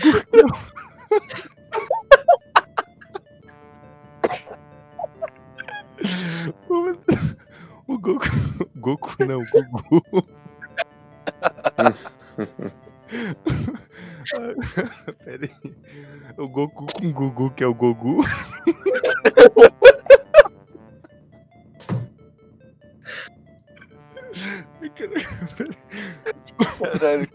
o- 6.70 6.98
O, 7.88 7.98
Goku. 7.98 8.26
Goku 8.76 9.16
não, 9.26 9.40
Gugu. 9.40 10.04
Pera 15.24 15.46
aí. 15.46 15.76
O 16.38 16.50
Goku 16.50 16.86
com 16.94 17.12
Gugu, 17.14 17.50
que 17.52 17.64
é 17.64 17.68
o 17.68 17.74
Gogu. 17.74 18.24
Caralho. 26.82 27.28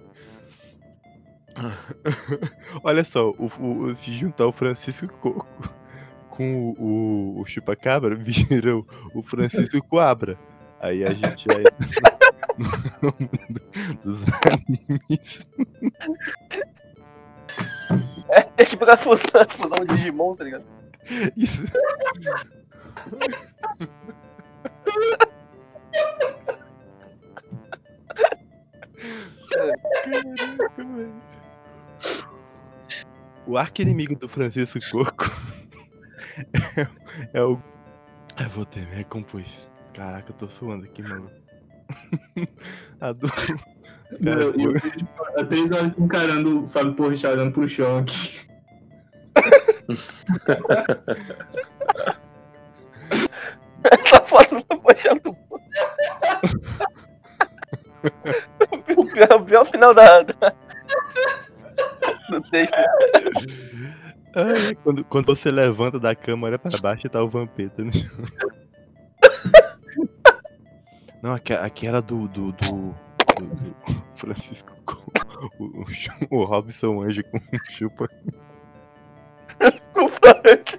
Olha 2.82 3.04
só, 3.04 3.30
o, 3.30 3.46
o- 3.60 3.94
se 3.94 4.12
juntar 4.12 4.46
o 4.46 4.52
Francisco 4.52 5.06
Coco 5.20 5.46
com 6.30 6.74
o, 6.78 7.40
o, 7.40 7.44
Chupacabra, 7.44 8.14
vira 8.16 8.76
o, 9.14 9.22
Francisco 9.22 9.82
Coabra. 9.86 10.38
Aí 10.80 11.04
a 11.04 11.12
gente 11.12 11.46
vai 11.46 11.62
no 12.58 13.14
mundo 13.20 13.62
dos 14.02 14.20
animes. 14.50 15.46
É 18.56 18.64
tipo 18.64 18.84
aquela 18.84 18.96
fusão, 18.98 19.24
fusão 19.50 19.84
de 19.86 19.94
Digimon, 19.96 20.34
tá 20.34 20.44
ligado? 20.44 20.64
Isso. 21.36 21.62
Caraca, 29.50 30.84
velho. 30.84 31.22
O 33.46 33.56
arco 33.56 33.82
inimigo 33.82 34.16
do 34.16 34.28
Francisco 34.28 34.78
Coco 34.90 35.30
é, 36.54 36.86
é 37.34 37.42
o. 37.42 37.58
Eu 38.40 38.48
vou 38.50 38.64
ter, 38.64 38.86
me 38.86 38.94
recompus. 38.94 39.68
Caraca, 39.92 40.30
eu 40.30 40.36
tô 40.36 40.48
suando 40.48 40.84
aqui, 40.84 41.02
mano. 41.02 41.30
A 43.00 43.12
do. 43.12 43.28
Cara, 43.28 44.42
Eu, 44.42 44.54
eu 44.56 45.46
três 45.48 45.70
horas 45.70 45.92
encarando 45.98 46.64
o 46.64 46.66
Fábio 46.66 46.94
Porchat 46.94 47.32
olhando 47.32 47.52
pro 47.52 47.68
chão 47.68 47.98
aqui. 47.98 48.46
Essa 53.84 54.20
foto 54.22 54.54
não 54.54 54.62
tá 54.62 54.76
puxando. 54.76 55.36
o 59.12 59.28
pior, 59.28 59.40
o 59.40 59.44
pior 59.44 59.64
final 59.66 59.94
da, 59.94 60.22
da- 60.22 60.52
do 62.30 62.40
texto. 62.51 62.74
Ai, 64.34 64.74
quando, 64.82 65.05
quando 65.05 65.26
você 65.26 65.51
levanta 65.51 66.01
da 66.01 66.14
cama, 66.14 66.47
olha 66.47 66.59
pra 66.59 66.70
baixo 66.80 67.06
e 67.06 67.10
tá 67.10 67.22
o 67.22 67.28
Vampeta 67.28 67.84
no 67.84 67.93
chão. 67.93 68.09
Não, 71.22 71.34
aqui, 71.34 71.52
aqui 71.52 71.86
era 71.86 72.01
do. 72.02 72.26
do, 72.28 72.51
do, 72.52 72.52
do- 72.52 72.94
do 73.39 73.74
Francisco 74.14 74.72
com 74.84 74.97
o, 75.59 75.84
o, 76.30 76.36
o 76.40 76.44
Robson 76.44 77.02
Anjo 77.02 77.22
com 77.24 77.39
o 77.39 77.70
chupa. 77.70 78.06
O 79.97 80.09
Frank. 80.09 80.78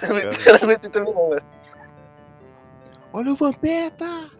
também 0.00 0.24
não, 1.14 1.30
velho. 1.30 1.42
Olha 3.12 3.32
o 3.32 3.36
Vampeta! 3.36 4.30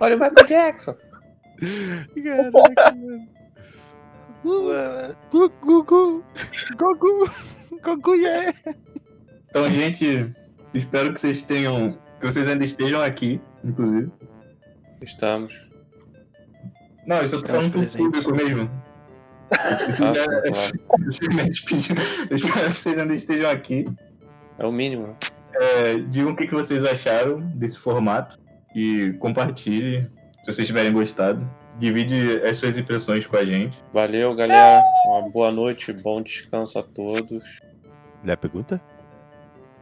Olha 0.00 0.16
o 0.16 0.18
Michael 0.18 0.46
Jackson. 0.48 0.96
Caraca, 2.52 2.94
mano. 2.96 3.28
Gugu, 5.30 6.24
Gugu, 6.76 7.30
Gugu, 7.82 8.14
yeah! 8.16 8.52
Então, 9.48 9.70
gente, 9.70 10.32
espero 10.74 11.12
que 11.12 11.20
vocês 11.20 11.42
tenham. 11.44 11.96
Que 12.20 12.26
vocês 12.26 12.48
ainda 12.48 12.64
estejam 12.64 13.00
aqui, 13.02 13.40
inclusive. 13.64 14.10
Estamos. 15.00 15.66
Não, 17.06 17.22
isso 17.22 17.36
eu 17.36 17.42
tô 17.42 17.48
falando 17.48 17.72
pro 17.72 17.86
público 17.86 18.34
mesmo. 18.34 18.70
Isso 19.88 20.02
Ah, 20.04 20.12
é 20.12 20.50
claro. 20.50 21.08
espero 22.30 22.70
que 22.70 22.72
vocês 22.72 22.98
ainda 22.98 23.14
estejam 23.14 23.50
aqui. 23.50 23.84
É 24.58 24.66
o 24.66 24.72
mínimo. 24.72 25.16
É, 25.54 25.94
digam 26.08 26.32
o 26.32 26.36
que, 26.36 26.46
que 26.46 26.54
vocês 26.54 26.84
acharam 26.84 27.40
desse 27.40 27.78
formato 27.78 28.38
e 28.74 29.12
compartilhe 29.18 30.10
se 30.44 30.52
vocês 30.52 30.66
tiverem 30.66 30.92
gostado. 30.92 31.48
Divide 31.78 32.42
as 32.44 32.58
suas 32.58 32.76
impressões 32.76 33.26
com 33.26 33.36
a 33.36 33.44
gente. 33.44 33.82
Valeu, 33.92 34.34
galera. 34.34 34.82
Uma 35.06 35.28
boa 35.30 35.50
noite, 35.50 35.92
bom 35.92 36.20
descanso 36.22 36.78
a 36.78 36.82
todos. 36.82 37.58
Lê 38.22 38.32
a 38.32 38.36
pergunta? 38.36 38.80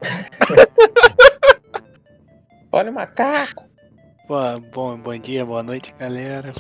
Olha 2.73 2.91
o 2.91 2.95
macaco. 2.95 3.69
Boa- 4.29 4.61
bom, 4.73 4.97
bom 4.97 5.19
dia, 5.19 5.45
boa 5.45 5.63
noite, 5.63 5.93
galera. 5.99 6.53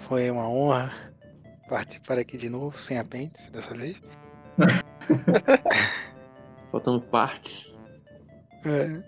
Foi 0.00 0.30
uma 0.30 0.48
honra 0.48 0.92
participar 1.68 2.18
aqui 2.18 2.36
de 2.36 2.48
novo, 2.50 2.78
sem 2.78 2.98
apêndice 2.98 3.50
dessa 3.50 3.74
vez. 3.74 4.00
Faltando 6.70 7.00
partes. 7.00 7.84
É. 8.64 9.02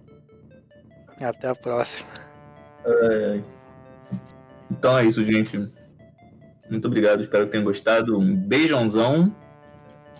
Até 1.24 1.48
a 1.48 1.54
próxima. 1.54 2.08
É, 2.84 3.40
Então 4.70 4.98
é 4.98 5.04
isso, 5.04 5.24
gente. 5.24 5.70
Muito 6.70 6.86
obrigado, 6.86 7.20
espero 7.20 7.46
que 7.46 7.52
tenham 7.52 7.64
gostado. 7.64 8.18
Um 8.18 8.34
beijãozão 8.34 9.34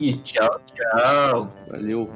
e 0.01 0.15
tchau, 0.17 0.61
tchau. 0.75 1.49
Valeu. 1.69 2.11